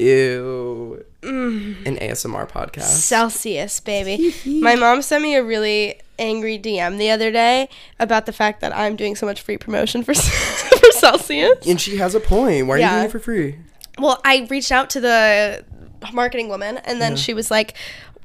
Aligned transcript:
Ew. 0.00 1.04
Mm. 1.22 1.86
An 1.86 1.96
ASMR 1.98 2.48
podcast. 2.48 2.82
Celsius, 3.02 3.80
baby. 3.80 4.34
My 4.60 4.74
mom 4.74 5.02
sent 5.02 5.22
me 5.22 5.34
a 5.36 5.44
really 5.44 6.00
angry 6.18 6.58
DM 6.58 6.98
the 6.98 7.10
other 7.10 7.30
day 7.30 7.68
about 7.98 8.26
the 8.26 8.32
fact 8.32 8.60
that 8.60 8.74
I'm 8.76 8.96
doing 8.96 9.16
so 9.16 9.26
much 9.26 9.40
free 9.42 9.58
promotion 9.58 10.02
for 10.02 10.14
for 10.14 10.92
Celsius. 10.92 11.66
and 11.66 11.80
she 11.80 11.96
has 11.98 12.14
a 12.14 12.20
point. 12.20 12.66
Why 12.66 12.74
are 12.76 12.78
you 12.78 12.88
doing 12.88 13.04
it 13.04 13.10
for 13.10 13.18
free? 13.18 13.58
Well, 13.98 14.20
I 14.24 14.46
reached 14.50 14.72
out 14.72 14.88
to 14.90 15.00
the 15.00 15.64
marketing 16.12 16.48
woman, 16.48 16.78
and 16.78 17.00
then 17.02 17.16
she 17.16 17.34
was 17.34 17.50
like, 17.50 17.74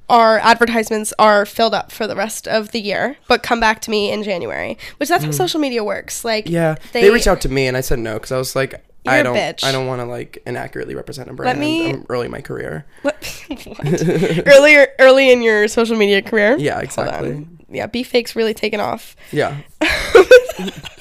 "Our 0.09 0.39
advertisements 0.39 1.13
are 1.19 1.45
filled 1.45 1.73
up 1.73 1.91
for 1.91 2.07
the 2.07 2.15
rest 2.15 2.47
of 2.47 2.71
the 2.71 2.79
year, 2.79 3.17
but 3.27 3.43
come 3.43 3.59
back 3.59 3.81
to 3.81 3.89
me 3.91 4.09
in 4.11 4.23
January." 4.23 4.77
Which 4.97 5.09
that's 5.09 5.25
how 5.25 5.31
social 5.31 5.59
media 5.59 5.83
works. 5.83 6.23
Like, 6.23 6.45
Mm. 6.45 6.51
Yeah. 6.51 6.75
They, 6.93 7.09
reached 7.09 7.27
out 7.27 7.41
to 7.41 7.49
me 7.49 7.67
and 7.67 7.75
I 7.75 7.81
said 7.81 7.99
no 7.99 8.13
because 8.13 8.31
I 8.31 8.37
was 8.37 8.55
like, 8.55 8.81
You're 9.05 9.15
a 9.15 9.23
don't, 9.23 9.35
bitch. 9.35 9.63
I 9.63 9.71
don't 9.71 9.87
want 9.87 10.01
to 10.01 10.05
like 10.05 10.41
inaccurately 10.45 10.95
represent 10.95 11.29
a 11.29 11.33
brand. 11.33 11.59
me- 11.59 11.91
I'm 11.91 12.05
early 12.09 12.25
in 12.25 12.31
my 12.31 12.41
career. 12.41 12.85
What? 13.03 13.15
what? 13.65 14.47
Earlier, 14.47 14.87
early 14.99 15.31
in 15.31 15.41
your 15.41 15.67
social 15.67 15.97
media 15.97 16.21
career. 16.21 16.57
Yeah, 16.57 16.79
exactly. 16.79 17.47
Yeah, 17.69 17.87
B 17.87 18.03
fake's 18.03 18.35
really 18.35 18.53
taken 18.53 18.79
off. 18.79 19.15
Yeah. 19.31 19.57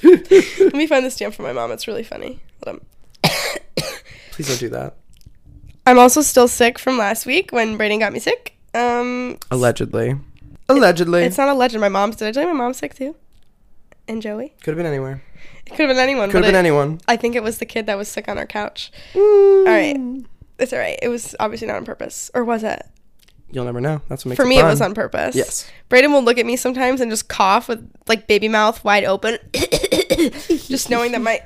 Let 0.02 0.74
me 0.74 0.86
find 0.86 1.04
this 1.04 1.16
DM 1.16 1.32
from 1.32 1.44
my 1.44 1.52
mom. 1.52 1.72
It's 1.72 1.86
really 1.86 2.02
funny. 2.02 2.40
Hold 2.64 2.80
on. 2.80 3.30
Please 4.32 4.48
don't 4.48 4.60
do 4.60 4.68
that. 4.70 4.96
I'm 5.86 5.98
also 5.98 6.22
still 6.22 6.48
sick 6.48 6.78
from 6.78 6.98
last 6.98 7.27
week 7.27 7.52
when 7.52 7.77
Braden 7.77 7.98
got 8.00 8.12
me 8.12 8.18
sick. 8.18 8.56
Um, 8.74 9.38
Allegedly. 9.50 10.16
Allegedly. 10.68 11.24
it's 11.24 11.38
not 11.38 11.48
a 11.48 11.55
legend. 11.55 11.80
My 11.80 11.88
mom's. 11.88 12.16
Did 12.16 12.28
I 12.28 12.32
tell 12.32 12.42
you 12.42 12.48
my 12.48 12.55
mom's 12.55 12.78
sick 12.78 12.94
too? 12.94 13.14
And 14.06 14.20
Joey. 14.20 14.54
Could 14.62 14.72
have 14.72 14.76
been 14.76 14.86
anywhere. 14.86 15.22
It 15.66 15.70
could 15.70 15.80
have 15.80 15.88
been 15.88 15.98
anyone. 15.98 16.30
Could 16.30 16.44
have 16.44 16.52
been 16.52 16.54
it- 16.54 16.58
anyone. 16.58 17.00
I 17.08 17.16
think 17.16 17.34
it 17.34 17.42
was 17.42 17.58
the 17.58 17.66
kid 17.66 17.86
that 17.86 17.96
was 17.96 18.08
sick 18.08 18.28
on 18.28 18.36
our 18.38 18.46
couch. 18.46 18.92
Mm. 19.14 19.58
All 19.58 19.64
right. 19.64 20.27
It's 20.58 20.72
all 20.72 20.78
right. 20.78 20.98
It 21.02 21.08
was 21.08 21.34
obviously 21.40 21.66
not 21.68 21.77
on 21.77 21.84
purpose, 21.84 22.30
or 22.34 22.44
was 22.44 22.62
it? 22.62 22.84
You'll 23.50 23.64
never 23.64 23.80
know. 23.80 24.02
That's 24.08 24.25
what 24.25 24.30
makes 24.30 24.36
For 24.36 24.44
it 24.44 24.48
me, 24.48 24.58
it 24.58 24.64
was 24.64 24.80
on 24.80 24.94
purpose. 24.94 25.34
Yes. 25.36 25.70
Braden 25.88 26.12
will 26.12 26.22
look 26.22 26.38
at 26.38 26.47
me 26.47 26.56
sometimes 26.56 27.00
and 27.00 27.10
just 27.10 27.28
cough 27.28 27.69
with 27.69 27.88
like 28.08 28.27
baby 28.27 28.48
mouth 28.48 28.82
wide 28.84 29.05
open, 29.05 29.38
just 29.55 30.91
knowing 30.91 31.12
that 31.12 31.20
my 31.22 31.41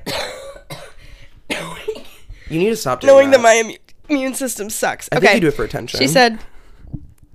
You 2.49 2.59
need 2.59 2.71
to 2.71 2.77
stop 2.77 3.01
doing 3.01 3.13
knowing 3.13 3.31
that. 3.31 3.39
that 3.39 3.43
my 3.43 3.63
immu- 3.63 3.79
immune 4.09 4.35
system 4.35 4.71
sucks. 4.71 5.09
I 5.13 5.17
okay. 5.17 5.27
think 5.27 5.35
you 5.37 5.41
do 5.43 5.49
it 5.49 5.55
for 5.55 5.65
attention. 5.65 5.99
She 6.01 6.07
said, 6.09 6.39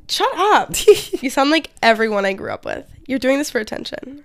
"Shut 0.09 0.29
up! 0.35 0.71
you 1.21 1.29
sound 1.29 1.51
like 1.51 1.69
everyone 1.83 2.25
I 2.25 2.33
grew 2.33 2.51
up 2.51 2.65
with. 2.65 2.91
You're 3.07 3.19
doing 3.19 3.37
this 3.37 3.51
for 3.51 3.59
attention. 3.59 4.23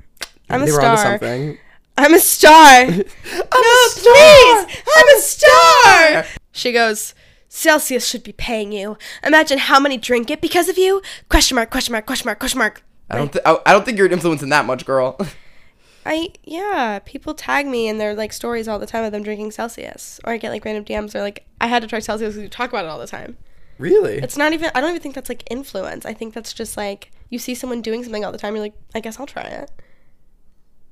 I'm 0.51 0.63
a 0.63 0.67
they 0.67 0.73
were 0.73 0.83
onto 0.83 0.97
star. 1.01 1.13
something. 1.13 1.59
I'm 1.97 2.15
a 2.15 2.21
star. 2.21 2.53
I'm 2.85 2.97
no, 2.97 3.89
please, 3.95 4.77
I'm 4.97 5.17
a 5.17 5.21
star." 5.21 6.25
She 6.53 6.73
goes. 6.73 7.15
Celsius 7.51 8.07
should 8.07 8.23
be 8.23 8.33
paying 8.33 8.73
you. 8.73 8.97
Imagine 9.25 9.59
how 9.59 9.81
many 9.81 9.97
drink 9.97 10.31
it 10.31 10.41
because 10.41 10.69
of 10.69 10.77
you. 10.79 11.03
Question 11.29 11.55
mark, 11.57 11.71
question 11.71 11.93
mark, 11.93 12.07
question 12.07 12.29
mark, 12.29 12.39
question 12.39 12.59
mark. 12.59 12.83
I 13.11 13.17
don't. 13.17 13.33
Th- 13.33 13.43
I 13.45 13.73
don't 13.73 13.85
think 13.85 13.99
you're 13.99 14.07
influencing 14.07 14.51
that 14.51 14.65
much, 14.67 14.85
girl. 14.85 15.19
I 16.07 16.31
yeah, 16.45 17.01
people 17.05 17.35
tag 17.35 17.67
me 17.67 17.89
in 17.89 17.99
their 17.99 18.15
like 18.15 18.33
stories 18.33 18.69
all 18.69 18.79
the 18.79 18.87
time 18.87 19.05
of 19.05 19.13
them 19.13 19.23
drinking 19.23 19.51
Celsius, 19.51 20.21
or 20.25 20.33
I 20.33 20.37
get 20.39 20.51
like 20.51 20.65
random 20.65 20.85
DMs 20.85 21.15
or 21.15 21.21
like 21.21 21.47
I 21.61 21.67
had 21.67 21.83
to 21.83 21.89
try 21.89 21.99
Celsius 21.99 22.35
because 22.35 22.43
you 22.43 22.49
talk 22.49 22.71
about 22.71 22.85
it 22.85 22.89
all 22.89 22.99
the 22.99 23.07
time. 23.07 23.37
really? 23.79 24.19
It's 24.19 24.37
not 24.37 24.53
even. 24.53 24.71
I 24.75 24.81
don't 24.81 24.91
even 24.91 25.03
think 25.03 25.15
that's 25.15 25.29
like 25.29 25.45
influence. 25.51 26.07
I 26.07 26.15
think 26.15 26.35
that's 26.35 26.53
just 26.53 26.77
like 26.77 27.11
you 27.31 27.39
see 27.39 27.55
someone 27.55 27.83
doing 27.83 28.05
something 28.05 28.25
all 28.25 28.33
the 28.33 28.39
time. 28.39 28.55
You're 28.55 28.65
like, 28.65 28.75
I 28.95 29.01
guess 29.01 29.19
I'll 29.19 29.27
try 29.27 29.43
it. 29.43 29.71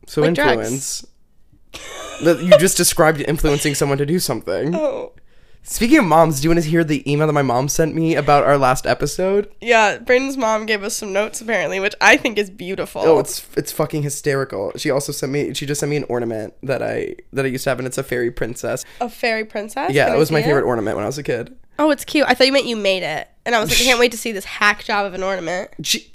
So 0.07 0.23
like 0.23 0.29
influence. 0.39 1.07
That 2.23 2.41
you 2.43 2.57
just 2.59 2.77
described 2.77 3.21
influencing 3.21 3.75
someone 3.75 3.99
to 3.99 4.07
do 4.07 4.19
something. 4.19 4.75
Oh 4.75 5.13
Speaking 5.69 5.99
of 5.99 6.05
moms, 6.05 6.41
do 6.41 6.45
you 6.45 6.51
want 6.51 6.63
to 6.63 6.71
hear 6.71 6.85
the 6.85 7.11
email 7.11 7.27
that 7.27 7.33
my 7.33 7.43
mom 7.43 7.69
sent 7.69 7.93
me 7.93 8.15
about 8.15 8.45
our 8.45 8.57
last 8.57 8.87
episode? 8.87 9.53
yeah, 9.61 9.99
Braden's 9.99 10.37
mom 10.37 10.65
gave 10.65 10.85
us 10.85 10.97
some 10.97 11.13
notes 11.13 11.41
apparently, 11.41 11.81
which 11.81 11.95
I 12.01 12.17
think 12.17 12.39
is 12.39 12.51
beautiful. 12.51 13.03
Oh, 13.05 13.19
it's 13.19 13.45
it's 13.57 13.73
fucking 13.73 14.05
hysterical. 14.05 14.71
She 14.77 14.91
also 14.93 15.11
sent 15.11 15.33
me. 15.33 15.53
She 15.55 15.67
just 15.67 15.81
sent 15.81 15.91
me 15.91 15.97
an 15.97 16.05
ornament 16.09 16.55
that 16.63 16.85
I 16.85 17.17
that 17.33 17.45
I 17.45 17.49
used 17.49 17.65
to 17.65 17.71
have, 17.71 17.81
and 17.81 17.87
it's 17.89 17.99
a 17.99 18.05
fairy 18.05 18.31
princess. 18.31 18.85
a 19.01 19.09
fairy 19.11 19.45
princess. 19.45 19.91
Yeah, 19.93 20.05
Can 20.05 20.13
that 20.13 20.19
was 20.21 20.31
my 20.31 20.39
it? 20.39 20.45
favorite 20.45 20.63
ornament 20.65 20.97
when 20.97 21.03
I 21.03 21.09
was 21.09 21.19
a 21.19 21.25
kid. 21.25 21.57
Oh, 21.81 21.91
it's 21.91 22.05
cute. 22.05 22.27
I 22.29 22.35
thought 22.35 22.47
you 22.47 22.53
meant 22.53 22.67
you 22.67 22.77
made 22.77 23.03
it, 23.03 23.27
and 23.45 23.53
I 23.53 23.59
was 23.61 23.69
like, 23.69 23.81
I 23.81 23.85
can't 23.85 23.99
wait 24.05 24.13
to 24.13 24.19
see 24.19 24.31
this 24.31 24.45
hack 24.45 24.85
job 24.85 25.05
of 25.05 25.15
an 25.15 25.25
ornament. 25.25 25.73
She- 25.83 26.13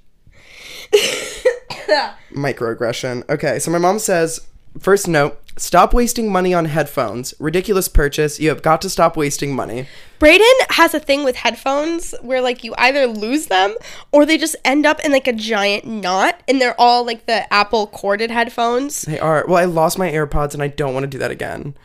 Microaggression. 2.32 3.28
Okay, 3.30 3.60
so 3.60 3.72
my 3.72 3.78
mom 3.78 4.00
says, 4.00 4.48
first 4.80 5.08
note, 5.08 5.42
stop 5.58 5.94
wasting 5.94 6.32
money 6.32 6.54
on 6.54 6.66
headphones. 6.66 7.34
Ridiculous 7.40 7.88
purchase. 7.88 8.40
You 8.40 8.50
have 8.50 8.62
got 8.62 8.82
to 8.82 8.90
stop 8.90 9.18
wasting 9.18 9.56
money. 9.56 9.88
Braden 10.20 10.46
has 10.70 10.94
a 10.94 11.00
thing 11.00 11.24
with 11.24 11.36
headphones 11.36 12.14
where 12.22 12.42
like 12.42 12.64
you 12.64 12.74
either 12.78 13.08
lose 13.08 13.48
them 13.48 13.76
or 14.12 14.26
they 14.26 14.38
just 14.38 14.56
end 14.64 14.86
up 14.86 15.00
in 15.04 15.12
like 15.12 15.28
a 15.28 15.34
giant 15.34 15.86
knot 15.86 16.42
and 16.48 16.62
they're 16.62 16.80
all 16.80 17.06
like 17.06 17.26
the 17.26 17.52
Apple 17.54 17.88
corded 17.88 18.32
headphones. 18.32 19.02
They 19.02 19.20
are. 19.20 19.46
Well, 19.48 19.58
I 19.58 19.66
lost 19.66 19.98
my 19.98 20.10
AirPods 20.10 20.54
and 20.54 20.64
I 20.64 20.68
don't 20.68 20.94
want 20.94 21.04
to 21.04 21.08
do 21.08 21.18
that 21.18 21.32
again. 21.32 21.76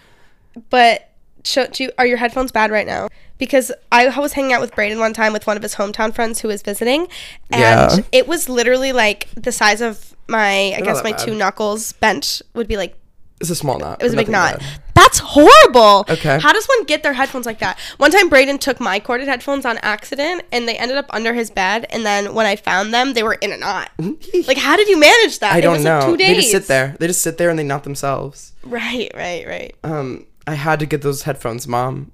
But 0.70 1.10
should 1.46 1.78
you, 1.80 1.90
are 1.98 2.06
your 2.06 2.16
headphones 2.18 2.52
bad 2.52 2.70
right 2.70 2.86
now? 2.86 3.08
Because 3.38 3.70
I 3.92 4.08
was 4.18 4.32
hanging 4.32 4.52
out 4.52 4.60
with 4.60 4.74
Braden 4.74 4.98
one 4.98 5.12
time 5.12 5.32
with 5.32 5.46
one 5.46 5.56
of 5.56 5.62
his 5.62 5.74
hometown 5.74 6.14
friends 6.14 6.40
who 6.40 6.48
was 6.48 6.62
visiting 6.62 7.06
and 7.50 7.60
Yeah. 7.60 8.04
it 8.12 8.26
was 8.26 8.48
literally 8.48 8.92
like 8.92 9.28
the 9.34 9.52
size 9.52 9.80
of 9.80 10.14
my 10.26 10.72
I 10.74 10.78
not 10.80 10.84
guess 10.84 11.04
my 11.04 11.12
bad. 11.12 11.20
two 11.20 11.34
knuckles 11.34 11.92
bent 11.92 12.42
would 12.54 12.66
be 12.66 12.76
like 12.76 12.96
It's 13.40 13.50
a 13.50 13.54
small 13.54 13.78
knot. 13.78 14.00
It 14.00 14.04
was 14.04 14.14
a 14.14 14.16
big 14.16 14.28
knot. 14.28 14.58
bad. 14.58 14.80
That's 14.94 15.18
horrible. 15.18 16.06
Okay. 16.08 16.38
How 16.40 16.52
does 16.54 16.66
one 16.66 16.84
get 16.84 17.02
their 17.02 17.12
headphones 17.12 17.44
like 17.46 17.58
that? 17.58 17.78
One 17.98 18.10
time, 18.10 18.30
Braden 18.30 18.58
took 18.58 18.80
my 18.80 18.98
corded 18.98 19.28
headphones 19.28 19.66
on 19.66 19.76
accident, 19.82 20.42
and 20.50 20.66
they 20.66 20.76
ended 20.76 20.96
up 20.96 21.04
under 21.10 21.34
his 21.34 21.50
bed. 21.50 21.86
And 21.90 22.04
then 22.04 22.32
when 22.34 22.46
I 22.46 22.56
found 22.56 22.94
them, 22.94 23.12
they 23.12 23.22
were 23.22 23.34
in 23.34 23.52
a 23.52 23.58
knot. 23.58 23.90
like, 24.48 24.56
how 24.56 24.74
did 24.76 24.88
you 24.88 24.98
manage 24.98 25.38
that? 25.40 25.52
I 25.52 25.60
don't 25.60 25.74
was, 25.74 25.84
know. 25.84 25.98
Like 25.98 26.06
two 26.08 26.16
days. 26.16 26.28
They 26.28 26.34
just 26.36 26.50
sit 26.50 26.66
there. 26.66 26.96
They 26.98 27.06
just 27.06 27.20
sit 27.22 27.36
there 27.36 27.50
and 27.50 27.58
they 27.58 27.62
knot 27.62 27.84
themselves. 27.84 28.52
Right, 28.64 29.10
right, 29.14 29.46
right. 29.46 29.74
Um, 29.84 30.24
I 30.46 30.54
had 30.54 30.78
to 30.80 30.86
get 30.86 31.02
those 31.02 31.22
headphones, 31.22 31.66
mom. 31.66 32.12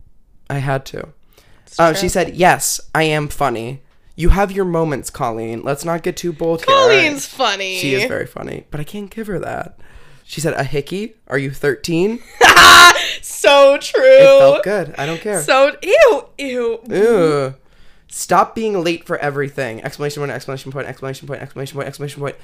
I 0.49 0.59
had 0.59 0.85
to. 0.87 1.09
Uh, 1.79 1.95
she 1.95 2.09
said, 2.09 2.35
"Yes, 2.35 2.81
I 2.95 3.05
am 3.05 3.29
funny. 3.29 3.83
You 4.15 4.29
have 4.31 4.53
your 4.53 4.65
moments, 4.65 5.11
Colleen. 5.11 5.63
Let's 5.63 5.85
not 5.85 6.03
get 6.03 6.17
too 6.17 6.33
bold 6.33 6.65
here." 6.65 6.75
Colleen's 6.75 7.27
funny. 7.27 7.77
She 7.77 7.95
is 7.95 8.05
very 8.05 8.27
funny, 8.27 8.67
but 8.71 8.81
I 8.81 8.85
can't 8.85 9.11
give 9.11 9.27
her 9.27 9.39
that. 9.39 9.79
She 10.25 10.41
said, 10.41 10.55
"A 10.55 10.65
hickey? 10.65 11.15
Are 11.29 11.39
you 11.39 11.51
13?" 11.51 12.19
so 13.23 13.79
true. 13.81 14.03
It 14.03 14.39
felt 14.39 14.63
good. 14.65 14.95
I 14.99 15.07
don't 15.07 15.21
care. 15.21 15.43
So 15.43 15.77
ew, 15.83 16.25
ew. 16.39 16.81
Ew. 16.89 17.55
Stop 18.09 18.55
being 18.55 18.83
late 18.85 19.07
for 19.07 19.17
everything! 19.17 19.83
Exclamation 19.83 20.21
point! 20.21 20.33
Exclamation 20.33 20.71
point! 20.71 20.87
Exclamation 20.87 21.27
point! 21.27 21.41
Exclamation 21.41 21.77
point! 21.77 21.89
Exclamation 21.89 22.21
point! 22.21 22.37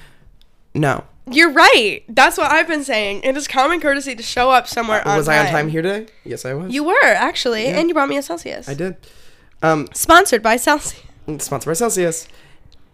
No. 0.75 1.05
You're 1.31 1.53
right. 1.53 2.03
That's 2.09 2.39
what 2.39 2.51
I've 2.51 2.67
been 2.69 2.85
saying. 2.85 3.23
It 3.23 3.37
is 3.37 3.47
common 3.47 3.81
courtesy 3.81 4.15
to 4.15 4.23
show 4.23 4.51
up 4.51 4.67
somewhere 4.67 5.07
on 5.07 5.17
was 5.17 5.27
time. 5.27 5.45
I 5.45 5.47
on 5.47 5.53
time 5.53 5.69
here 5.69 5.83
today? 5.83 6.11
Yes, 6.25 6.45
I 6.45 6.55
was. 6.55 6.73
You 6.73 6.85
were 6.85 7.03
actually, 7.05 7.67
and 7.67 7.89
you 7.89 7.95
brought 7.95 8.09
me 8.09 8.17
a 8.17 8.23
Celsius. 8.23 8.69
I 8.69 8.75
did. 8.75 8.97
Um, 9.63 9.89
Sponsored 9.93 10.43
by 10.43 10.57
Celsius. 10.57 11.03
sponsored 11.39 11.71
by 11.71 11.75
Celsius. 11.75 12.29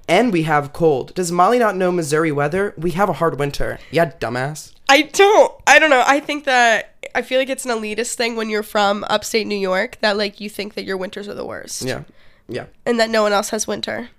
And 0.08 0.32
we 0.32 0.42
have 0.42 0.72
cold. 0.72 1.14
Does 1.14 1.32
Molly 1.32 1.58
not 1.58 1.76
know 1.76 1.90
Missouri 1.90 2.30
weather? 2.32 2.74
We 2.76 2.90
have 2.90 3.08
a 3.08 3.14
hard 3.14 3.38
winter. 3.38 3.78
Yeah, 3.90 4.10
dumbass. 4.20 4.74
I 4.88 5.02
don't. 5.02 5.52
I 5.66 5.78
don't 5.78 5.88
know. 5.90 6.04
I 6.06 6.20
think 6.20 6.44
that 6.44 6.94
I 7.14 7.22
feel 7.22 7.38
like 7.38 7.48
it's 7.48 7.64
an 7.64 7.70
elitist 7.70 8.14
thing 8.14 8.36
when 8.36 8.50
you're 8.50 8.62
from 8.62 9.04
upstate 9.08 9.46
New 9.46 9.56
York 9.56 9.98
that 10.00 10.16
like 10.18 10.40
you 10.40 10.50
think 10.50 10.74
that 10.74 10.84
your 10.84 10.96
winters 10.98 11.26
are 11.26 11.34
the 11.34 11.44
worst. 11.46 11.82
Yeah. 11.82 12.02
Yeah. 12.48 12.66
And 12.84 13.00
that 13.00 13.08
no 13.08 13.22
one 13.22 13.32
else 13.32 13.48
has 13.50 13.66
winter. 13.66 14.10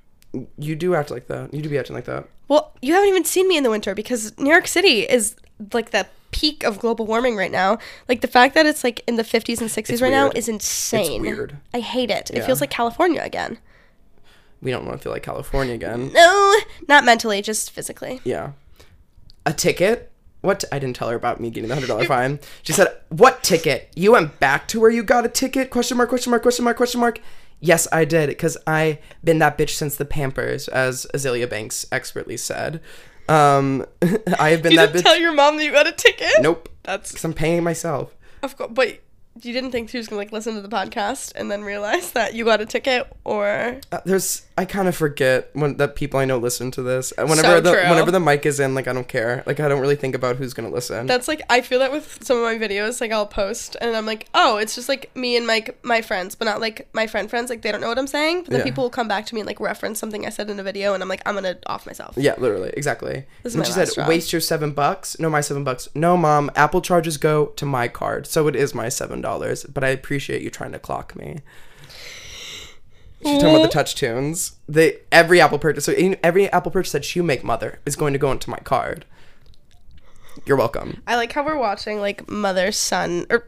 You 0.57 0.75
do 0.75 0.95
act 0.95 1.11
like 1.11 1.27
that. 1.27 1.53
You 1.53 1.61
do 1.61 1.69
be 1.69 1.77
acting 1.77 1.95
like 1.95 2.05
that. 2.05 2.27
Well, 2.47 2.73
you 2.81 2.93
haven't 2.93 3.09
even 3.09 3.25
seen 3.25 3.47
me 3.47 3.57
in 3.57 3.63
the 3.63 3.69
winter 3.69 3.95
because 3.95 4.37
New 4.37 4.49
York 4.51 4.67
City 4.67 5.01
is 5.01 5.35
like 5.73 5.91
the 5.91 6.05
peak 6.31 6.63
of 6.63 6.79
global 6.79 7.05
warming 7.05 7.35
right 7.35 7.51
now. 7.51 7.77
Like 8.09 8.21
the 8.21 8.27
fact 8.27 8.53
that 8.55 8.65
it's 8.65 8.83
like 8.83 9.01
in 9.07 9.15
the 9.15 9.23
50s 9.23 9.61
and 9.61 9.69
60s 9.69 9.89
It's 9.89 10.01
right 10.01 10.11
now 10.11 10.31
is 10.35 10.47
insane. 10.49 11.21
weird. 11.21 11.57
I 11.73 11.79
hate 11.79 12.11
it. 12.11 12.29
It 12.33 12.43
feels 12.43 12.61
like 12.61 12.69
California 12.69 13.21
again. 13.23 13.57
We 14.61 14.71
don't 14.71 14.85
want 14.85 14.97
to 14.97 15.03
feel 15.03 15.11
like 15.11 15.23
California 15.23 15.73
again. 15.75 16.11
No, 16.13 16.55
not 16.87 17.03
mentally, 17.05 17.41
just 17.41 17.71
physically. 17.71 18.19
Yeah. 18.23 18.51
A 19.45 19.53
ticket? 19.53 20.11
What? 20.41 20.63
I 20.71 20.79
didn't 20.79 20.95
tell 20.95 21.09
her 21.09 21.15
about 21.15 21.39
me 21.39 21.49
getting 21.49 21.67
the 21.69 21.73
hundred 21.75 21.87
dollar 21.87 22.05
fine. 22.05 22.39
She 22.63 22.73
said, 22.73 22.87
"What 23.09 23.43
ticket? 23.43 23.89
You 23.95 24.11
went 24.11 24.39
back 24.39 24.67
to 24.69 24.79
where 24.79 24.91
you 24.91 25.03
got 25.03 25.25
a 25.25 25.29
ticket?" 25.29 25.69
Question 25.71 25.97
mark? 25.97 26.09
Question 26.09 26.31
mark? 26.31 26.41
Question 26.43 26.65
mark? 26.65 26.77
Question 26.77 26.99
mark? 27.01 27.19
Yes, 27.65 27.87
I 27.91 28.05
did, 28.05 28.27
because 28.29 28.57
I 28.67 28.99
been 29.23 29.39
that 29.39 29.57
bitch 29.57 29.71
since 29.71 29.95
the 29.95 30.05
Pampers, 30.05 30.67
as 30.67 31.07
Azealia 31.13 31.49
Banks 31.49 31.85
expertly 31.91 32.37
said. 32.37 32.79
Um, 33.27 33.85
I 34.39 34.49
have 34.49 34.61
been 34.61 34.73
You 34.73 34.77
that 34.77 34.93
didn't 34.93 35.01
bitch. 35.01 35.03
tell 35.03 35.17
your 35.19 35.33
mom 35.33 35.57
that 35.57 35.63
you 35.65 35.71
got 35.71 35.87
a 35.87 35.91
ticket? 35.91 36.31
nope, 36.41 36.69
That's 36.83 37.11
because 37.11 37.25
I'm 37.25 37.33
paying 37.33 37.63
myself. 37.63 38.15
of 38.43 38.55
course, 38.55 38.69
but 38.73 38.99
you 39.41 39.51
didn't 39.53 39.71
think 39.71 39.89
she 39.89 39.97
was 39.97 40.07
gonna 40.07 40.17
like 40.19 40.31
listen 40.31 40.55
to 40.55 40.61
the 40.61 40.69
podcast 40.69 41.33
and 41.35 41.51
then 41.51 41.61
realize 41.63 42.11
that 42.11 42.33
you 42.35 42.45
got 42.45 42.61
a 42.61 42.65
ticket, 42.65 43.07
or 43.23 43.77
Uh, 43.91 43.99
there's 44.05 44.43
I 44.57 44.63
kind 44.63 44.87
of 44.87 44.95
forget 44.95 45.49
when 45.51 45.75
that 45.77 45.95
people 45.97 46.17
I 46.19 46.23
know 46.25 46.37
listen 46.37 46.71
to 46.71 46.81
this. 46.81 47.11
Whenever 47.17 47.41
So 47.41 47.59
the 47.59 47.71
true. 47.73 47.89
whenever 47.89 48.11
the 48.11 48.21
mic 48.21 48.45
is 48.45 48.59
in, 48.61 48.73
like 48.73 48.87
I 48.87 48.93
don't 48.93 49.07
care. 49.07 49.43
Like 49.45 49.59
I 49.59 49.67
don't 49.67 49.81
really 49.81 49.97
think 49.97 50.15
about 50.15 50.37
who's 50.37 50.53
gonna 50.53 50.69
listen. 50.69 51.05
that's 51.07 51.27
like 51.27 51.41
I 51.49 51.59
feel 51.61 51.79
that 51.79 51.91
with 51.91 52.23
some 52.23 52.37
of 52.37 52.43
my 52.43 52.55
videos. 52.57 53.01
Like 53.01 53.11
I'll 53.11 53.25
post 53.27 53.75
and 53.81 53.95
I'm 53.95 54.05
like, 54.05 54.27
oh, 54.33 54.55
it's 54.57 54.75
just 54.75 54.87
like 54.87 55.13
me 55.15 55.35
and 55.35 55.45
my 55.45 55.65
my 55.83 56.01
friends, 56.01 56.35
but 56.35 56.45
not 56.45 56.61
like 56.61 56.87
my 56.93 57.05
friend 57.07 57.29
friends. 57.29 57.49
Like 57.49 57.61
they 57.61 57.71
don't 57.71 57.81
know 57.81 57.89
what 57.89 57.99
I'm 57.99 58.07
saying, 58.07 58.43
but 58.43 58.51
then 58.51 58.59
Yeah. 58.59 58.63
people 58.65 58.83
will 58.85 58.89
come 58.89 59.09
back 59.09 59.25
to 59.25 59.35
me 59.35 59.41
and 59.41 59.47
like 59.47 59.59
reference 59.59 59.99
something 59.99 60.25
I 60.25 60.29
said 60.29 60.49
in 60.49 60.57
a 60.59 60.63
video, 60.63 60.93
and 60.93 61.03
I'm 61.03 61.09
like, 61.09 61.21
I'm 61.25 61.35
gonna 61.35 61.57
off 61.65 61.85
myself. 61.85 62.13
yeah, 62.17 62.35
literally, 62.37 62.71
exactly. 62.77 63.25
This 63.43 63.51
is 63.51 63.55
and 63.55 63.59
my 63.63 63.65
she 63.65 63.73
said. 63.93 64.07
"Waste 64.07 64.31
your 64.31 64.39
seven 64.41 64.71
bucks." 64.71 65.19
No, 65.19 65.29
my 65.29 65.41
seven 65.41 65.65
bucks. 65.65 65.89
No, 65.93 66.15
mom. 66.15 66.49
Apple 66.55 66.81
charges 66.81 67.17
go 67.17 67.47
to 67.57 67.65
my 67.65 67.89
card, 67.89 68.25
so 68.27 68.47
it 68.47 68.55
is 68.55 68.73
my 68.73 68.87
seven 68.87 69.21
dollars. 69.25 69.63
But 69.65 69.83
I 69.83 69.89
appreciate 69.89 70.41
you 70.41 70.49
trying 70.49 70.71
to 70.71 70.79
clock 70.79 71.15
me. 71.15 71.39
She's 73.23 73.41
talking 73.41 73.55
about 73.55 73.63
the 73.63 73.69
touch 73.69 73.95
tunes. 73.95 74.57
They 74.69 74.97
every 75.11 75.41
Apple 75.41 75.57
purchase, 75.59 75.85
so 75.85 75.93
every 76.23 76.49
Apple 76.51 76.71
purchase 76.71 76.91
that 76.91 77.15
you 77.15 77.23
make, 77.23 77.43
mother, 77.43 77.79
is 77.85 77.95
going 77.95 78.13
to 78.13 78.19
go 78.19 78.31
into 78.31 78.49
my 78.49 78.59
card. 78.59 79.05
You're 80.45 80.57
welcome. 80.57 81.01
I 81.07 81.15
like 81.15 81.31
how 81.31 81.43
we're 81.43 81.57
watching 81.57 81.99
like 82.01 82.29
mother 82.29 82.71
son 82.71 83.25
or 83.31 83.47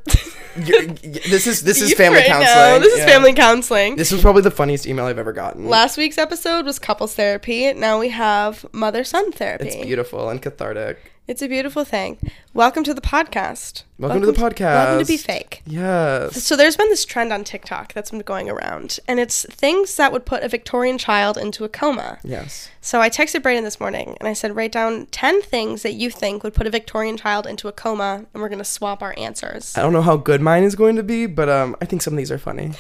this 0.55 1.45
is 1.45 1.61
this 1.61 1.81
is 1.81 1.93
family 1.97 2.19
right 2.19 2.29
now. 2.29 2.41
counseling. 2.41 2.81
This 2.81 2.93
is 2.93 2.99
Yeah. 2.99 3.05
family 3.05 3.33
counseling. 3.33 3.95
This 3.97 4.11
was 4.11 4.21
probably 4.21 4.41
the 4.41 4.51
funniest 4.51 4.87
email 4.87 5.05
I've 5.05 5.19
ever 5.19 5.33
gotten. 5.33 5.67
Last 5.67 5.97
week's 5.97 6.17
episode 6.17 6.65
was 6.65 6.79
couples 6.79 7.13
therapy. 7.13 7.71
Now 7.73 7.99
we 7.99 8.09
have 8.09 8.65
mother 8.71 9.03
son 9.03 9.31
therapy. 9.33 9.67
It's 9.67 9.75
beautiful 9.85 10.29
and 10.29 10.41
cathartic. 10.41 11.11
It's 11.27 11.41
a 11.41 11.49
beautiful 11.49 11.83
thing. 11.83 12.19
Welcome 12.53 12.85
to 12.85 12.93
the 12.93 13.01
podcast. 13.01 13.83
Welcome 13.99 14.21
to 14.21 14.27
the 14.27 14.31
podcast. 14.31 14.59
Welcome 14.59 14.99
to. 14.99 15.05
Be 15.05 15.17
Fake. 15.17 15.61
Yes. 15.65 16.41
So 16.41 16.55
there's 16.55 16.77
been 16.77 16.87
this 16.87 17.03
trend 17.03 17.33
on 17.33 17.43
TikTok 17.43 17.91
that's 17.91 18.11
been 18.11 18.21
going 18.21 18.49
around, 18.49 18.97
and 19.09 19.19
it's 19.19 19.45
things 19.47 19.97
that 19.97 20.13
would 20.13 20.25
put 20.25 20.43
a 20.43 20.47
Victorian 20.47 20.97
child 20.97 21.37
into 21.37 21.65
a 21.65 21.69
coma. 21.69 22.19
Yes. 22.23 22.69
So 22.79 23.01
I 23.01 23.09
texted 23.09 23.43
Braden 23.43 23.65
this 23.65 23.77
morning 23.77 24.15
and 24.21 24.29
I 24.29 24.31
said, 24.31 24.55
write 24.55 24.71
down 24.71 25.07
10 25.07 25.41
things 25.41 25.83
that 25.83 25.95
you 25.95 26.09
think 26.09 26.43
would 26.43 26.53
put 26.53 26.65
a 26.65 26.69
Victorian 26.69 27.17
child 27.17 27.45
into 27.45 27.67
a 27.67 27.73
coma, 27.73 28.25
and 28.33 28.41
we're 28.41 28.47
going 28.47 28.59
to 28.59 28.63
swap 28.63 29.01
our 29.01 29.13
answers. 29.17 29.77
I 29.77 29.81
don't 29.81 29.91
know 29.91 30.01
how 30.01 30.15
good 30.15 30.39
mine 30.39 30.63
is 30.63 30.75
going 30.75 30.95
to 30.95 31.03
be, 31.03 31.25
but 31.25 31.49
um, 31.49 31.75
I 31.81 31.85
think 31.85 32.03
some 32.03 32.13
of 32.13 32.17
these 32.17 32.31
are 32.31 32.37
funny. 32.37 32.71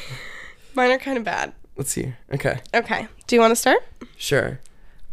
Mine 0.73 0.91
are 0.91 0.97
kind 0.97 1.17
of 1.17 1.25
bad. 1.25 1.51
Let's 1.75 1.91
see. 1.91 2.13
Okay. 2.33 2.61
Okay. 2.73 3.09
Do 3.27 3.35
you 3.35 3.41
want 3.41 3.51
to 3.51 3.57
start? 3.57 3.79
Sure. 4.15 4.61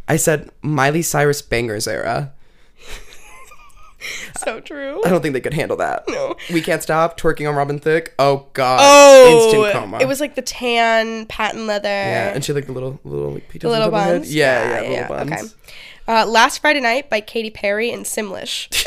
I 0.06 0.19
said 0.19 0.50
Miley 0.62 1.02
Cyrus 1.02 1.42
bangers 1.42 1.88
era. 1.88 2.32
So 4.37 4.61
true. 4.61 5.01
I 5.05 5.09
don't 5.09 5.23
think 5.23 5.33
they 5.35 5.41
could 5.41 5.55
handle 5.55 5.77
that. 5.79 6.05
No. 6.09 6.35
We 6.53 6.61
can't 6.61 6.83
stop 6.83 7.19
twerking 7.19 7.49
on 7.49 7.55
Robin 7.55 7.79
Thicke. 7.79 8.15
Oh 8.19 8.47
God. 8.53 8.81
Oh, 8.83 9.45
Instant 9.45 9.73
coma. 9.73 9.99
it 10.01 10.06
was 10.09 10.21
like 10.21 10.35
the 10.35 10.43
tan 10.43 11.27
patent 11.27 11.67
leather. 11.67 11.89
Yeah, 11.89 12.33
and 12.35 12.45
she 12.45 12.53
had 12.53 12.56
like 12.56 12.67
the 12.67 12.73
little 12.73 13.01
little 13.05 13.33
like 13.33 13.49
the 13.53 13.69
little 13.69 13.91
buns. 13.91 14.35
Yeah, 14.35 14.83
yeah, 14.83 14.91
little 15.09 15.17
buns. 15.17 15.33
Okay. 15.33 15.43
Uh, 16.06 16.27
Last 16.27 16.59
Friday 16.59 16.81
Night 16.81 17.09
by 17.09 17.23
Katy 17.23 17.49
Perry 17.51 17.91
and 17.91 18.05
Simlish. 18.05 18.69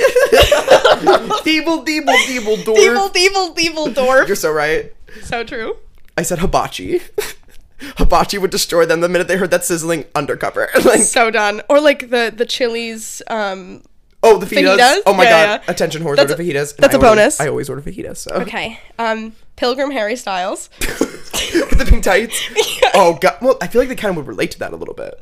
Deeble, 1.43 1.85
deeble, 1.85 2.13
deeble, 2.27 2.63
door. 2.63 2.77
Evil, 2.77 3.11
evil, 3.15 3.55
evil 3.59 3.87
dwarf. 3.87 4.27
You're 4.27 4.35
so 4.35 4.51
right. 4.51 4.93
so 5.23 5.43
true. 5.43 5.77
I 6.17 6.21
said 6.21 6.39
hibachi. 6.39 7.01
hibachi 7.97 8.37
would 8.37 8.51
destroy 8.51 8.85
them 8.85 9.01
the 9.01 9.09
minute 9.09 9.27
they 9.27 9.37
heard 9.37 9.51
that 9.51 9.63
sizzling 9.63 10.05
undercover. 10.15 10.69
like, 10.85 11.01
So 11.01 11.31
done. 11.31 11.61
Or 11.69 11.79
like 11.79 12.09
the 12.09 12.31
the 12.35 12.45
chilies. 12.45 13.21
Um. 13.27 13.83
Oh, 14.23 14.37
the 14.37 14.45
fajitas. 14.45 14.77
Fajitas? 14.77 14.99
Oh 15.05 15.13
my 15.13 15.23
Yeah, 15.23 15.29
god. 15.57 15.61
yeah. 15.65 15.71
Attention, 15.71 16.03
whores 16.03 16.15
That's 16.17 16.31
order 16.31 16.41
a- 16.41 16.45
fajitas. 16.45 16.75
that's 16.77 16.93
I 16.93 16.97
a 16.97 16.99
order- 16.99 17.09
bonus. 17.09 17.39
I 17.39 17.47
always 17.47 17.69
order 17.69 17.81
fajitas. 17.81 18.17
So. 18.17 18.31
Okay. 18.35 18.79
Um. 18.99 19.33
Pilgrim 19.55 19.91
Harry 19.91 20.15
Styles. 20.15 20.69
With 20.79 21.77
the 21.79 21.85
pink 21.87 22.03
tights. 22.03 22.39
Oh 22.93 23.17
god. 23.21 23.37
Well, 23.41 23.57
I 23.61 23.67
feel 23.67 23.79
like 23.81 23.89
they 23.89 23.95
kind 23.95 24.09
of 24.11 24.15
would 24.17 24.27
relate 24.27 24.51
to 24.51 24.59
that 24.59 24.73
a 24.73 24.75
little 24.75 24.93
bit. 24.95 25.21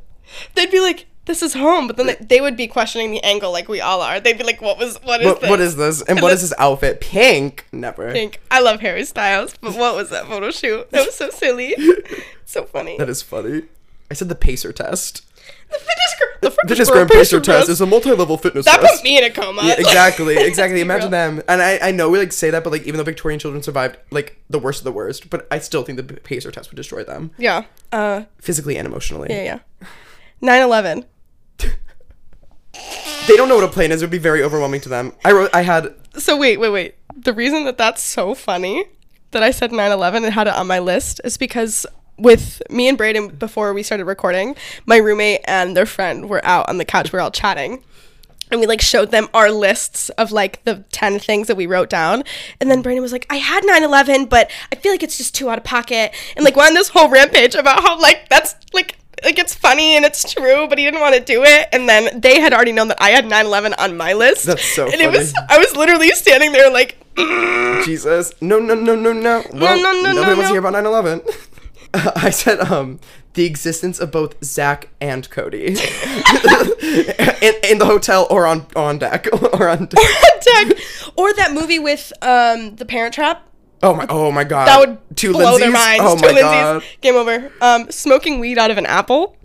They'd 0.54 0.72
be 0.72 0.80
like, 0.80 1.08
"This 1.26 1.42
is 1.42 1.54
home," 1.54 1.88
but 1.88 1.98
then 1.98 2.08
they, 2.08 2.16
they 2.16 2.42
would 2.42 2.56
be 2.56 2.68
questioning 2.68 3.12
the 3.12 3.22
angle, 3.24 3.52
like 3.52 3.68
we 3.68 3.82
all 3.82 4.02
are. 4.02 4.20
They'd 4.22 4.38
be 4.38 4.44
like, 4.46 4.62
"What 4.62 4.78
was? 4.78 4.98
What 5.04 5.20
is 5.22 5.28
What, 5.28 5.42
this?" 5.42 5.50
what 5.50 5.60
is 5.60 5.76
this? 5.76 6.02
And 6.04 6.22
what 6.22 6.32
is 6.32 6.42
this 6.42 6.54
outfit? 6.58 7.02
Pink? 7.02 7.66
Never. 7.74 8.12
Pink. 8.14 8.40
I 8.50 8.62
love 8.62 8.80
Harry 8.80 9.04
Styles, 9.04 9.56
but 9.60 9.76
what 9.76 9.96
was 9.96 10.10
that 10.12 10.26
photo 10.28 10.52
shoot? 10.52 10.90
That 10.92 11.06
was 11.06 11.16
so 11.16 11.30
silly. 11.32 11.76
so 12.46 12.64
funny. 12.64 12.98
That 12.98 13.10
is 13.10 13.22
funny. 13.22 13.64
I 14.10 14.14
said 14.14 14.30
the 14.30 14.36
pacer 14.36 14.72
test. 14.72 15.22
The 15.72 15.78
fitness, 15.80 16.16
gr- 16.18 16.26
the 16.42 16.50
The 16.50 16.52
fitness 16.52 16.78
Discord 16.78 17.10
pacer 17.10 17.40
test 17.42 17.70
is 17.70 17.82
a 17.82 17.86
multi-level 17.86 18.38
fitness 18.38 18.66
that 18.66 18.80
test. 18.82 18.96
put 18.96 19.04
me 19.04 19.18
in 19.18 19.24
a 19.24 19.30
coma. 19.30 19.62
Yeah, 19.66 19.76
exactly, 19.78 20.38
exactly. 20.40 20.82
Imagine 20.82 21.12
them. 21.12 21.42
And 21.48 21.62
I, 21.62 21.80
I 21.82 21.92
know 21.92 22.10
we 22.10 22.20
like 22.20 22.32
say 22.32 22.50
that, 22.50 22.64
but 22.64 22.72
like 22.72 22.84
even 22.84 22.98
though 22.98 23.04
Victorian 23.04 23.40
children 23.40 23.62
survived 23.64 23.98
like 24.12 24.40
the 24.50 24.60
worst 24.60 24.80
of 24.82 24.84
the 24.86 24.92
worst, 24.92 25.30
but 25.30 25.48
I 25.52 25.60
still 25.60 25.84
think 25.84 25.98
the 25.98 26.04
pacer 26.04 26.52
test 26.52 26.70
would 26.72 26.78
destroy 26.78 27.04
them 27.04 27.32
Yeah. 27.38 27.64
Uh. 27.92 28.24
physically 28.40 28.78
and 28.78 28.86
emotionally. 28.88 29.28
Yeah. 29.30 29.60
Yeah. 29.82 29.88
9/11. 30.42 31.06
They 33.28 33.36
don't 33.38 33.48
know 33.50 33.56
what 33.56 33.64
a 33.64 33.70
plane 33.70 33.92
is. 33.92 34.02
It 34.02 34.06
would 34.06 34.12
be 34.12 34.18
very 34.18 34.44
overwhelming 34.44 34.82
to 34.82 34.90
them. 34.90 35.14
I 35.24 35.32
wrote. 35.32 35.50
I 35.54 35.62
had. 35.62 35.96
So 36.18 36.38
wait, 36.38 36.60
wait, 36.60 36.70
wait. 36.70 36.96
The 37.16 37.34
reason 37.34 37.64
that 37.66 37.78
that's 37.78 38.04
so 38.04 38.36
funny 38.36 38.86
that 39.32 39.42
I 39.42 39.52
said 39.52 39.72
9/11 39.72 40.26
and 40.26 40.34
had 40.34 40.48
it 40.48 40.54
on 40.54 40.68
my 40.68 40.80
list 40.80 41.22
is 41.24 41.38
because 41.38 41.86
with 42.18 42.62
me 42.70 42.88
and 42.88 42.98
Braden 42.98 43.30
before 43.30 43.74
we 43.74 43.84
started 43.84 44.06
recording, 44.06 44.56
my 44.86 44.98
roommate 44.98 45.42
and 45.46 45.76
their 45.76 45.86
friend 45.86 46.30
were 46.30 46.44
out 46.46 46.70
on 46.70 46.78
the 46.78 46.86
couch. 46.86 47.12
We 47.12 47.18
were 47.18 47.22
all 47.22 47.32
chatting. 47.32 47.84
And 48.52 48.60
we 48.60 48.68
like 48.68 48.82
showed 48.82 49.10
them 49.10 49.28
our 49.34 49.50
lists 49.50 50.10
of 50.10 50.32
like 50.32 50.64
the 50.66 50.84
10 50.92 51.18
things 51.18 51.48
that 51.48 51.58
we 51.58 51.66
wrote 51.66 51.90
down. 51.90 52.24
And 52.62 52.70
then 52.70 52.84
Braden 52.84 53.02
was 53.02 53.12
like, 53.12 53.26
I 53.30 53.38
had 53.38 53.66
9 53.66 53.84
11, 53.84 54.26
but 54.28 54.52
I 54.72 54.76
feel 54.76 54.92
like 54.92 55.02
it's 55.02 55.18
just 55.18 55.34
too 55.34 55.50
out 55.50 55.58
of 55.58 55.64
pocket. 55.64 56.14
And 56.36 56.46
like 56.46 56.56
went 56.56 56.70
on 56.70 56.74
this 56.76 56.90
whole 56.90 57.10
rampage 57.10 57.56
about 57.56 57.82
how 57.82 58.00
like 58.00 58.30
that's 58.30 58.56
like 58.72 58.98
like 59.24 59.40
it's 59.40 59.56
funny 59.56 59.96
and 59.96 60.06
it's 60.06 60.32
true, 60.34 60.68
but 60.68 60.78
he 60.78 60.86
didn't 60.86 61.00
want 61.00 61.16
to 61.16 61.22
do 61.22 61.44
it. 61.44 61.70
And 61.72 61.88
then 61.88 62.20
they 62.20 62.40
had 62.40 62.54
already 62.54 62.72
known 62.72 62.90
that 62.90 63.02
I 63.02 63.10
had 63.10 63.26
9 63.26 63.46
11 63.46 63.74
on 63.74 63.98
my 63.98 64.14
list. 64.14 64.46
That's 64.46 64.64
so 64.64 64.86
And 64.86 65.02
it 65.02 65.12
was. 65.12 65.34
I 65.50 65.58
was 65.58 65.76
literally 65.76 66.10
standing 66.12 66.52
there 66.52 66.70
like 66.70 66.98
mm. 67.16 67.84
Jesus. 67.84 68.34
No, 68.42 68.60
no, 68.60 68.76
no, 68.76 68.96
no, 68.96 69.14
no. 69.14 69.44
Well, 69.54 69.82
no, 69.82 69.92
no, 69.92 70.14
nobody 70.14 70.16
no, 70.16 70.22
wants 70.22 70.38
no. 70.38 70.42
to 70.42 70.48
hear 70.50 70.60
about 70.60 70.74
9 70.74 70.86
11. 70.86 71.22
I 72.16 72.30
said, 72.30 72.60
um, 72.60 73.00
the 73.34 73.46
existence 73.46 74.00
of 74.00 74.12
both 74.12 74.44
Zack 74.44 74.90
and 75.02 75.30
Cody 75.30 75.66
in, 75.68 75.76
in 77.64 77.78
the 77.80 77.86
hotel 77.86 78.28
or 78.30 78.46
on 78.48 78.66
on 78.76 78.98
deck 78.98 79.28
or 79.54 79.70
on 79.70 79.86
deck. 79.88 80.04
tag. 80.42 80.80
Or 81.18 81.34
that 81.34 81.52
movie 81.54 81.80
with 81.80 82.12
um 82.22 82.76
the 82.78 82.86
Parent 82.86 83.14
Trap. 83.14 83.48
Oh 83.84 83.94
my! 83.94 84.06
Oh 84.10 84.32
my 84.32 84.44
God! 84.46 84.68
That 84.68 84.80
would 84.80 84.98
Two 85.18 85.34
blow 85.34 85.58
their 85.58 85.72
minds. 85.72 86.02
Oh 86.04 86.16
Two 86.16 86.22
my 86.22 86.34
Lindsays. 86.34 86.42
God! 86.42 86.84
Game 87.02 87.16
over. 87.16 87.52
Um, 87.62 87.92
smoking 87.92 88.40
weed 88.40 88.58
out 88.58 88.72
of 88.72 88.78
an 88.78 88.86
apple. 88.86 89.38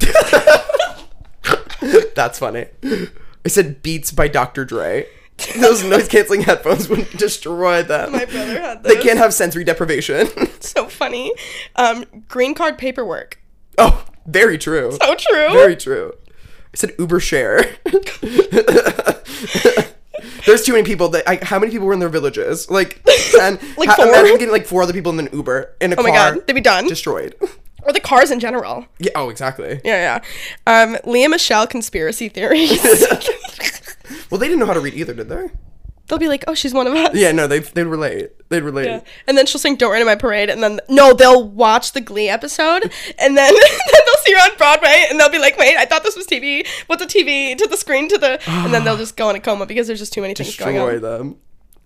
That's 2.14 2.38
funny. 2.38 2.66
I 2.84 3.48
said 3.48 3.82
Beats 3.82 4.12
by 4.12 4.28
Dr. 4.28 4.64
Dre. 4.64 5.06
Those 5.60 5.82
noise 5.84 6.08
canceling 6.08 6.42
headphones 6.42 6.88
would 6.88 7.08
destroy 7.10 7.82
them. 7.82 8.12
My 8.12 8.24
brother 8.24 8.60
had 8.60 8.82
They 8.82 8.96
can't 8.96 9.18
have 9.18 9.32
sensory 9.34 9.64
deprivation. 9.64 10.28
so 10.60 10.88
funny. 10.88 11.32
Um, 11.76 12.04
green 12.28 12.54
card 12.54 12.78
paperwork. 12.78 13.38
oh, 13.78 14.04
very 14.26 14.58
true. 14.58 14.92
So 15.02 15.14
true. 15.14 15.48
Very 15.52 15.76
true. 15.76 16.12
I 16.28 16.76
said 16.76 16.92
Uber 16.98 17.20
share. 17.20 17.76
There's 20.46 20.64
too 20.64 20.72
many 20.72 20.84
people 20.84 21.08
that 21.10 21.28
I, 21.28 21.38
how 21.42 21.58
many 21.58 21.70
people 21.72 21.86
were 21.86 21.92
in 21.92 21.98
their 22.00 22.08
villages? 22.08 22.70
Like 22.70 23.02
ten. 23.32 23.58
Like 23.76 23.88
ha- 23.88 23.96
four? 23.96 24.06
Imagine 24.08 24.32
getting 24.38 24.50
like 24.50 24.66
four 24.66 24.82
other 24.82 24.92
people 24.92 25.12
in 25.12 25.26
an 25.26 25.28
Uber 25.32 25.76
in 25.80 25.92
a 25.92 25.96
oh 25.96 26.02
car. 26.02 26.04
my 26.04 26.10
god, 26.14 26.46
they'd 26.46 26.52
be 26.52 26.60
done. 26.60 26.86
destroyed. 26.86 27.34
or 27.82 27.92
the 27.92 28.00
cars 28.00 28.30
in 28.30 28.40
general. 28.40 28.86
yeah. 28.98 29.12
Oh, 29.14 29.30
exactly. 29.30 29.80
Yeah, 29.84 30.20
yeah. 30.66 30.82
Um, 30.82 30.98
Lea 31.04 31.28
Michele 31.28 31.66
conspiracy 31.66 32.28
theories. 32.28 32.80
Well, 34.30 34.38
they 34.38 34.46
didn't 34.48 34.60
know 34.60 34.66
how 34.66 34.74
to 34.74 34.80
read 34.80 34.94
either, 34.94 35.14
did 35.14 35.28
they? 35.28 35.48
They'll 36.08 36.18
be 36.18 36.26
like, 36.26 36.42
"Oh, 36.48 36.54
she's 36.54 36.74
one 36.74 36.88
of 36.88 36.94
us." 36.94 37.14
Yeah. 37.14 37.30
No, 37.30 37.46
they 37.46 37.60
they'd 37.60 37.84
relate. 37.84 38.30
They'd 38.48 38.62
relate. 38.64 38.86
Yeah. 38.86 39.00
And 39.28 39.38
then 39.38 39.46
she'll 39.46 39.60
sing 39.60 39.76
"Don't 39.76 39.92
Rain 39.92 40.00
on 40.02 40.06
My 40.06 40.16
Parade," 40.16 40.50
and 40.50 40.60
then 40.60 40.80
no, 40.88 41.12
they'll 41.14 41.46
watch 41.48 41.92
the 41.92 42.00
Glee 42.00 42.28
episode, 42.28 42.82
and 43.18 43.36
then, 43.36 43.54
then 43.54 44.00
they'll 44.06 44.24
see 44.24 44.32
her 44.32 44.38
on 44.50 44.56
Broadway, 44.56 45.06
and 45.08 45.20
they'll 45.20 45.30
be 45.30 45.38
like, 45.38 45.56
"Wait, 45.56 45.76
I 45.76 45.84
thought 45.84 46.02
this 46.02 46.16
was 46.16 46.26
TV. 46.26 46.66
What's 46.88 47.00
the 47.04 47.08
TV 47.08 47.56
to 47.56 47.66
the 47.68 47.76
screen 47.76 48.08
to 48.08 48.18
the?" 48.18 48.40
and 48.50 48.74
then 48.74 48.82
they'll 48.84 48.96
just 48.96 49.16
go 49.16 49.30
in 49.30 49.36
a 49.36 49.40
coma 49.40 49.66
because 49.66 49.86
there's 49.86 50.00
just 50.00 50.12
too 50.12 50.20
many 50.22 50.34
things 50.34 50.56
going 50.56 50.78
on. 50.78 50.88
Destroy 50.90 50.98
them. 50.98 51.36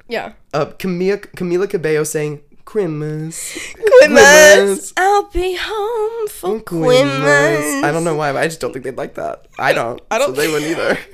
Yeah. 0.09 0.33
Uh, 0.55 0.67
Camila 0.67 1.19
Camila 1.37 1.69
Cabello 1.69 2.05
saying 2.05 2.41
Christmas. 2.65 3.59
Quimas, 3.75 4.93
I'll 4.97 5.25
be 5.31 5.57
home 5.61 6.29
for 6.29 6.61
Quimas. 6.61 7.85
I 7.85 7.91
don't 7.93 8.05
know 8.05 8.15
why, 8.17 8.33
but 8.33 8.43
I 8.43 8.47
just 8.47 8.61
don't 8.61 8.73
think 8.73 8.85
they'd 8.87 8.97
like 8.97 9.15
that. 9.17 9.47
I 9.59 9.75
don't. 9.75 10.01
I 10.11 10.19
don't- 10.19 10.35
So 10.35 10.41
they 10.41 10.49
wouldn't 10.51 10.71
either. 10.71 10.99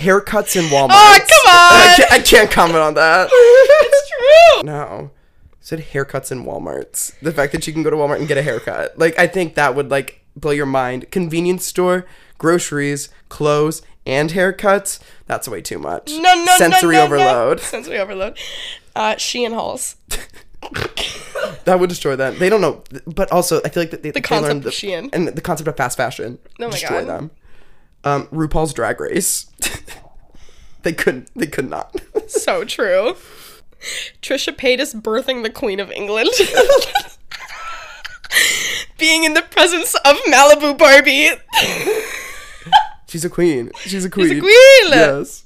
Haircuts 0.00 0.56
in 0.56 0.64
Walmart. 0.70 0.90
Oh, 0.92 1.18
come 1.18 1.28
I 1.46 1.88
on! 1.90 1.96
can't, 1.96 2.12
I 2.12 2.18
can't 2.20 2.50
comment 2.50 2.78
on 2.78 2.94
that. 2.94 3.28
it's 3.32 4.10
true. 4.10 4.62
No. 4.64 5.10
Said 5.60 5.80
haircuts 5.92 6.32
in 6.32 6.44
Walmarts. 6.44 7.12
The 7.20 7.32
fact 7.32 7.52
that 7.52 7.66
you 7.66 7.72
can 7.72 7.82
go 7.82 7.90
to 7.90 7.96
Walmart 7.96 8.18
and 8.18 8.26
get 8.26 8.38
a 8.38 8.42
haircut. 8.42 8.98
Like 8.98 9.18
I 9.18 9.26
think 9.26 9.54
that 9.56 9.74
would 9.74 9.90
like 9.90 10.24
blow 10.34 10.52
your 10.52 10.66
mind. 10.66 11.10
Convenience 11.10 11.64
store, 11.66 12.06
groceries, 12.38 13.10
clothes, 13.28 13.82
and 14.06 14.30
haircuts, 14.30 14.98
that's 15.26 15.46
way 15.46 15.60
too 15.60 15.78
much. 15.78 16.10
No, 16.10 16.44
no, 16.44 16.56
Sensory 16.56 16.96
no, 16.96 17.06
no, 17.06 17.16
no. 17.16 17.22
overload. 17.22 17.60
Sensory 17.60 17.98
overload. 17.98 18.38
Uh, 18.96 19.14
Shein 19.16 19.52
hauls. 19.54 19.96
That 21.64 21.78
would 21.80 21.88
destroy 21.88 22.16
them. 22.16 22.38
They 22.38 22.48
don't 22.48 22.60
know, 22.60 22.82
but 23.06 23.30
also 23.32 23.60
I 23.64 23.68
feel 23.70 23.82
like 23.82 23.90
they, 23.90 23.96
the 23.98 24.10
they 24.12 24.20
concept 24.20 24.48
learned 24.48 24.66
of 24.66 24.72
Shein. 24.72 25.08
and 25.12 25.28
the 25.28 25.40
concept 25.40 25.68
of 25.68 25.76
fast 25.76 25.96
fashion 25.96 26.38
Oh 26.58 26.64
my 26.64 26.70
destroy 26.70 27.00
God. 27.04 27.08
them. 27.08 27.30
Um, 28.04 28.26
RuPaul's 28.28 28.72
Drag 28.72 29.00
Race. 29.00 29.46
they 30.82 30.92
couldn't. 30.92 31.30
They 31.34 31.46
could 31.46 31.68
not. 31.68 32.00
So 32.28 32.64
true. 32.64 33.16
Trisha 34.22 34.54
Paytas 34.54 34.94
birthing 34.94 35.42
the 35.42 35.50
Queen 35.50 35.80
of 35.80 35.90
England. 35.90 36.30
Being 38.98 39.24
in 39.24 39.34
the 39.34 39.42
presence 39.42 39.96
of 40.04 40.16
Malibu 40.28 40.78
Barbie. 40.78 41.30
She's 43.08 43.24
a 43.24 43.30
queen. 43.30 43.72
She's 43.80 44.04
a 44.04 44.10
queen. 44.10 44.28
She's 44.28 44.38
a 44.38 44.40
queen. 44.40 44.52
Yes. 44.90 45.44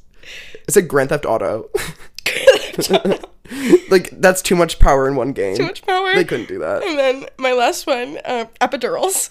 It's 0.67 0.77
like 0.77 0.89
Grand 0.89 1.09
Theft 1.09 1.25
Auto. 1.25 1.71
like 3.91 4.11
that's 4.21 4.43
too 4.43 4.57
much 4.57 4.79
power 4.79 5.09
in 5.09 5.17
one 5.17 5.33
game. 5.33 5.57
Too 5.57 5.65
much 5.65 5.87
power. 5.87 6.15
They 6.15 6.25
couldn't 6.25 6.49
do 6.49 6.59
that. 6.59 6.83
And 6.83 6.99
then 6.99 7.25
my 7.39 7.53
last 7.53 7.87
one, 7.87 8.19
uh, 8.27 8.45
epidurals. 8.61 9.31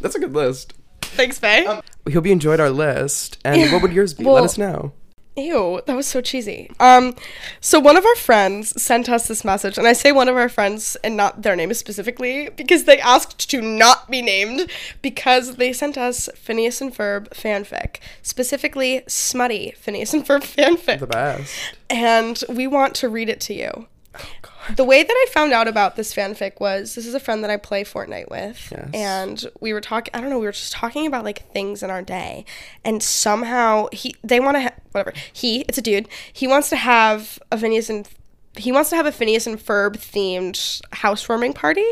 That's 0.00 0.14
a 0.14 0.18
good 0.18 0.34
list. 0.34 0.74
Thanks, 1.14 1.38
Faye. 1.38 1.80
We 2.04 2.12
hope 2.12 2.26
you 2.26 2.32
enjoyed 2.32 2.60
our 2.60 2.70
list. 2.70 3.38
And 3.44 3.72
what 3.72 3.82
would 3.82 3.92
yours 3.92 4.14
be? 4.14 4.24
Well- 4.24 4.34
Let 4.34 4.44
us 4.44 4.58
know. 4.58 4.92
Ew, 5.36 5.80
that 5.86 5.96
was 5.96 6.06
so 6.06 6.20
cheesy. 6.20 6.70
Um, 6.78 7.16
so 7.60 7.80
one 7.80 7.96
of 7.96 8.06
our 8.06 8.14
friends 8.14 8.80
sent 8.80 9.08
us 9.08 9.26
this 9.26 9.44
message, 9.44 9.76
and 9.76 9.84
I 9.88 9.92
say 9.92 10.12
one 10.12 10.28
of 10.28 10.36
our 10.36 10.48
friends 10.48 10.96
and 11.02 11.16
not 11.16 11.42
their 11.42 11.56
name 11.56 11.74
specifically 11.74 12.50
because 12.50 12.84
they 12.84 13.00
asked 13.00 13.50
to 13.50 13.60
not 13.60 14.08
be 14.08 14.22
named 14.22 14.70
because 15.02 15.56
they 15.56 15.72
sent 15.72 15.98
us 15.98 16.28
Phineas 16.36 16.80
and 16.80 16.94
Ferb 16.94 17.30
fanfic, 17.30 17.96
specifically 18.22 19.02
smutty 19.08 19.72
Phineas 19.76 20.14
and 20.14 20.24
Ferb 20.24 20.42
fanfic, 20.56 21.00
The 21.00 21.06
best. 21.08 21.52
and 21.90 22.40
we 22.48 22.68
want 22.68 22.94
to 22.96 23.08
read 23.08 23.28
it 23.28 23.40
to 23.40 23.54
you. 23.54 23.88
Oh, 24.16 24.24
The 24.76 24.84
way 24.84 25.02
that 25.02 25.12
I 25.12 25.26
found 25.32 25.52
out 25.52 25.68
about 25.68 25.96
this 25.96 26.14
fanfic 26.14 26.60
was 26.60 26.94
this 26.94 27.06
is 27.06 27.14
a 27.14 27.20
friend 27.20 27.42
that 27.44 27.50
I 27.50 27.56
play 27.56 27.84
Fortnite 27.84 28.30
with, 28.30 28.68
Yes. 28.72 28.90
and 28.94 29.44
we 29.60 29.72
were 29.72 29.80
talking. 29.80 30.10
I 30.14 30.20
don't 30.20 30.30
know, 30.30 30.38
we 30.38 30.46
were 30.46 30.52
just 30.52 30.72
talking 30.72 31.06
about 31.06 31.24
like 31.24 31.50
things 31.52 31.82
in 31.82 31.90
our 31.90 32.02
day, 32.02 32.44
and 32.84 33.02
somehow 33.02 33.88
he 33.92 34.14
they 34.24 34.40
want 34.40 34.56
to 34.56 34.62
ha- 34.62 34.74
whatever 34.92 35.12
he 35.32 35.60
it's 35.62 35.78
a 35.78 35.82
dude 35.82 36.08
he 36.32 36.46
wants 36.46 36.68
to 36.70 36.76
have 36.76 37.38
a 37.52 37.58
Phineas 37.58 37.90
and 37.90 38.08
he 38.56 38.70
wants 38.72 38.88
to 38.90 38.96
have 38.96 39.04
a 39.06 39.12
Phineas 39.12 39.46
and 39.46 39.58
Ferb 39.58 39.96
themed 39.96 40.80
housewarming 40.92 41.52
party, 41.54 41.86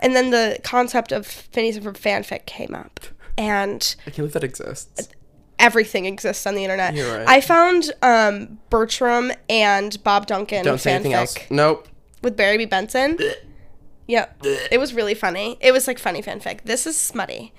and 0.00 0.14
then 0.16 0.30
the 0.30 0.58
concept 0.64 1.12
of 1.12 1.26
Phineas 1.26 1.76
and 1.76 1.84
Ferb 1.86 1.98
fanfic 1.98 2.46
came 2.46 2.74
up, 2.74 3.00
and 3.38 3.94
I 4.00 4.10
can't 4.10 4.16
believe 4.16 4.32
that 4.32 4.44
exists. 4.44 5.08
everything 5.58 6.06
exists 6.06 6.46
on 6.46 6.54
the 6.54 6.64
internet. 6.64 6.94
You're 6.94 7.16
right. 7.18 7.28
I 7.28 7.40
found 7.40 7.92
um, 8.02 8.58
Bertram 8.70 9.30
and 9.48 10.02
Bob 10.02 10.26
Duncan 10.26 10.64
Don't 10.64 10.78
say 10.80 10.92
anything 10.94 11.12
else. 11.12 11.36
Nope. 11.50 11.86
With 12.22 12.36
Barry 12.36 12.58
B. 12.58 12.64
Benson. 12.64 13.18
Yep. 14.06 14.44
It 14.70 14.78
was 14.78 14.92
really 14.92 15.14
funny. 15.14 15.56
It 15.60 15.72
was 15.72 15.86
like 15.86 15.98
funny 15.98 16.22
fanfic. 16.22 16.62
This 16.64 16.86
is 16.86 16.96
smutty. 16.96 17.52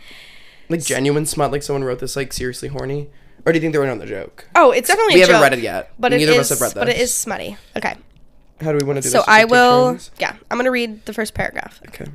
Like 0.70 0.84
genuine 0.84 1.26
smut. 1.26 1.52
Like 1.52 1.64
someone 1.64 1.84
wrote 1.84 2.00
this. 2.00 2.16
Like 2.16 2.34
seriously 2.34 2.70
horny. 2.70 3.10
Or 3.46 3.52
do 3.52 3.58
you 3.58 3.62
think 3.62 3.74
they 3.74 3.80
were 3.80 3.88
on 3.88 4.00
the 4.00 4.06
joke? 4.06 4.48
Oh, 4.56 4.72
it's 4.72 4.88
definitely 4.88 5.16
We 5.16 5.22
a 5.22 5.26
haven't 5.26 5.36
joke, 5.36 5.44
read 5.44 5.54
it 5.54 5.64
yet. 5.64 5.94
But 5.98 6.14
it 6.14 6.18
Neither 6.18 6.34
of 6.34 6.40
us 6.40 6.50
have 6.50 6.62
read 6.62 6.72
that. 6.74 6.80
But 6.82 6.90
it 6.90 6.98
is 6.98 7.14
smutty. 7.14 7.58
Okay. 7.76 7.96
How 8.60 8.72
do 8.72 8.78
we 8.78 8.86
want 8.86 8.98
to 8.98 9.02
do 9.02 9.10
So 9.10 9.18
this? 9.20 9.26
Just, 9.26 9.30
I 9.30 9.46
will. 9.46 9.98
Yeah, 10.20 10.36
I'm 10.52 10.58
gonna 10.58 10.70
read 10.72 11.06
the 11.06 11.14
first 11.14 11.34
paragraph. 11.34 11.82
Okay. 11.88 12.06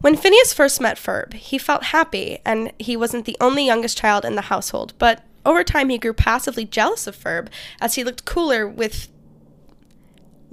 When 0.00 0.16
Phineas 0.16 0.52
first 0.52 0.80
met 0.80 0.96
Ferb, 0.96 1.32
he 1.34 1.56
felt 1.56 1.84
happy, 1.84 2.38
and 2.44 2.72
he 2.78 2.96
wasn't 2.96 3.24
the 3.24 3.36
only 3.40 3.64
youngest 3.64 3.96
child 3.96 4.24
in 4.24 4.34
the 4.34 4.42
household. 4.42 4.92
But 4.98 5.22
over 5.46 5.62
time, 5.62 5.88
he 5.88 5.98
grew 5.98 6.12
passively 6.12 6.64
jealous 6.64 7.06
of 7.06 7.16
Ferb 7.16 7.48
as 7.80 7.94
he 7.94 8.04
looked 8.04 8.24
cooler 8.24 8.66
with 8.66 9.08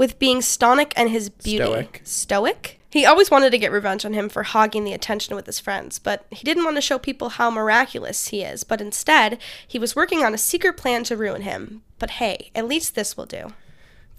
with 0.02 0.18
being 0.18 0.40
stonic 0.40 0.94
and 0.96 1.12
his 1.12 1.30
beauty. 1.30 1.64
Stoic. 1.64 2.02
Stoic? 2.04 2.80
He 2.90 3.06
always 3.06 3.30
wanted 3.30 3.52
to 3.52 3.60
get 3.60 3.72
revenge 3.72 4.04
on 4.04 4.14
him 4.14 4.30
for 4.30 4.42
hogging 4.42 4.84
the 4.84 4.94
attention 4.94 5.36
with 5.36 5.46
his 5.46 5.60
friends, 5.60 6.00
but 6.00 6.26
he 6.32 6.44
didn't 6.44 6.64
want 6.64 6.76
to 6.76 6.82
show 6.82 6.98
people 6.98 7.30
how 7.30 7.52
miraculous 7.52 8.30
he 8.30 8.42
is. 8.42 8.64
But 8.64 8.82
instead, 8.82 9.38
he 9.68 9.78
was 9.78 9.96
working 9.96 10.24
on 10.24 10.34
a 10.34 10.40
secret 10.40 10.76
plan 10.76 11.04
to 11.04 11.16
ruin 11.16 11.44
him. 11.44 11.84
But 12.00 12.10
hey, 12.18 12.50
at 12.56 12.68
least 12.68 12.96
this 12.96 13.16
will 13.16 13.28
do. 13.28 13.54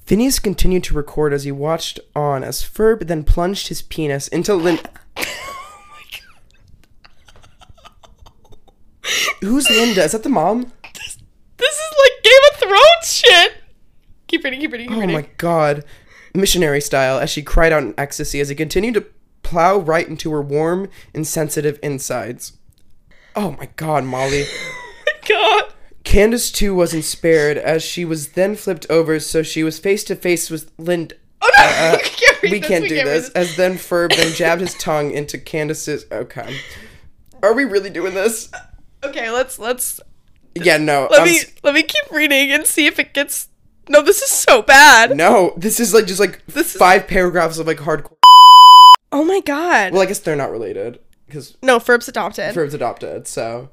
Phineas 0.07 0.39
continued 0.39 0.85
to 0.85 0.95
record 0.95 1.33
as 1.33 1.43
he 1.43 1.51
watched 1.51 1.99
on 2.15 2.45
as 2.45 2.63
Ferb 2.63 3.09
then 3.09 3.25
plunged 3.25 3.67
his 3.67 3.83
penis 3.83 4.29
into 4.29 4.55
Lin. 4.55 4.79
Oh 5.19 5.89
my 5.91 6.05
god. 9.03 9.11
Who's 9.41 9.69
Linda? 9.69 10.05
Is 10.05 10.13
that 10.13 10.23
the 10.23 10.29
mom? 10.29 10.71
This 10.95 11.75
is 11.75 11.93
like 11.99 12.23
Game 12.23 12.45
of 12.53 12.61
Thrones 12.61 13.13
shit! 13.13 13.63
Keep 14.33 14.45
reading, 14.45 14.61
keep 14.61 14.73
reading, 14.73 14.89
keep 14.89 14.97
Oh 14.97 15.01
reading. 15.01 15.15
my 15.15 15.29
god. 15.37 15.85
Missionary 16.35 16.81
style 16.81 17.19
as 17.19 17.29
she 17.29 17.43
cried 17.43 17.71
out 17.71 17.83
in 17.83 17.93
ecstasy 17.99 18.41
as 18.41 18.49
he 18.49 18.55
continued 18.55 18.95
to 18.95 19.05
plow 19.43 19.77
right 19.77 20.09
into 20.09 20.33
her 20.33 20.41
warm 20.41 20.89
and 21.13 21.27
sensitive 21.27 21.79
insides. 21.83 22.55
Oh 23.37 23.51
my 23.53 23.69
god, 23.77 24.05
Molly. 24.05 24.45
Oh 25.05 25.29
my 25.29 25.29
god. 25.29 25.75
Candace 26.05 26.51
too 26.51 26.75
wasn't 26.75 27.05
spared 27.05 27.59
as 27.59 27.83
she 27.83 28.05
was 28.07 28.31
then 28.31 28.57
flipped 28.57 28.87
over 28.89 29.21
so 29.21 29.43
she 29.43 29.63
was 29.63 29.79
face 29.79 30.03
to 30.05 30.17
face 30.17 30.49
with 30.51 30.73
Linda. 30.79 31.15
Oh 31.43 31.51
no! 31.59 31.99
we 32.03 32.09
can't, 32.09 32.37
Uh, 32.37 32.49
We 32.51 32.59
this, 32.61 32.69
can't 32.69 32.89
do 32.89 32.95
read 32.95 33.07
this. 33.07 33.29
As 33.31 33.57
then 33.57 33.75
Ferb 33.75 34.17
then 34.17 34.33
jabbed 34.35 34.63
his 34.63 34.75
tongue 34.75 35.11
into 35.13 35.37
Candace's. 35.39 36.07
Okay. 36.11 36.57
Are 37.43 37.53
we 37.53 37.65
really 37.65 37.91
doing 37.91 38.15
this? 38.15 38.51
Okay, 39.05 39.31
let's 39.31 39.59
let's 39.59 40.01
Yeah, 40.55 40.79
no. 40.79 41.09
let 41.11 41.21
I'm 41.21 41.29
me 41.29 41.41
let 41.63 41.75
me 41.75 41.83
keep 41.83 42.11
reading 42.11 42.51
and 42.51 42.65
see 42.67 42.87
if 42.87 42.99
it 42.99 43.13
gets. 43.13 43.49
No, 43.89 44.01
this 44.03 44.23
is 44.23 44.31
so 44.31 44.63
bad. 44.63 45.17
no, 45.17 45.53
this 45.57 45.81
is 45.81 45.93
like 45.93 46.07
just 46.07 46.21
like 46.21 46.45
This 46.47 46.75
is- 46.75 46.79
five 46.79 47.07
paragraphs 47.09 47.59
of 47.59 47.67
like 47.67 47.79
hardcore. 47.79 48.17
Oh 49.11 49.25
my 49.25 49.41
god. 49.41 49.93
Well, 49.93 50.03
I 50.03 50.07
guess 50.07 50.21
they're 50.21 50.37
not 50.37 50.51
related 50.51 50.99
because 51.27 51.57
no, 51.63 51.79
Ferb's 51.79 52.09
adopted. 52.09 52.55
Ferb's 52.55 52.75
adopted. 52.75 53.27
So 53.29 53.69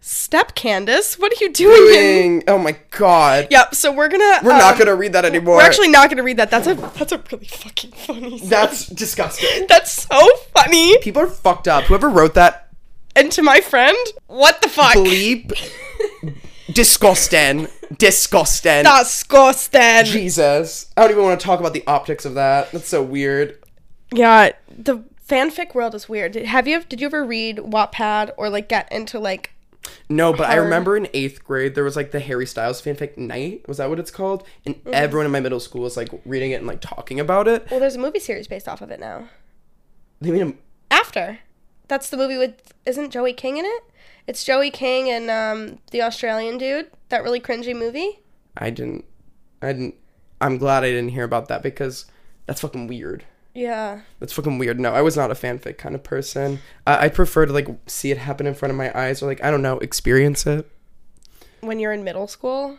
Step 0.00 0.54
Candace, 0.56 1.16
what 1.18 1.30
are 1.32 1.44
you 1.44 1.52
doing? 1.52 1.76
doing. 1.92 2.44
Oh 2.48 2.58
my 2.58 2.76
god. 2.90 3.48
Yep. 3.50 3.74
So 3.74 3.92
we're 3.92 4.08
gonna. 4.08 4.40
We're 4.42 4.56
not 4.56 4.72
um, 4.72 4.78
gonna 4.78 4.94
read 4.96 5.12
that 5.12 5.24
anymore. 5.24 5.56
We're 5.56 5.62
actually 5.62 5.90
not 5.90 6.08
gonna 6.10 6.22
read 6.24 6.38
that. 6.38 6.50
That's 6.50 6.66
a 6.66 6.74
that's 6.74 7.12
a 7.12 7.22
really 7.30 7.46
fucking 7.46 7.92
funny. 7.92 8.38
song. 8.38 8.48
That's 8.48 8.86
disgusting. 8.86 9.66
that's 9.68 9.92
so 9.92 10.28
funny. 10.54 10.98
People 10.98 11.22
are 11.22 11.26
fucked 11.28 11.68
up. 11.68 11.84
Whoever 11.84 12.08
wrote 12.08 12.34
that, 12.34 12.68
And 13.14 13.30
to 13.32 13.42
my 13.42 13.60
friend, 13.60 13.96
what 14.28 14.60
the 14.62 14.68
fuck? 14.68 14.94
bleep. 14.94 15.52
disgusting. 16.72 17.68
Disgusting. 17.98 18.84
Disgusting. 18.84 20.04
Jesus. 20.04 20.90
I 20.96 21.02
don't 21.02 21.10
even 21.10 21.24
want 21.24 21.38
to 21.40 21.44
talk 21.46 21.60
about 21.60 21.72
the 21.72 21.84
optics 21.86 22.24
of 22.24 22.34
that. 22.34 22.70
That's 22.72 22.88
so 22.88 23.02
weird. 23.02 23.58
Yeah, 24.12 24.52
the 24.68 25.04
fanfic 25.28 25.74
world 25.74 25.94
is 25.94 26.08
weird. 26.08 26.32
Did, 26.32 26.46
have 26.46 26.66
you 26.68 26.82
did 26.84 27.00
you 27.00 27.06
ever 27.06 27.24
read 27.24 27.58
Wattpad 27.58 28.32
or 28.36 28.48
like 28.50 28.68
get 28.68 28.90
into 28.92 29.18
like 29.18 29.52
No, 30.08 30.32
but 30.32 30.48
I 30.48 30.56
remember 30.56 30.96
in 30.96 31.08
eighth 31.14 31.42
grade 31.44 31.74
there 31.74 31.84
was 31.84 31.96
like 31.96 32.10
the 32.10 32.20
Harry 32.20 32.46
Styles 32.46 32.80
fanfic 32.82 33.16
night. 33.16 33.66
Was 33.68 33.78
that 33.78 33.88
what 33.88 33.98
it's 33.98 34.10
called? 34.10 34.46
And 34.66 34.74
Mm-hmm. 34.76 34.90
everyone 34.94 35.26
in 35.26 35.32
my 35.32 35.40
middle 35.40 35.60
school 35.60 35.82
was 35.82 35.96
like 35.96 36.08
reading 36.24 36.50
it 36.50 36.56
and 36.56 36.66
like 36.66 36.80
talking 36.80 37.18
about 37.20 37.48
it. 37.48 37.70
well, 37.70 37.80
there's 37.80 37.96
a 37.96 37.98
movie 38.00 38.20
series 38.20 38.46
based 38.48 38.68
off 38.68 38.82
of 38.82 38.90
it 38.90 39.00
now. 39.00 39.28
They 40.20 40.30
mean 40.30 40.58
After, 40.90 41.40
that's 41.88 42.10
the 42.10 42.16
movie 42.16 42.38
with 42.38 42.72
isn't 42.86 43.10
Joey 43.10 43.32
King 43.32 43.56
in 43.58 43.64
it? 43.64 43.82
It's 44.26 44.44
Joey 44.44 44.70
King 44.70 45.10
and 45.10 45.30
um, 45.30 45.78
the 45.90 46.02
Australian 46.02 46.58
dude. 46.58 46.90
That 47.08 47.22
really 47.22 47.40
cringy 47.40 47.76
movie. 47.76 48.20
I 48.56 48.70
didn't. 48.70 49.04
I 49.60 49.72
didn't. 49.72 49.96
I'm 50.40 50.58
glad 50.58 50.84
I 50.84 50.90
didn't 50.90 51.10
hear 51.10 51.24
about 51.24 51.48
that 51.48 51.62
because 51.62 52.06
that's 52.46 52.60
fucking 52.60 52.86
weird. 52.86 53.24
Yeah. 53.54 54.00
That's 54.18 54.32
fucking 54.32 54.58
weird. 54.58 54.80
No, 54.80 54.92
I 54.92 55.02
was 55.02 55.16
not 55.16 55.30
a 55.30 55.34
fanfic 55.34 55.78
kind 55.78 55.94
of 55.94 56.02
person. 56.02 56.60
I 56.86 57.06
I 57.06 57.08
prefer 57.08 57.46
to 57.46 57.52
like 57.52 57.68
see 57.86 58.10
it 58.10 58.18
happen 58.18 58.46
in 58.46 58.54
front 58.54 58.70
of 58.70 58.76
my 58.76 58.96
eyes 58.98 59.22
or 59.22 59.26
like 59.26 59.42
I 59.42 59.50
don't 59.50 59.62
know, 59.62 59.78
experience 59.78 60.46
it. 60.46 60.70
When 61.60 61.78
you're 61.78 61.92
in 61.92 62.04
middle 62.04 62.28
school. 62.28 62.78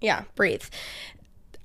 Yeah, 0.00 0.24
breathe. 0.36 0.62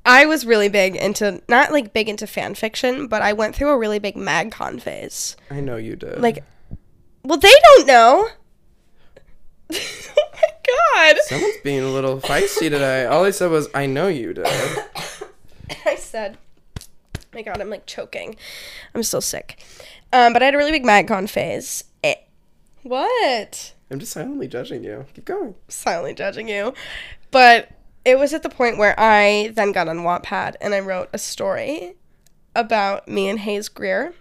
I 0.05 0.25
was 0.25 0.45
really 0.45 0.69
big 0.69 0.95
into 0.95 1.41
not 1.47 1.71
like 1.71 1.93
big 1.93 2.09
into 2.09 2.27
fan 2.27 2.55
fiction, 2.55 3.07
but 3.07 3.21
I 3.21 3.33
went 3.33 3.55
through 3.55 3.69
a 3.69 3.77
really 3.77 3.99
big 3.99 4.15
MagCon 4.15 4.81
phase. 4.81 5.37
I 5.49 5.61
know 5.61 5.77
you 5.77 5.95
did. 5.95 6.19
Like, 6.19 6.43
well, 7.23 7.37
they 7.37 7.53
don't 7.63 7.87
know. 7.87 8.27
Oh 10.15 10.29
my 10.33 11.13
god! 11.13 11.17
someone's 11.25 11.57
being 11.63 11.83
a 11.83 11.89
little 11.89 12.19
feisty 12.19 12.69
today. 12.69 13.05
All 13.05 13.25
I 13.25 13.31
said 13.31 13.49
was, 13.51 13.67
"I 13.73 13.85
know 13.85 14.07
you 14.07 14.33
did." 14.33 14.45
I 15.85 15.95
said, 15.95 16.37
my 17.33 17.41
god, 17.41 17.59
I'm 17.59 17.69
like 17.69 17.85
choking. 17.85 18.35
I'm 18.93 19.03
still 19.03 19.21
sick. 19.21 19.59
Um, 20.11 20.33
but 20.33 20.41
I 20.41 20.45
had 20.45 20.55
a 20.55 20.57
really 20.57 20.71
big 20.71 20.83
MagCon 20.83 21.29
phase. 21.29 21.83
Eh. 22.03 22.15
What? 22.83 23.73
I'm 23.89 23.99
just 23.99 24.11
silently 24.11 24.47
judging 24.47 24.83
you. 24.83 25.05
Keep 25.13 25.25
going. 25.25 25.55
Silently 25.67 26.13
judging 26.13 26.47
you. 26.47 26.73
But 27.31 27.69
it 28.05 28.17
was 28.19 28.33
at 28.33 28.43
the 28.43 28.49
point 28.49 28.77
where 28.77 28.95
I 28.97 29.51
then 29.55 29.71
got 29.71 29.87
on 29.87 29.99
Wattpad 29.99 30.55
and 30.61 30.73
I 30.73 30.79
wrote 30.79 31.09
a 31.13 31.17
story 31.17 31.95
about 32.55 33.07
me 33.07 33.29
and 33.29 33.39
Hayes 33.39 33.69
Grier, 33.69 34.13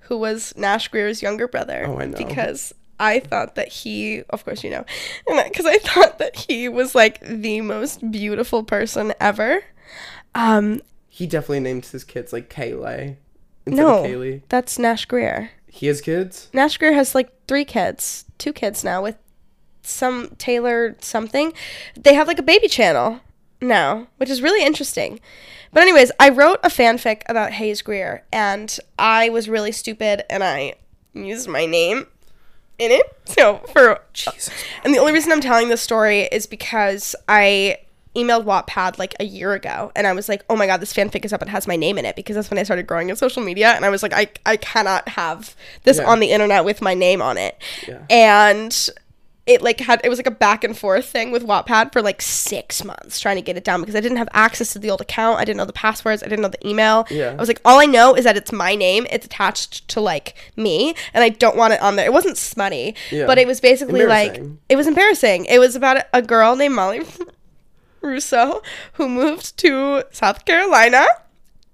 who 0.00 0.16
was 0.16 0.54
Nash 0.56 0.88
Grier's 0.88 1.22
younger 1.22 1.48
brother. 1.48 1.84
Oh, 1.86 1.98
I 1.98 2.06
know. 2.06 2.16
Because 2.16 2.72
I 2.98 3.20
thought 3.20 3.54
that 3.56 3.68
he, 3.68 4.22
of 4.30 4.44
course, 4.44 4.64
you 4.64 4.70
know, 4.70 4.84
because 5.44 5.66
I 5.66 5.78
thought 5.78 6.18
that 6.18 6.36
he 6.36 6.68
was 6.68 6.94
like 6.94 7.20
the 7.20 7.60
most 7.60 8.10
beautiful 8.10 8.62
person 8.64 9.12
ever. 9.20 9.62
Um, 10.34 10.80
He 11.08 11.26
definitely 11.26 11.60
named 11.60 11.86
his 11.86 12.04
kids 12.04 12.32
like 12.32 12.48
Kayle 12.50 12.84
instead 12.86 13.16
no, 13.66 14.04
of 14.04 14.10
Kaylee. 14.10 14.42
that's 14.48 14.78
Nash 14.78 15.04
Grier. 15.06 15.50
He 15.68 15.86
has 15.88 16.00
kids. 16.00 16.48
Nash 16.52 16.78
Grier 16.78 16.92
has 16.92 17.14
like 17.14 17.30
three 17.46 17.64
kids, 17.64 18.24
two 18.38 18.52
kids 18.52 18.82
now 18.84 19.02
with 19.02 19.16
some 19.82 20.30
Taylor 20.38 20.96
something. 21.00 21.52
They 21.96 22.14
have 22.14 22.26
like 22.26 22.38
a 22.38 22.42
baby 22.42 22.68
channel 22.68 23.20
now, 23.60 24.08
which 24.16 24.30
is 24.30 24.42
really 24.42 24.64
interesting. 24.64 25.20
But 25.72 25.82
anyways, 25.82 26.12
I 26.18 26.30
wrote 26.30 26.60
a 26.62 26.68
fanfic 26.68 27.22
about 27.28 27.52
Hayes 27.52 27.82
Grier, 27.82 28.24
and 28.32 28.78
I 28.98 29.28
was 29.28 29.48
really 29.48 29.72
stupid, 29.72 30.24
and 30.30 30.42
I 30.42 30.74
used 31.12 31.48
my 31.48 31.66
name 31.66 32.06
in 32.78 32.90
it. 32.90 33.02
So 33.28 33.58
for 33.72 34.00
Jesus. 34.12 34.50
and 34.84 34.94
the 34.94 34.98
only 34.98 35.12
reason 35.12 35.30
I'm 35.32 35.40
telling 35.40 35.68
this 35.68 35.82
story 35.82 36.22
is 36.22 36.46
because 36.46 37.14
I 37.28 37.78
emailed 38.14 38.44
Wattpad 38.44 38.96
like 38.98 39.14
a 39.20 39.24
year 39.24 39.52
ago 39.52 39.92
and 39.94 40.06
I 40.06 40.12
was 40.14 40.26
like, 40.28 40.42
oh 40.48 40.56
my 40.56 40.66
god, 40.66 40.78
this 40.80 40.92
fanfic 40.94 41.24
is 41.26 41.32
up. 41.34 41.42
and 41.42 41.50
has 41.50 41.66
my 41.66 41.76
name 41.76 41.98
in 41.98 42.06
it 42.06 42.16
because 42.16 42.34
that's 42.36 42.48
when 42.50 42.58
I 42.58 42.62
started 42.62 42.86
growing 42.86 43.10
in 43.10 43.16
social 43.16 43.42
media. 43.42 43.72
And 43.72 43.84
I 43.84 43.90
was 43.90 44.02
like, 44.02 44.14
I, 44.14 44.28
I 44.46 44.56
cannot 44.56 45.06
have 45.10 45.54
this 45.82 45.98
Yeah. 45.98 46.06
on 46.08 46.20
the 46.20 46.30
internet 46.30 46.64
with 46.64 46.80
my 46.80 46.94
name 46.94 47.20
on 47.20 47.36
it. 47.36 47.60
Yeah. 47.86 48.06
And 48.08 48.88
it 49.46 49.62
like 49.62 49.78
had 49.80 50.00
it 50.04 50.08
was 50.08 50.18
like 50.18 50.26
a 50.26 50.30
back 50.32 50.64
and 50.64 50.76
forth 50.76 51.04
thing 51.06 51.30
with 51.30 51.44
Wattpad 51.46 51.92
for 51.92 52.02
like 52.02 52.20
six 52.20 52.84
months 52.84 53.20
trying 53.20 53.36
to 53.36 53.42
get 53.42 53.56
it 53.56 53.62
down 53.64 53.80
because 53.80 53.94
I 53.94 54.00
didn't 54.00 54.18
have 54.18 54.28
access 54.32 54.72
to 54.72 54.78
the 54.80 54.90
old 54.90 55.00
account. 55.00 55.38
I 55.38 55.44
didn't 55.44 55.58
know 55.58 55.64
the 55.64 55.72
passwords. 55.72 56.22
I 56.22 56.26
didn't 56.26 56.42
know 56.42 56.48
the 56.48 56.66
email. 56.68 57.06
Yeah. 57.10 57.30
I 57.30 57.34
was 57.36 57.48
like, 57.48 57.60
all 57.64 57.78
I 57.80 57.86
know 57.86 58.14
is 58.14 58.24
that 58.24 58.36
it's 58.36 58.50
my 58.50 58.74
name. 58.74 59.06
It's 59.10 59.24
attached 59.26 59.86
to 59.88 60.00
like 60.00 60.34
me, 60.56 60.94
and 61.14 61.22
I 61.22 61.28
don't 61.28 61.56
want 61.56 61.74
it 61.74 61.80
on 61.80 61.94
there. 61.96 62.06
It 62.06 62.12
wasn't 62.12 62.36
smutty, 62.36 62.94
Yeah. 63.12 63.26
but 63.26 63.38
it 63.38 63.46
was 63.46 63.60
basically 63.60 64.04
like 64.04 64.42
it 64.68 64.76
was 64.76 64.86
embarrassing. 64.86 65.44
It 65.46 65.58
was 65.60 65.76
about 65.76 66.02
a 66.12 66.22
girl 66.22 66.56
named 66.56 66.74
Molly 66.74 67.02
Russo 68.00 68.62
who 68.94 69.08
moved 69.08 69.56
to 69.58 70.02
South 70.10 70.44
Carolina 70.44 71.04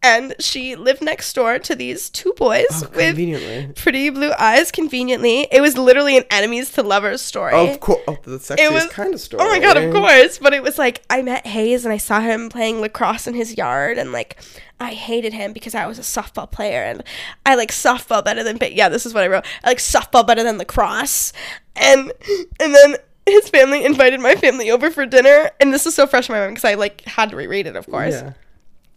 and 0.02 0.34
she 0.40 0.74
lived 0.76 1.00
next 1.02 1.32
door 1.34 1.58
to 1.60 1.74
these 1.74 2.10
two 2.10 2.32
boys 2.36 2.66
Oh, 2.72 2.90
with 2.94 3.76
pretty 3.76 4.10
blue 4.10 4.32
eyes 4.38 4.70
conveniently. 4.72 5.46
It 5.52 5.60
was 5.60 5.78
literally 5.78 6.16
an 6.16 6.24
enemies 6.30 6.70
to 6.72 6.82
lovers 6.82 7.20
story. 7.22 7.54
Of 7.54 7.80
course. 7.80 8.00
Oh, 8.08 8.18
the 8.24 8.38
sexiest 8.38 8.72
was- 8.72 8.86
kind 8.88 9.14
of 9.14 9.20
story. 9.20 9.42
Oh 9.44 9.48
my 9.48 9.58
god, 9.60 9.76
of 9.76 9.92
course. 9.92 10.38
But 10.38 10.54
it 10.54 10.62
was 10.62 10.78
like 10.78 11.02
I 11.08 11.22
met 11.22 11.46
Hayes 11.46 11.84
and 11.84 11.92
I 11.92 11.98
saw 11.98 12.20
him 12.20 12.48
playing 12.48 12.80
lacrosse 12.80 13.26
in 13.26 13.34
his 13.34 13.56
yard 13.56 13.98
and 13.98 14.12
like 14.12 14.36
I 14.80 14.90
hated 14.94 15.32
him 15.32 15.52
because 15.52 15.74
I 15.76 15.86
was 15.86 15.98
a 15.98 16.02
softball 16.02 16.50
player 16.50 16.82
and 16.82 17.04
I 17.46 17.54
like 17.54 17.70
softball 17.70 18.24
better 18.24 18.42
than 18.42 18.58
yeah, 18.72 18.88
this 18.88 19.06
is 19.06 19.14
what 19.14 19.22
I 19.22 19.28
wrote. 19.28 19.46
I 19.62 19.68
like 19.68 19.78
softball 19.78 20.26
better 20.26 20.42
than 20.42 20.58
lacrosse. 20.58 21.32
And 21.76 22.12
and 22.60 22.74
then 22.74 22.96
his 23.24 23.48
family 23.48 23.84
invited 23.84 24.18
my 24.20 24.34
family 24.34 24.70
over 24.70 24.90
for 24.90 25.06
dinner 25.06 25.52
and 25.60 25.72
this 25.72 25.86
is 25.86 25.94
so 25.94 26.08
fresh 26.08 26.28
in 26.28 26.32
my 26.34 26.40
mind 26.40 26.56
because 26.56 26.64
I 26.68 26.74
like 26.74 27.02
had 27.02 27.30
to 27.30 27.36
reread 27.36 27.68
it 27.68 27.76
of 27.76 27.86
course 27.86 28.14
Yeah. 28.14 28.32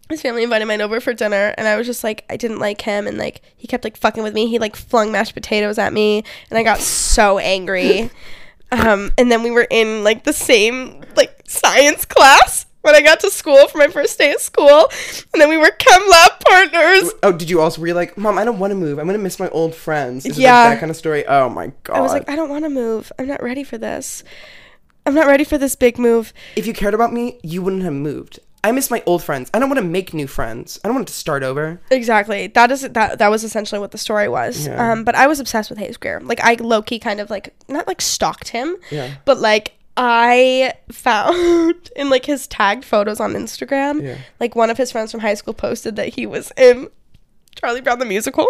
His 0.08 0.22
family 0.22 0.42
invited 0.42 0.66
mine 0.66 0.80
over 0.80 1.00
for 1.00 1.12
dinner 1.12 1.54
and 1.58 1.66
i 1.66 1.76
was 1.76 1.86
just 1.86 2.04
like 2.04 2.24
i 2.30 2.36
didn't 2.36 2.58
like 2.58 2.80
him 2.82 3.06
and 3.06 3.18
like 3.18 3.42
he 3.56 3.66
kept 3.66 3.84
like 3.84 3.96
fucking 3.96 4.22
with 4.22 4.34
me 4.34 4.46
he 4.46 4.58
like 4.58 4.76
flung 4.76 5.10
mashed 5.12 5.34
potatoes 5.34 5.78
at 5.78 5.92
me 5.92 6.22
and 6.50 6.58
i 6.58 6.62
got 6.62 6.78
so 6.78 7.38
angry 7.38 8.08
um 8.72 9.10
and 9.18 9.30
then 9.30 9.42
we 9.42 9.50
were 9.50 9.66
in 9.70 10.02
like 10.04 10.24
the 10.24 10.32
same 10.32 11.02
like 11.16 11.40
science 11.46 12.04
class 12.04 12.66
when 12.82 12.94
i 12.94 13.00
got 13.00 13.18
to 13.20 13.30
school 13.30 13.66
for 13.68 13.78
my 13.78 13.88
first 13.88 14.16
day 14.18 14.32
of 14.32 14.40
school 14.40 14.88
and 15.32 15.40
then 15.42 15.48
we 15.48 15.56
were 15.56 15.70
chem 15.78 16.08
lab 16.08 16.32
partners 16.40 17.10
Oh, 17.22 17.32
did 17.32 17.50
you 17.50 17.60
also? 17.60 17.80
Were 17.80 17.88
you 17.88 17.94
like, 17.94 18.16
Mom? 18.16 18.38
I 18.38 18.44
don't 18.44 18.58
want 18.60 18.70
to 18.70 18.74
move. 18.76 18.98
I'm 19.00 19.06
gonna 19.06 19.18
miss 19.18 19.40
my 19.40 19.48
old 19.48 19.74
friends. 19.74 20.24
Is 20.24 20.38
it 20.38 20.42
Yeah. 20.42 20.62
like 20.64 20.74
that 20.74 20.80
kind 20.80 20.90
of 20.90 20.96
story. 20.96 21.26
Oh 21.26 21.48
my 21.48 21.72
god. 21.82 21.96
i 21.96 22.00
was 22.00 22.12
like 22.12 22.28
i 22.28 22.36
don't 22.36 22.48
want 22.48 22.64
to 22.64 22.68
move 22.70 23.10
i'm 23.18 23.26
not 23.26 23.42
ready 23.42 23.64
for 23.64 23.76
this 23.78 24.22
i'm 25.04 25.14
not 25.14 25.26
ready 25.26 25.42
for 25.42 25.58
this 25.58 25.74
big 25.74 25.98
move 25.98 26.32
if 26.54 26.66
you 26.66 26.72
cared 26.72 26.94
about 26.94 27.12
me, 27.12 27.40
you 27.42 27.62
wouldn't 27.62 27.82
have 27.82 27.92
moved. 27.92 28.38
I 28.66 28.72
miss 28.72 28.90
my 28.90 29.02
old 29.06 29.22
friends. 29.22 29.48
I 29.54 29.58
don't 29.60 29.68
want 29.68 29.78
to 29.78 29.84
make 29.86 30.12
new 30.12 30.26
friends. 30.26 30.80
I 30.82 30.88
don't 30.88 30.94
want 30.96 31.06
to 31.08 31.14
start 31.14 31.42
over. 31.44 31.80
Exactly. 31.90 32.48
That 32.48 32.70
is 32.72 32.82
that. 32.82 33.18
That 33.20 33.28
was 33.30 33.44
essentially 33.44 33.78
what 33.78 33.92
the 33.92 33.98
story 33.98 34.28
was. 34.28 34.66
Yeah. 34.66 34.92
Um, 34.92 35.04
but 35.04 35.14
I 35.14 35.26
was 35.28 35.38
obsessed 35.40 35.70
with 35.70 35.78
Hayes 35.78 35.96
Grier. 35.96 36.20
Like 36.20 36.40
I 36.42 36.54
low 36.54 36.82
key 36.82 36.98
kind 36.98 37.20
of 37.20 37.30
like 37.30 37.54
not 37.68 37.86
like 37.86 38.00
stalked 38.00 38.48
him. 38.48 38.76
Yeah. 38.90 39.14
But 39.24 39.38
like 39.38 39.74
I 39.96 40.74
found 40.90 41.90
in 41.96 42.10
like 42.10 42.26
his 42.26 42.46
tagged 42.48 42.84
photos 42.84 43.20
on 43.20 43.34
Instagram, 43.34 44.02
Yeah. 44.02 44.18
like 44.40 44.56
one 44.56 44.68
of 44.68 44.76
his 44.76 44.90
friends 44.92 45.10
from 45.12 45.20
high 45.20 45.34
school 45.34 45.54
posted 45.54 45.96
that 45.96 46.08
he 46.14 46.26
was 46.26 46.52
in 46.56 46.88
Charlie 47.54 47.80
Brown 47.80 47.98
the 48.00 48.04
musical. 48.04 48.46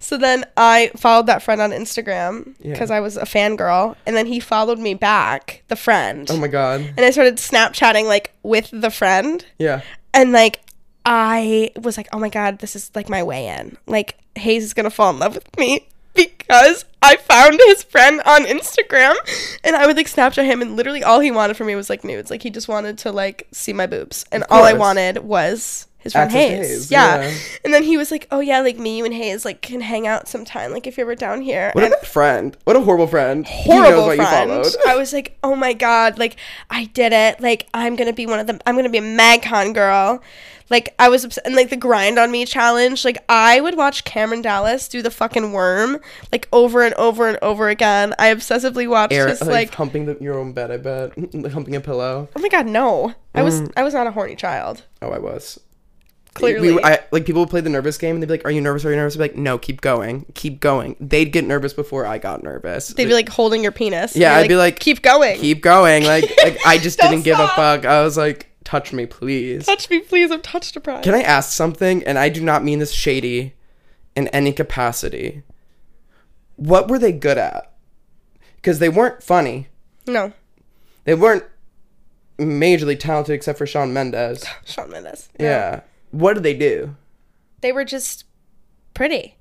So 0.00 0.16
then 0.16 0.44
I 0.56 0.90
followed 0.96 1.26
that 1.26 1.42
friend 1.42 1.60
on 1.60 1.70
Instagram 1.72 2.54
Yeah. 2.60 2.72
because 2.72 2.90
I 2.90 3.00
was 3.00 3.16
a 3.16 3.22
fangirl, 3.24 3.96
and 4.06 4.16
then 4.16 4.26
he 4.26 4.40
followed 4.40 4.78
me 4.78 4.94
back, 4.94 5.62
the 5.68 5.76
friend, 5.76 6.30
Oh 6.30 6.36
my 6.36 6.48
god. 6.48 6.80
and 6.80 7.00
I 7.00 7.10
started 7.10 7.36
Snapchatting 7.36 8.04
like 8.06 8.32
with 8.42 8.70
the 8.72 8.90
friend 8.90 9.44
Yeah. 9.58 9.82
and 10.14 10.32
like 10.32 10.60
I 11.04 11.70
was 11.80 11.96
like, 11.96 12.08
oh 12.12 12.18
my 12.18 12.28
god, 12.28 12.58
this 12.58 12.76
is 12.76 12.90
like 12.94 13.08
my 13.08 13.22
way 13.22 13.48
in. 13.48 13.76
Like 13.86 14.18
Hayes 14.36 14.62
is 14.64 14.74
gonna 14.74 14.90
fall 14.90 15.10
in 15.10 15.18
love 15.18 15.34
with 15.34 15.56
me 15.58 15.86
because 16.14 16.84
I 17.02 17.16
found 17.16 17.58
his 17.66 17.82
friend 17.82 18.20
on 18.26 18.44
Instagram, 18.44 19.14
and 19.64 19.74
I 19.76 19.86
would 19.86 19.96
like 19.96 20.08
Snapchat 20.08 20.44
him, 20.44 20.60
and 20.62 20.76
literally 20.76 21.02
all 21.02 21.20
he 21.20 21.30
wanted 21.30 21.56
from 21.56 21.66
me 21.68 21.74
was 21.76 21.88
like 21.88 22.04
nudes. 22.04 22.30
Like 22.30 22.42
he 22.42 22.50
just 22.50 22.68
wanted 22.68 22.98
to 22.98 23.12
like 23.12 23.46
see 23.52 23.72
my 23.72 23.86
boobs, 23.86 24.24
and 24.32 24.44
all 24.50 24.64
I 24.64 24.72
wanted 24.74 25.18
was 25.18 25.86
his 25.98 26.12
friend 26.12 26.30
Hayes. 26.30 26.66
Hayes, 26.68 26.90
Yeah. 26.90 27.22
yeah. 27.22 27.34
and 27.64 27.74
then 27.74 27.82
he 27.82 27.96
was 27.96 28.10
like, 28.10 28.26
oh 28.30 28.40
yeah, 28.40 28.60
like 28.60 28.78
me, 28.78 28.98
you 28.98 29.04
and 29.04 29.12
Hayes 29.14 29.44
like 29.44 29.60
can 29.62 29.80
hang 29.80 30.06
out 30.06 30.28
sometime. 30.28 30.72
Like 30.72 30.86
if 30.86 30.96
you're 30.96 31.06
ever 31.06 31.14
down 31.14 31.40
here. 31.42 31.70
What 31.74 31.82
a 31.82 31.86
And- 31.86 31.94
bad 31.94 32.06
friend. 32.06 32.56
What 32.64 32.76
a 32.76 32.80
horrible 32.80 33.06
friend. 33.08 33.46
He 33.46 33.68
knows 33.70 33.78
horrible 33.82 34.06
what 34.06 34.16
you 34.18 34.24
friend. 34.24 34.50
followed. 34.50 34.74
I 34.86 34.96
was 34.96 35.12
like, 35.12 35.36
oh 35.42 35.54
my 35.56 35.72
god, 35.72 36.18
like 36.18 36.36
I 36.70 36.84
did 36.86 37.12
it. 37.12 37.40
Like 37.40 37.66
I'm 37.74 37.96
gonna 37.96 38.12
be 38.12 38.26
one 38.26 38.38
of 38.38 38.46
them. 38.46 38.60
I'm 38.66 38.76
gonna 38.76 38.88
be 38.90 38.98
a 38.98 39.02
MagCon 39.02 39.74
girl. 39.74 40.22
Like 40.70 40.94
I 40.98 41.08
was 41.08 41.24
obs- 41.24 41.38
and 41.38 41.56
like 41.56 41.70
the 41.70 41.76
grind 41.76 42.18
on 42.18 42.30
me 42.30 42.44
challenge. 42.44 43.02
Like 43.04 43.16
I 43.28 43.58
would 43.60 43.74
watch 43.76 44.04
Cameron 44.04 44.42
Dallas 44.42 44.86
do 44.86 45.00
the 45.00 45.10
fucking 45.10 45.52
worm 45.52 45.98
like 46.30 46.46
over 46.52 46.82
and 46.82 46.94
over 46.94 47.26
and 47.26 47.38
over 47.40 47.70
again. 47.70 48.14
I 48.18 48.32
obsessively 48.34 48.86
watched 48.88 49.14
Air, 49.14 49.28
his 49.28 49.40
like, 49.40 49.50
like. 49.50 49.74
humping 49.74 50.04
the, 50.04 50.18
your 50.20 50.38
own 50.38 50.52
bed. 50.52 50.70
I 50.70 50.76
bet 50.76 51.12
humping 51.52 51.74
a 51.74 51.80
pillow. 51.80 52.28
Oh 52.36 52.40
my 52.40 52.48
god, 52.50 52.66
no! 52.66 53.14
I 53.34 53.42
was 53.42 53.62
Mm. 53.62 53.72
I 53.78 53.82
was 53.82 53.94
not 53.94 54.06
a 54.06 54.10
horny 54.10 54.36
child. 54.36 54.84
Oh, 55.00 55.10
I 55.10 55.18
was. 55.18 55.58
Clearly, 56.38 56.72
We, 56.72 56.82
I, 56.82 57.00
like 57.10 57.26
people 57.26 57.42
would 57.42 57.50
play 57.50 57.60
the 57.60 57.70
nervous 57.70 57.98
game 57.98 58.16
and 58.16 58.22
they'd 58.22 58.26
be 58.26 58.32
like, 58.34 58.44
"Are 58.44 58.50
you 58.50 58.60
nervous? 58.60 58.84
Are 58.84 58.90
you 58.90 58.96
nervous?" 58.96 59.14
I'd 59.14 59.18
be 59.18 59.24
like, 59.24 59.36
"No, 59.36 59.58
keep 59.58 59.80
going, 59.80 60.26
keep 60.34 60.60
going." 60.60 60.96
They'd 61.00 61.32
get 61.32 61.44
nervous 61.46 61.72
before 61.72 62.06
I 62.06 62.18
got 62.18 62.42
nervous. 62.42 62.88
they'd 62.88 63.06
be 63.06 63.12
like 63.14 63.28
holding 63.28 63.62
your 63.62 63.72
penis. 63.72 64.16
Yeah, 64.16 64.36
I'd 64.36 64.48
be 64.48 64.56
like, 64.56 64.78
keep 64.78 65.02
going. 65.02 65.38
keep 65.38 65.62
going. 65.62 66.04
Like, 66.04 66.24
like 66.42 66.58
I 66.66 66.78
just 66.78 66.98
didn't 66.98 67.22
give 67.22 67.38
a 67.38 67.48
fuck. 67.48 67.84
I 67.84 68.02
was 68.02 68.16
like, 68.16 68.50
touch 68.64 68.92
me, 68.92 69.06
please. 69.06 69.66
Touch 69.66 69.88
me, 69.90 70.00
please. 70.00 70.30
I'm 70.30 70.42
touch 70.42 70.72
deprived. 70.72 71.04
Can 71.04 71.14
I 71.14 71.22
ask 71.22 71.50
something? 71.52 72.02
And 72.04 72.18
I 72.18 72.28
do 72.28 72.42
not 72.42 72.64
mean 72.64 72.78
this 72.78 72.92
shady 72.92 73.54
in 74.16 74.28
any 74.28 74.52
capacity. 74.52 75.42
What 76.56 76.88
were 76.88 76.98
they 76.98 77.12
good 77.12 77.38
at? 77.38 77.72
Because 78.56 78.78
they 78.80 78.88
weren't 78.88 79.22
funny. 79.22 79.68
no, 80.06 80.32
They 81.04 81.14
weren't 81.14 81.44
majorly 82.38 82.98
talented 82.98 83.34
except 83.34 83.58
for 83.58 83.66
Shawn 83.66 83.92
Mendes. 83.92 84.44
Shawn 84.64 84.90
Mendes. 84.90 85.28
No. 85.38 85.44
Yeah. 85.46 85.80
What 86.10 86.34
did 86.34 86.42
they 86.42 86.54
do? 86.54 86.96
they 87.60 87.72
were 87.72 87.84
just 87.84 88.24
pretty 88.94 89.34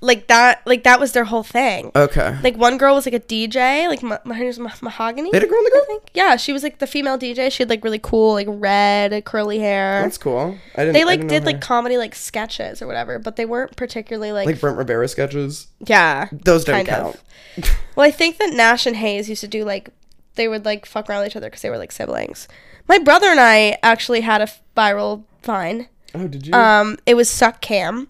like 0.00 0.26
that 0.28 0.60
like 0.66 0.84
that 0.84 1.00
was 1.00 1.12
their 1.12 1.24
whole 1.24 1.42
thing 1.42 1.90
Okay. 1.96 2.38
like 2.44 2.56
one 2.56 2.76
girl 2.78 2.94
was 2.94 3.06
like 3.06 3.14
a 3.14 3.18
dj 3.20 3.88
like 3.88 4.02
ma- 4.02 4.18
her 4.24 4.44
name's 4.44 4.58
Ma- 4.58 4.70
mahogany 4.82 5.30
They 5.32 5.38
had 5.38 5.44
a 5.44 5.48
girl 5.50 5.58
in 5.58 5.64
the 5.64 5.70
I 5.70 5.78
group? 5.78 5.86
think 5.86 6.10
yeah 6.14 6.36
she 6.36 6.52
was 6.52 6.62
like 6.62 6.78
the 6.78 6.86
female 6.86 7.18
dj 7.18 7.50
she 7.50 7.62
had 7.62 7.70
like 7.70 7.82
really 7.82 7.98
cool 7.98 8.34
like 8.34 8.46
red 8.50 9.24
curly 9.24 9.58
hair 9.58 10.02
That's 10.02 10.18
cool. 10.18 10.56
I 10.76 10.80
didn't. 10.84 10.92
they 10.92 11.00
I 11.02 11.04
like 11.04 11.20
didn't 11.20 11.30
know 11.32 11.38
did 11.40 11.46
like 11.46 11.56
her. 11.56 11.60
comedy 11.62 11.96
like 11.96 12.14
sketches 12.14 12.80
or 12.82 12.86
whatever 12.86 13.18
but 13.18 13.34
they 13.36 13.46
weren't 13.46 13.74
particularly 13.76 14.30
like, 14.30 14.46
like 14.46 14.60
Brent 14.60 14.76
Rivera 14.76 15.08
sketches. 15.08 15.66
yeah 15.86 16.28
Those 16.30 16.64
don't 16.64 16.76
kind 16.76 16.88
count. 16.88 17.14
of. 17.56 17.68
well 17.96 18.06
i 18.06 18.10
think 18.12 18.36
that 18.38 18.52
nash 18.52 18.86
and 18.86 18.96
hayes 18.96 19.28
used 19.28 19.40
to 19.40 19.48
do 19.48 19.64
like 19.64 19.88
they 20.36 20.46
would 20.48 20.64
like 20.66 20.86
fuck 20.86 21.08
around 21.08 21.22
with 21.22 21.32
each 21.32 21.36
other 21.36 21.48
because 21.48 21.62
they 21.62 21.70
were 21.70 21.78
like 21.78 21.90
siblings 21.92 22.46
my 22.88 22.98
brother 22.98 23.26
and 23.28 23.40
i 23.40 23.76
actually 23.82 24.20
had 24.20 24.40
a 24.42 24.48
viral 24.76 25.24
vine 25.42 25.88
Oh, 26.14 26.28
did 26.28 26.46
you? 26.46 26.54
um 26.54 26.96
it 27.06 27.14
was 27.14 27.28
suck 27.28 27.60
cam 27.60 28.08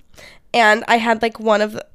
and 0.52 0.84
i 0.88 0.98
had 0.98 1.22
like 1.22 1.40
one 1.40 1.60
of 1.62 1.72
the 1.72 1.86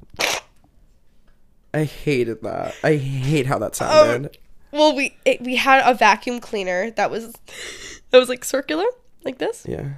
I 1.72 1.84
hated 1.84 2.42
that. 2.42 2.74
I 2.84 2.96
hate 2.96 3.46
how 3.46 3.56
Um, 3.58 3.62
that 3.62 3.76
sounded. 3.76 4.38
Well, 4.72 4.96
we 4.96 5.16
it, 5.24 5.40
we 5.42 5.56
had 5.58 5.84
a 5.86 5.94
vacuum 5.94 6.40
cleaner 6.40 6.90
that 6.92 7.12
was 7.12 7.32
that 8.10 8.18
was 8.18 8.28
like 8.28 8.44
circular, 8.44 8.86
like 9.24 9.38
this. 9.38 9.66
yeah. 9.70 9.90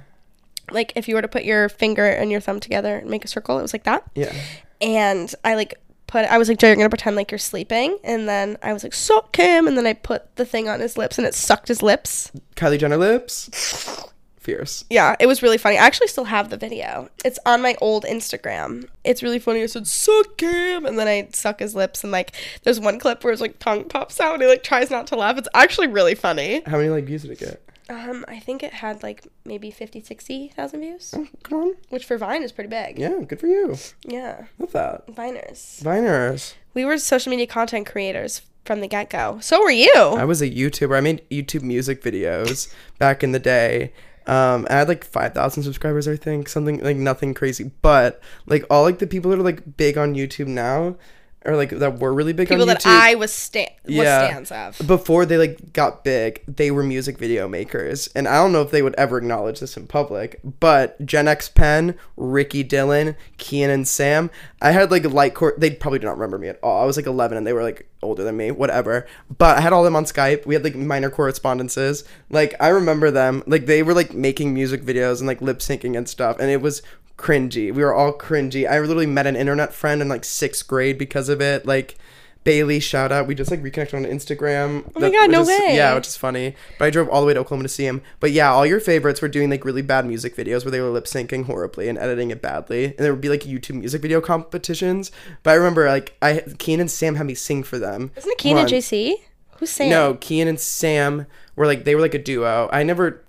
Like 0.70 0.92
if 0.96 1.08
you 1.08 1.14
were 1.14 1.22
to 1.22 1.28
put 1.28 1.44
your 1.44 1.70
finger 1.70 2.04
and 2.06 2.30
your 2.30 2.40
thumb 2.40 2.60
together 2.60 2.98
and 2.98 3.08
make 3.08 3.24
a 3.24 3.28
circle, 3.28 3.58
it 3.58 3.62
was 3.62 3.72
like 3.72 3.84
that. 3.84 4.04
Yeah. 4.14 4.34
And 4.82 5.34
I 5.44 5.54
like 5.54 5.74
put 6.08 6.26
I 6.26 6.36
was 6.36 6.48
like, 6.50 6.58
Joe, 6.58 6.66
you're 6.66 6.76
gonna 6.76 6.90
pretend 6.90 7.16
like 7.16 7.30
you're 7.30 7.38
sleeping, 7.38 7.96
and 8.04 8.28
then 8.28 8.58
I 8.62 8.74
was 8.74 8.82
like, 8.84 8.92
suck 8.92 9.34
him, 9.36 9.66
and 9.66 9.76
then 9.78 9.86
I 9.86 9.94
put 9.94 10.36
the 10.36 10.44
thing 10.44 10.68
on 10.68 10.80
his 10.80 10.98
lips, 10.98 11.16
and 11.16 11.26
it 11.26 11.34
sucked 11.34 11.68
his 11.68 11.82
lips. 11.82 12.30
Kylie 12.54 12.78
Jenner 12.78 12.98
lips. 12.98 14.04
Fierce. 14.42 14.84
Yeah, 14.90 15.16
it 15.20 15.26
was 15.26 15.42
really 15.42 15.58
funny. 15.58 15.76
I 15.78 15.84
actually 15.86 16.08
still 16.08 16.24
have 16.24 16.50
the 16.50 16.56
video. 16.56 17.08
It's 17.24 17.38
on 17.46 17.62
my 17.62 17.76
old 17.80 18.04
Instagram. 18.04 18.88
It's 19.04 19.22
really 19.22 19.38
funny. 19.38 19.62
I 19.62 19.66
said, 19.66 19.86
suck 19.86 20.40
him. 20.40 20.84
And 20.86 20.98
then 20.98 21.08
I 21.08 21.28
suck 21.32 21.60
his 21.60 21.74
lips. 21.74 22.02
And 22.02 22.12
like, 22.12 22.32
there's 22.64 22.80
one 22.80 22.98
clip 22.98 23.22
where 23.24 23.30
his 23.30 23.40
like 23.40 23.58
tongue 23.58 23.84
pops 23.84 24.20
out 24.20 24.34
and 24.34 24.42
he 24.42 24.48
like 24.48 24.62
tries 24.62 24.90
not 24.90 25.06
to 25.08 25.16
laugh. 25.16 25.38
It's 25.38 25.48
actually 25.54 25.86
really 25.86 26.14
funny. 26.14 26.62
How 26.66 26.76
many 26.76 26.88
like 26.88 27.04
views 27.04 27.22
did 27.22 27.30
it 27.32 27.38
get? 27.38 27.62
Um, 27.88 28.24
I 28.28 28.38
think 28.38 28.62
it 28.62 28.72
had 28.72 29.02
like 29.02 29.26
maybe 29.44 29.70
50, 29.70 30.00
60,000 30.02 30.80
views, 30.80 31.12
Oh, 31.16 31.26
come 31.42 31.58
on. 31.60 31.74
which 31.90 32.06
for 32.06 32.16
Vine 32.16 32.42
is 32.42 32.50
pretty 32.52 32.68
big. 32.70 32.98
Yeah, 32.98 33.20
good 33.26 33.38
for 33.40 33.48
you. 33.48 33.76
Yeah. 34.06 34.44
Love 34.58 34.72
that. 34.72 35.06
Viners. 35.08 35.82
Viners. 35.82 36.54
We 36.74 36.84
were 36.84 36.96
social 36.96 37.30
media 37.30 37.46
content 37.46 37.86
creators 37.86 38.42
from 38.64 38.80
the 38.80 38.86
get 38.88 39.10
go. 39.10 39.40
So 39.40 39.60
were 39.60 39.70
you. 39.70 39.92
I 39.94 40.24
was 40.24 40.40
a 40.40 40.48
YouTuber. 40.48 40.96
I 40.96 41.00
made 41.00 41.28
YouTube 41.28 41.62
music 41.62 42.02
videos 42.02 42.72
back 42.98 43.22
in 43.24 43.32
the 43.32 43.40
day. 43.40 43.92
Um, 44.26 44.66
I 44.70 44.74
had 44.74 44.88
like 44.88 45.04
five 45.04 45.34
thousand 45.34 45.62
subscribers, 45.62 46.06
I 46.06 46.16
think, 46.16 46.48
something 46.48 46.80
like 46.82 46.96
nothing 46.96 47.34
crazy. 47.34 47.70
But 47.82 48.20
like 48.46 48.64
all 48.70 48.82
like 48.82 48.98
the 48.98 49.06
people 49.06 49.30
that 49.30 49.40
are 49.40 49.42
like 49.42 49.76
big 49.76 49.98
on 49.98 50.14
YouTube 50.14 50.46
now, 50.46 50.96
or 51.44 51.56
like 51.56 51.70
that 51.70 51.98
were 51.98 52.12
really 52.14 52.32
big 52.32 52.48
People 52.48 52.62
on 52.62 52.68
that 52.68 52.86
I 52.86 53.14
was, 53.14 53.32
sta- 53.32 53.68
was 53.84 53.94
Yeah. 53.94 54.26
stands 54.26 54.52
of. 54.52 54.86
before 54.86 55.26
they 55.26 55.36
like 55.38 55.72
got 55.72 56.04
big, 56.04 56.42
they 56.46 56.70
were 56.70 56.82
music 56.82 57.18
video 57.18 57.48
makers, 57.48 58.08
and 58.14 58.28
I 58.28 58.36
don't 58.36 58.52
know 58.52 58.62
if 58.62 58.70
they 58.70 58.82
would 58.82 58.94
ever 58.96 59.18
acknowledge 59.18 59.60
this 59.60 59.76
in 59.76 59.86
public. 59.86 60.40
But 60.60 61.00
JennxPenn, 61.04 61.96
Ricky 62.16 62.62
Dillon, 62.62 63.16
Kian 63.38 63.68
and 63.68 63.86
Sam, 63.88 64.30
I 64.60 64.70
had 64.72 64.90
like 64.90 65.04
light 65.04 65.34
court. 65.34 65.58
They 65.60 65.70
probably 65.70 65.98
do 65.98 66.06
not 66.06 66.16
remember 66.16 66.38
me 66.38 66.48
at 66.48 66.58
all. 66.62 66.82
I 66.82 66.86
was 66.86 66.96
like 66.96 67.06
11, 67.06 67.36
and 67.38 67.46
they 67.46 67.52
were 67.52 67.62
like 67.62 67.88
older 68.02 68.24
than 68.24 68.36
me, 68.36 68.50
whatever. 68.50 69.06
But 69.38 69.58
I 69.58 69.60
had 69.60 69.72
all 69.72 69.84
them 69.84 69.94
on 69.96 70.04
Skype. 70.04 70.44
We 70.46 70.54
had 70.54 70.64
like 70.64 70.74
minor 70.74 71.10
correspondences. 71.10 72.04
Like 72.30 72.54
I 72.60 72.68
remember 72.68 73.10
them. 73.10 73.42
Like 73.46 73.66
they 73.66 73.82
were 73.82 73.94
like 73.94 74.14
making 74.14 74.54
music 74.54 74.82
videos 74.82 75.18
and 75.18 75.26
like 75.26 75.40
lip 75.42 75.58
syncing 75.58 75.96
and 75.96 76.08
stuff, 76.08 76.38
and 76.38 76.50
it 76.50 76.60
was 76.60 76.82
cringy. 77.16 77.72
We 77.72 77.82
were 77.82 77.94
all 77.94 78.12
cringy. 78.12 78.68
I 78.68 78.78
literally 78.80 79.06
met 79.06 79.26
an 79.26 79.36
internet 79.36 79.72
friend 79.74 80.00
in 80.02 80.08
like 80.08 80.24
sixth 80.24 80.66
grade 80.66 80.98
because 80.98 81.28
of 81.28 81.40
it. 81.40 81.66
Like 81.66 81.96
Bailey, 82.44 82.80
shout 82.80 83.12
out. 83.12 83.28
We 83.28 83.36
just 83.36 83.52
like 83.52 83.62
reconnected 83.62 83.94
on 83.94 84.04
Instagram. 84.10 84.90
Oh 84.96 85.00
my 85.00 85.10
God, 85.10 85.30
no 85.30 85.42
is- 85.42 85.48
way. 85.48 85.76
Yeah, 85.76 85.94
which 85.94 86.08
is 86.08 86.16
funny. 86.16 86.56
But 86.78 86.86
I 86.86 86.90
drove 86.90 87.08
all 87.08 87.20
the 87.20 87.26
way 87.28 87.34
to 87.34 87.40
Oklahoma 87.40 87.62
to 87.62 87.68
see 87.68 87.86
him. 87.86 88.02
But 88.18 88.32
yeah, 88.32 88.50
all 88.50 88.66
your 88.66 88.80
favorites 88.80 89.22
were 89.22 89.28
doing 89.28 89.48
like 89.48 89.64
really 89.64 89.82
bad 89.82 90.06
music 90.06 90.34
videos 90.34 90.64
where 90.64 90.72
they 90.72 90.80
were 90.80 90.88
lip 90.90 91.04
syncing 91.04 91.44
horribly 91.44 91.88
and 91.88 91.96
editing 91.96 92.32
it 92.32 92.42
badly. 92.42 92.86
And 92.86 92.98
there 92.98 93.12
would 93.12 93.20
be 93.20 93.28
like 93.28 93.42
YouTube 93.42 93.76
music 93.76 94.02
video 94.02 94.20
competitions. 94.20 95.12
But 95.44 95.52
I 95.52 95.54
remember 95.54 95.86
like 95.86 96.16
I 96.20 96.38
Kian 96.58 96.80
and 96.80 96.90
Sam 96.90 97.14
had 97.14 97.26
me 97.26 97.34
sing 97.34 97.62
for 97.62 97.78
them. 97.78 98.10
Isn't 98.16 98.30
it 98.32 98.38
Kian 98.38 98.50
and 98.56 98.58
Once. 98.60 98.72
JC? 98.72 99.14
Who's 99.58 99.70
Sam? 99.70 99.90
No, 99.90 100.14
Kian 100.14 100.48
and 100.48 100.58
Sam 100.58 101.26
were 101.54 101.66
like 101.66 101.84
they 101.84 101.94
were 101.94 102.00
like 102.00 102.14
a 102.14 102.18
duo. 102.18 102.68
I 102.72 102.82
never 102.82 103.21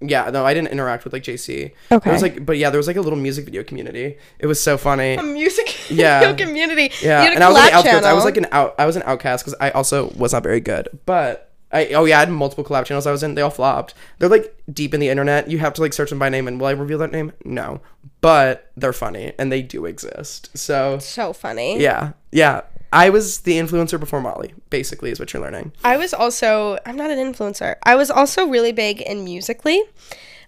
yeah, 0.00 0.28
no, 0.30 0.44
I 0.44 0.52
didn't 0.54 0.68
interact 0.68 1.04
with 1.04 1.12
like 1.12 1.22
JC. 1.22 1.72
Okay. 1.90 2.04
There 2.04 2.12
was 2.12 2.22
like 2.22 2.44
but 2.44 2.58
yeah, 2.58 2.70
there 2.70 2.78
was 2.78 2.86
like 2.86 2.96
a 2.96 3.00
little 3.00 3.18
music 3.18 3.44
video 3.46 3.64
community. 3.64 4.18
It 4.38 4.46
was 4.46 4.60
so 4.60 4.76
funny. 4.76 5.14
A 5.14 5.22
music 5.22 5.74
Yeah. 5.90 6.20
video 6.20 6.46
community. 6.46 6.92
Yeah, 7.02 7.22
You 7.22 7.28
had 7.28 7.32
a 7.32 7.34
and 7.36 7.44
I 7.44 7.48
was 7.48 7.56
like 7.56 7.70
the 7.72 7.76
collab 7.78 7.84
outskirts. 7.84 8.06
I 8.06 8.12
was 8.12 8.24
like 8.24 8.36
an 8.36 8.46
out. 8.52 8.74
I 8.78 8.86
was 8.86 8.96
an 8.96 9.02
outcast 9.06 9.44
because 9.44 9.58
I 9.60 9.70
also 9.70 10.10
was 10.16 10.32
not 10.32 10.42
very 10.42 10.60
good. 10.60 10.88
But 11.06 11.50
I 11.72 11.86
oh 11.94 12.04
yeah, 12.04 12.18
I 12.18 12.20
had 12.20 12.30
multiple 12.30 12.62
collab 12.64 12.84
channels 12.84 13.06
I 13.06 13.12
was 13.12 13.22
in. 13.22 13.34
They 13.34 13.42
all 13.42 13.50
flopped. 13.50 13.94
They're 14.18 14.28
like 14.28 14.54
deep 14.72 14.92
in 14.94 15.00
the 15.00 15.08
internet. 15.08 15.50
You 15.50 15.58
have 15.58 15.72
to 15.74 15.80
like 15.80 15.92
search 15.92 16.10
them 16.10 16.18
by 16.18 16.28
name. 16.28 16.46
And 16.46 16.60
will 16.60 16.68
I 16.68 16.72
reveal 16.72 16.98
that 16.98 17.10
name? 17.12 17.32
No, 17.44 17.80
but 18.20 18.70
they're 18.76 18.92
funny 18.92 19.32
and 19.38 19.50
they 19.50 19.62
do 19.62 19.86
exist. 19.86 20.56
So 20.56 20.98
so 20.98 21.32
funny. 21.32 21.80
yeah, 21.80 22.12
yeah. 22.32 22.62
I 22.92 23.10
was 23.10 23.40
the 23.40 23.58
influencer 23.58 23.98
before 23.98 24.20
Molly. 24.20 24.54
Basically, 24.70 25.10
is 25.10 25.18
what 25.20 25.32
you're 25.32 25.42
learning. 25.42 25.72
I 25.84 25.96
was 25.96 26.14
also 26.14 26.78
I'm 26.86 26.96
not 26.96 27.10
an 27.10 27.18
influencer. 27.18 27.76
I 27.82 27.94
was 27.96 28.10
also 28.10 28.46
really 28.46 28.72
big 28.72 29.00
in 29.00 29.24
Musical.ly. 29.24 29.82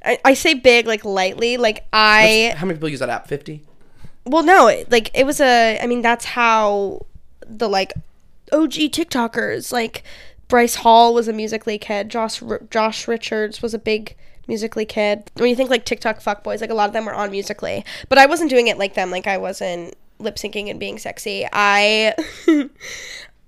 I, 0.05 0.19
I 0.25 0.35
say 0.35 0.55
big 0.55 0.87
like 0.87 1.05
lightly. 1.05 1.57
Like 1.57 1.85
I 1.93 2.55
How 2.57 2.67
many 2.67 2.77
people 2.79 2.89
use 2.89 3.01
that 3.01 3.09
app? 3.11 3.27
Fifty. 3.29 3.63
well 4.25 4.43
no 4.45 4.69
it- 4.69 4.91
like 4.91 5.11
it 5.15 5.25
was 5.25 5.41
a 5.41 5.79
I 5.83 5.87
mean 5.87 6.03
that's 6.03 6.25
how 6.25 7.05
the 7.47 7.69
like 7.69 7.93
OG 8.53 8.73
TikTokers 8.73 9.73
like 9.73 10.05
Bryce 10.49 10.77
Hall 10.77 11.13
was 11.13 11.29
a 11.29 11.33
Musical.ly 11.33 11.79
kid. 11.79 12.09
Josh 12.09 12.43
R- 12.43 12.63
Josh 12.71 13.07
Richards 13.09 13.61
was 13.61 13.75
a 13.75 13.79
big 13.79 14.15
Musical.ly 14.47 14.87
kid. 14.87 15.31
When 15.35 15.51
you 15.51 15.57
think 15.57 15.69
like 15.69 15.85
TikTok 15.85 16.21
fuckboys, 16.21 16.61
like 16.63 16.71
a 16.71 16.75
lot 16.75 16.89
of 16.89 16.95
them 16.95 17.05
were 17.05 17.15
on 17.15 17.31
Musical.ly, 17.31 17.85
but 18.09 18.17
I 18.17 18.25
wasn't 18.27 18.49
doing 18.49 18.69
it 18.69 18.79
like 18.79 18.95
them. 18.95 19.11
Like 19.11 19.27
I 19.27 19.37
wasn't 19.37 19.95
lip 20.19 20.37
syncing 20.37 20.71
and 20.71 20.81
being 20.81 20.99
sexy. 20.99 21.47
I 21.53 22.15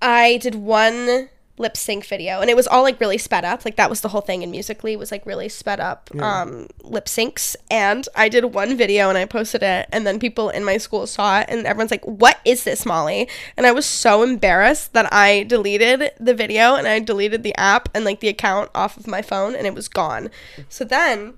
I 0.01 0.37
did 0.37 0.55
one 0.55 1.29
lip 1.57 1.77
sync 1.77 2.05
video 2.05 2.41
and 2.41 2.49
it 2.49 2.55
was 2.55 2.65
all 2.65 2.81
like 2.81 2.99
really 2.99 3.19
sped 3.19 3.45
up. 3.45 3.63
Like 3.63 3.75
that 3.75 3.89
was 3.89 4.01
the 4.01 4.07
whole 4.09 4.21
thing 4.21 4.41
in 4.41 4.49
Musical.ly 4.49 4.95
was 4.95 5.11
like 5.11 5.25
really 5.25 5.47
sped 5.47 5.79
up 5.79 6.09
um 6.19 6.67
lip 6.83 7.05
syncs. 7.05 7.55
And 7.69 8.07
i 8.15 8.29
did 8.29 8.45
one 8.45 8.75
video 8.75 9.09
and 9.09 9.17
i 9.17 9.25
posted 9.25 9.61
it 9.61 9.87
and 9.91 10.07
then 10.07 10.19
people 10.19 10.49
in 10.49 10.63
my 10.63 10.77
school 10.77 11.05
saw 11.05 11.41
it 11.41 11.47
and 11.49 11.67
everyone's 11.67 11.91
like 11.91 12.05
what 12.05 12.39
is 12.45 12.63
this 12.63 12.85
molly? 12.85 13.29
And 13.57 13.67
i 13.67 13.71
was 13.71 13.85
so 13.85 14.23
embarrassed 14.23 14.93
that 14.93 15.11
i 15.13 15.43
deleted 15.43 16.11
the 16.19 16.33
video 16.33 16.75
and 16.75 16.87
i 16.87 16.99
deleted 16.99 17.43
the 17.43 17.55
app 17.55 17.89
and 17.93 18.05
like 18.05 18.21
the 18.21 18.29
account 18.29 18.71
off 18.73 18.97
of 18.97 19.05
my 19.05 19.21
phone 19.21 19.55
and 19.55 19.67
it 19.67 19.75
was 19.75 19.87
gone. 19.87 20.29
So 20.67 20.83
then 20.83 21.35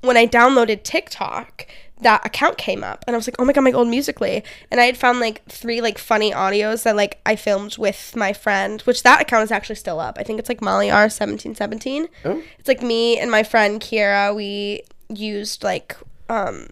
when 0.00 0.16
I 0.16 0.26
downloaded 0.26 0.82
TikTok, 0.84 1.66
that 2.00 2.24
account 2.24 2.58
came 2.58 2.84
up 2.84 3.04
and 3.06 3.14
I 3.14 3.18
was 3.18 3.26
like, 3.26 3.36
oh 3.38 3.44
my 3.44 3.52
god, 3.52 3.62
my 3.62 3.72
old 3.72 3.88
Musical.ly. 3.88 4.42
And 4.70 4.80
I 4.80 4.84
had 4.84 4.96
found 4.96 5.20
like 5.20 5.44
three 5.46 5.80
like 5.80 5.98
funny 5.98 6.32
audios 6.32 6.84
that 6.84 6.96
like 6.96 7.20
I 7.26 7.36
filmed 7.36 7.76
with 7.78 8.14
my 8.16 8.32
friend, 8.32 8.80
which 8.82 9.02
that 9.02 9.20
account 9.20 9.44
is 9.44 9.50
actually 9.50 9.76
still 9.76 10.00
up. 10.00 10.16
I 10.18 10.22
think 10.22 10.38
it's 10.38 10.48
like 10.48 10.60
Molly 10.62 10.90
R 10.90 11.08
seventeen 11.08 11.54
seventeen. 11.54 12.08
Oh. 12.24 12.42
It's 12.58 12.68
like 12.68 12.82
me 12.82 13.18
and 13.18 13.30
my 13.30 13.42
friend 13.42 13.80
Kira, 13.80 14.34
we 14.34 14.82
used 15.08 15.64
like 15.64 15.96
um 16.28 16.66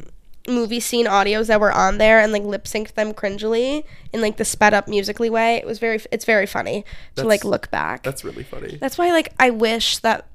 movie 0.49 0.79
scene 0.79 1.07
audios 1.07 1.49
that 1.49 1.61
were 1.61 1.73
on 1.73 1.99
there 1.99 2.21
and 2.21 2.33
like 2.33 2.45
lip 2.45 2.65
synced 2.65 2.95
them 2.95 3.12
cringily 3.12 3.83
in 4.12 4.21
like 4.21 4.37
the 4.37 4.45
sped 4.45 4.75
up 4.75 4.87
Musical.ly 4.87 5.29
way. 5.29 5.57
It 5.57 5.67
was 5.67 5.79
very 5.79 6.01
it's 6.12 6.25
very 6.25 6.47
funny 6.47 6.85
to 7.17 7.25
like 7.25 7.45
look 7.45 7.71
back. 7.71 8.05
That's 8.05 8.25
really 8.25 8.45
funny. 8.45 8.77
That's 8.77 8.97
why 8.97 9.11
like 9.11 9.33
I 9.41 9.51
wish 9.51 9.99
that 9.99 10.27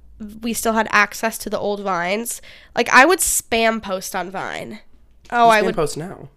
we 0.42 0.54
still 0.54 0.74
had 0.74 0.88
access 0.92 1.38
to 1.40 1.50
the 1.50 1.58
old 1.60 1.82
vines. 1.82 2.42
Like 2.76 2.90
I 2.90 3.06
would 3.06 3.20
spam 3.20 3.82
post 3.82 4.16
on 4.16 4.30
Vine. 4.32 4.80
Oh, 5.32 5.50
I 5.50 5.62
would. 5.62 5.76
post 5.76 5.98
now. 5.98 6.30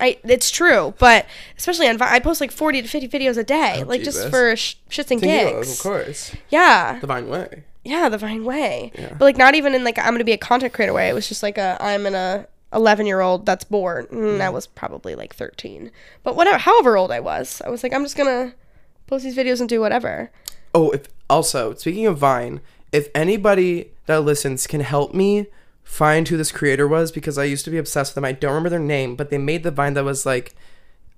I 0.00 0.18
it's 0.24 0.50
true, 0.50 0.94
but 0.98 1.26
especially 1.56 1.86
on 1.88 1.98
Vine, 1.98 2.08
I 2.12 2.18
post 2.18 2.40
like 2.40 2.50
forty 2.52 2.82
to 2.82 2.88
fifty 2.88 3.08
videos 3.08 3.36
a 3.38 3.44
day, 3.44 3.80
Oh, 3.82 3.86
like 3.86 4.02
just 4.02 4.28
for 4.30 4.56
sh- 4.56 4.74
shits 4.90 5.10
and 5.10 5.20
gigs. 5.20 5.72
of 5.78 5.82
course. 5.82 6.34
Yeah, 6.50 6.98
The 7.00 7.06
Vine 7.06 7.28
way. 7.28 7.64
yeah, 7.84 8.08
the 8.08 8.18
Vine 8.18 8.44
way. 8.44 8.90
Yeah. 8.98 9.10
But 9.18 9.24
like 9.24 9.36
not 9.36 9.54
even 9.54 9.74
in 9.74 9.84
like 9.84 9.98
I'm 9.98 10.12
gonna 10.14 10.24
be 10.24 10.32
a 10.32 10.38
content 10.38 10.72
creator 10.72 10.92
way. 10.92 11.08
It 11.08 11.14
was 11.14 11.28
just 11.28 11.42
like 11.42 11.56
a 11.58 11.76
I'm 11.80 12.04
in 12.06 12.14
a 12.14 12.46
11 12.72 13.06
year 13.06 13.20
old 13.20 13.44
that's 13.46 13.64
bored. 13.64 14.08
Mm, 14.10 14.40
I 14.40 14.48
was 14.50 14.66
probably 14.66 15.14
like 15.14 15.34
13, 15.34 15.90
but 16.22 16.34
whatever. 16.36 16.58
However 16.58 16.96
old 16.96 17.10
I 17.10 17.20
was, 17.20 17.60
I 17.64 17.70
was 17.70 17.82
like 17.82 17.92
I'm 17.92 18.02
just 18.02 18.16
gonna 18.16 18.54
post 19.06 19.24
these 19.24 19.36
videos 19.36 19.60
and 19.60 19.68
do 19.68 19.80
whatever. 19.80 20.30
Oh, 20.74 20.90
if 20.90 21.06
also 21.30 21.74
speaking 21.74 22.06
of 22.06 22.18
Vine, 22.18 22.60
if 22.92 23.08
anybody 23.14 23.92
that 24.06 24.20
listens 24.20 24.66
can 24.66 24.80
help 24.80 25.14
me 25.14 25.46
find 25.82 26.28
who 26.28 26.36
this 26.36 26.52
creator 26.52 26.86
was 26.86 27.10
because 27.10 27.38
I 27.38 27.44
used 27.44 27.64
to 27.64 27.70
be 27.70 27.78
obsessed 27.78 28.10
with 28.10 28.14
them. 28.16 28.24
I 28.24 28.32
don't 28.32 28.50
remember 28.50 28.68
their 28.70 28.78
name, 28.78 29.16
but 29.16 29.30
they 29.30 29.38
made 29.38 29.62
the 29.62 29.70
Vine 29.70 29.94
that 29.94 30.04
was 30.04 30.24
like, 30.24 30.54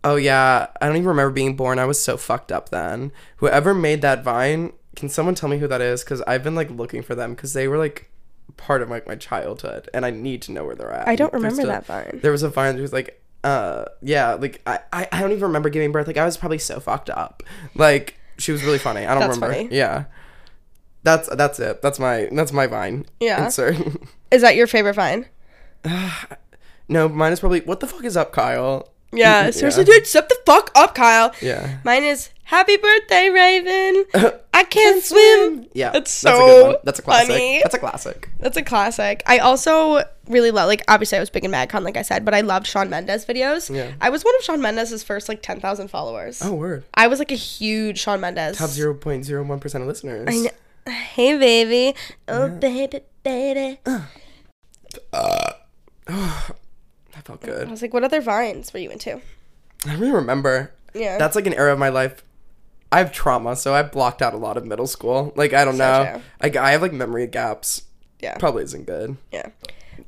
oh 0.02 0.16
yeah, 0.16 0.68
I 0.80 0.87
don't 0.87 0.96
even 0.96 1.08
remember 1.08 1.32
being 1.32 1.56
born. 1.56 1.78
I 1.78 1.84
was 1.84 2.02
so 2.02 2.16
fucked 2.16 2.50
up 2.52 2.70
then. 2.70 3.12
Whoever 3.37 3.74
made 3.74 4.02
that 4.02 4.22
Vine, 4.24 4.72
can 4.96 5.08
someone 5.08 5.34
tell 5.34 5.48
me 5.48 5.58
who 5.58 5.68
that 5.68 5.80
is? 5.80 6.02
Because 6.04 6.22
I've 6.22 6.42
been 6.44 6.54
like 6.54 6.70
looking 6.70 7.02
for 7.02 7.14
them 7.14 7.34
because 7.34 7.52
they 7.52 7.68
were 7.68 7.78
like 7.78 8.10
part 8.56 8.82
of 8.82 8.90
like 8.90 9.06
my 9.06 9.16
childhood, 9.16 9.88
and 9.92 10.06
I 10.06 10.10
need 10.10 10.42
to 10.42 10.52
know 10.52 10.64
where 10.64 10.74
they're 10.76 10.92
at. 10.92 11.08
I 11.08 11.16
don't 11.16 11.32
remember 11.32 11.56
still- 11.62 11.68
that 11.68 11.87
Vine. 11.87 12.20
There 12.22 12.32
was 12.32 12.42
a 12.42 12.48
Vine 12.48 12.76
that 12.76 12.82
was 12.82 12.92
like. 12.92 13.20
Uh 13.42 13.84
yeah, 14.00 14.32
like 14.32 14.62
I, 14.66 14.78
I 14.90 15.06
I 15.12 15.20
don't 15.20 15.32
even 15.32 15.42
remember 15.42 15.68
giving 15.68 15.92
birth. 15.92 16.06
Like 16.06 16.16
I 16.16 16.24
was 16.24 16.38
probably 16.38 16.56
so 16.56 16.80
fucked 16.80 17.10
up. 17.10 17.42
Like 17.74 18.18
she 18.38 18.52
was 18.52 18.64
really 18.64 18.78
funny. 18.78 19.04
I 19.04 19.12
don't 19.12 19.28
remember. 19.28 19.54
funny. 19.54 19.68
Yeah. 19.70 20.04
That's 21.04 21.28
that's 21.28 21.60
it. 21.60 21.80
That's 21.82 21.98
my 21.98 22.28
that's 22.32 22.52
my 22.52 22.66
vine. 22.66 23.06
Yeah. 23.20 23.44
Insert. 23.44 23.76
Is 24.30 24.42
that 24.42 24.56
your 24.56 24.66
favorite 24.66 24.94
Vine? 24.94 25.26
no, 26.88 27.08
mine 27.08 27.32
is 27.32 27.38
probably 27.40 27.60
what 27.60 27.78
the 27.78 27.86
fuck 27.86 28.04
is 28.04 28.16
up, 28.16 28.32
Kyle? 28.32 28.88
Yeah, 29.12 29.50
seriously, 29.52 29.84
dude, 29.84 30.06
step 30.08 30.28
the 30.28 30.36
fuck 30.44 30.72
up, 30.74 30.94
Kyle. 30.96 31.32
Yeah. 31.40 31.78
Mine 31.84 32.02
is 32.02 32.30
Happy 32.44 32.76
Birthday, 32.76 33.28
Raven. 33.30 34.04
I 34.54 34.64
can't 34.64 35.04
swim. 35.04 35.66
Yeah. 35.72 35.90
That's 35.90 36.22
that's 36.22 36.36
a 36.36 36.40
so 36.40 36.46
good 36.46 36.66
one. 36.66 36.76
That's 36.84 36.98
a 36.98 37.02
classic. 37.02 37.28
funny. 37.28 37.60
That's 37.62 37.74
a 37.74 37.78
classic. 37.78 38.28
That's 38.40 38.56
a 38.56 38.62
classic. 38.62 39.22
I 39.26 39.38
also 39.38 40.02
really 40.28 40.50
love, 40.50 40.66
like, 40.66 40.82
obviously 40.88 41.16
I 41.16 41.20
was 41.20 41.30
big 41.30 41.44
in 41.44 41.52
MagCon, 41.52 41.84
like 41.84 41.96
I 41.96 42.02
said, 42.02 42.24
but 42.24 42.34
I 42.34 42.40
loved 42.40 42.66
Shawn 42.66 42.90
Mendes 42.90 43.24
videos. 43.24 43.74
Yeah. 43.74 43.92
I 44.00 44.10
was 44.10 44.24
one 44.24 44.34
of 44.36 44.42
Shawn 44.42 44.60
Mendes' 44.60 45.02
first, 45.02 45.28
like, 45.28 45.42
10,000 45.42 45.88
followers. 45.88 46.42
Oh 46.42 46.54
word. 46.54 46.84
I 46.94 47.06
was, 47.06 47.18
like, 47.18 47.30
a 47.30 47.36
huge 47.36 48.00
Shawn 48.00 48.20
Mendes. 48.20 48.58
Top 48.58 48.70
zero 48.70 48.94
point 48.94 49.24
zero 49.24 49.44
one 49.44 49.60
percent 49.60 49.82
of 49.82 49.88
listeners. 49.88 50.26
I 50.28 50.32
kn- 50.32 50.54
Hey, 50.86 51.36
baby. 51.38 51.96
Oh, 52.28 52.48
baby, 52.50 53.00
baby. 53.22 53.78
That 56.06 57.24
felt 57.26 57.40
good. 57.42 57.68
I 57.68 57.70
was 57.70 57.80
like, 57.82 57.94
what 57.94 58.04
other 58.04 58.20
vines 58.20 58.72
were 58.72 58.80
you 58.80 58.90
into? 58.90 59.20
I 59.86 59.90
don't 59.92 60.00
really 60.00 60.12
remember. 60.12 60.72
Yeah. 60.94 61.16
That's 61.18 61.36
like 61.36 61.46
an 61.46 61.54
era 61.54 61.72
of 61.72 61.78
my 61.78 61.88
life. 61.88 62.22
I 62.92 62.98
have 62.98 63.12
trauma, 63.12 63.56
so 63.56 63.74
I 63.74 63.82
blocked 63.82 64.20
out 64.22 64.34
a 64.34 64.36
lot 64.36 64.56
of 64.56 64.64
middle 64.66 64.86
school. 64.86 65.32
Like 65.36 65.52
I 65.52 65.64
don't 65.64 65.76
So 65.76 65.78
know. 66.04 66.10
true. 66.12 66.22
Like 66.42 66.56
I 66.56 66.72
have 66.72 66.82
like 66.82 66.92
memory 66.92 67.26
gaps. 67.26 67.82
Yeah. 68.20 68.36
probably 68.38 68.64
isn't 68.64 68.86
good. 68.86 69.16
Yeah. 69.32 69.48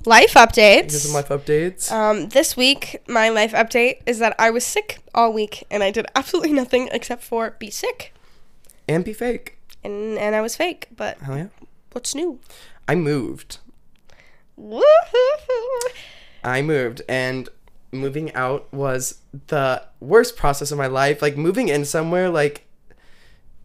Life 0.05 0.33
Here's 0.35 0.47
updates. 0.47 0.91
some 0.93 1.13
life 1.15 1.29
updates. 1.29 1.91
Um, 1.93 2.29
this 2.31 2.57
week, 2.57 3.03
my 3.09 3.29
life 3.29 3.53
update 3.53 4.01
is 4.07 4.19
that 4.19 4.35
I 4.39 4.51
was 4.51 4.65
sick 4.65 4.99
all 5.15 5.33
week 5.33 5.65
and 5.71 5.83
I 5.83 5.91
did 5.91 6.07
absolutely 6.15 6.53
nothing 6.53 6.89
except 6.93 7.23
for 7.23 7.53
be 7.59 7.71
sick. 7.71 8.13
and 8.89 9.05
be 9.05 9.13
fake. 9.13 9.56
And, 9.87 10.19
and 10.19 10.35
I 10.35 10.41
was 10.41 10.57
fake, 10.57 10.89
but 10.97 11.19
Hell 11.21 11.37
yeah. 11.39 11.47
what's 11.93 12.15
new? 12.15 12.41
I 12.89 12.95
moved. 12.97 13.59
Woo-hoo-hoo. 14.57 15.91
I 16.43 16.61
moved 16.63 17.03
and 17.09 17.49
moving 17.93 18.33
out 18.35 18.73
was 18.73 19.21
the 19.47 19.83
worst 20.01 20.37
process 20.37 20.73
of 20.73 20.79
my 20.79 20.87
life. 20.89 21.23
Like 21.23 21.37
moving 21.37 21.69
in 21.69 21.85
somewhere 21.85 22.29
like 22.31 22.66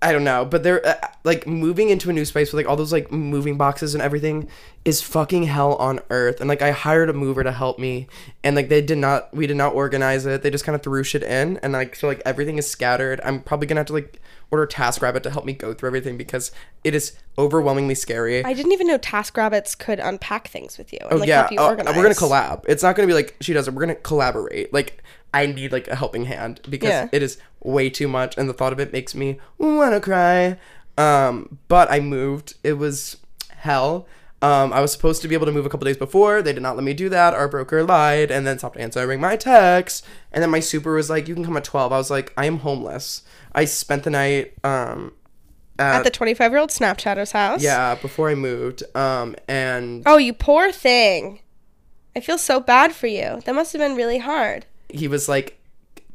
I 0.04 0.12
don't 0.12 0.24
know, 0.24 0.46
but 0.46 0.64
there 0.64 0.86
uh, 0.86 0.96
like 1.24 1.46
moving 1.46 1.90
into 1.90 2.10
a 2.10 2.14
new 2.14 2.26
space 2.26 2.52
with 2.52 2.64
like 2.64 2.70
all 2.70 2.76
those 2.76 2.92
like 2.92 3.12
moving 3.12 3.56
boxes 3.58 3.94
and 3.94 4.02
everything 4.02 4.50
is 4.84 5.00
fucking 5.02 5.44
hell 5.44 5.76
on 5.76 6.00
earth. 6.10 6.40
And 6.40 6.50
like 6.50 6.64
I 6.64 6.72
hired 6.72 7.10
a 7.10 7.14
mover 7.14 7.44
to 7.44 7.52
help 7.52 7.78
me 7.78 8.08
and 8.44 8.56
like 8.56 8.70
they 8.70 8.82
did 8.82 8.98
not 8.98 9.32
we 9.32 9.46
did 9.46 9.58
not 9.58 9.76
organize 9.76 10.26
it. 10.26 10.42
They 10.42 10.50
just 10.50 10.66
kind 10.66 10.76
of 10.76 10.82
threw 10.82 11.04
shit 11.04 11.22
in 11.22 11.58
and 11.58 11.74
like 11.74 11.96
so 11.96 12.08
like 12.08 12.22
everything 12.26 12.58
is 12.58 12.70
scattered. 12.70 13.22
I'm 13.24 13.42
probably 13.42 13.68
to 13.68 13.76
have 13.76 13.86
to 13.88 13.94
like 13.94 14.20
order 14.50 14.66
TaskRabbit 14.66 15.22
to 15.24 15.30
help 15.30 15.46
me 15.46 15.54
go 15.54 15.74
through 15.74 15.88
everything 15.88 16.18
because 16.18 16.52
it 16.84 16.96
is 16.96 17.14
overwhelmingly 17.38 17.96
scary. 17.96 18.44
I 18.44 18.54
didn't 18.54 18.72
even 18.72 18.88
know 18.88 18.98
TaskRabbits 18.98 19.78
could 19.78 20.00
unpack 20.00 20.48
things 20.48 20.80
with 20.80 20.92
you 20.92 21.00
and 21.04 21.14
Oh 21.14 21.16
like 21.18 21.30
yeah, 21.30 21.42
help 21.42 21.52
you 21.52 21.60
organize. 21.60 21.96
we're 21.96 22.02
gonna 22.02 22.16
collab. 22.16 22.66
It's 22.68 22.82
not 22.82 22.96
gonna 22.96 23.08
be 23.08 23.14
like 23.14 23.36
she 23.40 23.54
does 23.54 23.68
it. 23.68 23.76
We're 23.76 23.82
gonna 23.82 23.96
collaborate. 23.96 24.74
Like 24.74 25.04
I 25.34 25.46
need 25.46 25.72
like 25.72 25.88
a 25.88 25.96
helping 25.96 26.26
hand 26.26 26.60
because 26.70 26.90
Yeah. 26.90 27.08
it 27.12 27.24
is 27.24 27.38
way 27.64 27.90
too 27.90 28.08
much, 28.08 28.38
and 28.38 28.50
the 28.50 28.54
thought 28.54 28.74
of 28.74 28.80
it 28.80 28.92
makes 28.92 29.16
me 29.16 29.40
wanna 29.58 30.00
cry. 30.02 30.58
Um, 30.98 31.58
but 31.68 31.90
I 31.92 32.00
moved. 32.00 32.56
It 32.64 32.74
was 32.74 33.18
hell. 33.58 34.08
Um, 34.44 34.74
I 34.74 34.82
was 34.82 34.92
supposed 34.92 35.22
to 35.22 35.28
be 35.28 35.36
able 35.36 35.46
to 35.46 35.52
move 35.52 35.66
a 35.68 35.70
couple 35.70 35.86
days 35.86 35.98
before. 35.98 36.42
They 36.42 36.52
did 36.52 36.64
not 36.64 36.76
let 36.76 36.84
me 36.84 36.94
do 36.94 37.10
that. 37.10 37.34
Our 37.36 37.48
broker 37.48 37.84
lied 37.84 38.32
and 38.32 38.46
then 38.48 38.58
stopped 38.58 38.78
answering 38.78 39.22
my 39.22 39.36
texts. 39.36 40.02
And 40.32 40.42
then 40.42 40.50
my 40.50 40.60
super 40.60 40.96
was 40.96 41.10
like, 41.12 41.28
"You 41.28 41.36
can 41.36 41.46
come 41.46 41.56
at 41.58 41.64
12. 41.64 41.94
I 41.94 41.98
was 41.98 42.10
like, 42.10 42.34
"I 42.36 42.46
am 42.46 42.58
homeless." 42.60 43.22
I 43.54 43.66
spent 43.66 44.04
the 44.04 44.10
night 44.10 44.54
um, 44.64 45.14
At 45.78 46.04
the 46.04 46.10
25 46.10 46.52
year 46.52 46.60
old 46.60 46.70
Snapchatter's 46.72 47.32
house. 47.34 47.62
yeah 47.62 47.96
before 47.96 48.30
I 48.30 48.36
moved. 48.36 48.84
Um, 48.96 49.36
and 49.48 50.04
Oh, 50.06 50.18
you 50.18 50.34
poor 50.34 50.72
thing. 50.72 51.40
I 52.16 52.20
feel 52.20 52.38
so 52.38 52.60
bad 52.60 52.94
for 52.94 53.08
you. 53.08 53.42
That 53.46 53.54
must 53.56 53.72
have 53.74 53.80
been 53.80 53.96
really 53.96 54.18
hard. 54.20 54.66
He 54.94 55.08
was 55.08 55.28
like 55.28 55.60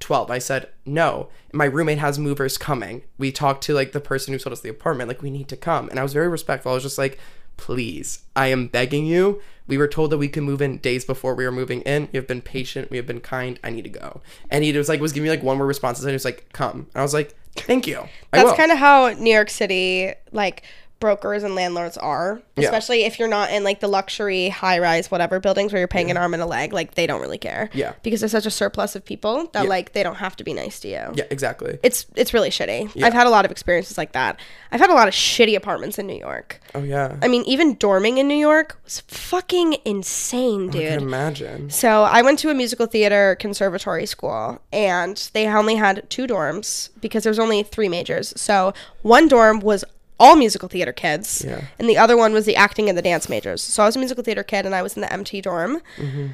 12 0.01 0.31
i 0.31 0.39
said 0.39 0.69
no 0.85 1.29
my 1.57 1.65
roommate 1.65 1.99
has 1.99 2.19
movers 2.19 2.59
coming. 2.59 3.03
We 3.19 3.33
talked 3.33 3.65
to 3.65 3.75
like 3.75 3.93
the 3.93 4.01
person 4.01 4.33
who 4.33 4.39
sold 4.39 4.53
us 4.53 4.61
the 4.61 4.69
apartment 4.69 5.09
like 5.09 5.23
we 5.23 5.31
need 5.31 5.49
to 5.49 5.57
come. 5.57 5.89
And 5.89 5.99
i 5.99 6.03
was 6.03 6.13
very 6.13 6.29
respectful. 6.29 6.73
I 6.73 6.75
was 6.75 6.83
just 6.83 6.99
like 6.99 7.19
please 7.57 8.25
i 8.37 8.49
am 8.49 8.69
begging 8.69 9.07
you. 9.07 9.41
We 9.67 9.79
were 9.79 9.89
told 9.89 10.11
that 10.11 10.19
we 10.19 10.29
could 10.29 10.45
move 10.45 10.63
in 10.63 10.79
days 10.79 11.05
before 11.05 11.35
we 11.35 11.45
were 11.45 11.53
moving 11.53 11.81
in. 11.83 12.09
We 12.13 12.19
have 12.19 12.27
been 12.27 12.43
patient. 12.43 12.91
We 12.91 12.99
have 12.99 13.07
been 13.07 13.21
kind. 13.21 13.59
I 13.65 13.71
need 13.71 13.83
to 13.83 13.91
go. 13.91 14.21
And 14.51 14.63
he 14.63 14.73
was 14.73 14.89
like 14.89 15.01
was 15.01 15.13
giving 15.13 15.25
me 15.25 15.31
like 15.31 15.43
one 15.43 15.59
word 15.59 15.67
responses 15.67 16.05
and 16.05 16.11
he 16.11 16.15
was 16.15 16.25
like 16.25 16.53
come. 16.53 16.89
And 16.93 16.97
i 16.97 17.03
was 17.03 17.15
like 17.15 17.35
thank 17.57 17.87
you. 17.87 18.01
I 18.33 18.39
That's 18.39 18.51
will. 18.51 18.57
kind 18.57 18.71
of 18.71 18.79
how 18.79 19.09
New 19.13 19.33
York 19.33 19.51
City, 19.51 20.13
like, 20.31 20.63
brokers 20.99 21.43
and 21.43 21.55
landlords 21.55 21.97
are. 21.99 22.41
Yeah. 22.57 22.65
Especially 22.65 23.05
if 23.05 23.19
you're 23.19 23.29
not 23.29 23.51
in, 23.51 23.65
like, 23.65 23.81
the 23.81 23.89
luxury, 23.89 24.49
high 24.49 24.79
rise, 24.79 25.11
whatever 25.11 25.39
buildings 25.41 25.73
where 25.73 25.81
you're 25.81 25.89
paying 25.89 26.11
an 26.11 26.17
arm 26.17 26.33
and 26.33 26.43
a 26.43 26.47
leg. 26.47 26.73
Like, 26.73 26.95
they 26.95 27.07
don't 27.07 27.21
really 27.21 27.37
care. 27.39 27.69
Yeah. 27.75 27.93
Because 28.03 28.21
there's 28.21 28.33
such 28.33 28.47
a 28.47 28.51
surplus 28.51 28.97
of 28.97 29.05
people 29.05 29.47
that, 29.53 29.65
Yeah. 29.65 29.69
like, 29.69 29.93
they 29.93 30.03
don't 30.03 30.15
have 30.17 30.37
to 30.37 30.45
be 30.45 30.55
nice 30.55 30.81
to 30.81 30.89
you. 30.89 31.13
yeah 31.15 31.25
exactly 31.31 31.79
It's 31.83 32.07
it's 32.17 32.33
really 32.33 32.51
shitty. 32.51 33.03
I've 33.03 33.13
had 33.13 33.27
a 33.27 33.31
lot 33.31 33.45
of 33.45 33.51
experiences 33.51 33.99
like 33.99 34.13
that. 34.13 34.41
I've 34.73 34.81
had 34.81 34.91
a 34.91 34.95
lot 34.95 35.07
of 35.09 35.15
shitty 35.15 35.55
apartments 35.57 35.99
in 35.99 36.07
New 36.07 36.19
York. 36.19 36.61
oh 36.75 36.83
yeah 36.83 37.17
I 37.23 37.29
mean, 37.29 37.43
even 37.45 37.77
dorming 37.77 38.17
in 38.19 38.27
New 38.29 38.35
York 38.37 38.79
was 38.85 39.01
fucking 39.01 39.77
insane, 39.85 40.71
dude. 40.71 40.83
i 40.87 40.89
can 40.97 41.03
imagine 41.03 41.71
So 41.71 42.03
I 42.05 42.23
went 42.23 42.39
to 42.41 42.51
a 42.51 42.55
musical 42.55 42.87
theater 42.87 43.37
conservatory 43.39 44.07
school, 44.07 44.61
and 44.73 45.17
they 45.35 45.47
only 45.49 45.75
had 45.77 46.09
two 46.09 46.27
dorms 46.27 46.89
because 47.01 47.23
there 47.25 47.31
was 47.31 47.39
only 47.39 47.63
three 47.63 47.89
majors. 47.89 48.33
So 48.41 48.73
one 49.03 49.29
dorm 49.29 49.61
was 49.61 49.85
all 50.19 50.37
musical 50.37 50.69
theater 50.69 50.93
kids, 50.93 51.45
Yeah. 51.47 51.63
and 51.79 51.89
the 51.89 51.99
other 51.99 52.17
one 52.17 52.33
was 52.33 52.47
the 52.47 52.57
acting 52.57 52.89
and 52.89 52.97
the 52.97 53.03
dance 53.03 53.29
majors. 53.29 53.63
So 53.63 53.83
I 53.83 53.87
was 53.87 53.97
a 53.97 53.99
musical 53.99 54.25
theater 54.25 54.43
kid, 54.43 54.65
and 54.67 54.75
I 54.75 54.83
was 54.83 54.95
in 54.97 55.03
the 55.03 55.13
MT 55.13 55.41
dorm. 55.43 55.83
Mm-hmm. 55.99 56.27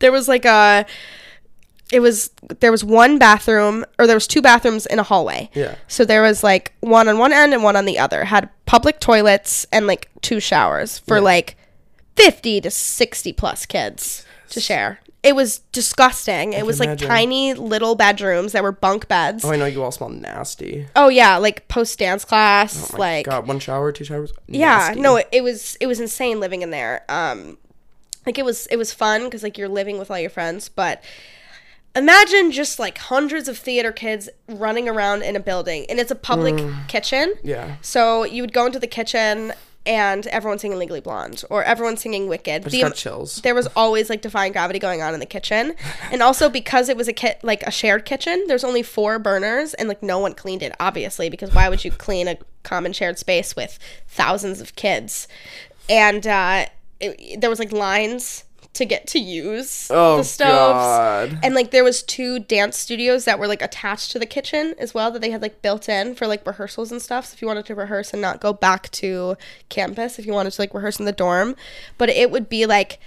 there 0.00 0.12
was 0.12 0.28
like 0.28 0.44
a, 0.44 0.84
it 1.92 2.00
was 2.00 2.30
there 2.60 2.70
was 2.70 2.84
one 2.84 3.18
bathroom, 3.18 3.84
or 3.98 4.06
there 4.06 4.16
was 4.16 4.26
two 4.26 4.42
bathrooms 4.42 4.86
in 4.86 4.98
a 4.98 5.02
hallway. 5.02 5.50
yeah 5.54 5.76
So 5.88 6.04
there 6.04 6.22
was 6.22 6.42
like 6.42 6.72
one 6.80 7.08
on 7.08 7.18
one 7.18 7.32
end 7.32 7.52
and 7.54 7.62
one 7.62 7.76
on 7.76 7.84
the 7.84 7.98
other. 7.98 8.24
Had 8.24 8.48
public 8.66 8.98
toilets 9.00 9.66
and 9.72 9.86
like 9.86 10.08
two 10.22 10.40
showers 10.40 10.98
for 10.98 11.16
Yeah. 11.18 11.22
like 11.24 11.56
50 12.16 12.60
to 12.62 12.70
60 12.70 13.32
plus 13.32 13.66
kids 13.66 14.24
to 14.50 14.60
share. 14.60 15.00
It 15.22 15.36
was 15.36 15.58
disgusting. 15.70 16.52
It 16.52 16.66
was 16.66 16.80
like 16.80 16.88
imagine. 16.88 17.08
tiny 17.08 17.54
little 17.54 17.94
bedrooms 17.94 18.52
that 18.52 18.62
were 18.62 18.72
bunk 18.72 19.06
beds. 19.06 19.44
oh 19.44 19.52
i 19.52 19.56
know 19.56 19.66
you 19.66 19.82
all 19.82 19.92
smell 19.92 20.10
nasty 20.10 20.86
Oh 20.96 21.08
yeah, 21.08 21.36
like 21.36 21.68
post 21.68 21.98
dance 21.98 22.24
class, 22.24 22.90
oh 22.92 22.98
my 22.98 22.98
like 22.98 23.26
god 23.26 23.46
one 23.46 23.58
shower 23.60 23.92
two 23.92 24.04
showers 24.04 24.32
yeah, 24.48 24.94
no, 24.96 25.16
it, 25.16 25.28
it 25.30 25.42
was 25.42 25.76
it 25.80 25.86
was 25.86 26.00
insane 26.00 26.40
living 26.40 26.62
in 26.62 26.70
there. 26.70 27.04
Um 27.08 27.56
like 28.26 28.36
it 28.38 28.44
was 28.44 28.66
it 28.68 28.76
was 28.76 28.92
fun 28.92 29.30
cuz 29.30 29.42
like 29.42 29.56
you're 29.58 29.68
living 29.68 29.98
with 29.98 30.10
all 30.10 30.18
your 30.18 30.30
friends, 30.30 30.68
but 30.68 31.02
imagine 31.94 32.50
just 32.50 32.78
like 32.78 32.98
hundreds 32.98 33.48
of 33.48 33.58
theater 33.58 33.92
kids 33.92 34.28
running 34.48 34.88
around 34.88 35.22
in 35.22 35.36
a 35.36 35.40
building 35.40 35.84
and 35.88 36.00
it's 36.00 36.10
a 36.10 36.14
public 36.16 36.56
kitchen. 36.88 37.34
yeah 37.44 37.76
So 37.82 38.24
you 38.24 38.42
would 38.42 38.52
go 38.52 38.66
into 38.66 38.78
the 38.78 38.86
kitchen 38.86 39.52
and 39.84 40.26
everyone 40.28 40.58
singing 40.58 40.78
Legally 40.78 41.00
Blonde 41.00 41.42
or 41.50 41.64
everyone 41.64 41.96
singing 41.96 42.28
Wicked. 42.28 42.66
I 42.66 42.68
The- 42.68 42.80
got 42.82 42.94
chills 42.94 43.40
there 43.42 43.54
was 43.54 43.66
always 43.74 44.08
like 44.08 44.22
defying 44.22 44.52
gravity 44.52 44.78
going 44.78 45.02
on 45.02 45.14
in 45.14 45.20
the 45.20 45.26
kitchen, 45.26 45.74
and 46.12 46.22
also 46.22 46.48
because 46.48 46.88
it 46.88 46.96
was 46.96 47.08
a 47.08 47.12
kit 47.12 47.40
like 47.42 47.62
a 47.64 47.70
shared 47.70 48.04
kitchen, 48.04 48.44
there's 48.48 48.64
only 48.64 48.82
four 48.82 49.18
burners, 49.18 49.74
and 49.74 49.88
like 49.88 50.02
no 50.02 50.18
one 50.18 50.34
cleaned 50.34 50.62
it, 50.62 50.74
obviously, 50.78 51.28
because 51.28 51.52
why 51.54 51.68
would 51.68 51.84
you 51.84 51.90
clean 51.90 52.28
a 52.28 52.36
common 52.62 52.92
shared 52.92 53.18
space 53.18 53.56
with 53.56 53.78
thousands 54.08 54.60
of 54.60 54.76
kids? 54.76 55.26
And 55.90 56.26
uh, 56.26 56.66
it, 57.00 57.40
there 57.40 57.50
was 57.50 57.58
like 57.58 57.72
lines 57.72 58.44
to 58.74 58.86
get 58.86 59.06
to 59.06 59.18
use 59.18 59.88
oh 59.90 60.16
the 60.18 60.24
stoves. 60.24 60.50
god 60.50 61.38
And 61.42 61.54
like 61.54 61.70
there 61.72 61.84
was 61.84 62.02
two 62.02 62.38
dance 62.38 62.78
studios 62.78 63.26
that 63.26 63.38
were 63.38 63.46
like 63.46 63.60
attached 63.60 64.12
to 64.12 64.18
the 64.18 64.26
kitchen 64.26 64.74
as 64.78 64.94
well 64.94 65.10
that 65.10 65.20
they 65.20 65.30
had 65.30 65.42
like 65.42 65.60
built 65.60 65.88
in 65.88 66.14
for 66.14 66.26
like 66.26 66.46
rehearsals 66.46 66.90
and 66.90 67.02
stuff. 67.02 67.26
So 67.26 67.34
if 67.34 67.42
you 67.42 67.48
wanted 67.48 67.66
to 67.66 67.74
rehearse 67.74 68.12
and 68.12 68.22
not 68.22 68.40
go 68.40 68.52
back 68.52 68.90
to 68.92 69.36
campus, 69.68 70.18
if 70.18 70.24
you 70.24 70.32
wanted 70.32 70.52
to 70.52 70.62
like 70.62 70.72
rehearse 70.72 70.98
in 70.98 71.04
the 71.04 71.12
dorm, 71.12 71.54
but 71.98 72.08
it 72.08 72.30
would 72.30 72.48
be 72.48 72.64
like 72.64 72.98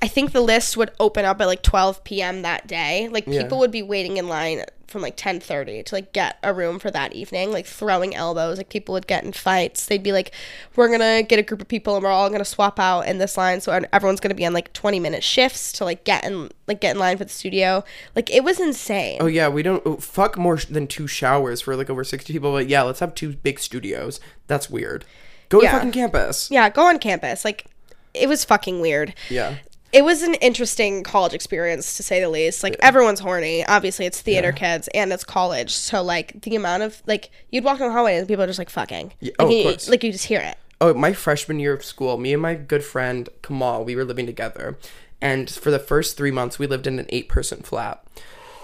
I 0.00 0.08
think 0.08 0.32
the 0.32 0.40
list 0.40 0.76
would 0.76 0.90
open 0.98 1.24
up 1.24 1.40
at 1.40 1.46
like 1.46 1.62
12 1.62 2.02
p.m. 2.04 2.42
that 2.42 2.66
day. 2.66 3.08
Like 3.10 3.24
Yeah. 3.26 3.42
people 3.42 3.58
would 3.58 3.70
be 3.70 3.82
waiting 3.82 4.16
in 4.16 4.28
line 4.28 4.64
from 4.88 5.00
like 5.00 5.16
10:30 5.16 5.84
to 5.86 5.94
like 5.94 6.12
get 6.12 6.36
a 6.42 6.52
room 6.52 6.78
for 6.78 6.90
that 6.90 7.14
evening, 7.14 7.50
like 7.50 7.64
throwing 7.66 8.14
elbows. 8.14 8.58
Like 8.58 8.68
people 8.68 8.92
would 8.94 9.06
get 9.06 9.24
in 9.24 9.32
fights. 9.32 9.86
They'd 9.86 10.02
be 10.02 10.12
like, 10.12 10.32
"We're 10.76 10.90
gonna 10.90 11.22
get 11.22 11.38
a 11.38 11.42
group 11.42 11.62
of 11.62 11.68
people 11.68 11.94
and 11.94 12.04
we're 12.04 12.10
all 12.10 12.28
gonna 12.28 12.44
swap 12.44 12.78
out 12.78 13.02
in 13.06 13.16
this 13.18 13.38
line." 13.38 13.60
So 13.62 13.72
everyone's 13.92 14.20
gonna 14.20 14.34
be 14.34 14.44
on 14.44 14.52
like 14.52 14.72
20 14.74 15.00
minute 15.00 15.22
shifts 15.24 15.72
to 15.72 15.84
like 15.84 16.04
get 16.04 16.24
in 16.24 16.50
like 16.66 16.80
get 16.80 16.94
in 16.96 17.00
line 17.00 17.16
for 17.16 17.24
the 17.24 17.30
studio. 17.30 17.84
Like 18.14 18.28
it 18.30 18.44
was 18.44 18.60
insane. 18.60 19.16
Oh 19.20 19.26
yeah, 19.26 19.48
we 19.48 19.62
don't 19.62 19.82
oh, 19.86 19.96
fuck 19.96 20.36
more 20.36 20.58
sh- 20.58 20.66
than 20.66 20.86
two 20.86 21.06
showers 21.06 21.62
for 21.62 21.74
like 21.74 21.88
over 21.88 22.04
sixty 22.04 22.32
people. 22.34 22.52
But 22.52 22.68
yeah, 22.68 22.82
let's 22.82 23.00
have 23.00 23.14
two 23.14 23.34
big 23.36 23.60
studios. 23.60 24.20
That's 24.46 24.68
weird. 24.68 25.04
Go 25.48 25.62
Yeah. 25.62 25.70
to 25.70 25.76
fucking 25.78 25.92
campus. 25.92 26.50
Yeah, 26.50 26.68
go 26.68 26.86
on 26.88 26.98
campus. 26.98 27.44
Like 27.46 27.64
it 28.12 28.28
was 28.28 28.44
fucking 28.44 28.80
weird. 28.82 29.14
Yeah. 29.30 29.54
It 29.92 30.04
was 30.04 30.22
an 30.22 30.34
interesting 30.34 31.02
college 31.02 31.34
experience 31.34 31.96
to 31.98 32.02
say 32.02 32.20
the 32.20 32.30
least. 32.30 32.62
Like 32.62 32.76
everyone's 32.80 33.20
horny. 33.20 33.64
Obviously, 33.66 34.06
it's 34.06 34.20
theater 34.20 34.50
kids 34.50 34.88
and 34.94 35.12
it's 35.12 35.24
college. 35.24 35.72
So 35.72 36.02
like 36.02 36.40
the 36.42 36.56
amount 36.56 36.82
of 36.82 37.02
like 37.06 37.30
you'd 37.50 37.64
walk 37.64 37.78
down 37.78 37.88
the 37.88 37.94
hallway 37.94 38.16
and 38.16 38.26
people 38.26 38.42
are 38.42 38.46
just 38.46 38.58
like 38.58 38.70
fucking. 38.70 39.12
Yeah, 39.20 39.32
like, 39.32 39.36
oh, 39.38 39.46
of 39.46 39.52
you, 39.52 39.62
course. 39.64 39.88
like 39.88 40.02
you 40.02 40.12
just 40.12 40.26
hear 40.26 40.40
it. 40.40 40.56
Oh, 40.80 40.94
my 40.94 41.12
freshman 41.12 41.60
year 41.60 41.74
of 41.74 41.84
school, 41.84 42.16
me 42.16 42.32
and 42.32 42.42
my 42.42 42.54
good 42.54 42.82
friend 42.82 43.28
Kamal, 43.42 43.84
we 43.84 43.94
were 43.94 44.04
living 44.04 44.26
together, 44.26 44.76
and 45.20 45.48
for 45.48 45.70
the 45.70 45.78
first 45.78 46.16
three 46.16 46.32
months, 46.32 46.58
we 46.58 46.66
lived 46.66 46.88
in 46.88 46.98
an 46.98 47.06
eight-person 47.10 47.62
flat. 47.62 48.04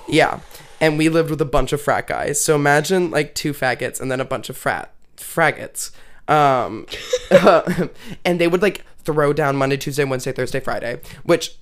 Yeah, 0.09 0.41
and 0.81 0.99
we 0.99 1.09
lived 1.09 1.31
with 1.31 1.41
a 1.41 1.45
bunch 1.45 1.73
of 1.73 1.81
frat 1.81 2.09
guys. 2.09 2.41
So 2.41 2.57
imagine 2.57 3.13
like 3.13 3.37
two 3.37 3.53
faggots 3.53 4.01
and 4.01 4.11
then 4.11 4.21
a 4.21 4.25
bunch 4.25 4.49
of 4.49 4.57
frat 4.57 4.93
fraggots. 5.17 5.93
Um, 6.29 6.87
and 8.25 8.41
they 8.41 8.49
would 8.49 8.63
like 8.63 8.85
throw 8.99 9.33
down 9.33 9.57
Monday, 9.57 9.77
Tuesday, 9.77 10.05
Wednesday, 10.05 10.33
Thursday, 10.33 10.61
Friday, 10.61 11.01
which 11.25 11.57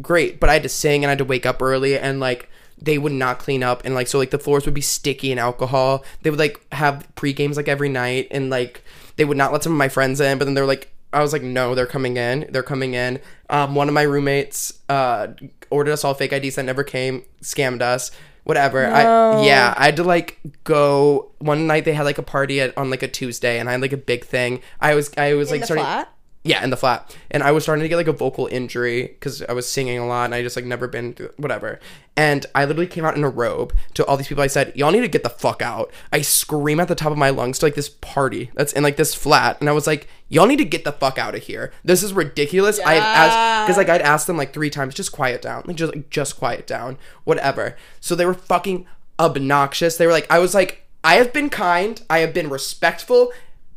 great, 0.00 0.40
but 0.40 0.50
I 0.50 0.54
had 0.54 0.62
to 0.64 0.68
sing 0.68 1.04
and 1.04 1.08
I 1.08 1.12
had 1.12 1.18
to 1.18 1.24
wake 1.24 1.46
up 1.46 1.62
early 1.62 1.98
and 1.98 2.20
like 2.20 2.48
they 2.80 2.98
would 2.98 3.12
not 3.12 3.38
clean 3.38 3.62
up 3.62 3.82
and 3.84 3.94
like 3.94 4.08
so 4.08 4.18
like 4.18 4.30
the 4.30 4.38
floors 4.38 4.64
would 4.64 4.74
be 4.74 4.80
sticky 4.80 5.30
and 5.30 5.38
alcohol. 5.38 6.04
They 6.22 6.30
would 6.30 6.38
like 6.38 6.66
have 6.72 7.06
pre 7.14 7.32
games 7.32 7.56
like 7.56 7.68
every 7.68 7.88
night 7.88 8.28
and 8.30 8.50
like 8.50 8.82
they 9.16 9.24
would 9.24 9.36
not 9.36 9.52
let 9.52 9.62
some 9.62 9.72
of 9.72 9.78
my 9.78 9.88
friends 9.88 10.20
in, 10.20 10.38
but 10.38 10.46
then 10.46 10.54
they're 10.54 10.66
like 10.66 10.92
I 11.12 11.20
was 11.20 11.32
like, 11.32 11.42
no, 11.42 11.74
they're 11.74 11.86
coming 11.86 12.16
in. 12.16 12.46
They're 12.50 12.62
coming 12.62 12.94
in. 12.94 13.20
Um, 13.50 13.74
one 13.74 13.86
of 13.86 13.94
my 13.94 14.02
roommates 14.02 14.80
uh, 14.88 15.28
ordered 15.70 15.92
us 15.92 16.04
all 16.04 16.14
fake 16.14 16.32
IDs 16.32 16.54
that 16.54 16.64
never 16.64 16.82
came, 16.82 17.24
scammed 17.42 17.82
us. 17.82 18.10
Whatever. 18.44 18.86
I 18.86 19.42
yeah, 19.44 19.74
I 19.76 19.86
had 19.86 19.96
to 19.96 20.04
like 20.04 20.38
go 20.64 21.30
one 21.38 21.66
night. 21.66 21.84
They 21.84 21.92
had 21.92 22.04
like 22.04 22.18
a 22.18 22.22
party 22.22 22.60
at, 22.60 22.76
on 22.76 22.90
like 22.90 23.02
a 23.02 23.08
Tuesday, 23.08 23.58
and 23.58 23.68
I 23.68 23.72
had 23.72 23.80
like 23.80 23.92
a 23.92 23.98
big 23.98 24.24
thing. 24.24 24.60
I 24.80 24.94
was 24.94 25.10
I 25.16 25.34
was 25.34 25.50
like 25.50 25.60
the 25.60 25.66
starting. 25.66 25.84
flat? 25.84 26.12
Yeah, 26.44 26.64
in 26.64 26.70
the 26.70 26.76
flat, 26.76 27.16
and 27.30 27.40
I 27.44 27.52
was 27.52 27.62
starting 27.62 27.84
to 27.84 27.88
get 27.88 27.94
like 27.94 28.08
a 28.08 28.12
vocal 28.12 28.48
injury 28.48 29.02
because 29.02 29.42
I 29.42 29.52
was 29.52 29.70
singing 29.70 29.98
a 29.98 30.06
lot, 30.06 30.24
and 30.24 30.34
I 30.34 30.42
just 30.42 30.56
like 30.56 30.64
never 30.64 30.88
been 30.88 31.14
through, 31.14 31.30
whatever. 31.36 31.78
And 32.16 32.44
I 32.52 32.64
literally 32.64 32.88
came 32.88 33.04
out 33.04 33.16
in 33.16 33.22
a 33.22 33.28
robe 33.28 33.72
to 33.94 34.04
all 34.04 34.16
these 34.16 34.26
people. 34.26 34.42
I 34.42 34.48
said, 34.48 34.72
"Y'all 34.74 34.90
need 34.90 35.02
to 35.02 35.08
get 35.08 35.22
the 35.22 35.30
fuck 35.30 35.62
out!" 35.62 35.92
I 36.12 36.20
scream 36.20 36.80
at 36.80 36.88
the 36.88 36.96
top 36.96 37.12
of 37.12 37.18
my 37.18 37.30
lungs 37.30 37.60
to 37.60 37.66
like 37.66 37.76
this 37.76 37.88
party 37.88 38.50
that's 38.54 38.72
in 38.72 38.82
like 38.82 38.96
this 38.96 39.14
flat, 39.14 39.60
and 39.60 39.68
I 39.68 39.72
was 39.72 39.86
like, 39.86 40.08
"Y'all 40.28 40.48
need 40.48 40.56
to 40.56 40.64
get 40.64 40.84
the 40.84 40.90
fuck 40.90 41.16
out 41.16 41.36
of 41.36 41.44
here! 41.44 41.72
This 41.84 42.02
is 42.02 42.12
ridiculous." 42.12 42.80
I've 42.80 43.02
asked 43.02 43.68
because 43.68 43.76
like 43.76 43.88
I'd 43.88 44.02
asked 44.02 44.26
them 44.26 44.36
like 44.36 44.52
three 44.52 44.70
times, 44.70 44.94
just 44.94 45.12
quiet 45.12 45.42
down, 45.42 45.62
like 45.66 45.76
just 45.76 45.94
like 45.94 46.10
just 46.10 46.38
quiet 46.38 46.66
down, 46.66 46.98
whatever. 47.22 47.76
So 48.00 48.16
they 48.16 48.26
were 48.26 48.34
fucking 48.34 48.86
obnoxious. 49.20 49.96
They 49.96 50.06
were 50.06 50.12
like, 50.12 50.30
I 50.30 50.40
was 50.40 50.54
like, 50.54 50.86
I 51.04 51.14
have 51.14 51.32
been 51.32 51.50
kind, 51.50 52.02
I 52.10 52.18
have 52.18 52.34
been 52.34 52.50
respectful. 52.50 53.32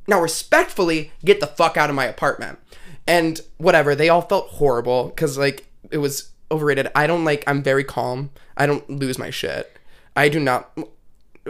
Now, 0.08 0.22
respectfully, 0.22 1.12
get 1.24 1.40
the 1.40 1.48
fuck 1.48 1.78
out 1.78 1.90
of 1.90 1.96
my 1.96 2.06
apartment. 2.06 2.60
And 3.08 3.40
whatever, 3.58 3.96
they 3.96 4.10
all 4.10 4.22
felt 4.22 4.48
horrible 4.50 5.08
because 5.10 5.38
like 5.38 5.68
it 5.92 5.98
was 6.00 6.30
overrated. 6.52 6.90
I 6.96 7.08
don't 7.08 7.24
like. 7.26 7.44
I'm 7.48 7.62
very 7.64 7.84
calm. 7.84 8.32
I 8.58 8.66
don't 8.66 8.88
lose 8.90 9.18
my 9.20 9.30
shit. 9.30 9.78
I 10.16 10.30
do 10.30 10.40
not. 10.40 10.72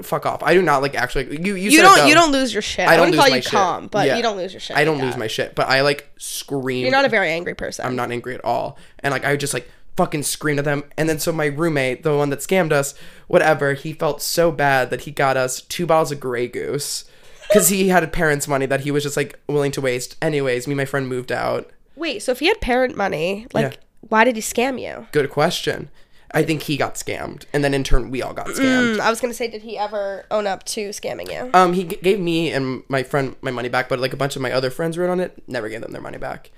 Fuck 0.02 0.26
off. 0.26 0.44
I 0.44 0.54
do 0.54 0.62
not 0.62 0.82
like 0.82 0.96
actually. 0.96 1.42
You 1.42 1.56
you, 1.56 1.70
You 1.72 1.82
don't 1.82 1.98
though. 2.00 2.06
you 2.06 2.14
don't 2.16 2.34
lose 2.34 2.52
your 2.52 2.62
shit. 2.62 2.86
I, 2.86 2.98
don't 2.98 3.06
wouldn't 3.12 3.18
call 3.18 3.30
you 3.34 3.42
shit. 3.42 3.52
calm, 3.52 3.88
but 3.88 4.06
Yeah. 4.08 4.18
you 4.18 4.24
don't 4.24 4.36
lose 4.36 4.52
your 4.52 4.60
shit. 4.60 4.76
I 4.76 4.84
don't 4.84 4.98
like 4.98 5.06
lose 5.06 5.18
my 5.18 5.28
shit, 5.28 5.56
but 5.56 5.70
I 5.70 5.82
like 5.82 6.10
scream. 6.18 6.82
You're 6.82 6.92
not 6.92 7.06
a 7.06 7.10
very 7.10 7.30
angry 7.30 7.54
person. 7.54 7.86
I'm 7.86 7.96
not 7.96 8.12
angry 8.12 8.36
at 8.36 8.44
all. 8.44 8.78
And 9.00 9.14
like 9.14 9.24
I 9.24 9.32
would 9.32 9.40
just 9.40 9.54
like 9.54 9.70
fucking 9.96 10.24
scream 10.24 10.60
at 10.60 10.66
them. 10.66 10.84
And 10.98 11.08
then 11.08 11.20
so 11.20 11.32
my 11.32 11.46
roommate, 11.46 12.04
the 12.04 12.18
one 12.18 12.30
that 12.32 12.40
scammed 12.40 12.74
us, 12.74 12.94
whatever, 13.28 13.74
he 13.74 13.94
felt 13.94 14.22
so 14.22 14.52
bad 14.52 14.90
that 14.90 15.02
he 15.02 15.12
got 15.12 15.38
us 15.38 15.62
two 15.62 15.86
bottles 15.86 16.12
of 16.12 16.20
Grey 16.20 16.50
Goose 16.50 17.06
because 17.48 17.70
he 17.70 17.90
had 17.90 18.12
parents' 18.14 18.48
money 18.48 18.66
that 18.66 18.82
he 18.82 18.92
was 18.92 19.04
just 19.04 19.18
like 19.18 19.40
willing 19.48 19.72
to 19.74 19.82
waste. 19.82 20.16
Anyways, 20.22 20.68
me 20.68 20.72
and 20.74 20.78
my 20.78 20.86
friend 20.86 21.08
moved 21.08 21.32
out. 21.32 21.70
Wait, 21.96 22.22
so 22.22 22.32
if 22.32 22.40
he 22.40 22.48
had 22.48 22.60
parent 22.62 22.96
money, 22.98 23.48
like 23.54 23.74
Yeah. 23.74 23.80
why 24.10 24.24
did 24.24 24.36
he 24.36 24.42
scam 24.42 24.80
you? 24.82 25.08
Good 25.12 25.30
question. 25.30 25.90
I 26.32 26.44
think 26.44 26.64
he 26.64 26.76
got 26.76 26.96
scammed, 26.96 27.46
and 27.54 27.64
then 27.64 27.74
in 27.74 27.84
turn 27.86 28.12
we 28.12 28.22
all 28.22 28.34
got 28.34 28.48
scammed. 28.48 28.98
Mm, 28.98 29.00
I 29.00 29.10
was 29.10 29.22
gonna 29.22 29.34
say, 29.34 29.48
did 29.48 29.62
he 29.62 29.78
ever 29.78 30.26
own 30.30 30.48
up 30.48 30.66
to 30.66 30.90
scamming 30.90 31.32
you? 31.32 31.50
Um, 31.54 31.72
he 31.72 31.86
g- 31.86 31.96
gave 32.02 32.20
me 32.20 32.52
and 32.52 32.84
my 32.90 33.04
friend 33.04 33.36
my 33.42 33.52
money 33.52 33.70
back, 33.70 33.88
but 33.88 34.00
like 34.00 34.12
a 34.12 34.18
bunch 34.18 34.36
of 34.36 34.42
my 34.42 34.52
other 34.52 34.70
friends 34.70 34.98
wrote 34.98 35.10
on 35.10 35.22
it, 35.22 35.42
never 35.48 35.70
gave 35.70 35.80
them 35.82 35.94
their 35.94 36.02
money 36.02 36.18
back. 36.18 36.52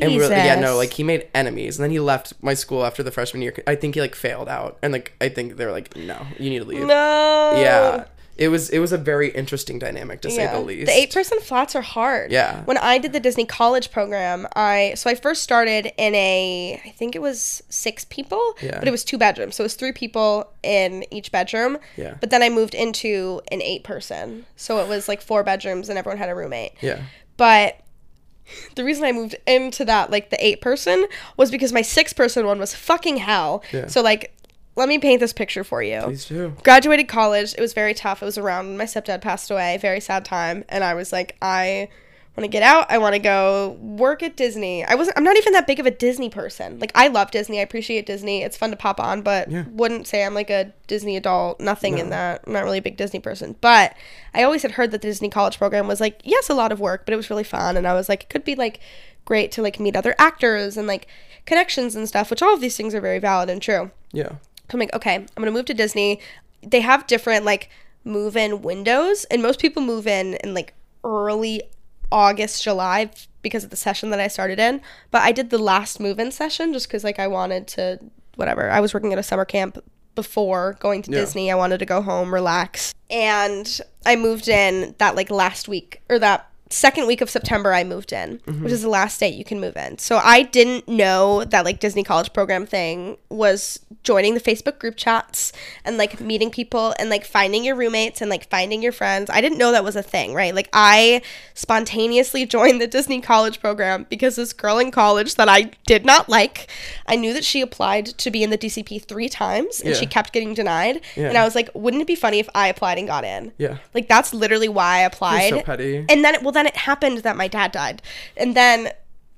And 0.00 0.16
we're, 0.16 0.28
yeah, 0.30 0.58
no, 0.58 0.76
like 0.76 0.94
he 0.94 1.02
made 1.04 1.28
enemies, 1.34 1.78
and 1.78 1.84
then 1.84 1.90
he 1.90 2.00
left 2.00 2.32
my 2.40 2.54
school 2.54 2.84
after 2.84 3.02
the 3.02 3.10
freshman 3.12 3.42
year. 3.42 3.54
I 3.66 3.74
think 3.76 3.94
he 3.94 4.00
like 4.00 4.14
failed 4.16 4.48
out, 4.48 4.78
and 4.82 4.92
like 4.92 5.12
I 5.20 5.28
think 5.28 5.56
they 5.56 5.66
were 5.66 5.70
like, 5.72 5.94
no, 5.94 6.26
you 6.38 6.48
need 6.50 6.60
to 6.60 6.64
leave. 6.64 6.80
no. 6.86 7.52
Yeah, 7.60 8.04
it 8.36 8.48
was 8.48 8.70
it 8.70 8.78
was 8.78 8.92
a 8.92 8.98
very 8.98 9.28
interesting 9.30 9.78
dynamic 9.78 10.20
to 10.22 10.30
say 10.30 10.46
the 10.46 10.58
least. 10.60 10.86
The 10.86 10.92
eight 10.96 11.12
person 11.12 11.38
flats 11.40 11.74
are 11.76 11.82
hard. 11.82 12.32
Yeah. 12.32 12.64
When 12.64 12.78
I 12.78 12.98
did 12.98 13.12
the 13.12 13.20
Disney 13.20 13.44
college 13.44 13.90
program, 13.90 14.46
I 14.56 14.94
so 14.96 15.10
I 15.10 15.14
first 15.14 15.42
started 15.42 15.92
in 15.98 16.14
a 16.14 16.80
I 16.84 16.90
think 16.90 17.14
it 17.14 17.20
was 17.22 17.62
six 17.68 18.04
people, 18.06 18.54
Yeah. 18.62 18.78
but 18.78 18.88
it 18.88 18.90
was 18.90 19.04
two 19.04 19.18
bedrooms. 19.18 19.56
So 19.56 19.62
it 19.64 19.66
was 19.66 19.74
three 19.74 19.92
people 19.92 20.50
in 20.62 21.04
each 21.12 21.30
bedroom. 21.30 21.78
Yeah. 21.96 22.14
But 22.20 22.30
then 22.30 22.42
I 22.42 22.48
moved 22.48 22.74
into 22.74 23.42
an 23.50 23.60
eight 23.60 23.84
person. 23.84 24.46
So 24.56 24.78
it 24.78 24.88
was 24.88 25.08
like 25.08 25.20
four 25.20 25.42
bedrooms 25.44 25.88
and 25.88 25.98
everyone 25.98 26.18
had 26.18 26.28
a 26.30 26.34
roommate. 26.34 26.72
yeah, 26.80 27.02
But 27.36 27.78
the 28.76 28.84
reason 28.84 29.04
I 29.04 29.12
moved 29.12 29.36
into 29.46 29.84
that, 29.84 30.10
like 30.10 30.30
the 30.30 30.44
eight 30.44 30.60
person, 30.60 31.04
was 31.36 31.50
because 31.50 31.72
my 31.72 31.82
six 31.82 32.12
person 32.12 32.46
one 32.46 32.58
was 32.58 32.74
fucking 32.74 33.18
hell. 33.18 33.62
Yeah. 33.72 33.86
So 33.86 34.00
like, 34.02 34.34
let 34.76 34.88
me 34.88 34.98
paint 34.98 35.20
this 35.20 35.32
picture 35.32 35.64
for 35.64 35.82
you 35.82 36.00
please 36.02 36.24
do. 36.26 36.54
graduated 36.64 37.08
college. 37.08 37.54
It 37.56 37.60
was 37.60 37.72
very 37.74 37.94
tough. 37.94 38.22
It 38.22 38.24
was 38.26 38.38
around 38.38 38.68
when 38.68 38.78
my 38.78 38.84
stepdad 38.84 39.20
passed 39.20 39.50
away. 39.50 39.76
Very 39.80 40.00
sad 40.00 40.24
time. 40.24 40.64
And 40.68 40.82
I 40.82 40.94
was 40.94 41.12
like, 41.12 41.36
I 41.42 41.88
want 42.36 42.44
to 42.44 42.48
get 42.48 42.62
out. 42.62 42.90
I 42.90 42.96
want 42.96 43.14
to 43.14 43.18
go 43.18 43.76
work 43.82 44.22
at 44.22 44.34
Disney. 44.36 44.82
I 44.82 44.94
wasn't. 44.94 45.18
I'm 45.18 45.24
not 45.24 45.36
even 45.36 45.52
that 45.52 45.66
big 45.66 45.78
of 45.78 45.84
a 45.84 45.90
Disney 45.90 46.30
person. 46.30 46.78
Like 46.78 46.90
I 46.94 47.08
love 47.08 47.30
Disney. 47.30 47.58
I 47.58 47.62
appreciate 47.62 48.06
Disney. 48.06 48.42
It's 48.42 48.56
fun 48.56 48.70
to 48.70 48.76
pop 48.76 48.98
on, 48.98 49.20
but 49.20 49.50
Yeah. 49.50 49.64
wouldn't 49.70 50.06
say 50.06 50.24
I'm 50.24 50.32
like 50.32 50.48
a 50.48 50.72
Disney 50.86 51.18
adult. 51.18 51.60
Nothing 51.60 51.98
in 51.98 52.08
that. 52.08 52.42
I'm 52.46 52.54
not 52.54 52.64
really 52.64 52.78
a 52.78 52.82
big 52.82 52.96
Disney 52.96 53.20
person. 53.20 53.56
But 53.60 53.94
I 54.32 54.42
always 54.42 54.62
had 54.62 54.72
heard 54.72 54.90
that 54.92 55.02
the 55.02 55.08
Disney 55.08 55.28
college 55.28 55.58
program 55.58 55.86
was 55.86 56.00
like 56.00 56.22
yes, 56.24 56.48
a 56.48 56.54
lot 56.54 56.72
of 56.72 56.80
work, 56.80 57.04
but 57.04 57.12
it 57.12 57.18
was 57.18 57.28
really 57.28 57.44
fun. 57.44 57.76
And 57.76 57.86
I 57.86 57.92
was 57.92 58.08
like, 58.08 58.22
it 58.22 58.28
could 58.30 58.44
be 58.44 58.54
like 58.54 58.80
great 59.26 59.52
to 59.52 59.60
like 59.62 59.78
meet 59.78 59.94
other 59.94 60.14
actors 60.18 60.78
and 60.78 60.88
like 60.88 61.06
connections 61.44 61.94
and 61.94 62.08
stuff. 62.08 62.30
Which 62.30 62.40
all 62.40 62.54
of 62.54 62.62
these 62.62 62.78
things 62.78 62.94
are 62.94 63.02
very 63.02 63.18
valid 63.18 63.50
and 63.50 63.60
true. 63.60 63.90
Yeah, 64.12 64.36
I'm 64.72 64.80
like, 64.80 64.94
okay, 64.94 65.16
I'm 65.16 65.26
gonna 65.36 65.50
move 65.50 65.66
to 65.66 65.74
Disney. 65.74 66.20
They 66.62 66.80
have 66.80 67.06
different 67.06 67.44
like 67.44 67.70
move 68.04 68.36
in 68.36 68.62
windows, 68.62 69.24
and 69.26 69.42
most 69.42 69.60
people 69.60 69.82
move 69.82 70.06
in 70.06 70.34
in 70.34 70.54
like 70.54 70.74
early 71.04 71.62
August, 72.10 72.62
July 72.62 73.10
because 73.42 73.64
of 73.64 73.70
the 73.70 73.76
session 73.76 74.10
that 74.10 74.20
I 74.20 74.28
started 74.28 74.58
in. 74.58 74.80
But 75.10 75.22
I 75.22 75.32
did 75.32 75.50
the 75.50 75.58
last 75.58 75.98
move 75.98 76.18
in 76.18 76.30
session 76.30 76.72
just 76.72 76.86
because 76.86 77.04
like 77.04 77.18
I 77.18 77.26
wanted 77.26 77.66
to 77.68 77.98
whatever. 78.36 78.70
I 78.70 78.80
was 78.80 78.94
working 78.94 79.12
at 79.12 79.18
a 79.18 79.22
summer 79.22 79.44
camp 79.44 79.82
before 80.14 80.76
going 80.80 81.02
to 81.02 81.10
Yeah. 81.10 81.20
Disney. 81.20 81.50
I 81.50 81.54
wanted 81.54 81.78
to 81.78 81.86
go 81.86 82.02
home, 82.02 82.32
relax. 82.32 82.94
And 83.10 83.80
I 84.06 84.16
moved 84.16 84.48
in 84.48 84.94
that 84.98 85.16
like 85.16 85.30
last 85.30 85.68
week 85.68 86.02
or 86.08 86.18
that 86.18 86.48
second 86.72 87.06
week 87.06 87.20
of 87.20 87.30
September 87.30 87.72
I 87.72 87.84
moved 87.84 88.12
in, 88.12 88.32
which 88.32 88.42
mm-hmm. 88.46 88.66
is 88.66 88.82
the 88.82 88.88
last 88.88 89.18
date 89.20 89.34
you 89.34 89.44
can 89.44 89.60
move 89.60 89.76
in. 89.76 89.98
So 89.98 90.16
I 90.16 90.42
didn't 90.42 90.88
know 90.88 91.44
that 91.44 91.64
like 91.64 91.80
Disney 91.80 92.02
college 92.02 92.32
program 92.32 92.66
thing 92.66 93.16
was 93.28 93.78
joining 94.02 94.34
the 94.34 94.40
Facebook 94.40 94.78
group 94.78 94.96
chats 94.96 95.52
and 95.84 95.96
like 95.98 96.20
meeting 96.20 96.50
people 96.50 96.94
and 96.98 97.08
like 97.10 97.24
finding 97.24 97.64
your 97.64 97.76
roommates 97.76 98.20
and 98.20 98.30
like 98.30 98.48
finding 98.50 98.82
your 98.82 98.92
friends. 98.92 99.30
I 99.30 99.40
didn't 99.40 99.58
know 99.58 99.72
that 99.72 99.84
was 99.84 99.96
a 99.96 100.02
thing, 100.02 100.34
right? 100.34 100.54
Like 100.54 100.68
I 100.72 101.22
spontaneously 101.54 102.46
joined 102.56 102.80
the 102.80 102.86
Disney 102.86 103.20
college 103.20 103.60
program 103.60 104.06
because 104.08 104.36
this 104.36 104.52
girl 104.52 104.78
in 104.78 104.90
college 104.90 105.36
that 105.36 105.48
I 105.48 105.70
did 105.86 106.04
not 106.04 106.28
like, 106.28 106.68
I 107.06 107.16
knew 107.16 107.32
that 107.34 107.44
she 107.44 107.60
applied 107.60 108.06
to 108.06 108.30
be 108.30 108.42
in 108.42 108.50
the 108.50 108.58
DCP 108.58 109.04
3 109.04 109.28
times 109.28 109.80
and 109.80 109.90
Yeah. 109.90 109.94
she 109.96 110.06
kept 110.06 110.32
getting 110.32 110.54
denied. 110.54 111.00
Yeah. 111.16 111.28
And 111.28 111.38
I 111.38 111.44
was 111.44 111.54
like, 111.54 111.70
wouldn't 111.74 112.02
it 112.02 112.06
be 112.06 112.16
funny 112.16 112.38
if 112.38 112.48
I 112.54 112.68
applied 112.68 112.98
and 112.98 113.06
got 113.06 113.24
in? 113.24 113.52
yeah. 113.58 113.78
Like 113.94 114.08
that's 114.08 114.32
literally 114.34 114.68
why 114.68 114.98
I 114.98 115.00
applied. 115.00 115.50
so 115.50 115.62
petty. 115.62 116.04
And 116.08 116.24
then, 116.24 116.42
well, 116.42 116.52
then 116.62 116.72
it 116.72 116.76
happened 116.76 117.18
that 117.18 117.36
my 117.36 117.48
dad 117.48 117.72
died, 117.72 118.02
and 118.36 118.54
then, 118.56 118.90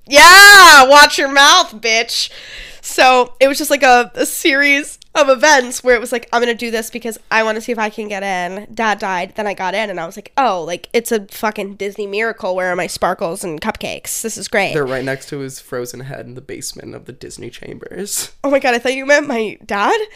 yeah, 0.07 0.87
watch 0.87 1.17
your 1.17 1.31
mouth, 1.31 1.73
bitch. 1.81 2.29
So 2.81 3.33
it 3.39 3.47
was 3.47 3.57
just 3.57 3.71
like 3.71 3.81
a, 3.81 4.11
a 4.13 4.27
series 4.27 4.99
of 5.15 5.27
events 5.27 5.83
where 5.83 5.95
it 5.95 5.99
was 5.99 6.11
like, 6.11 6.29
I'm 6.31 6.39
gonna 6.39 6.53
do 6.53 6.69
this 6.69 6.91
because 6.91 7.17
I 7.31 7.41
want 7.41 7.55
to 7.55 7.61
see 7.61 7.71
if 7.71 7.79
I 7.79 7.89
can 7.89 8.07
get 8.07 8.21
in. 8.21 8.67
Dad 8.75 8.99
died, 8.99 9.33
then 9.35 9.47
I 9.47 9.55
got 9.55 9.73
in, 9.73 9.89
and 9.89 9.99
I 9.99 10.05
was 10.05 10.15
like, 10.15 10.31
oh, 10.37 10.63
like 10.63 10.87
it's 10.93 11.11
a 11.11 11.25
fucking 11.25 11.75
Disney 11.75 12.05
miracle. 12.05 12.55
Where 12.55 12.71
are 12.71 12.75
my 12.75 12.85
sparkles 12.85 13.43
and 13.43 13.59
cupcakes? 13.59 14.21
This 14.21 14.37
is 14.37 14.47
great. 14.47 14.73
They're 14.73 14.85
right 14.85 15.03
next 15.03 15.29
to 15.29 15.39
his 15.39 15.59
frozen 15.59 16.01
head 16.01 16.27
in 16.27 16.35
the 16.35 16.41
basement 16.41 16.93
of 16.93 17.05
the 17.05 17.13
Disney 17.13 17.49
Chambers. 17.49 18.31
oh 18.43 18.51
my 18.51 18.59
god, 18.59 18.75
I 18.75 18.79
thought 18.79 18.93
you 18.93 19.05
meant 19.05 19.27
my 19.27 19.57
dad. 19.65 19.99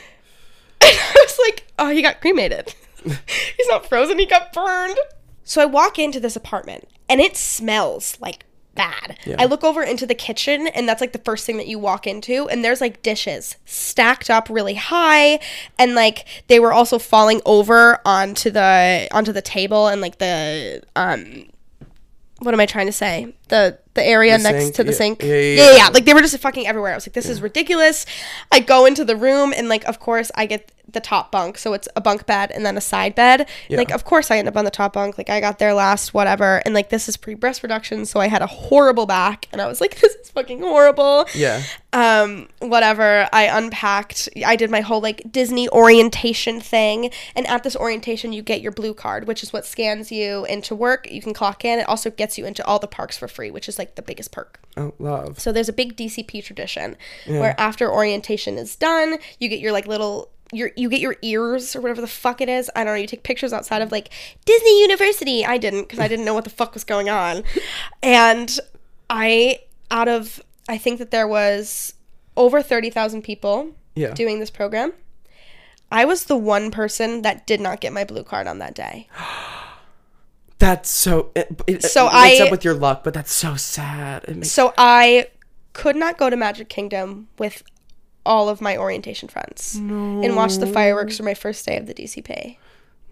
And 0.81 0.97
I 0.97 1.25
was 1.25 1.37
like, 1.45 1.65
oh, 1.77 1.89
he 1.89 2.01
got 2.01 2.21
cremated. 2.21 2.73
He's 3.03 3.67
not 3.67 3.85
frozen, 3.85 4.17
he 4.17 4.25
got 4.25 4.53
burned. 4.53 4.97
So 5.43 5.61
I 5.61 5.65
walk 5.65 5.97
into 5.97 6.19
this 6.19 6.35
apartment 6.35 6.87
and 7.09 7.19
it 7.19 7.35
smells 7.35 8.17
like 8.21 8.45
bad. 8.75 9.17
Yeah. 9.25 9.35
I 9.37 9.45
look 9.45 9.63
over 9.63 9.83
into 9.83 10.05
the 10.05 10.15
kitchen 10.15 10.67
and 10.67 10.87
that's 10.87 11.01
like 11.01 11.11
the 11.11 11.19
first 11.19 11.45
thing 11.45 11.57
that 11.57 11.67
you 11.67 11.77
walk 11.77 12.07
into 12.07 12.47
and 12.47 12.63
there's 12.63 12.79
like 12.79 13.01
dishes 13.01 13.57
stacked 13.65 14.29
up 14.29 14.47
really 14.49 14.75
high 14.75 15.39
and 15.77 15.95
like 15.95 16.25
they 16.47 16.59
were 16.59 16.71
also 16.71 16.97
falling 16.97 17.41
over 17.45 17.99
onto 18.05 18.49
the 18.49 19.09
onto 19.11 19.33
the 19.33 19.41
table 19.41 19.87
and 19.87 19.99
like 19.99 20.19
the 20.19 20.81
um 20.95 21.45
what 22.39 22.53
am 22.53 22.59
I 22.61 22.65
trying 22.65 22.85
to 22.85 22.93
say? 22.93 23.33
The 23.49 23.77
the 23.95 24.05
area 24.05 24.37
The 24.37 24.43
next 24.43 24.63
sink? 24.65 24.75
to 24.75 24.83
the 24.83 24.91
Yeah. 24.91 24.97
sink. 24.97 25.23
Yeah, 25.23 25.27
yeah, 25.27 25.35
yeah, 25.35 25.63
yeah. 25.71 25.75
yeah. 25.77 25.87
Like 25.89 26.05
they 26.05 26.13
were 26.13 26.21
just 26.21 26.37
fucking 26.39 26.65
everywhere. 26.67 26.91
I 26.93 26.95
was 26.95 27.05
like, 27.07 27.13
this 27.13 27.27
is 27.27 27.41
ridiculous. 27.41 28.05
I 28.51 28.59
go 28.61 28.85
into 28.85 29.03
the 29.03 29.15
room 29.15 29.53
and 29.55 29.67
like, 29.67 29.83
of 29.85 29.99
course, 29.99 30.31
I 30.35 30.45
get 30.45 30.71
the 30.91 30.99
top 30.99 31.31
bunk, 31.31 31.59
so 31.59 31.73
it's 31.73 31.87
a 31.95 32.01
bunk 32.01 32.25
bed 32.25 32.49
and 32.51 32.65
then 32.65 32.75
a 32.75 32.81
side 32.81 33.13
bed. 33.13 33.47
Like, 33.69 33.91
of 33.91 34.05
course, 34.05 34.31
I 34.31 34.37
end 34.39 34.47
up 34.47 34.57
on 34.57 34.65
the 34.65 34.71
top 34.71 34.93
bunk. 34.93 35.19
Like, 35.19 35.29
I 35.29 35.39
got 35.39 35.59
there 35.59 35.73
last, 35.75 36.15
whatever. 36.15 36.63
And 36.65 36.73
like, 36.73 36.89
this 36.89 37.07
is 37.07 37.15
pre 37.15 37.35
breast 37.35 37.61
reduction, 37.61 38.05
so 38.07 38.19
I 38.19 38.27
had 38.27 38.41
a 38.41 38.47
horrible 38.47 39.05
back, 39.05 39.47
and 39.51 39.61
I 39.61 39.67
was 39.67 39.81
like, 39.81 39.95
this 40.01 40.15
is 40.15 40.31
fucking 40.31 40.61
horrible 40.61 41.25
Yeah. 41.35 41.61
um 41.91 42.47
whatever 42.59 43.27
i 43.33 43.45
unpacked 43.45 44.29
i 44.45 44.55
did 44.55 44.69
my 44.69 44.81
whole 44.81 45.01
like 45.01 45.23
disney 45.31 45.67
orientation 45.69 46.59
thing 46.61 47.09
and 47.35 47.47
at 47.47 47.63
this 47.63 47.75
orientation 47.75 48.31
you 48.31 48.43
get 48.43 48.61
your 48.61 48.71
blue 48.71 48.93
card 48.93 49.25
which 49.27 49.41
is 49.41 49.51
what 49.51 49.65
scans 49.65 50.11
you 50.11 50.45
into 50.45 50.75
work 50.75 51.09
you 51.11 51.19
can 51.19 51.33
clock 51.33 51.65
in 51.65 51.79
it 51.79 51.89
also 51.89 52.11
gets 52.11 52.37
you 52.37 52.45
into 52.45 52.63
all 52.65 52.77
the 52.77 52.87
parks 52.87 53.17
for 53.17 53.27
free 53.27 53.38
which 53.49 53.69
is 53.69 53.77
like 53.79 53.95
the 53.95 54.01
biggest 54.01 54.31
perk 54.31 54.59
Oh, 54.75 54.93
love. 54.99 55.39
so 55.39 55.51
there's 55.51 55.69
a 55.69 55.73
big 55.73 55.95
dcp 55.95 56.43
tradition 56.43 56.97
where 57.27 57.55
after 57.59 57.91
orientation 57.91 58.57
is 58.57 58.75
done 58.75 59.17
you 59.39 59.47
get 59.49 59.59
your 59.59 59.71
like 59.71 59.87
little 59.87 60.29
your, 60.51 60.71
you 60.75 60.89
get 60.89 60.99
your 60.99 61.15
ears 61.21 61.75
or 61.75 61.81
whatever 61.81 62.01
the 62.01 62.07
fuck 62.07 62.41
it 62.41 62.49
is. 62.49 62.71
I 62.75 62.83
don't 62.83 62.95
know. 62.95 62.99
You 62.99 63.05
take 63.05 63.21
pictures 63.21 63.53
outside 63.53 63.83
of 63.83 63.91
like 63.91 64.09
Disney 64.45 64.81
University. 64.81 65.45
I 65.45 65.59
didn't 65.59 65.83
because 65.83 65.99
I 65.99 66.07
didn't 66.07 66.25
know 66.25 66.33
what 66.33 66.43
the 66.43 66.49
fuck 66.49 66.73
was 66.73 66.83
going 66.83 67.07
on. 67.07 67.43
And 68.01 68.59
I, 69.11 69.59
out 69.91 70.07
of, 70.07 70.41
I 70.67 70.79
think 70.79 70.97
that 70.97 71.11
there 71.11 71.27
was 71.27 71.93
over 72.35 72.63
30,000 72.63 73.21
people 73.21 73.75
Yeah. 73.93 74.15
doing 74.15 74.39
this 74.39 74.49
program. 74.49 74.93
I 75.91 76.05
was 76.05 76.23
the 76.23 76.35
one 76.35 76.71
person 76.71 77.21
that 77.21 77.45
did 77.45 77.61
not 77.61 77.79
get 77.79 77.93
my 77.93 78.03
blue 78.03 78.23
card 78.23 78.47
on 78.47 78.57
that 78.57 78.73
day. 78.73 79.07
That's 80.59 80.89
so. 80.89 81.31
It, 81.35 81.61
it, 81.67 81.83
So 81.83 82.07
it 82.07 82.13
makes 82.13 82.41
I- 82.41 82.45
up 82.45 82.51
with 82.51 82.63
your 82.65 82.73
luck, 82.73 83.03
but 83.03 83.13
that's 83.13 83.33
so 83.33 83.55
sad. 83.55 84.27
Makes, 84.27 84.51
So 84.51 84.73
I 84.77 85.27
could 85.73 85.95
not 85.95 86.17
go 86.17 86.29
to 86.29 86.35
Magic 86.35 86.67
Kingdom 86.69 87.27
with 87.37 87.63
all 88.25 88.49
of 88.49 88.59
my 88.61 88.75
orientation 88.77 89.27
friends 89.29 89.75
and 89.75 90.35
watch 90.35 90.57
the 90.57 90.67
fireworks 90.67 91.17
for 91.17 91.23
my 91.23 91.33
first 91.33 91.65
day 91.65 91.77
of 91.77 91.87
the 91.87 91.93
DCP. 91.93 92.57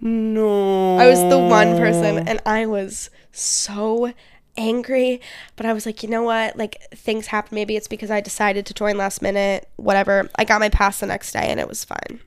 no. 0.01 0.97
I 0.97 1.07
was 1.07 1.19
the 1.29 1.39
one 1.39 1.77
person 1.77 2.27
and 2.27 2.39
I 2.45 2.65
was 2.65 3.09
so 3.31 4.13
angry, 4.57 5.21
but 5.55 5.65
I 5.65 5.73
was 5.73 5.85
like, 5.85 6.03
you 6.03 6.09
know 6.09 6.23
what? 6.23 6.57
Like 6.57 6.77
things 6.93 7.27
happen. 7.27 7.55
Maybe 7.55 7.75
it's 7.77 7.87
because 7.87 8.11
I 8.11 8.19
decided 8.21 8.65
to 8.67 8.73
join 8.73 8.97
last 8.97 9.21
minute, 9.21 9.69
whatever. 9.77 10.29
I 10.35 10.43
got 10.43 10.59
my 10.59 10.69
pass 10.69 10.99
the 10.99 11.05
next 11.07 11.31
day 11.31 11.47
and 11.47 11.59
it 11.59 11.67
was 11.69 11.83
fine. 11.85 12.19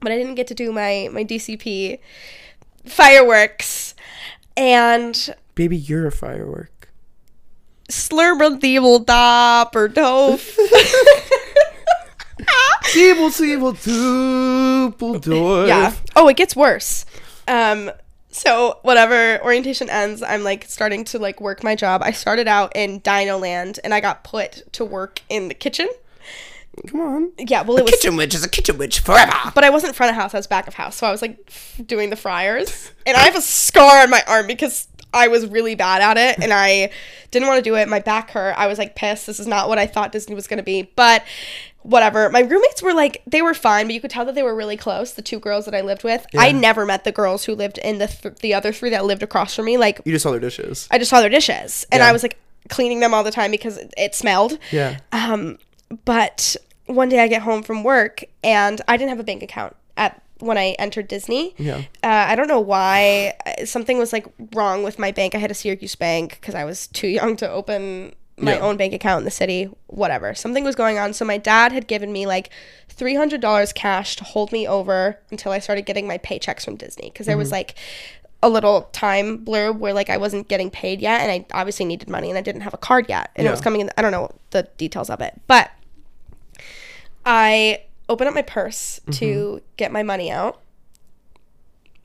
But 0.00 0.10
I 0.12 0.16
didn't 0.18 0.34
get 0.34 0.48
to 0.48 0.54
do 0.54 0.72
my 0.72 1.08
my 1.12 1.24
DCP 1.24 1.98
fireworks 2.84 3.94
and 4.58 5.34
Baby, 5.54 5.76
you're 5.78 6.06
a 6.06 6.12
firework. 6.12 6.90
slurble 7.88 8.60
deeble 8.60 9.06
dop 9.06 9.74
or 9.74 9.88
doof. 9.88 10.56
Evil, 12.96 13.30
evil, 13.44 13.72
Duppledorf. 13.74 15.68
yeah. 15.68 15.92
Oh, 16.16 16.26
it 16.28 16.36
gets 16.36 16.56
worse. 16.56 17.04
Um 17.46 17.90
so 18.30 18.78
whatever 18.82 19.42
orientation 19.42 19.90
ends, 19.90 20.22
I'm 20.22 20.42
like 20.44 20.64
starting 20.64 21.04
to 21.06 21.18
like 21.18 21.40
work 21.40 21.62
my 21.64 21.74
job. 21.74 22.02
I 22.04 22.12
started 22.12 22.46
out 22.48 22.72
in 22.76 23.00
Dino 23.00 23.36
Land 23.38 23.80
and 23.84 23.92
I 23.92 24.00
got 24.00 24.22
put 24.24 24.72
to 24.74 24.84
work 24.84 25.20
in 25.28 25.48
the 25.48 25.54
kitchen. 25.54 25.88
Come 26.88 27.00
on. 27.00 27.32
Yeah, 27.38 27.62
well 27.62 27.76
it 27.78 27.84
was 27.84 27.92
Kitchen 27.92 28.16
witch 28.16 28.34
is 28.34 28.44
a 28.44 28.48
kitchen 28.48 28.78
witch 28.78 29.00
forever. 29.00 29.32
but 29.54 29.64
I 29.64 29.70
wasn't 29.70 29.94
front 29.96 30.10
of 30.10 30.16
house, 30.16 30.34
I 30.34 30.38
was 30.38 30.46
back 30.46 30.68
of 30.68 30.74
house. 30.74 30.96
So 30.96 31.06
I 31.06 31.10
was 31.10 31.22
like 31.22 31.50
doing 31.84 32.10
the 32.10 32.16
fryers. 32.16 32.92
And 33.06 33.16
I 33.16 33.20
have 33.20 33.36
a 33.36 33.40
scar 33.40 34.02
on 34.02 34.10
my 34.10 34.22
arm 34.28 34.46
because 34.46 34.88
I 35.14 35.28
was 35.28 35.46
really 35.46 35.74
bad 35.74 36.02
at 36.02 36.16
it 36.18 36.42
and 36.42 36.52
I 36.52 36.90
didn't 37.30 37.48
want 37.48 37.58
to 37.64 37.68
do 37.70 37.76
it. 37.76 37.88
My 37.88 37.98
back 38.00 38.30
hurt. 38.30 38.52
I 38.58 38.66
was 38.66 38.76
like 38.78 38.94
pissed. 38.94 39.26
This 39.26 39.40
is 39.40 39.46
not 39.46 39.68
what 39.68 39.78
I 39.78 39.86
thought 39.86 40.12
Disney 40.12 40.34
was 40.34 40.46
going 40.46 40.58
to 40.58 40.62
be. 40.62 40.82
But 40.96 41.24
whatever. 41.82 42.28
My 42.28 42.40
roommates 42.40 42.82
were 42.82 42.92
like 42.92 43.22
they 43.26 43.40
were 43.40 43.54
fine, 43.54 43.86
but 43.86 43.94
you 43.94 44.00
could 44.02 44.10
tell 44.10 44.26
that 44.26 44.34
they 44.34 44.42
were 44.42 44.54
really 44.54 44.76
close, 44.76 45.12
the 45.14 45.22
two 45.22 45.38
girls 45.38 45.64
that 45.64 45.74
I 45.74 45.80
lived 45.80 46.04
with. 46.04 46.26
yeah. 46.34 46.42
I 46.42 46.52
never 46.52 46.84
met 46.84 47.04
the 47.04 47.12
girls 47.12 47.44
who 47.46 47.54
lived 47.54 47.78
in 47.78 47.96
the 47.98 48.08
th- 48.08 48.36
the 48.40 48.52
other 48.52 48.72
three 48.72 48.90
that 48.90 49.06
lived 49.06 49.22
across 49.22 49.54
from 49.56 49.64
me. 49.64 49.78
Like 49.78 50.02
You 50.04 50.12
just 50.12 50.24
saw 50.24 50.30
their 50.32 50.40
dishes. 50.40 50.86
I 50.90 50.98
just 50.98 51.08
saw 51.08 51.20
their 51.20 51.30
dishes 51.30 51.86
and 51.90 52.00
Yeah. 52.00 52.08
I 52.08 52.12
was 52.12 52.22
like 52.22 52.38
cleaning 52.68 53.00
them 53.00 53.14
all 53.14 53.24
the 53.24 53.30
time 53.30 53.50
because 53.50 53.78
it, 53.78 53.94
it 53.96 54.14
smelled. 54.14 54.58
Yeah. 54.72 54.98
Um, 55.12 55.58
but 56.04 56.54
one 56.88 57.08
day 57.08 57.20
I 57.20 57.28
get 57.28 57.42
home 57.42 57.62
from 57.62 57.84
work 57.84 58.24
and 58.42 58.80
I 58.88 58.96
didn't 58.96 59.10
have 59.10 59.20
a 59.20 59.24
bank 59.24 59.42
account 59.42 59.76
at 59.96 60.20
when 60.40 60.56
I 60.58 60.70
entered 60.78 61.08
Disney. 61.08 61.54
Yeah. 61.58 61.78
Uh, 62.02 62.26
I 62.28 62.34
don't 62.36 62.48
know 62.48 62.60
why. 62.60 63.34
Uh, 63.46 63.64
Something 63.64 63.98
was 63.98 64.12
like 64.12 64.26
wrong 64.54 64.82
with 64.82 64.98
my 64.98 65.10
bank. 65.12 65.34
I 65.34 65.38
had 65.38 65.50
a 65.50 65.54
Syracuse 65.54 65.94
bank 65.94 66.38
because 66.40 66.54
I 66.54 66.64
was 66.64 66.86
too 66.88 67.08
young 67.08 67.36
to 67.36 67.50
open 67.50 68.14
my 68.36 68.54
Yeah. 68.54 68.60
own 68.60 68.76
bank 68.76 68.92
account 68.94 69.18
in 69.20 69.24
the 69.24 69.30
city. 69.32 69.68
Whatever. 69.88 70.34
Something 70.34 70.62
was 70.64 70.76
going 70.76 70.96
on. 70.98 71.12
So 71.12 71.24
my 71.24 71.38
dad 71.38 71.72
had 71.72 71.88
given 71.88 72.12
me 72.12 72.26
like 72.26 72.50
three 72.88 73.16
hundred 73.16 73.40
dollars 73.40 73.72
cash 73.72 74.14
to 74.16 74.24
hold 74.24 74.52
me 74.52 74.66
over 74.66 75.18
until 75.30 75.50
I 75.52 75.58
started 75.58 75.86
getting 75.86 76.06
my 76.06 76.18
paychecks 76.18 76.64
from 76.64 76.76
Disney 76.76 77.10
because 77.10 77.26
there 77.26 77.36
was 77.36 77.50
like 77.52 77.74
a 78.40 78.48
little 78.48 78.82
time 78.92 79.44
blurb 79.44 79.78
where 79.78 79.92
like 79.92 80.08
I 80.08 80.16
wasn't 80.16 80.46
getting 80.46 80.70
paid 80.70 81.00
yet 81.00 81.20
and 81.22 81.32
I 81.32 81.44
obviously 81.58 81.84
needed 81.84 82.08
money 82.08 82.28
and 82.28 82.38
I 82.38 82.42
didn't 82.42 82.60
have 82.60 82.72
a 82.74 82.78
card 82.78 83.06
yet 83.08 83.30
and 83.34 83.44
it 83.44 83.50
was 83.50 83.60
coming 83.60 83.80
in 83.80 83.90
I 83.98 84.02
don't 84.02 84.12
know 84.12 84.30
the 84.50 84.68
details 84.76 85.10
of 85.10 85.20
it 85.20 85.34
but 85.48 85.72
I 87.24 87.82
open 88.08 88.26
up 88.26 88.34
my 88.34 88.42
purse 88.42 89.00
to 89.12 89.60
get 89.76 89.92
my 89.92 90.02
money 90.02 90.30
out. 90.30 90.60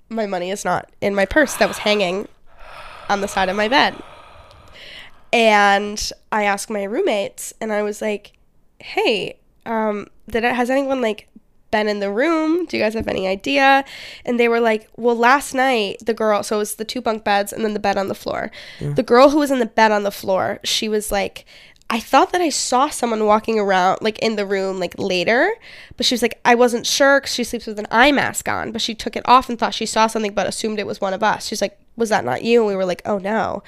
My 0.10 0.26
money 0.26 0.52
is 0.52 0.66
not 0.66 0.92
in 1.02 1.16
my 1.16 1.26
purse 1.26 1.56
that 1.58 1.68
was 1.68 1.80
hanging 1.80 2.28
on 3.10 3.22
the 3.22 3.28
side 3.28 3.50
of 3.50 3.56
my 3.56 3.68
bed. 3.68 3.96
And 5.32 6.12
I 6.32 6.44
asked 6.44 6.70
my 6.70 6.84
roommates 6.84 7.54
and 7.60 7.72
I 7.72 7.82
was 7.82 8.02
like 8.02 8.34
hey 8.80 9.38
um 9.66 10.08
did 10.30 10.44
it, 10.44 10.54
has 10.54 10.70
anyone 10.70 11.02
like 11.02 11.28
been 11.72 11.88
in 11.88 12.00
the 12.00 12.12
room? 12.12 12.66
Do 12.66 12.78
you 12.78 12.84
guys 12.84 12.94
have 12.94 13.08
any 13.08 13.26
idea? 13.28 13.84
And 14.26 14.40
they 14.40 14.48
were 14.48 14.60
like 14.60 14.90
well 14.98 15.16
last 15.16 15.54
night 15.54 15.98
the 16.06 16.14
girl 16.14 16.44
so 16.44 16.58
it 16.58 16.60
was 16.60 16.76
the 16.76 16.86
two 16.86 17.02
bunk 17.02 17.24
beds 17.24 17.52
and 17.54 17.64
then 17.64 17.74
the 17.74 17.80
bed 17.80 17.98
on 17.98 18.08
the 18.10 18.16
floor. 18.16 18.52
The 18.80 19.04
girl 19.04 19.30
who 19.30 19.40
was 19.40 19.52
in 19.52 19.60
the 19.60 19.66
bed 19.66 19.92
on 19.92 20.04
the 20.04 20.12
floor 20.12 20.60
she 20.64 20.88
was 20.90 21.12
like 21.12 21.46
I 21.94 22.00
thought 22.00 22.32
that 22.32 22.42
I 22.42 22.50
saw 22.50 22.90
someone 22.90 23.24
walking 23.28 23.60
around 23.60 24.00
like 24.02 24.18
in 24.18 24.36
the 24.36 24.48
room 24.48 24.80
like 24.80 24.96
later, 24.98 25.54
but 25.96 26.08
she 26.08 26.16
was 26.16 26.24
like 26.24 26.42
I 26.44 26.56
wasn't 26.56 26.88
sure 26.88 27.22
because 27.22 27.36
she 27.36 27.44
sleeps 27.44 27.68
with 27.68 27.78
an 27.78 27.86
eye 27.92 28.12
mask 28.12 28.50
on, 28.50 28.72
but 28.72 28.82
she 28.82 28.96
took 28.96 29.16
it 29.16 29.22
off 29.26 29.48
and 29.48 29.60
thought 29.60 29.76
she 29.76 29.86
saw 29.86 30.08
something, 30.08 30.34
but 30.34 30.48
assumed 30.48 30.80
it 30.80 30.88
was 30.88 31.00
one 31.00 31.14
of 31.14 31.22
us. 31.22 31.46
She's 31.46 31.62
like, 31.62 31.78
"Was 31.96 32.10
that 32.10 32.26
not 32.26 32.44
you?" 32.44 32.62
And 32.62 32.68
we 32.68 32.76
were 32.76 32.84
like, 32.84 33.04
"Oh 33.06 33.20
no," 33.20 33.62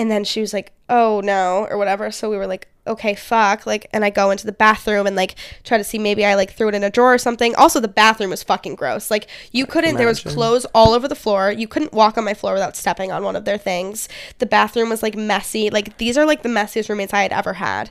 and 0.00 0.10
then 0.10 0.24
she 0.24 0.40
was 0.40 0.54
like, 0.54 0.72
"Oh 0.88 1.20
no," 1.22 1.66
or 1.68 1.76
whatever. 1.76 2.10
So 2.10 2.30
we 2.30 2.38
were 2.38 2.46
like, 2.46 2.68
"Okay, 2.86 3.14
fuck!" 3.14 3.66
Like, 3.66 3.86
and 3.92 4.02
I 4.02 4.08
go 4.08 4.30
into 4.30 4.46
the 4.46 4.52
bathroom 4.52 5.06
and 5.06 5.14
like 5.14 5.34
try 5.62 5.76
to 5.76 5.84
see 5.84 5.98
maybe 5.98 6.24
I 6.24 6.36
like 6.36 6.54
threw 6.54 6.68
it 6.68 6.74
in 6.74 6.82
a 6.82 6.88
drawer 6.88 7.12
or 7.12 7.18
something. 7.18 7.54
Also, 7.56 7.80
the 7.80 7.86
bathroom 7.86 8.30
was 8.30 8.42
fucking 8.42 8.76
gross. 8.76 9.10
Like, 9.10 9.28
you 9.52 9.66
couldn't. 9.66 9.96
There 9.96 10.06
was 10.06 10.22
clothes 10.22 10.64
all 10.74 10.94
over 10.94 11.06
the 11.06 11.14
floor. 11.14 11.52
You 11.52 11.68
couldn't 11.68 11.92
walk 11.92 12.16
on 12.16 12.24
my 12.24 12.32
floor 12.32 12.54
without 12.54 12.76
stepping 12.76 13.12
on 13.12 13.22
one 13.22 13.36
of 13.36 13.44
their 13.44 13.58
things. 13.58 14.08
The 14.38 14.46
bathroom 14.46 14.88
was 14.88 15.02
like 15.02 15.16
messy. 15.16 15.68
Like 15.68 15.98
these 15.98 16.16
are 16.16 16.24
like 16.24 16.42
the 16.42 16.48
messiest 16.48 16.88
roommates 16.88 17.12
I 17.12 17.22
had 17.22 17.32
ever 17.32 17.52
had. 17.52 17.90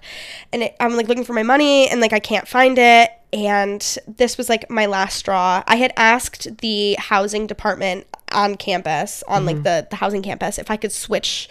And 0.51 0.64
it, 0.64 0.76
I'm 0.80 0.95
like 0.95 1.07
looking 1.07 1.26
for 1.26 1.34
my 1.34 1.43
money 1.43 1.88
and 1.89 2.01
like 2.01 2.14
I 2.14 2.20
can't 2.20 2.47
find 2.47 2.80
it. 2.80 3.12
And 3.32 3.82
this 4.07 4.36
was 4.36 4.49
like 4.49 4.68
my 4.72 4.88
last 4.88 5.18
straw. 5.18 5.62
I 5.68 5.76
had 5.76 5.93
asked 5.95 6.57
the 6.57 6.95
housing 6.95 7.45
department 7.45 8.07
on 8.32 8.55
campus, 8.55 9.24
on 9.28 9.45
like 9.45 9.57
mm-hmm. 9.57 9.64
the, 9.64 9.88
the 9.91 9.97
housing 9.97 10.24
campus, 10.24 10.57
if 10.57 10.72
I 10.72 10.78
could 10.78 10.91
switch 10.91 11.47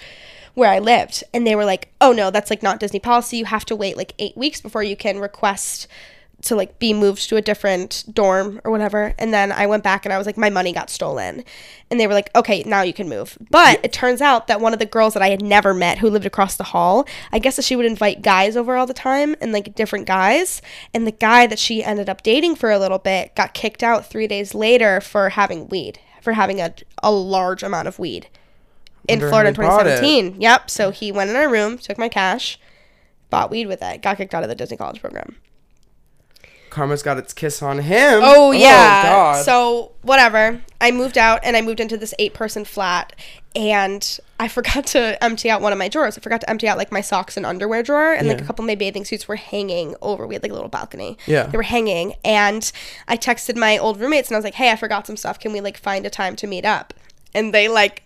where 0.58 0.70
I 0.70 0.78
lived. 0.78 1.24
And 1.32 1.46
they 1.46 1.54
were 1.54 1.64
like, 1.64 1.88
oh 2.00 2.12
no, 2.12 2.30
that's 2.30 2.50
like 2.50 2.62
not 2.62 2.80
Disney 2.80 3.00
policy. 3.00 3.38
You 3.38 3.44
have 3.46 3.64
to 3.66 3.76
wait 3.76 3.96
like 3.96 4.14
eight 4.18 4.36
weeks 4.36 4.60
before 4.60 4.82
you 4.82 4.96
can 4.96 5.18
request 5.18 5.86
to 6.40 6.54
like 6.54 6.78
be 6.78 6.94
moved 6.94 7.28
to 7.28 7.36
a 7.36 7.42
different 7.42 8.04
dorm 8.12 8.60
or 8.62 8.70
whatever. 8.70 9.14
And 9.18 9.34
then 9.34 9.50
I 9.50 9.66
went 9.66 9.82
back 9.82 10.04
and 10.04 10.12
I 10.12 10.18
was 10.18 10.26
like, 10.26 10.36
my 10.36 10.50
money 10.50 10.72
got 10.72 10.88
stolen. 10.88 11.42
And 11.90 11.98
they 11.98 12.06
were 12.06 12.14
like, 12.14 12.30
okay, 12.36 12.62
now 12.64 12.82
you 12.82 12.92
can 12.92 13.08
move. 13.08 13.36
But 13.50 13.80
it 13.82 13.92
turns 13.92 14.20
out 14.20 14.46
that 14.46 14.60
one 14.60 14.72
of 14.72 14.78
the 14.78 14.86
girls 14.86 15.14
that 15.14 15.22
I 15.22 15.30
had 15.30 15.42
never 15.42 15.74
met 15.74 15.98
who 15.98 16.10
lived 16.10 16.26
across 16.26 16.56
the 16.56 16.64
hall, 16.64 17.08
I 17.32 17.40
guess 17.40 17.56
that 17.56 17.64
she 17.64 17.74
would 17.74 17.86
invite 17.86 18.22
guys 18.22 18.56
over 18.56 18.76
all 18.76 18.86
the 18.86 18.94
time 18.94 19.34
and 19.40 19.52
like 19.52 19.74
different 19.74 20.06
guys. 20.06 20.62
And 20.94 21.06
the 21.06 21.12
guy 21.12 21.48
that 21.48 21.58
she 21.58 21.82
ended 21.82 22.08
up 22.08 22.22
dating 22.22 22.54
for 22.54 22.70
a 22.70 22.78
little 22.78 22.98
bit 22.98 23.34
got 23.34 23.54
kicked 23.54 23.82
out 23.82 24.06
three 24.06 24.28
days 24.28 24.54
later 24.54 25.00
for 25.00 25.30
having 25.30 25.68
weed, 25.68 25.98
for 26.22 26.34
having 26.34 26.60
a, 26.60 26.72
a 27.02 27.10
large 27.10 27.64
amount 27.64 27.88
of 27.88 27.98
weed 27.98 28.28
in 29.08 29.20
Florida 29.20 29.48
in 29.48 29.54
how 29.54 29.62
he 29.62 29.68
bought 29.68 29.86
it. 29.86 30.00
2017. 30.00 30.40
Yep. 30.40 30.70
So 30.70 30.90
he 30.90 31.12
went 31.12 31.30
in 31.30 31.36
our 31.36 31.50
room, 31.50 31.78
took 31.78 31.98
my 31.98 32.08
cash, 32.08 32.58
bought 33.30 33.50
weed 33.50 33.66
with 33.66 33.82
it, 33.82 34.02
got 34.02 34.16
kicked 34.16 34.34
out 34.34 34.42
of 34.42 34.48
the 34.48 34.54
Disney 34.54 34.76
College 34.76 35.00
program. 35.00 35.36
Karma's 36.70 37.02
got 37.02 37.18
its 37.18 37.32
kiss 37.32 37.62
on 37.62 37.78
him. 37.78 38.20
Oh, 38.22 38.48
oh 38.48 38.50
yeah. 38.52 39.02
God. 39.02 39.44
So 39.44 39.92
whatever. 40.02 40.60
I 40.80 40.90
moved 40.90 41.18
out 41.18 41.40
and 41.42 41.56
I 41.56 41.62
moved 41.62 41.80
into 41.80 41.96
this 41.96 42.14
eight 42.18 42.34
person 42.34 42.64
flat 42.64 43.14
and 43.56 44.18
I 44.38 44.48
forgot 44.48 44.86
to 44.88 45.22
empty 45.22 45.50
out 45.50 45.60
one 45.60 45.72
of 45.72 45.78
my 45.78 45.88
drawers. 45.88 46.16
I 46.16 46.20
forgot 46.20 46.40
to 46.42 46.50
empty 46.50 46.68
out 46.68 46.78
like 46.78 46.92
my 46.92 47.00
socks 47.00 47.36
and 47.36 47.44
underwear 47.44 47.82
drawer 47.82 48.12
and 48.12 48.28
like 48.28 48.40
a 48.40 48.44
couple 48.44 48.64
of 48.64 48.66
my 48.66 48.74
bathing 48.74 49.04
suits 49.04 49.26
were 49.26 49.36
hanging 49.36 49.94
over. 50.02 50.26
We 50.26 50.34
had 50.34 50.42
like 50.42 50.52
a 50.52 50.54
little 50.54 50.68
balcony. 50.68 51.18
Yeah. 51.26 51.44
They 51.44 51.56
were 51.56 51.62
hanging 51.62 52.14
and 52.24 52.70
I 53.06 53.16
texted 53.16 53.56
my 53.56 53.78
old 53.78 54.00
roommates 54.00 54.28
and 54.28 54.36
I 54.36 54.38
was 54.38 54.44
like, 54.44 54.54
"Hey, 54.54 54.70
I 54.70 54.76
forgot 54.76 55.06
some 55.06 55.16
stuff. 55.16 55.40
Can 55.40 55.52
we 55.52 55.60
like 55.60 55.78
find 55.78 56.06
a 56.06 56.10
time 56.10 56.36
to 56.36 56.46
meet 56.46 56.64
up?" 56.64 56.94
And 57.34 57.52
they 57.52 57.68
like 57.68 58.04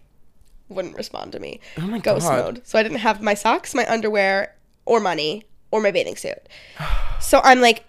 wouldn't 0.72 0.96
respond 0.96 1.32
to 1.32 1.38
me. 1.40 1.60
Oh 1.78 1.82
my 1.86 1.98
Ghost 1.98 2.26
God. 2.26 2.44
mode. 2.44 2.66
So 2.66 2.78
I 2.78 2.82
didn't 2.82 2.98
have 2.98 3.22
my 3.22 3.34
socks, 3.34 3.74
my 3.74 3.86
underwear, 3.90 4.54
or 4.84 5.00
money, 5.00 5.44
or 5.70 5.80
my 5.80 5.90
bathing 5.90 6.16
suit. 6.16 6.38
So 7.20 7.40
I'm 7.44 7.60
like, 7.60 7.84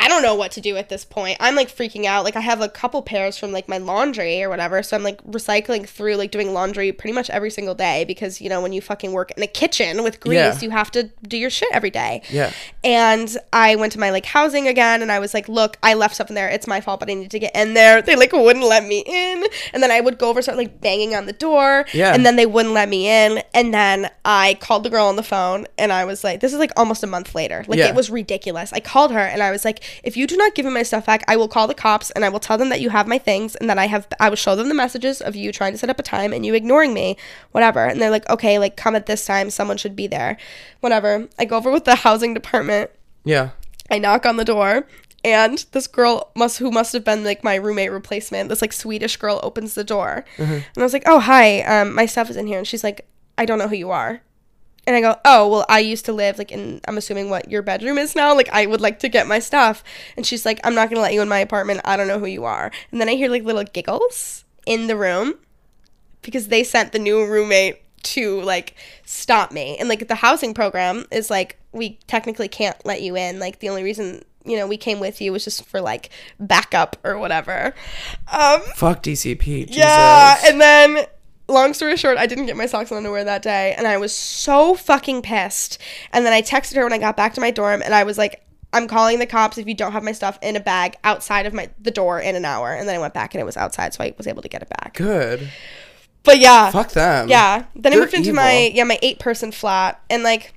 I 0.00 0.08
don't 0.08 0.22
know 0.22 0.34
what 0.34 0.52
to 0.52 0.60
do 0.60 0.76
at 0.76 0.88
this 0.88 1.04
point. 1.04 1.36
I'm 1.40 1.54
like 1.56 1.68
freaking 1.74 2.04
out. 2.04 2.24
Like 2.24 2.36
I 2.36 2.40
have 2.40 2.60
a 2.60 2.68
couple 2.68 3.02
pairs 3.02 3.36
from 3.36 3.52
like 3.52 3.68
my 3.68 3.78
laundry 3.78 4.42
or 4.42 4.48
whatever. 4.48 4.82
So 4.82 4.96
I'm 4.96 5.02
like 5.02 5.22
recycling 5.24 5.86
through 5.88 6.14
like 6.16 6.30
doing 6.30 6.52
laundry 6.52 6.92
pretty 6.92 7.12
much 7.14 7.28
every 7.30 7.50
single 7.50 7.74
day 7.74 8.04
because 8.04 8.40
you 8.40 8.48
know 8.48 8.60
when 8.62 8.72
you 8.72 8.80
fucking 8.80 9.12
work 9.12 9.32
in 9.36 9.42
a 9.42 9.46
kitchen 9.46 10.02
with 10.04 10.20
grease, 10.20 10.36
Yeah. 10.38 10.58
you 10.60 10.70
have 10.70 10.90
to 10.92 11.10
do 11.26 11.36
your 11.36 11.50
shit 11.50 11.68
every 11.72 11.90
day. 11.90 12.22
Yeah. 12.30 12.52
And 12.84 13.36
I 13.52 13.76
went 13.76 13.92
to 13.94 14.00
my 14.00 14.10
like 14.10 14.24
housing 14.24 14.68
again 14.68 15.02
and 15.02 15.10
I 15.10 15.18
was 15.18 15.34
like, 15.34 15.48
look, 15.48 15.76
I 15.82 15.94
left 15.94 16.14
stuff 16.14 16.28
in 16.28 16.34
there. 16.34 16.48
It's 16.48 16.66
my 16.66 16.80
fault, 16.80 17.00
but 17.00 17.10
I 17.10 17.14
need 17.14 17.30
to 17.32 17.38
get 17.38 17.54
in 17.56 17.74
there. 17.74 18.00
They 18.00 18.14
like 18.16 18.32
wouldn't 18.32 18.64
let 18.64 18.84
me 18.84 19.02
in. 19.06 19.44
And 19.72 19.82
then 19.82 19.90
I 19.90 20.00
would 20.00 20.18
go 20.18 20.30
over 20.30 20.40
start 20.42 20.56
like 20.58 20.80
banging 20.80 21.14
on 21.14 21.26
the 21.26 21.32
door. 21.32 21.84
Yeah. 21.92 22.14
And 22.14 22.24
then 22.24 22.36
they 22.36 22.46
wouldn't 22.46 22.74
let 22.74 22.88
me 22.88 23.08
in. 23.08 23.42
And 23.52 23.74
then 23.74 24.10
I 24.24 24.54
called 24.60 24.84
the 24.84 24.90
girl 24.90 25.06
on 25.06 25.16
the 25.16 25.22
phone 25.22 25.66
and 25.76 25.92
I 25.92 26.04
was 26.04 26.22
like, 26.22 26.40
this 26.40 26.52
is 26.52 26.58
like 26.58 26.70
almost 26.76 27.02
a 27.02 27.06
month 27.08 27.34
later. 27.34 27.64
Like 27.66 27.78
Yeah. 27.78 27.88
it 27.88 27.94
was 27.94 28.10
ridiculous. 28.10 28.72
I 28.72 28.80
called 28.80 29.10
her 29.12 29.18
and 29.18 29.42
I 29.42 29.50
was 29.50 29.64
like, 29.64 29.82
if 30.02 30.16
you 30.16 30.26
do 30.26 30.36
not 30.36 30.54
give 30.54 30.64
me 30.64 30.72
my 30.72 30.82
stuff 30.82 31.06
back, 31.06 31.24
I 31.28 31.36
will 31.36 31.48
call 31.48 31.66
the 31.66 31.74
cops 31.74 32.10
and 32.12 32.24
I 32.24 32.28
will 32.28 32.40
tell 32.40 32.58
them 32.58 32.68
that 32.70 32.80
you 32.80 32.90
have 32.90 33.06
my 33.06 33.18
things 33.18 33.54
and 33.56 33.68
that 33.70 33.78
I 33.78 33.86
have 33.86 34.06
I 34.20 34.28
will 34.28 34.36
show 34.36 34.54
them 34.56 34.68
the 34.68 34.74
messages 34.74 35.20
of 35.20 35.36
you 35.36 35.52
trying 35.52 35.72
to 35.72 35.78
set 35.78 35.90
up 35.90 35.98
a 35.98 36.02
time 36.02 36.32
and 36.32 36.44
you 36.46 36.54
ignoring 36.54 36.94
me, 36.94 37.16
whatever. 37.52 37.84
And 37.84 38.00
they're 38.00 38.10
like, 38.10 38.28
okay, 38.28 38.58
like 38.58 38.76
come 38.76 38.94
at 38.94 39.06
this 39.06 39.24
time, 39.24 39.50
someone 39.50 39.76
should 39.76 39.96
be 39.96 40.06
there. 40.06 40.36
Whatever. 40.80 41.28
I 41.38 41.44
go 41.44 41.56
over 41.56 41.70
with 41.70 41.84
the 41.84 41.94
housing 41.96 42.34
department. 42.34 42.90
Yeah. 43.24 43.50
I 43.90 43.98
knock 43.98 44.26
on 44.26 44.36
the 44.36 44.44
door 44.44 44.86
And 45.24 45.64
this 45.72 45.86
girl 45.88 46.30
must 46.36 46.58
who 46.58 46.70
must 46.70 46.92
have 46.92 47.04
been 47.04 47.24
like 47.24 47.42
my 47.42 47.56
roommate 47.56 47.90
replacement, 47.90 48.48
this 48.48 48.62
like 48.62 48.72
Swedish 48.72 49.16
girl 49.16 49.40
opens 49.42 49.74
the 49.74 49.82
door. 49.84 50.24
And 50.38 50.78
I 50.78 50.82
was 50.82 50.92
like, 50.92 51.02
"Oh, 51.06 51.18
hi. 51.18 51.62
Um 51.62 51.94
my 51.94 52.06
stuff 52.06 52.30
is 52.30 52.36
in 52.36 52.46
here." 52.46 52.58
And 52.58 52.66
she's 52.66 52.84
like, 52.84 53.06
"I 53.36 53.44
don't 53.44 53.58
know 53.58 53.66
who 53.68 53.74
you 53.76 53.90
are." 53.90 54.20
And 54.88 54.96
I 54.96 55.02
go, 55.02 55.16
"Oh, 55.22 55.46
well, 55.48 55.66
I 55.68 55.80
used 55.80 56.06
to 56.06 56.14
live 56.14 56.38
like 56.38 56.50
in 56.50 56.80
I'm 56.88 56.96
assuming 56.96 57.28
what 57.28 57.50
your 57.50 57.60
bedroom 57.60 57.98
is 57.98 58.16
now. 58.16 58.34
Like 58.34 58.48
I 58.48 58.64
would 58.64 58.80
like 58.80 59.00
to 59.00 59.08
get 59.10 59.26
my 59.26 59.38
stuff." 59.38 59.84
And 60.16 60.24
she's 60.24 60.46
like, 60.46 60.58
"I'm 60.64 60.74
not 60.74 60.88
going 60.88 60.96
to 60.96 61.02
let 61.02 61.12
you 61.12 61.20
in 61.20 61.28
my 61.28 61.40
apartment. 61.40 61.82
I 61.84 61.98
don't 61.98 62.08
know 62.08 62.18
who 62.18 62.24
you 62.24 62.46
are." 62.46 62.72
And 62.90 62.98
then 62.98 63.10
I 63.10 63.14
hear 63.14 63.28
like 63.28 63.44
little 63.44 63.64
giggles 63.64 64.44
in 64.64 64.86
the 64.86 64.96
room 64.96 65.34
because 66.22 66.48
they 66.48 66.64
sent 66.64 66.92
the 66.92 66.98
new 66.98 67.26
roommate 67.26 67.82
to 68.02 68.40
like 68.40 68.74
stop 69.04 69.52
me. 69.52 69.76
And 69.76 69.90
like 69.90 70.08
the 70.08 70.14
housing 70.14 70.54
program 70.54 71.04
is 71.10 71.28
like 71.28 71.58
we 71.72 71.98
technically 72.06 72.48
can't 72.48 72.76
let 72.86 73.02
you 73.02 73.14
in. 73.14 73.38
Like 73.38 73.58
the 73.58 73.68
only 73.68 73.82
reason 73.82 74.24
you 74.44 74.56
know 74.56 74.66
we 74.66 74.78
came 74.78 75.00
with 75.00 75.20
you 75.20 75.32
was 75.32 75.44
just 75.44 75.66
for 75.66 75.80
like 75.82 76.08
backup 76.40 76.96
or 77.04 77.18
whatever. 77.18 77.74
Um, 78.32 78.62
Fuck 78.74 79.02
DCP. 79.02 79.66
Jesus. 79.66 79.76
yeah, 79.76 80.38
and 80.46 80.60
then 80.60 81.06
long 81.48 81.74
story 81.74 81.96
short, 81.96 82.18
I 82.18 82.26
didn't 82.26 82.46
get 82.46 82.56
my 82.56 82.66
socks 82.66 82.90
and 82.90 82.98
underwear 82.98 83.24
that 83.24 83.42
day, 83.42 83.74
and 83.76 83.86
I 83.86 83.96
was 83.96 84.12
so 84.14 84.74
fucking 84.74 85.22
pissed. 85.22 85.78
And 86.12 86.24
then 86.26 86.32
I 86.32 86.42
texted 86.42 86.76
her 86.76 86.84
when 86.84 86.92
I 86.92 86.98
got 86.98 87.16
back 87.16 87.34
to 87.34 87.40
my 87.40 87.50
dorm, 87.50 87.82
and 87.82 87.94
I 87.94 88.04
was 88.04 88.18
like. 88.18 88.42
I'm 88.70 88.86
calling 88.86 89.18
the 89.18 89.24
cops 89.24 89.56
if 89.56 89.66
you 89.66 89.72
don't 89.72 89.92
have 89.92 90.02
my 90.04 90.12
stuff 90.12 90.38
in 90.42 90.54
a 90.54 90.60
bag 90.60 90.94
outside 91.02 91.46
of 91.46 91.54
my 91.54 91.70
the 91.80 91.90
door 91.90 92.20
in 92.20 92.36
an 92.36 92.44
hour. 92.44 92.70
And 92.74 92.86
then 92.86 92.94
I 92.96 92.98
went 92.98 93.14
back 93.14 93.32
and 93.34 93.40
it 93.40 93.44
was 93.44 93.56
outside, 93.56 93.94
so 93.94 94.04
I 94.04 94.14
was 94.18 94.26
able 94.26 94.42
to 94.42 94.48
get 94.50 94.60
it 94.60 94.68
back. 94.68 94.92
Good. 94.92 95.48
But 96.22 96.38
yeah, 96.38 96.70
Fuck 96.70 96.90
them. 96.90 97.30
yeah. 97.30 97.64
Then 97.74 97.92
I 97.92 97.96
They're 97.96 98.00
moved 98.04 98.12
into 98.12 98.28
evil. 98.28 98.42
my 98.42 98.70
yeah 98.74 98.84
my 98.84 98.98
eight 99.00 99.20
person 99.20 99.52
flat, 99.52 99.98
and 100.10 100.22
like 100.22 100.52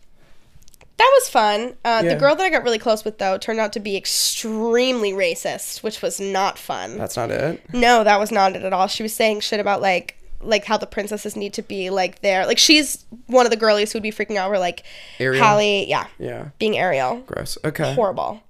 that 0.98 1.10
was 1.22 1.30
fun. 1.30 1.76
Uh, 1.86 2.02
Yeah. 2.04 2.14
The 2.16 2.20
girl 2.20 2.36
that 2.36 2.44
I 2.44 2.50
got 2.50 2.64
really 2.64 2.80
close 2.80 3.06
with 3.06 3.18
though 3.18 3.38
turned 3.38 3.62
out 3.62 3.72
to 3.74 3.80
be 3.80 3.96
extremely 3.96 5.14
racist, 5.14 5.82
which 5.82 6.02
was 6.02 6.20
not 6.20 6.58
fun. 6.58 6.98
That's 6.98 7.16
not 7.16 7.32
it. 7.32 7.62
No, 7.74 8.04
that 8.04 8.20
was 8.20 8.30
not 8.30 8.58
it 8.58 8.64
at 8.64 8.74
all. 8.74 8.88
She 8.88 9.04
was 9.04 9.14
saying 9.14 9.40
shit 9.40 9.62
about 9.62 9.80
like 9.82 10.18
like 10.44 10.66
how 10.66 10.78
the 10.78 10.88
princesses 10.88 11.36
need 11.36 11.54
to 11.54 11.62
be 11.62 11.90
like 11.90 12.22
there. 12.22 12.46
Like 12.46 12.58
she's 12.58 13.06
one 13.28 13.46
of 13.46 13.50
the 13.52 13.58
girlies 13.58 13.92
who 13.92 13.98
would 13.98 14.04
be 14.04 14.12
freaking 14.12 14.36
out 14.38 14.48
over 14.48 14.60
like 14.60 14.84
Ariel? 15.20 15.44
Halle, 15.44 15.86
yeah, 15.88 16.08
Yeah. 16.20 16.50
being 16.60 16.78
Ariel. 16.78 17.18
Gross. 17.28 17.58
Okay. 17.64 17.94
Horrible. 17.94 18.42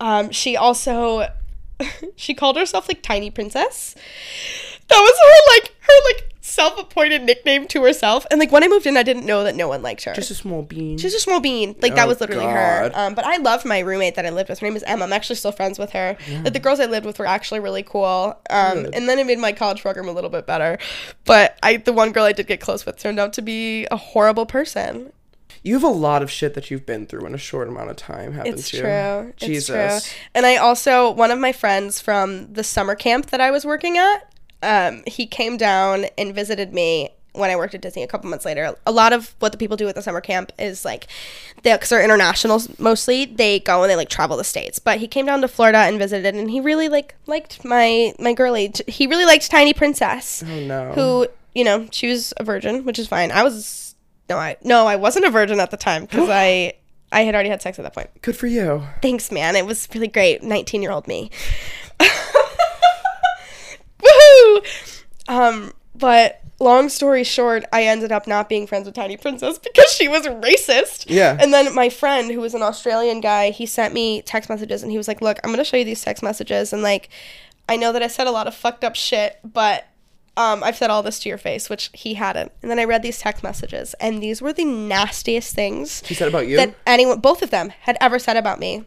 Um, 0.00 0.30
she 0.30 0.56
also 0.56 1.28
she 2.16 2.34
called 2.34 2.56
herself 2.56 2.88
like 2.88 3.02
Tiny 3.02 3.30
Princess. 3.30 3.94
That 4.88 4.98
was 4.98 5.12
her 5.12 5.54
like 5.54 5.74
her 5.80 6.04
like 6.12 6.34
self-appointed 6.48 7.22
nickname 7.22 7.66
to 7.68 7.82
herself. 7.82 8.26
And 8.30 8.40
like 8.40 8.50
when 8.50 8.64
I 8.64 8.68
moved 8.68 8.86
in, 8.86 8.96
I 8.96 9.02
didn't 9.02 9.26
know 9.26 9.44
that 9.44 9.54
no 9.54 9.68
one 9.68 9.82
liked 9.82 10.04
her. 10.04 10.14
Just 10.14 10.30
a 10.30 10.34
small 10.34 10.62
bean. 10.62 10.98
She's 10.98 11.14
a 11.14 11.20
small 11.20 11.40
bean. 11.40 11.76
Like 11.80 11.94
that 11.94 12.04
Oh, 12.04 12.08
was 12.08 12.20
literally 12.20 12.44
her. 12.46 12.88
God. 12.88 12.92
Um, 12.94 13.14
but 13.14 13.24
I 13.24 13.36
loved 13.36 13.64
my 13.64 13.80
roommate 13.80 14.14
that 14.16 14.26
I 14.26 14.30
lived 14.30 14.48
with. 14.48 14.58
Her 14.58 14.66
name 14.66 14.76
is 14.76 14.82
Emma. 14.84 15.04
I'm 15.04 15.12
actually 15.12 15.36
still 15.36 15.52
friends 15.52 15.78
with 15.78 15.90
her. 15.92 16.16
Like 16.42 16.52
the 16.52 16.60
girls 16.60 16.80
I 16.80 16.86
lived 16.86 17.06
with 17.06 17.18
were 17.18 17.26
actually 17.26 17.60
really 17.60 17.82
cool. 17.82 18.36
Um, 18.50 18.86
and 18.92 19.08
then 19.08 19.18
it 19.18 19.26
made 19.26 19.38
my 19.38 19.52
college 19.52 19.82
program 19.82 20.08
a 20.08 20.12
little 20.12 20.30
bit 20.30 20.46
better. 20.46 20.78
But 21.24 21.58
I, 21.62 21.76
the 21.76 21.92
one 21.92 22.12
girl 22.12 22.24
I 22.24 22.32
did 22.32 22.46
get 22.46 22.60
close 22.60 22.84
with, 22.86 22.96
turned 22.98 23.18
out 23.20 23.32
to 23.34 23.42
be 23.42 23.86
a 23.90 23.96
horrible 23.96 24.46
person. 24.46 25.12
you 25.62 25.74
have 25.74 25.82
a 25.82 25.88
lot 25.88 26.22
of 26.22 26.30
shit 26.30 26.54
that 26.54 26.70
you've 26.70 26.86
been 26.86 27.04
through 27.06 27.26
in 27.26 27.34
a 27.34 27.38
short 27.38 27.68
amount 27.68 27.90
of 27.90 27.96
time, 27.96 28.32
haven't 28.32 28.54
It's 28.54 28.72
you? 28.72 28.80
true. 28.80 29.32
Jesus. 29.36 29.70
It's 29.96 30.08
true. 30.12 30.18
And 30.34 30.46
I 30.46 30.56
also 30.56 31.10
one 31.10 31.30
of 31.30 31.38
my 31.38 31.52
friends 31.52 32.00
from 32.00 32.52
the 32.52 32.62
summer 32.64 32.94
camp 32.94 33.26
that 33.26 33.40
I 33.40 33.50
was 33.50 33.64
working 33.66 33.98
at, 33.98 34.27
um, 34.62 35.02
he 35.06 35.26
came 35.26 35.56
down 35.56 36.06
and 36.16 36.34
visited 36.34 36.72
me 36.72 37.10
when 37.34 37.50
I 37.50 37.56
worked 37.56 37.74
at 37.74 37.80
Disney 37.82 38.02
a 38.02 38.06
couple 38.08 38.28
months 38.30 38.44
later. 38.44 38.74
A 38.86 38.90
lot 38.90 39.12
of 39.12 39.34
what 39.38 39.52
the 39.52 39.58
people 39.58 39.76
do 39.76 39.86
at 39.88 39.94
the 39.94 40.02
summer 40.02 40.20
camp 40.20 40.50
is 40.58 40.84
like, 40.84 41.06
they 41.62 41.72
because 41.72 41.88
they're 41.90 42.02
internationals 42.02 42.76
mostly. 42.80 43.26
They 43.26 43.60
go 43.60 43.82
and 43.82 43.90
they 43.90 43.94
like 43.96 44.08
travel 44.08 44.36
the 44.36 44.44
states. 44.44 44.78
But 44.80 44.98
he 44.98 45.06
came 45.06 45.26
down 45.26 45.40
to 45.42 45.48
Florida 45.48 45.78
and 45.78 45.98
visited, 45.98 46.34
and 46.34 46.50
he 46.50 46.58
really 46.60 46.88
like 46.88 47.14
liked 47.26 47.64
my 47.64 48.12
my 48.18 48.32
girlie. 48.32 48.72
He 48.88 49.06
really 49.06 49.24
liked 49.26 49.48
Tiny 49.50 49.72
Princess 49.74 50.42
Oh 50.44 50.60
no. 50.60 50.92
who 50.92 51.26
you 51.54 51.64
know 51.64 51.86
she 51.92 52.08
was 52.08 52.32
a 52.36 52.44
virgin 52.44 52.84
which 52.84 52.98
is 52.98 53.08
fine 53.08 53.32
i 53.32 53.42
was 53.42 53.94
no 54.28 54.36
i 54.36 54.54
no 54.62 54.86
i 54.86 54.94
wasn't 54.96 55.24
a 55.24 55.30
virgin 55.30 55.58
at 55.58 55.70
the 55.70 55.76
time 55.78 56.02
because 56.02 56.28
i 56.30 56.72
i 57.10 57.22
had 57.22 57.34
already 57.34 57.48
had 57.48 57.60
sex 57.62 57.78
at 57.78 57.82
that 57.82 57.94
point 57.94 58.08
Good 58.22 58.36
for 58.36 58.46
you. 58.46 58.82
thanks 59.02 59.32
man 59.32 59.56
it 59.56 59.64
was 59.66 59.88
really 59.94 60.08
great 60.08 60.42
19 60.42 60.82
year 60.82 60.92
old 60.92 61.08
me 61.08 61.30
woohoo 64.02 64.64
um 65.28 65.72
but 65.94 66.40
long 66.60 66.88
story 66.88 67.22
short 67.22 67.64
i 67.72 67.84
ended 67.84 68.10
up 68.10 68.26
not 68.26 68.48
being 68.48 68.66
friends 68.66 68.86
with 68.86 68.94
tiny 68.94 69.16
princess 69.16 69.58
because 69.62 69.90
she 69.92 70.08
was 70.08 70.26
racist 70.26 71.04
Yeah. 71.08 71.36
and 71.40 71.52
then 71.54 71.72
my 71.74 71.88
friend 71.88 72.30
who 72.32 72.40
was 72.40 72.54
an 72.54 72.62
australian 72.62 73.20
guy 73.20 73.50
he 73.50 73.64
sent 73.66 73.94
me 73.94 74.22
text 74.22 74.48
messages 74.50 74.82
and 74.82 74.90
he 74.90 74.98
was 74.98 75.06
like 75.08 75.20
look 75.22 75.38
i'm 75.44 75.50
gonna 75.50 75.64
show 75.64 75.76
you 75.76 75.84
these 75.84 76.02
text 76.02 76.22
messages 76.22 76.72
and 76.72 76.82
like 76.82 77.08
i 77.68 77.76
know 77.76 77.92
that 77.92 78.02
i 78.02 78.08
said 78.08 78.26
a 78.26 78.30
lot 78.32 78.46
of 78.48 78.54
fucked 78.54 78.82
up 78.84 78.96
shit 78.96 79.38
but 79.44 79.86
um, 80.36 80.62
I've 80.62 80.76
said 80.76 80.88
all 80.88 81.02
this 81.02 81.18
to 81.18 81.28
your 81.28 81.36
face, 81.36 81.68
which 81.68 81.90
he 81.92 82.14
hadn't. 82.14 82.52
And 82.62 82.70
then 82.70 82.78
I 82.78 82.84
read 82.84 83.02
these 83.02 83.18
text 83.18 83.42
messages, 83.42 83.94
and 83.94 84.22
these 84.22 84.40
were 84.40 84.52
the 84.52 84.64
nastiest 84.64 85.52
things 85.52 86.00
She 86.06 86.14
said 86.14 86.28
about 86.28 86.46
you. 86.46 86.56
that 86.58 86.76
anyone, 86.86 87.18
both 87.18 87.42
of 87.42 87.50
them, 87.50 87.70
had 87.80 87.96
ever 88.00 88.20
said 88.20 88.36
about 88.36 88.60
me. 88.60 88.84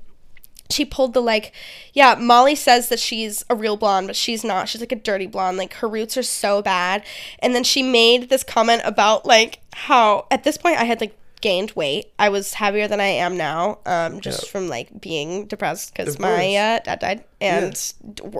She 0.71 0.85
pulled 0.85 1.13
the 1.13 1.21
like, 1.21 1.53
yeah, 1.93 2.15
Molly 2.15 2.55
says 2.55 2.89
that 2.89 2.99
she's 2.99 3.45
a 3.49 3.55
real 3.55 3.77
blonde, 3.77 4.07
but 4.07 4.15
she's 4.15 4.43
not. 4.43 4.69
She's 4.69 4.81
like 4.81 4.91
a 4.91 4.97
dirty 4.97 5.27
blonde. 5.27 5.57
Like 5.57 5.73
her 5.75 5.87
roots 5.87 6.17
are 6.17 6.23
so 6.23 6.61
bad. 6.61 7.03
And 7.39 7.53
then 7.53 7.63
she 7.63 7.83
made 7.83 8.29
this 8.29 8.43
comment 8.43 8.81
about 8.85 9.25
like 9.25 9.59
how 9.73 10.27
at 10.31 10.43
this 10.43 10.57
point 10.57 10.79
I 10.79 10.85
had 10.85 11.01
like 11.01 11.17
gained 11.41 11.71
weight. 11.71 12.13
I 12.19 12.29
was 12.29 12.53
heavier 12.53 12.87
than 12.87 12.99
I 12.99 13.07
am 13.07 13.35
now, 13.37 13.79
um, 13.85 14.21
just 14.21 14.43
Yeah. 14.43 14.49
from 14.49 14.69
like 14.69 15.01
being 15.01 15.45
depressed 15.47 15.93
because 15.93 16.19
my 16.19 16.55
uh, 16.55 16.79
dad 16.83 16.99
died, 16.99 17.23
and 17.41 17.93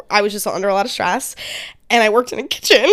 I 0.09 0.21
was 0.21 0.31
just 0.31 0.45
under 0.47 0.69
a 0.69 0.73
lot 0.73 0.85
of 0.85 0.91
stress. 0.91 1.35
And 1.89 2.01
I 2.01 2.07
worked 2.07 2.31
in 2.31 2.39
a 2.39 2.47
kitchen, 2.47 2.89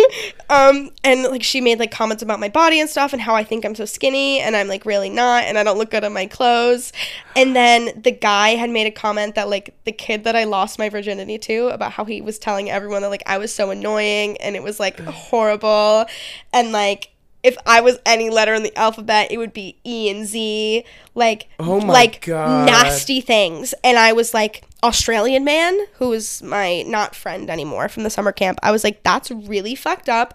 um, 0.49 0.89
and 1.05 1.23
like 1.23 1.41
she 1.41 1.61
made 1.61 1.79
like 1.79 1.89
comments 1.89 2.21
about 2.21 2.41
my 2.41 2.49
body 2.49 2.81
and 2.81 2.89
stuff, 2.89 3.13
and 3.13 3.21
how 3.21 3.33
I 3.33 3.45
think 3.45 3.63
I'm 3.63 3.73
so 3.73 3.85
skinny, 3.85 4.41
and 4.41 4.57
I'm 4.57 4.67
like 4.67 4.85
really 4.85 5.09
not, 5.09 5.45
and 5.45 5.57
I 5.57 5.63
don't 5.63 5.77
look 5.77 5.89
good 5.91 6.03
in 6.03 6.11
my 6.11 6.25
clothes. 6.25 6.91
And 7.33 7.55
then 7.55 8.01
the 8.01 8.11
guy 8.11 8.49
had 8.55 8.69
made 8.69 8.87
a 8.87 8.91
comment 8.91 9.35
that 9.35 9.47
like 9.49 9.73
the 9.85 9.93
kid 9.93 10.25
that 10.25 10.35
I 10.35 10.43
lost 10.43 10.79
my 10.79 10.89
virginity 10.89 11.37
to 11.37 11.67
about 11.69 11.93
how 11.93 12.03
he 12.03 12.19
was 12.19 12.37
telling 12.37 12.69
everyone 12.69 13.01
that 13.03 13.09
like 13.09 13.23
I 13.25 13.37
was 13.37 13.53
so 13.53 13.69
annoying 13.69 14.35
and 14.41 14.57
it 14.57 14.63
was 14.63 14.81
like 14.81 14.99
horrible, 15.05 16.05
and 16.51 16.73
like 16.73 17.07
if 17.43 17.57
I 17.65 17.81
was 17.81 17.99
any 18.05 18.29
letter 18.29 18.53
in 18.53 18.63
the 18.63 18.75
alphabet, 18.77 19.31
it 19.31 19.37
would 19.37 19.53
be 19.53 19.77
E 19.85 20.09
and 20.09 20.25
Z, 20.27 20.83
like 21.15 21.47
Oh 21.59 21.79
my 21.79 21.93
like 21.93 22.25
God. 22.25 22.65
nasty 22.65 23.21
things. 23.21 23.73
And 23.83 23.97
I 23.97 24.11
was 24.13 24.33
like, 24.33 24.63
Australian 24.83 25.43
man, 25.43 25.79
who 25.95 26.09
was 26.09 26.41
my 26.43 26.81
not 26.83 27.15
friend 27.15 27.49
anymore 27.49 27.87
from 27.89 28.03
the 28.03 28.09
summer 28.09 28.31
camp, 28.31 28.59
I 28.63 28.71
was 28.71 28.83
like, 28.83 29.03
that's 29.03 29.31
really 29.31 29.75
fucked 29.75 30.09
up, 30.09 30.33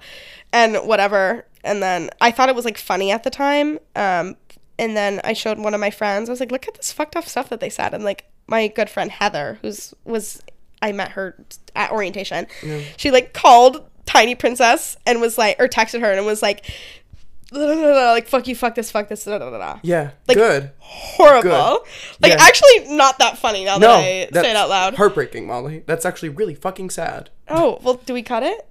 and 0.52 0.76
whatever. 0.86 1.46
And 1.62 1.82
then 1.82 2.10
I 2.20 2.30
thought 2.30 2.48
it 2.48 2.54
was 2.54 2.64
like 2.64 2.78
funny 2.78 3.10
at 3.10 3.22
the 3.22 3.30
time. 3.30 3.78
Um, 3.96 4.36
and 4.78 4.96
then 4.96 5.20
I 5.24 5.32
showed 5.32 5.58
one 5.58 5.72
of 5.72 5.80
my 5.80 5.90
friends. 5.90 6.28
I 6.28 6.32
was 6.32 6.40
like, 6.40 6.50
look 6.52 6.68
at 6.68 6.74
this 6.74 6.92
fucked 6.92 7.16
up 7.16 7.24
stuff 7.26 7.48
that 7.50 7.60
they 7.60 7.70
said. 7.70 7.94
And 7.94 8.04
like 8.04 8.24
my 8.46 8.68
good 8.68 8.90
friend 8.90 9.10
Heather, 9.10 9.58
who's 9.62 9.94
was 10.04 10.42
I 10.82 10.92
met 10.92 11.12
her 11.12 11.42
at 11.74 11.90
orientation. 11.90 12.46
She 12.98 13.10
like 13.10 13.32
called 13.32 13.88
Tiny 14.06 14.34
Princess 14.34 14.96
and 15.06 15.20
was 15.20 15.38
like, 15.38 15.56
or 15.58 15.68
texted 15.68 16.00
her 16.00 16.12
and 16.12 16.24
was 16.26 16.42
like, 16.42 16.64
like 17.52 18.26
fuck 18.26 18.48
you, 18.48 18.54
fuck 18.56 18.74
this, 18.74 18.90
fuck 18.90 19.08
this, 19.08 19.24
da, 19.24 19.38
da, 19.38 19.50
da, 19.50 19.58
da. 19.58 19.78
yeah. 19.82 20.10
Like- 20.28 20.36
Good. 20.36 20.70
horrible. 20.78 21.50
Good. 21.50 21.80
Like 22.20 22.32
Yeah. 22.32 22.38
actually 22.40 22.96
not 22.96 23.18
that 23.18 23.38
funny 23.38 23.64
now 23.64 23.78
that 23.78 23.86
No. 23.86 23.94
I 23.94 24.28
say 24.42 24.50
it 24.50 24.56
out 24.56 24.68
loud. 24.68 24.94
Heartbreaking, 24.94 25.46
Molly. 25.46 25.82
That's 25.86 26.04
actually 26.04 26.30
really 26.30 26.54
fucking 26.54 26.90
sad. 26.90 27.30
oh 27.48 27.78
well, 27.82 27.94
do 28.06 28.12
we 28.14 28.22
cut 28.22 28.42
it 28.42 28.66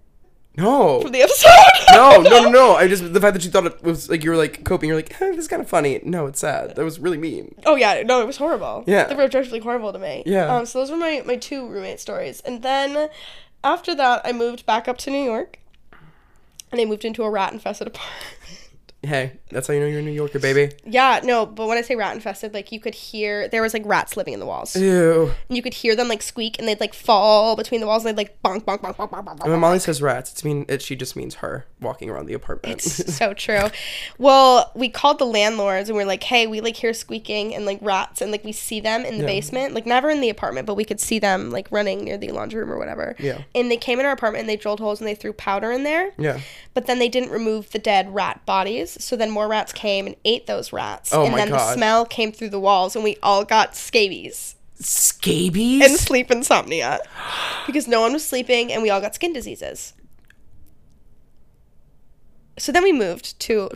No. 0.57 0.99
from 1.01 1.11
the 1.13 1.21
episode? 1.21 1.49
no, 1.93 2.21
no, 2.29 2.43
no, 2.43 2.49
no. 2.49 2.75
I 2.75 2.87
just 2.87 3.13
the 3.13 3.21
fact 3.21 3.35
that 3.35 3.45
you 3.45 3.51
thought 3.51 3.65
it 3.67 3.81
was 3.83 4.09
like 4.09 4.23
you 4.23 4.31
were 4.31 4.37
like 4.37 4.63
coping. 4.65 4.89
You're 4.89 4.97
like, 4.97 5.13
hey, 5.13 5.29
this 5.31 5.39
is 5.39 5.47
kind 5.47 5.61
of 5.61 5.69
funny. 5.69 5.99
No, 6.03 6.25
it's 6.27 6.39
sad. 6.41 6.75
That 6.75 6.83
was 6.83 6.99
really 6.99 7.17
mean. 7.17 7.55
Oh 7.65 7.75
yeah, 7.75 8.01
no, 8.03 8.21
it 8.21 8.27
was 8.27 8.37
horrible. 8.37 8.83
Yeah. 8.85 9.05
they 9.05 9.15
were 9.15 9.23
objectively 9.23 9.59
horrible 9.59 9.93
to 9.93 9.99
me. 9.99 10.23
Yeah. 10.25 10.53
Um, 10.53 10.65
so 10.65 10.79
those 10.79 10.91
were 10.91 10.97
my 10.97 11.23
my 11.25 11.37
two 11.37 11.67
roommate 11.67 11.99
stories, 12.01 12.41
and 12.41 12.61
then 12.61 13.09
after 13.63 13.95
that, 13.95 14.21
I 14.25 14.31
moved 14.31 14.65
back 14.65 14.87
up 14.87 14.97
to 14.99 15.11
New 15.11 15.23
York, 15.23 15.59
and 16.71 16.79
I 16.81 16.85
moved 16.85 17.05
into 17.05 17.23
a 17.23 17.29
rat 17.29 17.53
infested 17.53 17.87
apartment. 17.87 18.59
Hey, 19.05 19.33
that's 19.49 19.67
how 19.67 19.73
you 19.73 19.81
know 19.81 19.85
you're 19.85 19.99
a 19.99 20.03
New 20.03 20.11
Yorker, 20.11 20.39
baby. 20.39 20.73
yeah, 20.85 21.19
no, 21.23 21.45
but 21.45 21.67
when 21.67 21.77
I 21.77 21.81
say 21.81 21.95
rat 21.95 22.15
infested, 22.15 22.53
like 22.53 22.71
you 22.71 22.79
could 22.79 22.95
hear 22.95 23.49
there 23.49 23.61
was 23.61 23.73
like 23.73 23.83
rats 23.85 24.15
living 24.15 24.33
in 24.33 24.39
the 24.39 24.45
walls. 24.45 24.75
Ew. 24.77 25.31
And 25.49 25.57
you 25.57 25.61
could 25.61 25.73
hear 25.73 25.93
them 25.95 26.07
like 26.07 26.21
squeak, 26.21 26.57
and 26.57 26.67
they'd 26.67 26.79
like 26.79 26.93
fall 26.93 27.57
between 27.57 27.81
the 27.81 27.87
walls, 27.87 28.05
and 28.05 28.17
they'd 28.17 28.21
like 28.21 28.41
bonk, 28.41 28.63
bonk, 28.63 28.79
bonk, 28.81 28.95
bonk, 28.95 29.09
bonk, 29.09 29.25
bonk. 29.25 29.41
And 29.41 29.51
when 29.51 29.59
Molly 29.59 29.79
says 29.79 30.01
rats, 30.01 30.31
it's 30.31 30.45
mean 30.45 30.65
it. 30.69 30.81
She 30.81 30.95
just 30.95 31.15
means 31.17 31.35
her 31.35 31.65
walking 31.81 32.09
around 32.09 32.27
the 32.27 32.33
apartment. 32.33 32.75
It's 32.77 33.13
so 33.17 33.33
true. 33.33 33.63
Well, 34.17 34.71
we 34.75 34.89
called 34.89 35.19
the 35.19 35.25
landlords 35.25 35.89
and 35.89 35.97
we 35.97 36.03
are 36.03 36.07
like, 36.07 36.23
hey, 36.23 36.47
we 36.47 36.61
like 36.61 36.77
hear 36.77 36.93
squeaking 36.93 37.53
and 37.53 37.65
like 37.65 37.79
rats 37.81 38.21
and 38.21 38.31
like 38.31 38.43
we 38.45 38.51
see 38.53 38.79
them 38.79 39.03
in 39.03 39.15
the 39.17 39.21
Yeah. 39.23 39.27
basement, 39.27 39.73
like 39.73 39.85
never 39.85 40.09
in 40.09 40.21
the 40.21 40.29
apartment, 40.29 40.65
but 40.65 40.75
we 40.75 40.85
could 40.85 40.99
see 41.01 41.19
them 41.19 41.51
like 41.51 41.67
running 41.71 42.05
near 42.05 42.17
the 42.17 42.31
laundry 42.31 42.61
room 42.61 42.71
or 42.71 42.77
whatever. 42.77 43.15
Yeah. 43.19 43.41
And 43.53 43.69
they 43.69 43.77
came 43.77 43.99
in 43.99 44.05
our 44.05 44.11
apartment 44.13 44.41
and 44.41 44.49
they 44.49 44.55
drilled 44.55 44.79
holes 44.79 45.01
and 45.01 45.07
they 45.07 45.15
threw 45.15 45.33
powder 45.33 45.71
in 45.71 45.83
there. 45.83 46.11
yeah. 46.17 46.39
But 46.73 46.87
then 46.87 46.99
they 46.99 47.09
didn't 47.09 47.29
remove 47.29 47.71
the 47.71 47.79
dead 47.79 48.13
rat 48.15 48.45
bodies. 48.45 48.92
So 48.99 49.15
then 49.15 49.29
more 49.31 49.47
rats 49.47 49.71
came 49.73 50.07
and 50.07 50.15
ate 50.25 50.47
those 50.47 50.73
rats. 50.73 51.13
Oh 51.13 51.23
and 51.23 51.31
my 51.31 51.37
then 51.37 51.49
the 51.51 51.73
smell 51.73 52.05
came 52.05 52.31
through 52.31 52.49
the 52.49 52.59
walls 52.59 52.95
and 52.95 53.03
we 53.03 53.17
all 53.23 53.45
got 53.45 53.75
scabies. 53.75 54.55
Scabies? 54.79 55.81
and 55.83 55.97
sleep 55.99 56.29
insomnia 56.31 56.99
because 57.65 57.87
no 57.87 58.01
one 58.01 58.11
was 58.11 58.25
sleeping 58.25 58.71
and 58.73 58.81
we 58.81 58.89
all 58.89 58.99
got 58.99 59.15
skin 59.15 59.31
diseases. 59.31 59.93
So 62.57 62.71
then 62.71 62.83
we 62.83 62.91
moved 62.91 63.39
to 63.41 63.69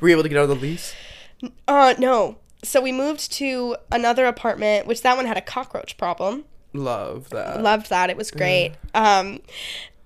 Were 0.00 0.08
you 0.08 0.14
able 0.14 0.22
to 0.24 0.28
get 0.28 0.38
out 0.38 0.44
of 0.44 0.48
the 0.50 0.54
lease? 0.56 0.94
uh 1.68 1.94
no. 1.98 2.38
So 2.62 2.80
we 2.80 2.92
moved 2.92 3.32
to 3.32 3.76
another 3.90 4.26
apartment 4.26 4.86
which 4.86 5.02
that 5.02 5.16
one 5.16 5.26
had 5.26 5.36
a 5.38 5.42
cockroach 5.42 5.96
problem. 5.96 6.44
Love 6.72 7.30
that. 7.30 7.62
Loved 7.62 7.88
that. 7.90 8.10
It 8.10 8.16
was 8.16 8.30
great. 8.30 8.72
Um 8.94 9.40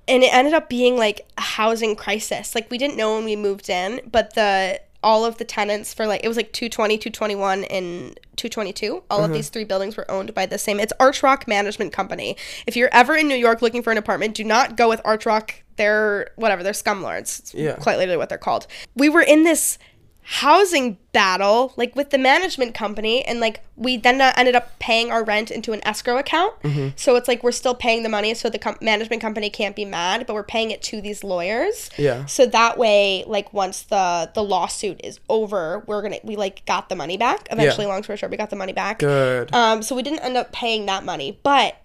and 0.07 0.22
it 0.22 0.32
ended 0.34 0.55
up 0.55 0.68
being 0.68 0.96
like 0.96 1.26
a 1.38 1.42
housing 1.42 1.96
crisis. 1.96 2.55
Like 2.55 2.70
we 2.70 2.78
didn't 2.78 2.96
know 2.96 3.14
when 3.14 3.24
we 3.24 3.36
moved 3.36 3.68
in, 3.68 4.00
but 4.11 4.34
the 4.34 4.80
all 5.02 5.26
of 5.26 5.36
the 5.36 5.44
tenants 5.44 5.92
for 5.92 6.07
like 6.07 6.24
it 6.24 6.28
was 6.28 6.36
like 6.36 6.52
220, 6.52 6.96
221 6.96 7.64
and 7.64 8.18
222. 8.36 9.02
All 9.11 9.18
of 9.18 9.24
mm-hmm. 9.24 9.34
these 9.34 9.50
three 9.50 9.64
buildings 9.64 9.96
were 9.96 10.11
owned 10.11 10.34
by 10.34 10.46
the 10.46 10.59
same. 10.59 10.80
It's 10.80 10.92
Arch 10.98 11.22
Rock 11.22 11.46
Management 11.46 11.92
Company. 11.92 12.36
If 12.66 12.74
you're 12.74 12.88
ever 12.90 13.14
in 13.14 13.28
New 13.28 13.36
York 13.36 13.62
looking 13.62 13.82
for 13.82 13.92
an 13.92 13.98
apartment, 13.98 14.34
do 14.34 14.44
not 14.44 14.76
go 14.76 14.88
with 14.88 15.00
Arch 15.05 15.26
Rock. 15.26 15.55
They're 15.76 16.30
whatever, 16.36 16.62
they're 16.62 16.72
scumlords. 16.72 17.40
It's 17.40 17.55
Yeah. 17.55 17.74
Quite 17.74 17.98
literally 17.98 18.16
what 18.16 18.28
they're 18.28 18.38
called. 18.38 18.66
We 18.96 19.09
were 19.09 19.22
in 19.22 19.44
this 19.44 19.78
housing 20.27 20.97
battle 21.12 21.72
like 21.77 21.95
with 21.95 22.09
the 22.11 22.16
management 22.18 22.75
company 22.75 23.22
and 23.25 23.41
like 23.41 23.61
we 23.77 23.97
then 23.97 24.20
uh, 24.20 24.33
ended 24.37 24.55
up 24.57 24.77
paying 24.79 25.11
our 25.11 25.22
rent 25.22 25.51
into 25.51 25.72
an 25.72 25.81
escrow 25.87 26.16
account 26.16 26.55
Mm-hmm. 26.62 26.89
so 26.97 27.14
it's 27.16 27.29
like 27.29 27.43
we're 27.43 27.53
still 27.53 27.75
paying 27.75 28.03
the 28.03 28.09
money 28.09 28.33
so 28.35 28.49
the 28.49 28.59
com- 28.59 28.79
management 28.81 29.20
company 29.20 29.51
can't 29.51 29.77
be 29.77 29.85
mad 29.85 30.27
but 30.27 30.33
we're 30.35 30.43
paying 30.43 30.70
it 30.70 30.83
to 30.85 31.01
these 31.03 31.22
lawyers 31.22 31.91
Yeah. 31.99 32.25
so 32.25 32.47
that 32.47 32.79
way 32.79 33.22
like 33.27 33.53
once 33.53 33.83
the 33.83 34.31
the 34.35 34.43
lawsuit 34.43 35.01
is 35.05 35.20
over 35.29 35.85
we're 35.87 36.01
gonna 36.03 36.18
we 36.25 36.37
like 36.37 36.64
got 36.64 36.89
the 36.89 36.97
money 36.97 37.16
back 37.18 37.47
eventually 37.51 37.87
long 37.87 38.03
story 38.03 38.16
short 38.16 38.31
we 38.31 38.39
got 38.39 38.51
the 38.51 38.57
money 38.57 38.72
back 38.72 39.01
Good. 39.01 39.55
um, 39.55 39.83
so 39.83 39.95
we 39.95 40.03
didn't 40.03 40.20
end 40.20 40.37
up 40.39 40.53
paying 40.53 40.87
that 40.87 41.05
money, 41.05 41.39
but 41.43 41.77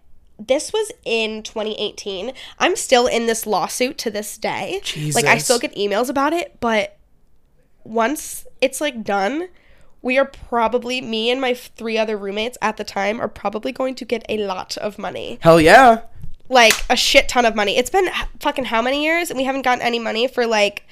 this 0.41 0.71
was 0.71 0.89
in 1.03 1.43
2018. 1.43 2.31
I'm 2.59 2.77
still 2.77 3.07
in 3.07 3.25
this 3.25 3.45
lawsuit 3.45 3.97
to 3.97 4.09
this 4.09 4.37
day. 4.37 4.79
Like 5.13 5.25
I 5.25 5.37
still 5.37 5.59
get 5.59 5.75
emails 5.75 6.07
about 6.09 6.31
it, 6.31 6.55
but 6.61 6.95
once 7.89 8.45
it's 8.61 8.79
like 8.79 9.03
done, 9.03 9.47
we 10.01 10.17
are 10.17 10.25
probably 10.25 11.01
me 11.01 11.29
and 11.29 11.41
my 11.41 11.53
three 11.53 11.97
other 11.97 12.17
roommates 12.17 12.57
at 12.61 12.77
the 12.77 12.83
time 12.83 13.19
are 13.19 13.27
probably 13.27 13.71
going 13.71 13.95
to 13.95 14.05
get 14.05 14.23
a 14.29 14.37
lot 14.37 14.77
of 14.77 14.97
money. 14.97 15.39
Hell 15.41 15.59
yeah. 15.59 16.01
Like 16.47 16.73
a 16.89 16.95
shit 16.95 17.27
ton 17.27 17.45
of 17.45 17.55
money. 17.55 17.77
It's 17.77 17.89
been 17.89 18.07
fucking 18.39 18.65
how 18.65 18.81
many 18.81 19.03
years 19.03 19.29
and 19.29 19.37
we 19.37 19.43
haven't 19.43 19.63
gotten 19.63 19.81
any 19.81 19.99
money 19.99 20.27
for 20.27 20.45
like 20.47 20.87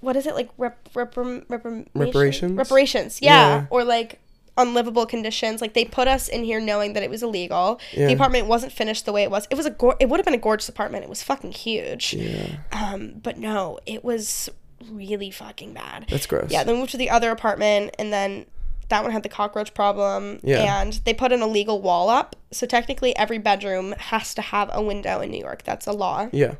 what 0.00 0.16
is 0.16 0.26
it 0.26 0.34
like 0.34 0.48
rep, 0.56 0.88
reprim, 0.94 1.44
reprimation? 1.46 1.88
Reparations? 1.94 2.52
reparations 2.56 3.20
yeah. 3.22 3.30
Yeah. 3.48 3.66
or 3.70 3.84
like 3.84 4.18
unlivable 4.56 5.04
conditions 5.04 5.60
like 5.60 5.74
they 5.74 5.84
put 5.84 6.06
us 6.06 6.28
in 6.28 6.44
here 6.44 6.60
knowing 6.60 6.92
that 6.92 7.02
it 7.02 7.10
was 7.10 7.22
illegal 7.24 7.80
Yeah. 7.92 8.06
the 8.06 8.12
apartment 8.14 8.46
wasn't 8.46 8.70
finished 8.72 9.04
the 9.04 9.10
way 9.12 9.24
it 9.24 9.30
was 9.30 9.48
it 9.50 9.56
was 9.56 9.66
a 9.66 9.70
gor- 9.70 9.96
it 9.98 10.08
would 10.08 10.18
have 10.20 10.24
been 10.24 10.32
a 10.34 10.38
gorgeous 10.38 10.68
apartment 10.68 11.02
it 11.02 11.10
was 11.10 11.24
fucking 11.24 11.50
huge 11.52 12.14
Yeah. 12.14 12.58
um 12.70 13.14
but 13.20 13.36
no 13.36 13.80
it 13.84 14.04
was 14.04 14.48
really 14.90 15.30
fucking 15.30 15.72
bad 15.74 16.06
That's 16.10 16.26
gross. 16.26 16.50
yeah 16.50 16.64
then 16.64 16.74
we 16.74 16.80
moved 16.80 16.92
to 16.92 16.96
the 16.98 17.10
other 17.10 17.30
apartment 17.30 17.94
and 17.98 18.12
then 18.12 18.46
that 18.90 19.02
one 19.02 19.12
had 19.12 19.22
the 19.22 19.28
cockroach 19.28 19.72
problem 19.74 20.40
Yeah. 20.42 20.80
and 20.82 20.92
they 21.04 21.14
put 21.14 21.32
an 21.32 21.42
illegal 21.42 21.80
wall 21.80 22.08
up 22.10 22.36
so 22.50 22.66
technically 22.66 23.16
every 23.16 23.38
bedroom 23.38 23.92
has 23.98 24.34
to 24.34 24.42
have 24.42 24.70
a 24.72 24.82
window 24.82 25.20
in 25.20 25.30
new 25.30 25.40
york 25.40 25.62
that's 25.64 25.86
a 25.86 25.92
law 25.92 26.28
Yeah. 26.32 26.54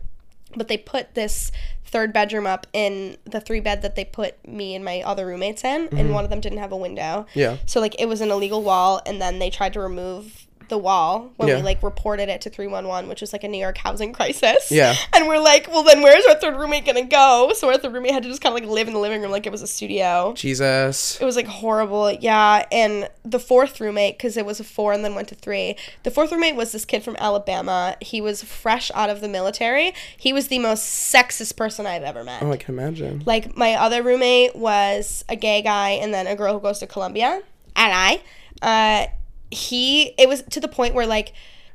but 0.57 0.69
they 0.69 0.77
put 0.79 1.15
this 1.15 1.53
third 1.85 2.13
bedroom 2.13 2.45
up 2.47 2.67
in 2.73 3.17
the 3.25 3.41
three 3.41 3.61
bed 3.61 3.83
that 3.83 3.95
they 3.95 4.05
put 4.05 4.49
me 4.49 4.75
and 4.75 4.85
my 4.85 5.01
other 5.03 5.27
roommates 5.27 5.63
in 5.63 5.89
and 5.97 6.13
one 6.13 6.25
of 6.25 6.31
them 6.31 6.41
didn't 6.41 6.59
have 6.59 6.73
a 6.73 6.77
window 6.77 7.27
Mm-hmm. 7.29 7.39
Yeah. 7.39 7.57
so 7.67 7.81
like 7.81 7.95
it 8.01 8.07
was 8.07 8.21
an 8.21 8.31
illegal 8.31 8.63
wall 8.63 9.01
and 9.07 9.21
then 9.23 9.39
they 9.39 9.51
tried 9.51 9.75
to 9.75 9.81
remove 9.81 10.44
the 10.69 10.79
wall 10.79 11.33
when 11.37 11.49
Yeah. 11.49 11.57
we 11.57 11.63
like 11.63 11.83
reported 11.83 12.29
it 12.29 12.41
to 12.43 12.51
311 12.51 13.09
which 13.09 13.21
was 13.21 13.33
like 13.33 13.45
a 13.45 13.49
new 13.49 13.59
york 13.59 13.79
housing 13.79 14.13
crisis. 14.13 14.71
Yeah. 14.71 14.95
and 15.13 15.27
we're 15.29 15.39
like 15.39 15.69
well 15.71 15.83
then 15.83 16.03
where's 16.03 16.25
our 16.27 16.35
third 16.37 16.57
roommate 16.57 16.85
gonna 16.87 17.05
go? 17.05 17.53
So 17.55 17.69
our 17.71 17.79
third 17.79 17.93
roommate 17.93 18.13
had 18.13 18.23
to 18.25 18.29
just 18.29 18.41
kind 18.41 18.57
of 18.57 18.63
like 18.63 18.71
live 18.71 18.89
in 18.89 18.95
the 18.95 19.01
living 19.01 19.21
room 19.23 19.31
like 19.31 19.47
it 19.47 19.53
was 19.53 19.63
a 19.63 19.67
studio. 19.67 20.33
Jesus. 20.37 21.21
it 21.21 21.25
was 21.25 21.37
like 21.37 21.47
horrible. 21.47 22.11
Yeah. 22.13 22.65
And 22.73 23.09
the 23.25 23.39
fourth 23.41 23.81
roommate 23.81 24.19
because 24.19 24.37
it 24.37 24.45
was 24.47 24.61
a 24.61 24.65
four 24.65 24.93
and 24.93 25.05
then 25.05 25.15
went 25.15 25.29
to 25.29 25.35
three 25.35 25.77
the 26.03 26.11
fourth 26.11 26.31
roommate 26.33 26.57
was 26.57 26.73
this 26.73 26.85
kid 26.85 27.03
from 27.03 27.17
alabama. 27.17 27.97
He 28.01 28.21
was 28.21 28.43
fresh 28.43 28.91
out 28.95 29.11
of 29.11 29.21
the 29.21 29.29
military. 29.29 29.95
He 30.17 30.33
was 30.33 30.49
the 30.49 30.59
most 30.59 30.85
sexist 31.13 31.57
person 31.57 31.87
i've 31.87 32.03
ever 32.03 32.25
met. 32.25 32.43
Oh, 32.43 32.51
I 32.53 32.57
can 32.57 32.79
imagine. 32.79 33.23
like 33.27 33.57
my 33.57 33.75
other 33.75 34.03
roommate 34.03 34.55
was 34.57 35.25
a 35.29 35.37
gay 35.37 35.63
guy 35.63 35.91
and 35.91 36.13
then 36.15 36.27
a 36.27 36.37
girl 36.37 36.55
who 36.55 36.61
goes 36.61 36.79
to 36.81 36.87
columbia. 36.87 37.43
And 37.77 37.93
i 37.93 38.21
uh 38.63 39.07
he 39.55 40.15
it 40.19 40.29
was 40.29 40.43
to 40.51 40.61
the 40.61 40.69
point 40.69 40.95
where 40.95 41.07
like 41.07 41.33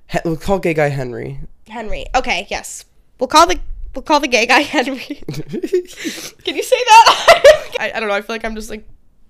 He- 0.10 0.20
we'll 0.26 0.38
call 0.38 0.60
gay 0.60 0.74
guy 0.74 0.90
Henry. 0.90 1.40
henry 1.68 2.06
okay 2.16 2.48
yes 2.50 2.86
we'll 3.20 3.28
call 3.28 3.48
the 3.48 3.60
we'll 3.96 4.02
call 4.04 4.20
the 4.20 4.28
gay 4.28 4.46
guy 4.46 4.60
henry 4.76 5.00
Can 5.28 6.56
you 6.56 6.64
say 6.64 6.78
that? 6.86 7.44
I, 7.80 7.92
I 7.96 8.00
don't 8.00 8.10
know. 8.10 8.16
I 8.16 8.22
feel 8.22 8.34
like 8.36 8.44
I'm 8.46 8.56
just 8.56 8.70
like, 8.70 8.88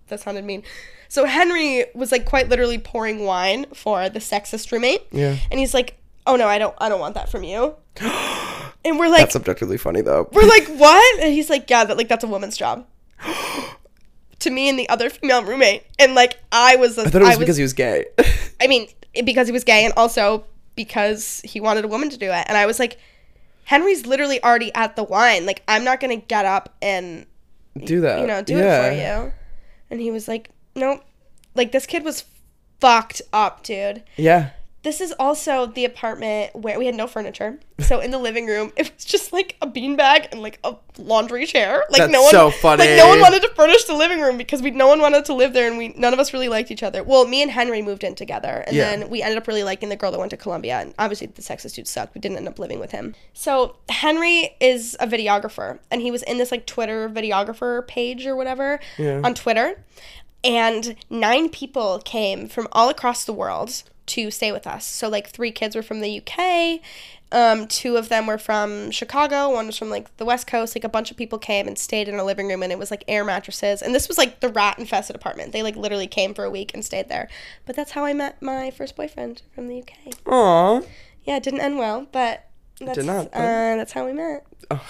that 0.07 0.19
sounded 0.21 0.43
mean. 0.45 0.63
So 1.07 1.25
Henry 1.25 1.85
was 1.93 2.11
like 2.11 2.25
quite 2.25 2.49
literally 2.49 2.77
pouring 2.77 3.25
wine 3.25 3.65
for 3.73 4.09
the 4.09 4.19
sexist 4.19 4.71
roommate. 4.71 5.01
Yeah. 5.11 5.37
And 5.51 5.59
he's 5.59 5.73
like, 5.73 5.97
oh 6.25 6.35
no, 6.35 6.47
I 6.47 6.57
don't, 6.57 6.73
I 6.79 6.89
don't 6.89 6.99
want 6.99 7.15
that 7.15 7.29
from 7.29 7.43
you. 7.43 7.75
and 7.99 8.97
we're 8.99 9.09
like, 9.09 9.21
That's 9.21 9.35
objectively 9.35 9.77
funny 9.77 10.01
though. 10.01 10.29
we're 10.31 10.47
like, 10.47 10.67
what? 10.67 11.19
And 11.21 11.33
he's 11.33 11.49
like, 11.49 11.69
yeah, 11.69 11.83
that 11.85 11.97
like 11.97 12.07
that's 12.07 12.23
a 12.23 12.27
woman's 12.27 12.57
job. 12.57 12.85
to 14.39 14.49
me 14.49 14.69
and 14.69 14.77
the 14.79 14.87
other 14.89 15.09
female 15.09 15.43
roommate. 15.43 15.83
And 15.97 16.15
like, 16.15 16.39
I 16.51 16.75
was, 16.75 16.97
a, 16.97 17.01
I 17.01 17.05
thought 17.05 17.21
it 17.21 17.25
was 17.25 17.37
because 17.37 17.57
he 17.57 17.63
was 17.63 17.73
gay. 17.73 18.05
I 18.61 18.67
mean, 18.67 18.87
it- 19.13 19.25
because 19.25 19.47
he 19.47 19.51
was 19.51 19.63
gay 19.63 19.85
and 19.85 19.93
also 19.97 20.45
because 20.75 21.41
he 21.43 21.59
wanted 21.59 21.85
a 21.85 21.87
woman 21.87 22.09
to 22.09 22.17
do 22.17 22.31
it. 22.31 22.45
And 22.47 22.57
I 22.57 22.65
was 22.65 22.79
like, 22.79 22.97
Henry's 23.65 24.05
literally 24.05 24.41
already 24.43 24.73
at 24.73 24.95
the 24.95 25.03
wine. 25.03 25.45
Like, 25.45 25.61
I'm 25.67 25.83
not 25.83 25.99
gonna 25.99 26.15
get 26.15 26.45
up 26.45 26.75
and 26.81 27.25
do 27.77 28.01
that. 28.01 28.21
you 28.21 28.27
know, 28.27 28.41
do 28.41 28.57
yeah. 28.57 28.85
it 28.85 28.89
for 28.89 28.95
you. 29.25 29.33
And 29.91 29.99
he 29.99 30.11
was 30.11 30.27
like, 30.27 30.49
nope. 30.75 31.03
Like, 31.55 31.71
this 31.71 31.85
kid 31.85 32.03
was 32.03 32.25
fucked 32.79 33.21
up, 33.33 33.63
dude. 33.63 34.03
Yeah. 34.15 34.51
This 34.81 35.01
is 35.01 35.13
also 35.19 35.65
the 35.65 35.83
apartment 35.83 36.55
where 36.55 36.79
we 36.79 36.85
had 36.85 36.95
no 36.95 37.05
furniture. 37.05 37.59
So 37.79 37.99
in 37.99 38.11
the 38.11 38.17
living 38.17 38.45
room, 38.47 38.71
it 38.77 38.89
was 38.95 39.03
just 39.03 39.33
like 39.33 39.57
a 39.61 39.67
beanbag 39.67 40.29
and 40.31 40.41
like 40.41 40.57
a 40.63 40.75
laundry 40.97 41.45
chair. 41.45 41.83
Like 41.89 41.99
That's 41.99 42.11
no 42.13 42.21
one, 42.21 42.31
so 42.31 42.49
funny. 42.49 42.85
Like 42.87 42.95
no 42.97 43.09
one 43.09 43.19
wanted 43.19 43.41
to 43.41 43.49
furnish 43.49 43.83
the 43.83 43.93
living 43.93 44.21
room 44.21 44.37
because 44.37 44.61
we 44.61 44.71
no 44.71 44.87
one 44.87 45.01
wanted 45.01 45.25
to 45.25 45.33
live 45.33 45.51
there, 45.51 45.67
and 45.67 45.77
we 45.77 45.89
none 45.89 46.13
of 46.13 46.19
us 46.19 46.31
really 46.31 46.47
liked 46.47 46.71
each 46.71 46.81
other. 46.81 47.03
Well, 47.03 47.27
me 47.27 47.41
and 47.41 47.51
Henry 47.51 47.81
moved 47.81 48.05
in 48.05 48.15
together, 48.15 48.63
and 48.67 48.75
Yeah. 48.75 48.89
then 48.95 49.09
we 49.09 49.21
ended 49.21 49.37
up 49.37 49.47
really 49.47 49.63
liking 49.63 49.89
the 49.89 49.97
girl 49.97 50.11
that 50.11 50.19
went 50.19 50.29
to 50.31 50.37
Columbia. 50.37 50.79
And 50.79 50.93
obviously, 50.97 51.27
the 51.27 51.41
sexist 51.41 51.75
dude 51.75 51.87
sucked. 51.87 52.15
We 52.15 52.21
didn't 52.21 52.37
end 52.37 52.47
up 52.47 52.57
living 52.57 52.79
with 52.79 52.91
him. 52.91 53.15
So 53.33 53.75
Henry 53.89 54.55
is 54.61 54.95
a 55.01 55.07
videographer, 55.07 55.79
and 55.91 56.01
he 56.01 56.09
was 56.09 56.23
in 56.23 56.37
this 56.37 56.51
like 56.53 56.65
Twitter 56.65 57.09
videographer 57.09 57.85
page 57.85 58.25
or 58.25 58.35
whatever 58.35 58.79
Yeah. 58.97 59.19
on 59.25 59.33
Twitter 59.35 59.83
and 60.41 60.95
nine 61.09 61.49
people 61.49 61.99
came 62.05 62.47
from 62.47 62.65
all 62.71 62.87
across 62.87 63.25
the 63.25 63.33
world 63.33 63.83
to 64.09 64.29
stay 64.31 64.51
with 64.51 64.67
us. 64.67 64.85
So 64.85 65.07
like 65.09 65.29
three 65.29 65.51
kids 65.51 65.75
were 65.75 65.81
from 65.81 66.01
the 66.01 66.21
UK, 66.21 66.81
um, 67.31 67.67
two 67.67 67.95
of 67.95 68.09
them 68.09 68.25
were 68.25 68.37
from 68.39 68.89
Chicago, 68.91 69.51
one 69.51 69.67
was 69.67 69.77
from 69.77 69.89
like 69.89 70.15
the 70.17 70.25
West 70.25 70.47
Coast. 70.47 70.75
Like 70.75 70.83
a 70.83 70.89
bunch 70.89 71.11
of 71.11 71.17
people 71.17 71.37
came 71.37 71.67
and 71.67 71.77
stayed 71.77 72.07
in 72.07 72.15
a 72.15 72.23
living 72.23 72.47
room, 72.47 72.63
and 72.63 72.71
it 72.71 72.79
was 72.79 72.89
like 72.89 73.03
air 73.07 73.23
mattresses. 73.23 73.81
And 73.81 73.93
this 73.93 74.07
was 74.07 74.17
like 74.17 74.39
the 74.39 74.49
rat 74.49 74.79
infested 74.79 75.15
apartment. 75.15 75.51
They 75.51 75.61
like 75.63 75.75
literally 75.75 76.07
came 76.07 76.33
for 76.33 76.43
a 76.43 76.49
week 76.49 76.73
and 76.73 76.83
stayed 76.83 77.07
there. 77.09 77.29
But 77.65 77.75
that's 77.75 77.91
how 77.91 78.03
I 78.05 78.13
met 78.13 78.41
my 78.41 78.71
first 78.71 78.95
boyfriend 78.95 79.43
from 79.53 79.67
the 79.67 79.79
UK. 79.79 80.13
Aw. 80.25 80.81
Yeah, 81.23 81.37
it 81.37 81.43
didn't 81.43 81.61
end 81.61 81.77
well, 81.77 82.07
but 82.11 82.47
that's 82.81 82.97
did 82.97 83.05
not, 83.05 83.31
but- 83.31 83.37
uh, 83.39 83.75
that's 83.75 83.91
how 83.91 84.05
we 84.05 84.13
met 84.13 84.45
Oh. 84.71 84.85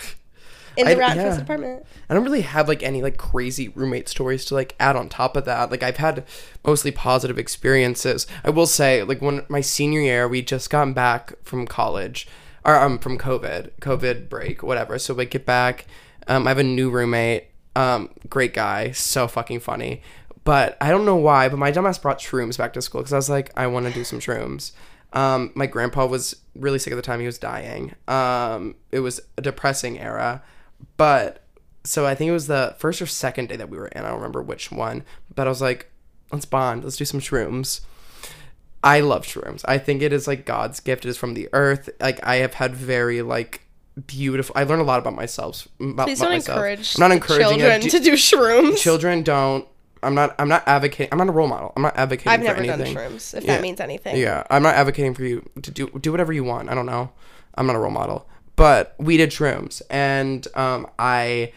In 0.78 0.86
the 0.86 0.92
I- 0.96 0.96
rat 0.96 1.18
yeah. 1.18 1.38
apartment. 1.38 1.86
I 2.10 2.14
don't 2.14 2.24
really 2.24 2.42
have 2.42 2.68
like 2.68 2.82
any 2.84 3.02
like 3.02 3.18
crazy 3.18 3.70
roommate 3.70 4.10
stories 4.10 4.46
to 4.46 4.54
like 4.56 4.76
add 4.80 4.96
on 4.96 5.10
top 5.10 5.36
of 5.38 5.46
that. 5.46 5.72
Like 5.72 5.84
I've 5.84 5.98
had 5.98 6.24
mostly 6.66 6.92
positive 6.92 7.38
experiences. 7.38 8.26
I 8.44 8.50
will 8.50 8.68
say 8.68 9.04
like 9.04 9.22
when 9.22 9.46
my 9.50 9.62
senior 9.62 10.02
year 10.02 10.28
we 10.28 10.42
just 10.42 10.70
gotten 10.70 10.94
back 10.94 11.34
from 11.44 11.68
college 11.68 12.28
or 12.66 12.76
um 12.76 12.98
from 13.00 13.18
COVID, 13.18 13.72
COVID 13.82 14.30
break, 14.30 14.64
whatever. 14.64 14.98
So 15.00 15.14
we 15.14 15.26
get 15.26 15.46
back. 15.46 15.86
Um 16.28 16.48
I 16.48 16.52
have 16.52 16.58
a 16.60 16.64
new 16.64 16.90
roommate. 16.90 17.46
Um 17.76 18.10
great 18.30 18.54
guy, 18.54 18.92
so 18.92 19.28
fucking 19.28 19.60
funny. 19.60 20.02
But 20.44 20.78
I 20.82 20.90
don't 20.90 21.06
know 21.06 21.16
why, 21.18 21.48
but 21.50 21.60
my 21.60 21.72
dumbass 21.72 22.02
brought 22.02 22.20
shrooms 22.20 22.58
back 22.58 22.74
to 22.74 22.82
school 22.82 23.02
cuz 23.04 23.14
I 23.14 23.18
was 23.18 23.30
like 23.30 23.52
I 23.56 23.68
want 23.68 23.86
to 23.86 23.94
do 23.94 24.04
some 24.04 24.20
shrooms. 24.20 24.72
Um 25.14 25.52
my 25.56 25.66
grandpa 25.68 26.06
was 26.06 26.36
really 26.56 26.80
sick 26.80 26.92
at 26.92 26.96
the 26.96 27.02
time 27.02 27.20
he 27.20 27.26
was 27.26 27.38
dying. 27.38 27.94
Um 28.08 28.76
it 28.92 29.00
was 29.02 29.22
a 29.38 29.42
depressing 29.42 30.00
era. 30.00 30.42
But 30.98 31.44
so 31.84 32.06
I 32.06 32.16
think 32.16 32.30
it 32.30 32.34
was 32.34 32.48
the 32.48 32.76
first 32.78 33.02
or 33.02 33.06
second 33.06 33.50
day 33.50 33.56
that 33.56 33.70
we 33.70 33.78
were 33.78 33.88
in. 33.88 34.04
I 34.04 34.08
don't 34.10 34.18
remember 34.18 34.42
which 34.42 34.72
one. 34.72 35.04
But 35.34 35.48
I 35.48 35.50
was 35.50 35.62
like, 35.62 35.92
let's 36.32 36.46
bond. 36.46 36.84
Let's 36.84 36.98
do 36.98 37.06
some 37.06 37.20
shrooms. 37.20 37.82
I 38.84 39.02
love 39.02 39.26
shrooms. 39.26 39.64
I 39.68 39.78
think 39.78 40.02
it 40.02 40.14
is 40.14 40.28
like 40.28 40.46
God's 40.46 40.80
gift. 40.80 41.06
It 41.06 41.10
is 41.10 41.18
from 41.18 41.34
the 41.34 41.50
earth. 41.54 41.90
Like 42.00 42.26
I 42.26 42.38
have 42.38 42.56
had 42.56 42.74
very 42.76 43.22
like 43.22 43.66
beautiful. 44.08 44.56
I 44.58 44.64
learned 44.64 44.82
a 44.82 44.86
lot 44.86 45.00
about 45.00 45.16
myself. 45.16 45.68
About, 45.80 46.08
Please 46.08 46.20
about 46.20 46.28
don't 46.30 46.36
myself. 46.36 46.56
encourage 46.58 46.96
I'm 46.96 47.00
not 47.02 47.12
encouraging 47.12 47.48
children 47.60 47.82
it. 47.84 47.90
to 47.92 48.00
do 48.00 48.14
shrooms. 48.14 48.78
Children 48.78 49.24
don't. 49.24 49.68
I'm 50.02 50.16
not. 50.16 50.34
I'm 50.40 50.48
not 50.48 50.64
advocating. 50.66 51.10
I'm 51.12 51.18
not 51.18 51.28
a 51.28 51.34
role 51.34 51.48
model. 51.50 51.74
I'm 51.76 51.82
not 51.82 51.98
advocating. 51.98 52.32
I've 52.32 52.40
for 52.40 52.62
never 52.64 52.84
done 52.84 52.96
shrooms, 52.96 53.34
if 53.38 53.44
Yeah. 53.44 53.56
that 53.56 53.62
means 53.62 53.82
anything. 53.82 54.16
Yeah, 54.16 54.44
I'm 54.50 54.64
not 54.64 54.76
advocating 54.76 55.14
for 55.14 55.24
you 55.24 55.50
to 55.62 55.72
do 55.72 55.88
do 56.00 56.12
whatever 56.12 56.32
you 56.32 56.46
want. 56.46 56.70
I 56.70 56.74
don't 56.76 56.86
know. 56.86 57.12
I'm 57.56 57.68
not 57.68 57.76
a 57.76 57.80
role 57.80 57.92
model, 57.92 58.26
but 58.60 58.93
we 58.97 59.16
did 59.16 59.30
shrooms, 59.30 59.82
and 59.89 60.45
um, 60.53 60.86
I 60.99 61.53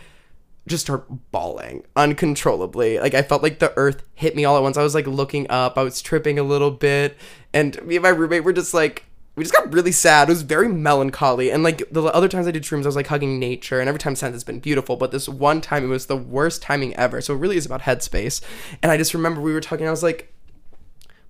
just 0.69 0.85
start 0.85 1.05
bawling 1.33 1.85
uncontrollably. 1.97 3.01
Like 3.01 3.15
I 3.15 3.23
felt 3.23 3.43
like 3.43 3.59
the 3.59 3.73
earth 3.77 4.05
hit 4.15 4.37
me 4.37 4.45
all 4.45 4.57
at 4.57 4.63
once. 4.63 4.77
I 4.77 4.85
was 4.85 4.95
like 4.95 5.09
looking 5.09 5.49
up. 5.51 5.77
I 5.77 5.83
was 5.83 6.01
tripping 6.01 6.39
a 6.39 6.45
little 6.45 6.71
bit, 6.71 7.17
and 7.53 7.83
me 7.85 7.97
and 7.97 8.05
my 8.05 8.11
roommate 8.11 8.45
were 8.45 8.53
just 8.53 8.73
like. 8.73 9.05
We 9.35 9.45
just 9.45 9.55
got 9.55 9.73
really 9.73 9.93
sad. 9.93 10.29
It 10.29 10.33
was 10.33 10.43
very 10.43 10.69
melancholy. 10.69 11.51
And 11.51 11.63
like 11.63 11.91
the 11.91 12.03
other 12.03 12.29
times 12.29 12.47
I 12.47 12.51
did 12.51 12.65
shrooms, 12.65 12.83
I 12.83 12.89
was 12.89 12.97
like 12.97 13.07
hugging 13.07 13.39
nature. 13.39 13.81
And 13.81 13.89
every 13.89 13.99
time 13.99 14.15
since 14.15 14.35
it's 14.35 14.45
been 14.45 14.61
beautiful. 14.61 14.97
But 14.97 15.11
this 15.11 15.27
one 15.27 15.63
time, 15.63 15.85
it 15.85 15.87
was 15.87 16.05
the 16.05 16.19
worst 16.19 16.61
timing 16.61 16.95
ever. 16.97 17.23
So 17.23 17.33
it 17.33 17.39
really 17.39 17.57
is 17.57 17.65
about 17.65 17.81
headspace. 17.81 18.43
And 18.83 18.93
I 18.93 18.99
just 18.99 19.15
remember 19.15 19.41
we 19.41 19.55
were 19.55 19.63
talking. 19.63 19.89
I 19.89 19.91
was 19.91 20.03
like, 20.03 20.35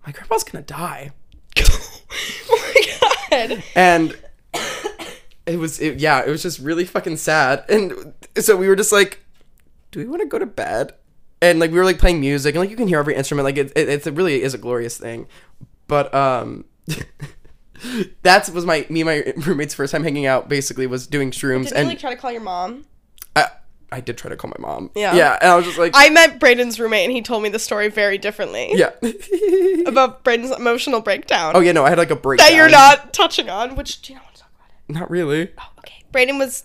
my 0.05 0.11
grandpa's 0.11 0.43
gonna 0.43 0.65
die. 0.65 1.13
oh 1.61 2.75
my 2.75 3.49
god. 3.49 3.63
and 3.77 4.19
it 5.47 5.59
was 5.59 5.81
it, 5.81 5.99
yeah 5.99 6.21
it 6.25 6.29
was 6.29 6.43
just 6.43 6.59
really 6.61 6.85
fucking 6.85 7.17
sad 7.17 7.65
and 7.69 8.15
so 8.39 8.57
we 8.57 8.69
were 8.69 8.77
just 8.77 8.93
like 8.93 9.25
do 9.91 9.99
we 9.99 10.07
want 10.07 10.21
to 10.23 10.27
go 10.29 10.39
to 10.39 10.47
bed 10.47 10.93
and 11.41 11.59
like 11.59 11.71
we 11.73 11.79
were 11.79 11.85
like 11.85 11.99
playing 11.99 12.21
music 12.21 12.55
and 12.55 12.61
like 12.61 12.71
you 12.71 12.77
can 12.77 12.87
hear 12.89 12.99
every 12.99 13.15
instrument 13.17 13.45
like 13.45 13.57
it, 13.57 13.73
it, 13.77 14.07
it 14.07 14.15
really 14.15 14.43
is 14.43 14.55
a 14.55 14.59
glorious 14.59 14.97
thing 14.97 15.27
but 15.89 16.15
um 16.15 16.65
that 18.23 18.49
was 18.51 18.65
my 18.65 18.87
me 18.89 19.01
and 19.01 19.07
my 19.07 19.33
roommate's 19.45 19.75
first 19.75 19.93
time 19.93 20.05
hanging 20.05 20.27
out 20.27 20.49
basically 20.49 20.87
was 20.87 21.07
doing 21.07 21.31
shrooms 21.31 21.65
Did 21.65 21.71
you 21.73 21.77
and 21.79 21.89
like 21.89 21.99
try 21.99 22.15
to 22.15 22.21
call 22.21 22.31
your 22.31 22.41
mom? 22.41 22.85
I, 23.35 23.49
I 23.91 24.01
did 24.01 24.17
try 24.17 24.31
to 24.31 24.37
call 24.37 24.51
my 24.57 24.63
mom 24.67 24.91
Yeah. 24.95 25.15
yeah 25.15 25.39
and 25.43 25.51
i 25.51 25.57
was 25.57 25.65
just 25.67 25.79
like 25.79 25.93
I 25.95 26.09
met 26.11 26.39
Braden's 26.39 26.79
roommate 26.79 27.05
and 27.05 27.13
he 27.13 27.23
told 27.23 27.43
me 27.43 27.49
the 27.49 27.59
story 27.59 27.89
very 27.89 28.19
differently. 28.19 28.71
yeah 28.75 28.91
About 29.87 30.23
Braden's 30.25 30.53
emotional 30.53 31.01
breakdown. 31.01 31.53
oh 31.57 31.61
yeah 31.61 31.73
no 31.73 31.85
i 31.85 31.89
had 31.89 31.99
like 31.99 32.11
a 32.11 32.17
breakdown 32.17 32.49
that 32.49 32.55
you're 32.57 32.71
not 32.71 33.13
touching 33.13 33.51
on, 33.51 33.75
which 33.75 34.01
do 34.03 34.13
you 34.13 34.19
not 34.21 34.32
not 34.89 35.11
really 35.11 35.51
Oh, 35.59 35.69
okay. 35.79 36.03
Braden 36.13 36.39
was 36.39 36.65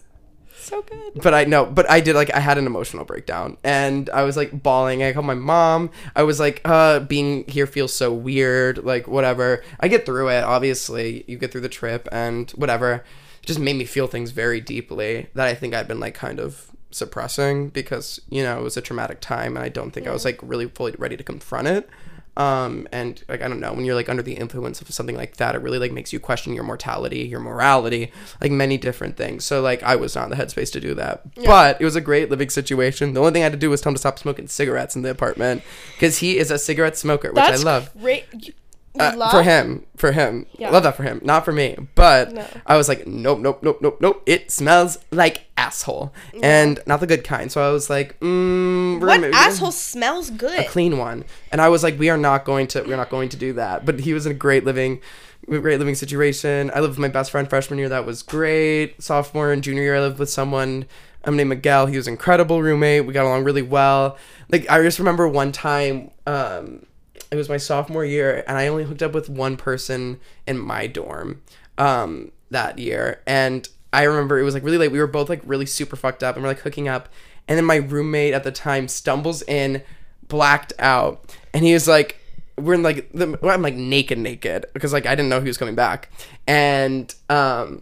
so 0.59 0.81
good. 0.81 1.21
but 1.23 1.33
I 1.33 1.45
know, 1.45 1.65
but 1.65 1.89
I 1.89 2.01
did 2.01 2.15
like 2.15 2.33
I 2.33 2.39
had 2.39 2.57
an 2.57 2.65
emotional 2.65 3.05
breakdown 3.05 3.57
and 3.63 4.09
I 4.09 4.23
was 4.23 4.35
like 4.35 4.63
bawling. 4.63 5.01
I 5.01 5.13
called 5.13 5.25
my 5.25 5.33
mom. 5.33 5.91
I 6.15 6.23
was 6.23 6.39
like, 6.39 6.61
uh, 6.65 6.99
being 6.99 7.45
here 7.47 7.67
feels 7.67 7.93
so 7.93 8.11
weird. 8.13 8.79
Like 8.83 9.07
whatever. 9.07 9.63
I 9.79 9.87
get 9.87 10.05
through 10.05 10.29
it. 10.29 10.43
Obviously, 10.43 11.23
you 11.27 11.37
get 11.37 11.51
through 11.51 11.61
the 11.61 11.69
trip 11.69 12.09
and 12.11 12.51
whatever. 12.51 13.05
It 13.41 13.45
just 13.45 13.59
made 13.59 13.77
me 13.77 13.85
feel 13.85 14.07
things 14.07 14.31
very 14.31 14.59
deeply 14.59 15.27
that 15.35 15.47
I 15.47 15.53
think 15.53 15.73
I'd 15.73 15.87
been 15.87 16.01
like 16.01 16.15
kind 16.15 16.39
of 16.39 16.69
suppressing 16.91 17.69
because 17.69 18.19
you 18.29 18.41
know 18.43 18.59
it 18.59 18.63
was 18.63 18.75
a 18.77 18.81
traumatic 18.81 19.19
time 19.21 19.55
and 19.55 19.63
I 19.63 19.69
don't 19.69 19.91
think 19.91 20.07
I 20.07 20.11
was 20.11 20.25
like 20.25 20.39
really 20.41 20.67
fully 20.67 20.95
ready 20.97 21.15
to 21.15 21.23
confront 21.23 21.67
it. 21.67 21.89
Um, 22.37 22.87
and 22.91 23.23
like 23.27 23.41
I 23.41 23.47
don't 23.47 23.59
know 23.59 23.73
when 23.73 23.83
you're 23.83 23.95
like 23.95 24.09
under 24.09 24.21
the 24.21 24.35
influence 24.35 24.79
of 24.79 24.91
something 24.91 25.15
like 25.15 25.37
that, 25.37 25.55
it 25.55 25.61
really 25.61 25.79
like 25.79 25.91
makes 25.91 26.13
you 26.13 26.19
question 26.19 26.53
your 26.53 26.63
mortality, 26.63 27.21
your 27.25 27.39
morality, 27.39 28.11
like 28.39 28.51
many 28.51 28.77
different 28.77 29.17
things. 29.17 29.43
So 29.43 29.59
like 29.59 29.81
I 29.81 29.95
was 29.95 30.13
not 30.15 30.25
in 30.25 30.29
the 30.29 30.35
headspace 30.35 30.71
to 30.73 30.79
do 30.79 30.93
that, 30.93 31.23
but 31.43 31.81
it 31.81 31.83
was 31.83 31.95
a 31.95 32.01
great 32.01 32.29
living 32.29 32.51
situation. 32.51 33.13
The 33.13 33.21
only 33.21 33.31
thing 33.31 33.41
I 33.41 33.45
had 33.45 33.53
to 33.53 33.57
do 33.57 33.71
was 33.71 33.81
tell 33.81 33.89
him 33.89 33.95
to 33.95 33.99
stop 33.99 34.19
smoking 34.19 34.47
cigarettes 34.47 34.95
in 34.95 35.01
the 35.01 35.09
apartment 35.09 35.63
because 35.93 36.19
he 36.19 36.37
is 36.37 36.51
a 36.51 36.59
cigarette 36.59 36.95
smoker, 36.95 37.29
which 37.29 37.37
That's 37.43 37.61
I 37.61 37.65
love. 37.65 37.89
great. 37.99 38.53
Uh, 38.99 39.29
for 39.31 39.43
him, 39.43 39.85
for 39.95 40.11
him, 40.11 40.45
Yeah. 40.57 40.69
love 40.71 40.83
that 40.83 40.95
for 40.95 41.03
him, 41.03 41.19
not 41.23 41.45
for 41.45 41.51
me. 41.51 41.75
But 41.95 42.33
No. 42.33 42.45
I 42.65 42.77
was 42.77 42.87
like, 42.87 43.05
nope, 43.07 43.39
nope, 43.39 43.59
nope, 43.61 43.79
nope, 43.81 43.97
nope. 44.01 44.21
It 44.25 44.51
smells 44.51 44.97
like 45.11 45.45
asshole, 45.57 46.13
and 46.41 46.79
not 46.85 46.99
the 46.99 47.07
good 47.07 47.23
kind. 47.23 47.51
So 47.51 47.67
I 47.67 47.71
was 47.71 47.89
like, 47.89 48.19
mm, 48.19 48.99
we're 48.99 49.07
What 49.07 49.21
gonna- 49.21 49.35
asshole 49.35 49.71
smells 49.71 50.29
good? 50.29 50.59
A 50.59 50.63
clean 50.65 50.97
one. 50.97 51.23
And 51.51 51.61
I 51.61 51.69
was 51.69 51.83
like, 51.83 51.97
we 51.99 52.09
are 52.09 52.17
not 52.17 52.45
going 52.45 52.67
to, 52.67 52.83
we're 52.83 52.95
not 52.97 53.09
going 53.09 53.29
to 53.29 53.37
do 53.37 53.53
that. 53.53 53.85
But 53.85 53.99
he 54.01 54.13
was 54.13 54.25
in 54.25 54.31
a 54.31 54.35
great 54.35 54.65
living, 54.65 54.99
great 55.47 55.79
living 55.79 55.95
situation. 55.95 56.71
I 56.73 56.79
lived 56.79 56.91
with 56.91 56.99
my 56.99 57.07
best 57.07 57.31
friend 57.31 57.49
freshman 57.49 57.79
year. 57.79 57.89
That 57.89 58.05
was 58.05 58.21
great. 58.23 59.01
Sophomore 59.01 59.51
and 59.51 59.63
junior 59.63 59.81
year, 59.83 59.95
I 59.95 59.99
lived 60.01 60.19
with 60.19 60.29
someone 60.29 60.85
um, 61.23 61.35
named 61.35 61.49
Miguel. 61.49 61.87
He 61.87 61.97
was 61.97 62.07
an 62.07 62.13
incredible 62.13 62.61
roommate. 62.61 63.05
We 63.05 63.13
got 63.13 63.25
along 63.25 63.43
really 63.43 63.61
well. 63.61 64.17
Like 64.49 64.69
I 64.69 64.81
just 64.83 64.99
remember 64.99 65.27
one 65.27 65.51
time, 65.51 66.11
um, 66.25 66.85
it 67.31 67.35
was 67.35 67.49
my 67.49 67.57
sophomore 67.57 68.05
year, 68.05 68.43
and 68.47 68.57
I 68.57 68.67
only 68.67 68.83
hooked 68.83 69.03
up 69.03 69.13
with 69.13 69.29
one 69.29 69.57
person 69.57 70.19
in 70.45 70.57
my 70.57 70.87
dorm 70.87 71.41
um, 71.77 72.31
that 72.51 72.79
year. 72.79 73.21
And 73.27 73.67
I 73.93 74.03
remember 74.03 74.39
it 74.39 74.43
was 74.43 74.53
like 74.53 74.63
really 74.63 74.77
late. 74.77 74.91
We 74.91 74.99
were 74.99 75.07
both 75.07 75.29
like 75.29 75.41
really 75.45 75.65
super 75.65 75.95
fucked 75.95 76.23
up, 76.23 76.35
and 76.35 76.43
we're 76.43 76.49
like 76.49 76.59
hooking 76.59 76.87
up. 76.87 77.09
And 77.47 77.57
then 77.57 77.65
my 77.65 77.77
roommate 77.77 78.33
at 78.33 78.43
the 78.43 78.51
time 78.51 78.87
stumbles 78.87 79.41
in, 79.43 79.81
blacked 80.27 80.73
out, 80.79 81.35
and 81.53 81.63
he 81.63 81.73
was 81.73 81.87
like, 81.87 82.19
"We're 82.57 82.73
in 82.73 82.83
like 82.83 83.11
the." 83.13 83.37
Well, 83.41 83.53
I'm 83.53 83.61
like 83.61 83.75
naked, 83.75 84.17
naked, 84.17 84.65
because 84.73 84.93
like 84.93 85.05
I 85.05 85.15
didn't 85.15 85.29
know 85.29 85.39
he 85.39 85.47
was 85.47 85.57
coming 85.57 85.75
back, 85.75 86.09
and 86.45 87.13
um, 87.29 87.81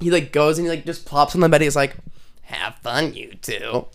he 0.00 0.10
like 0.10 0.32
goes 0.32 0.58
and 0.58 0.66
he 0.66 0.70
like 0.70 0.84
just 0.84 1.06
plops 1.06 1.34
on 1.34 1.40
the 1.40 1.48
bed. 1.48 1.62
He's 1.62 1.76
like, 1.76 1.96
"Have 2.46 2.76
fun, 2.76 3.14
you 3.14 3.34
two. 3.40 3.86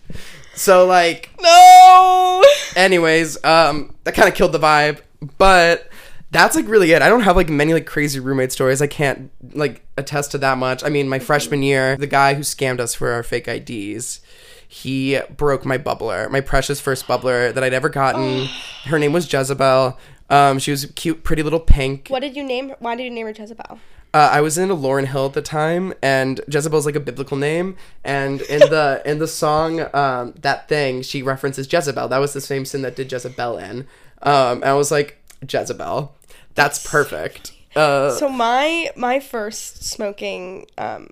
So 0.54 0.86
like 0.86 1.30
no. 1.40 2.42
anyways 2.76 3.42
um 3.44 3.94
that 4.04 4.14
kind 4.14 4.28
of 4.28 4.34
killed 4.34 4.52
the 4.52 4.58
vibe 4.58 5.00
but 5.38 5.88
that's 6.30 6.56
like 6.56 6.66
really 6.68 6.92
it 6.92 7.00
i 7.02 7.08
don't 7.08 7.22
have 7.22 7.36
like 7.36 7.48
many 7.48 7.72
like 7.72 7.86
crazy 7.86 8.18
roommate 8.20 8.52
stories 8.52 8.82
i 8.82 8.86
can't 8.86 9.30
like 9.54 9.86
attest 9.96 10.30
to 10.32 10.38
that 10.38 10.58
much 10.58 10.82
i 10.84 10.88
mean 10.88 11.08
my 11.08 11.18
freshman 11.18 11.62
year 11.62 11.96
the 11.96 12.06
guy 12.06 12.34
who 12.34 12.42
scammed 12.42 12.80
us 12.80 12.94
for 12.94 13.12
our 13.12 13.22
fake 13.22 13.46
ids 13.46 14.20
he 14.68 15.18
broke 15.36 15.64
my 15.64 15.78
bubbler 15.78 16.30
my 16.30 16.40
precious 16.40 16.80
first 16.80 17.06
bubbler 17.06 17.52
that 17.54 17.62
i'd 17.62 17.74
ever 17.74 17.88
gotten 17.88 18.46
her 18.84 18.98
name 18.98 19.12
was 19.12 19.30
jezebel 19.32 19.98
um 20.30 20.58
she 20.58 20.70
was 20.70 20.86
cute 20.96 21.22
pretty 21.24 21.42
little 21.42 21.60
pink 21.60 22.08
What 22.08 22.20
did 22.20 22.36
you 22.36 22.44
name 22.44 22.70
her? 22.70 22.76
Why 22.78 22.94
did 22.96 23.04
you 23.04 23.10
name 23.10 23.26
her 23.26 23.32
Jezebel? 23.32 23.78
Uh, 24.14 24.28
I 24.32 24.40
was 24.42 24.58
in 24.58 24.70
a 24.70 24.76
Lauryn 24.76 25.06
Hill 25.06 25.26
at 25.26 25.32
the 25.32 25.40
time, 25.42 25.94
and 26.02 26.40
Jezebel's 26.46 26.84
like 26.84 26.96
a 26.96 27.00
biblical 27.00 27.36
name. 27.38 27.76
And 28.04 28.42
in 28.42 28.60
the 28.60 29.00
in 29.06 29.18
the 29.20 29.26
song, 29.28 29.80
um, 29.94 30.34
that 30.42 30.68
thing 30.68 31.02
she 31.02 31.22
references 31.22 31.72
Jezebel. 31.72 32.08
That 32.08 32.18
was 32.18 32.32
the 32.34 32.40
same 32.42 32.64
sin 32.64 32.82
that 32.82 32.94
did 32.96 33.10
Jezebel 33.10 33.56
in. 33.58 33.86
Um, 34.22 34.56
and 34.62 34.64
I 34.66 34.74
was 34.74 34.90
like 34.90 35.18
Jezebel. 35.48 36.14
That's 36.54 36.86
perfect. 36.86 37.52
Uh, 37.74 38.10
So 38.10 38.28
my 38.28 38.90
my 38.96 39.18
first 39.18 39.82
smoking 39.84 40.66
um 40.76 41.08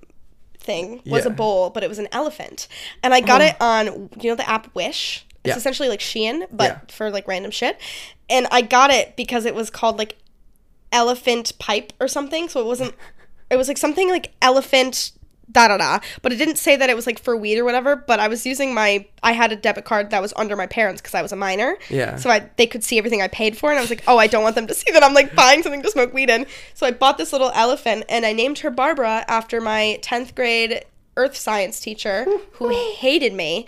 thing 0.59 1.01
was 1.07 1.25
a 1.25 1.31
bowl, 1.31 1.71
but 1.71 1.83
it 1.83 1.89
was 1.89 1.99
an 1.99 2.09
elephant, 2.13 2.69
and 3.03 3.15
I 3.15 3.21
got 3.23 3.41
it 3.41 3.57
on 3.63 4.11
you 4.21 4.29
know 4.31 4.35
the 4.37 4.49
app 4.49 4.75
Wish. 4.75 5.25
It's 5.43 5.55
Yeah. 5.55 5.57
essentially 5.57 5.89
like 5.89 6.01
Shein, 6.01 6.47
but 6.53 6.65
Yeah. 6.65 6.79
for 6.95 7.11
like 7.11 7.27
random 7.27 7.51
shit. 7.51 7.79
And 8.29 8.47
I 8.51 8.61
got 8.61 8.91
it 8.91 9.17
because 9.17 9.47
it 9.47 9.55
was 9.55 9.71
called 9.71 9.97
like 9.97 10.17
elephant 10.93 11.59
pipe 11.59 11.93
or 12.01 12.09
something. 12.09 12.49
So 12.49 12.61
it 12.61 12.67
wasn't. 12.67 12.95
It 13.51 13.57
was 13.57 13.69
like 13.69 13.79
something 13.79 14.09
like 14.09 14.33
elephant 14.41 15.13
da 15.53 15.69
da 15.69 15.77
da, 15.79 15.99
but 16.23 16.33
it 16.33 16.37
didn't 16.37 16.57
say 16.59 16.77
that 16.77 16.89
it 16.89 16.95
was 16.95 17.07
like 17.07 17.19
for 17.19 17.37
weed 17.37 17.59
or 17.59 17.65
whatever. 17.65 17.97
But 17.97 18.21
I 18.21 18.29
was 18.29 18.47
using 18.47 18.75
my. 18.75 19.07
I 19.23 19.33
had 19.33 19.53
a 19.53 19.57
debit 19.57 19.85
card 19.85 20.11
that 20.11 20.23
was 20.23 20.33
under 20.37 20.57
my 20.57 20.67
parents 20.67 21.01
because 21.01 21.15
I 21.15 21.23
was 21.23 21.33
a 21.33 21.37
minor. 21.37 21.77
Yeah. 21.89 22.17
So 22.17 22.31
I 22.31 22.49
they 22.57 22.67
could 22.67 22.85
see 22.85 22.99
everything 22.99 23.23
I 23.23 23.29
paid 23.29 23.57
for, 23.57 23.71
and 23.71 23.79
I 23.79 23.81
was 23.81 23.91
like, 23.91 24.05
oh, 24.07 24.19
I 24.19 24.27
don't 24.27 24.43
want 24.43 24.55
them 24.55 24.67
to 24.67 24.75
see 24.75 24.91
that 24.93 25.03
I'm 25.03 25.15
like 25.15 25.35
buying 25.35 25.63
something 25.63 25.83
to 25.83 25.91
smoke 25.91 26.13
weed 26.13 26.31
in. 26.31 26.47
So 26.75 26.87
I 26.87 26.93
bought 26.93 27.19
this 27.19 27.33
little 27.33 27.51
elephant, 27.55 28.05
and 28.09 28.25
I 28.25 28.33
named 28.33 28.61
her 28.61 28.71
Barbara 28.71 29.25
after 29.29 29.61
my 29.61 29.99
tenth 30.03 30.35
grade 30.35 30.85
earth 31.17 31.37
science 31.37 31.81
teacher 31.81 32.27
who 32.53 32.69
hated 32.95 33.35
me. 33.35 33.67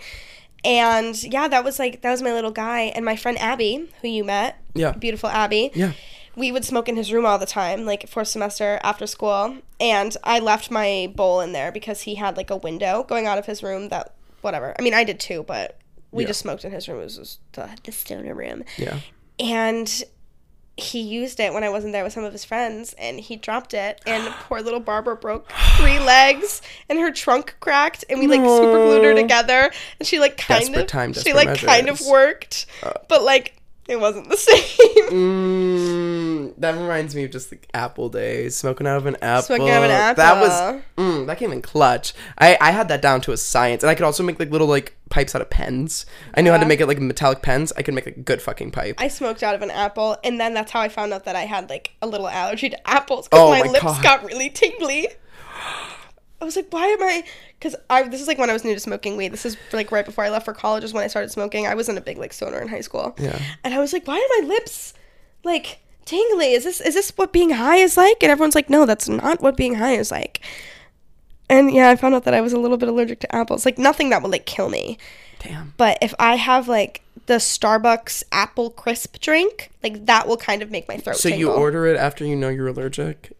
And 0.65 1.21
yeah, 1.23 1.49
that 1.49 1.65
was 1.65 1.77
like 1.77 2.01
that 2.01 2.11
was 2.11 2.21
my 2.21 2.31
little 2.31 2.51
guy, 2.51 2.83
and 2.95 3.03
my 3.03 3.15
friend 3.15 3.37
Abby, 3.39 3.89
who 4.01 4.07
you 4.07 4.23
met. 4.23 4.57
Yeah. 4.73 4.93
Beautiful 4.93 5.29
Abby. 5.29 5.71
Yeah. 5.75 5.91
We 6.35 6.51
would 6.51 6.65
smoke 6.65 6.89
in 6.89 6.95
his 6.95 7.13
room 7.13 7.25
all 7.25 7.37
the 7.37 7.45
time, 7.45 7.85
like 7.85 8.07
fourth 8.09 8.27
semester 8.29 8.79
after 8.83 9.05
school. 9.05 9.57
And 9.79 10.15
I 10.23 10.39
left 10.39 10.71
my 10.71 11.11
bowl 11.15 11.41
in 11.41 11.51
there 11.53 11.71
because 11.71 12.01
he 12.01 12.15
had 12.15 12.37
like 12.37 12.49
a 12.49 12.57
window 12.57 13.03
going 13.03 13.27
out 13.27 13.37
of 13.37 13.45
his 13.45 13.61
room 13.61 13.89
that 13.89 14.13
whatever. 14.41 14.75
I 14.77 14.81
mean, 14.81 14.93
I 14.93 15.03
did 15.03 15.19
too, 15.19 15.43
but 15.43 15.77
we 16.11 16.23
Yeah. 16.23 16.27
just 16.29 16.39
smoked 16.39 16.65
in 16.65 16.71
his 16.71 16.87
room. 16.87 16.99
It 16.99 17.03
was 17.05 17.17
just 17.17 17.39
the, 17.53 17.69
the 17.83 17.91
stoner 17.91 18.33
room. 18.33 18.63
yeah. 18.77 18.99
And 19.39 20.03
he 20.75 21.01
used 21.01 21.39
it 21.39 21.53
when 21.53 21.63
I 21.63 21.69
wasn't 21.69 21.93
there 21.93 22.03
with 22.03 22.13
some 22.13 22.23
of 22.23 22.31
his 22.33 22.43
friends, 22.45 22.93
and 22.97 23.19
he 23.19 23.35
dropped 23.35 23.75
it, 23.75 24.01
and 24.07 24.23
poor 24.47 24.59
little 24.61 24.79
Barbara 24.79 25.15
broke 25.15 25.51
three 25.77 25.99
legs, 25.99 26.61
and 26.89 26.97
her 26.99 27.11
trunk 27.11 27.55
cracked, 27.59 28.03
and 28.09 28.19
we 28.19 28.25
like 28.27 28.39
super 28.41 28.79
glued 28.83 29.03
her 29.03 29.13
together, 29.13 29.69
and 29.99 30.07
she 30.07 30.19
like 30.19 30.35
kind 30.37 30.61
Desperate 30.61 30.81
of 30.81 30.87
time, 30.87 31.13
she 31.13 31.33
like 31.33 31.59
kind 31.59 31.89
of 31.89 31.99
measures. 31.99 32.07
Uh. 32.07 32.11
worked, 32.11 32.65
but 33.07 33.21
like 33.23 33.55
it 33.87 33.99
wasn't 33.99 34.29
the 34.29 34.37
same. 34.49 35.09
Mm, 35.11 36.12
that 36.57 36.75
reminds 36.75 37.15
me 37.15 37.23
of 37.23 37.31
just 37.31 37.51
like 37.51 37.67
apple 37.73 38.09
days, 38.09 38.55
smoking 38.55 38.87
out 38.87 38.97
of 38.97 39.05
an 39.05 39.17
apple. 39.21 39.43
Smoking 39.43 39.69
out 39.69 39.77
of 39.77 39.89
an 39.89 39.91
apple. 39.91 40.23
That 40.23 40.41
was 40.41 40.81
mm, 40.97 41.27
that 41.27 41.37
came 41.37 41.51
in 41.51 41.61
clutch. 41.61 42.13
I 42.37 42.57
I 42.59 42.71
had 42.71 42.87
that 42.89 43.01
down 43.01 43.21
to 43.21 43.31
a 43.31 43.37
science, 43.37 43.83
and 43.83 43.89
I 43.89 43.95
could 43.95 44.05
also 44.05 44.23
make 44.23 44.39
like 44.39 44.51
little 44.51 44.67
like 44.67 44.95
pipes 45.09 45.35
out 45.35 45.41
of 45.41 45.49
pens. 45.49 46.05
I 46.33 46.41
knew 46.41 46.51
how 46.51 46.57
to 46.57 46.65
make 46.65 46.79
it 46.79 46.87
like 46.87 46.99
metallic 46.99 47.41
pens. 47.41 47.71
I 47.77 47.81
could 47.81 47.93
make 47.93 48.07
a 48.07 48.11
good 48.11 48.41
fucking 48.41 48.71
pipe. 48.71 48.95
I 48.97 49.07
smoked 49.07 49.43
out 49.43 49.55
of 49.55 49.61
an 49.61 49.71
apple, 49.71 50.17
and 50.23 50.39
then 50.39 50.53
that's 50.53 50.71
how 50.71 50.81
I 50.81 50.89
found 50.89 51.13
out 51.13 51.25
that 51.25 51.35
I 51.35 51.41
had 51.41 51.69
like 51.69 51.91
a 52.01 52.07
little 52.07 52.27
allergy 52.27 52.69
to 52.69 52.89
apples 52.89 53.27
because 53.27 53.39
Oh 53.39 53.49
my, 53.49 53.63
my 53.63 53.71
lips 53.71 53.83
God. 53.83 54.03
got 54.03 54.25
really 54.25 54.49
tingly. 54.49 55.09
I 56.41 56.45
was 56.45 56.57
like, 56.57 56.67
why 56.71 56.87
am 56.87 57.01
I? 57.01 57.23
Because 57.57 57.75
I 57.89 58.03
this 58.03 58.21
is 58.21 58.27
like 58.27 58.37
when 58.37 58.49
I 58.49 58.53
was 58.53 58.65
new 58.65 58.73
to 58.73 58.79
smoking 58.79 59.15
weed. 59.15 59.31
This 59.31 59.45
is 59.45 59.55
like 59.71 59.91
right 59.91 60.05
before 60.05 60.25
I 60.25 60.29
left 60.29 60.43
for 60.45 60.53
college. 60.53 60.83
Is 60.83 60.93
when 60.93 61.03
I 61.03 61.07
started 61.07 61.29
smoking. 61.31 61.67
I 61.67 61.75
wasn't 61.75 61.97
a 61.97 62.01
big 62.01 62.17
like 62.17 62.33
stoner 62.33 62.59
in 62.59 62.67
high 62.67 62.81
school. 62.81 63.15
Yeah. 63.17 63.39
And 63.63 63.73
I 63.73 63.79
was 63.79 63.93
like, 63.93 64.05
why 64.05 64.15
are 64.15 64.41
my 64.41 64.47
lips 64.47 64.93
like 65.45 65.79
tingly? 66.05 66.53
Is 66.53 66.63
this 66.63 66.81
is 66.81 66.93
this 66.93 67.11
what 67.15 67.33
being 67.33 67.51
high 67.51 67.77
is 67.77 67.97
like? 67.97 68.21
And 68.21 68.31
everyone's 68.31 68.55
like, 68.55 68.69
no, 68.69 68.85
that's 68.85 69.09
not 69.09 69.41
what 69.41 69.57
being 69.57 69.75
high 69.75 69.93
is 69.93 70.11
like. 70.11 70.41
And 71.49 71.71
yeah, 71.71 71.89
I 71.89 71.95
found 71.95 72.15
out 72.15 72.23
that 72.23 72.33
I 72.33 72.41
was 72.41 72.53
a 72.53 72.59
little 72.59 72.77
bit 72.77 72.89
allergic 72.89 73.19
to 73.21 73.35
apples. 73.35 73.65
Like 73.65 73.77
nothing 73.77 74.09
that 74.09 74.21
would 74.21 74.31
like 74.31 74.45
kill 74.45 74.69
me. 74.69 74.97
Damn. 75.39 75.73
But 75.77 75.97
if 76.01 76.13
I 76.19 76.35
have 76.35 76.67
like 76.67 77.01
the 77.25 77.35
Starbucks 77.35 78.23
apple 78.31 78.69
crisp 78.69 79.19
drink, 79.19 79.71
like 79.83 80.05
that 80.05 80.27
will 80.27 80.37
kind 80.37 80.61
of 80.61 80.71
make 80.71 80.87
my 80.87 80.97
throat 80.97 81.17
So 81.17 81.29
you 81.29 81.51
order 81.51 81.85
it 81.85 81.97
after 81.97 82.25
you 82.25 82.35
know 82.35 82.49
you're 82.49 82.67
allergic? 82.67 83.33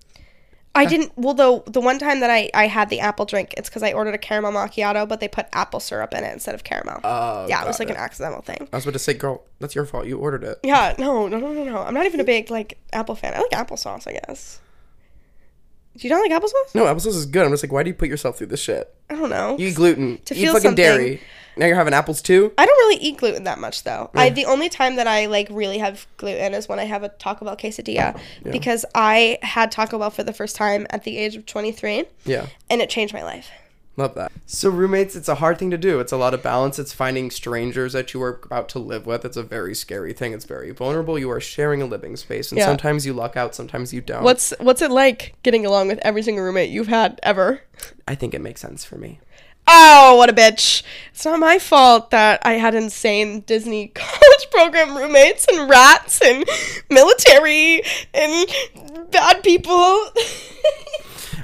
I 0.75 0.85
didn't. 0.85 1.11
Well, 1.15 1.35
the 1.35 1.61
the 1.71 1.79
one 1.81 1.99
time 1.99 2.19
that 2.21 2.31
I 2.31 2.49
I 2.55 2.65
had 2.67 2.89
the 2.89 2.99
apple 2.99 3.25
drink, 3.25 3.53
it's 3.57 3.69
because 3.69 3.83
I 3.83 3.93
ordered 3.93 4.15
a 4.15 4.17
caramel 4.17 4.51
macchiato, 4.51 5.07
but 5.07 5.19
they 5.19 5.27
put 5.27 5.45
apple 5.53 5.79
syrup 5.79 6.13
in 6.15 6.23
it 6.23 6.33
instead 6.33 6.55
of 6.55 6.63
caramel. 6.63 6.99
Oh, 7.03 7.45
yeah, 7.47 7.63
it 7.63 7.67
was 7.67 7.77
like 7.79 7.91
an 7.91 7.95
accidental 7.95 8.41
thing. 8.41 8.67
I 8.73 8.75
was 8.77 8.85
about 8.85 8.93
to 8.93 8.99
say, 8.99 9.13
girl, 9.13 9.43
that's 9.59 9.75
your 9.75 9.85
fault. 9.85 10.07
You 10.07 10.17
ordered 10.17 10.43
it. 10.43 10.59
Yeah, 10.63 10.95
no, 10.97 11.27
no, 11.27 11.37
no, 11.37 11.53
no, 11.53 11.63
no. 11.63 11.77
I'm 11.77 11.93
not 11.93 12.05
even 12.07 12.19
a 12.19 12.23
big 12.23 12.49
like 12.49 12.79
apple 12.91 13.13
fan. 13.13 13.35
I 13.35 13.39
like 13.39 13.51
applesauce, 13.51 14.07
I 14.07 14.13
guess. 14.13 14.59
Do 15.95 16.07
you 16.07 16.13
not 16.13 16.21
like 16.27 16.31
applesauce? 16.31 16.73
No, 16.73 16.85
applesauce 16.85 17.15
is 17.15 17.27
good. 17.27 17.45
I'm 17.45 17.51
just 17.51 17.63
like, 17.63 17.71
why 17.71 17.83
do 17.83 17.89
you 17.91 17.93
put 17.93 18.09
yourself 18.09 18.39
through 18.39 18.47
this 18.47 18.59
shit? 18.61 18.91
I 19.11 19.15
don't 19.15 19.29
know. 19.29 19.55
You 19.59 19.67
eat 19.67 19.75
gluten. 19.75 20.17
To 20.25 20.33
you 20.33 20.41
eat 20.41 20.43
feel 20.45 20.53
fucking 20.53 20.61
something- 20.69 20.75
dairy. 20.83 21.21
Now 21.57 21.65
you're 21.67 21.75
having 21.75 21.93
apples 21.93 22.21
too? 22.21 22.51
I 22.57 22.65
don't 22.65 22.77
really 22.77 23.01
eat 23.01 23.17
gluten 23.17 23.43
that 23.45 23.59
much 23.59 23.83
though. 23.83 24.09
I 24.15 24.29
the 24.29 24.45
only 24.45 24.69
time 24.69 24.95
that 24.97 25.07
I 25.07 25.25
like 25.27 25.47
really 25.51 25.77
have 25.79 26.05
gluten 26.17 26.53
is 26.53 26.67
when 26.67 26.79
I 26.79 26.85
have 26.85 27.03
a 27.03 27.09
Taco 27.09 27.45
Bell 27.45 27.57
quesadilla 27.57 28.19
because 28.51 28.85
I 28.95 29.37
had 29.41 29.71
Taco 29.71 29.99
Bell 29.99 30.09
for 30.09 30.23
the 30.23 30.33
first 30.33 30.55
time 30.55 30.87
at 30.89 31.03
the 31.03 31.17
age 31.17 31.35
of 31.35 31.45
23 31.45 32.05
Yeah. 32.25 32.47
and 32.69 32.81
it 32.81 32.89
changed 32.89 33.13
my 33.13 33.23
life. 33.23 33.49
Love 33.95 34.15
that. 34.15 34.31
So 34.47 34.71
roommates, 34.71 35.15
it's 35.15 35.29
a 35.29 35.35
hard 35.35 35.59
thing 35.59 35.69
to 35.69 35.77
do. 35.77 35.99
It's 35.99 36.11
a 36.11 36.17
lot 36.17 36.33
of 36.33 36.41
balance. 36.41 36.79
It's 36.79 36.91
finding 36.91 37.29
strangers 37.29 37.93
that 37.93 38.11
you 38.11 38.23
are 38.23 38.39
about 38.43 38.67
to 38.69 38.79
live 38.79 39.05
with. 39.05 39.23
It's 39.23 39.37
a 39.37 39.43
very 39.43 39.75
scary 39.75 40.13
thing. 40.13 40.33
It's 40.33 40.45
very 40.45 40.71
vulnerable. 40.71 41.19
You 41.19 41.29
are 41.29 41.39
sharing 41.39 41.79
a 41.79 41.85
living 41.85 42.15
space, 42.15 42.51
and 42.51 42.57
Yeah. 42.57 42.65
sometimes 42.65 43.05
you 43.05 43.13
luck 43.13 43.37
out, 43.37 43.53
sometimes 43.53 43.93
you 43.93 44.01
don't. 44.01 44.23
What's 44.23 44.51
what's 44.59 44.81
it 44.81 44.89
like 44.89 45.35
getting 45.43 45.63
along 45.63 45.89
with 45.89 45.99
every 45.99 46.23
single 46.23 46.43
roommate 46.43 46.71
you've 46.71 46.87
had 46.87 47.19
ever? 47.21 47.61
I 48.07 48.15
think 48.15 48.33
it 48.33 48.41
makes 48.41 48.61
sense 48.61 48.83
for 48.83 48.95
me. 48.95 49.19
Oh, 49.67 50.15
what 50.17 50.29
a 50.29 50.33
bitch. 50.33 50.83
It's 51.13 51.23
not 51.25 51.39
my 51.39 51.57
fault 51.59 52.11
that 52.11 52.41
I 52.45 52.53
had 52.53 52.75
insane 52.75 53.41
Disney 53.41 53.87
college 53.95 54.49
program 54.51 54.95
roommates 54.97 55.45
and 55.51 55.69
rats 55.69 56.21
and 56.21 56.43
military 56.89 57.81
and 58.13 58.47
bad 59.11 59.41
people. 59.43 60.05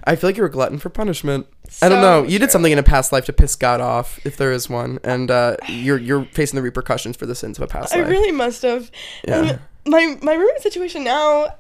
I 0.03 0.15
feel 0.15 0.30
like 0.30 0.38
you're 0.38 0.47
a 0.47 0.51
glutton 0.51 0.80
for 0.80 0.89
punishment. 0.89 1.47
I 1.82 1.88
don't 1.89 2.01
So 2.01 2.01
know. 2.01 2.28
You 2.28 2.39
did 2.39 2.51
something 2.51 2.72
in 2.72 2.80
a 2.80 2.84
past 2.84 3.11
life 3.11 3.26
to 3.26 3.34
piss 3.34 3.55
God 3.55 3.80
off, 3.80 4.20
if 4.26 4.38
there 4.38 4.51
is 4.51 4.70
one, 4.70 4.99
and 5.03 5.30
uh, 5.30 5.55
you're 5.67 5.97
you're 5.99 6.26
facing 6.34 6.57
the 6.57 6.63
repercussions 6.63 7.15
for 7.15 7.26
the 7.26 7.36
sins 7.36 7.57
of 7.57 7.63
a 7.63 7.67
past 7.67 7.93
I 7.93 7.99
life. 7.99 8.07
I 8.07 8.09
really 8.09 8.32
must 8.32 8.63
have. 8.63 8.91
Yeah. 9.28 9.36
And 9.43 9.59
my 9.86 10.17
my 10.22 10.34
roommate 10.34 10.61
situation 10.61 11.03
now, 11.03 11.55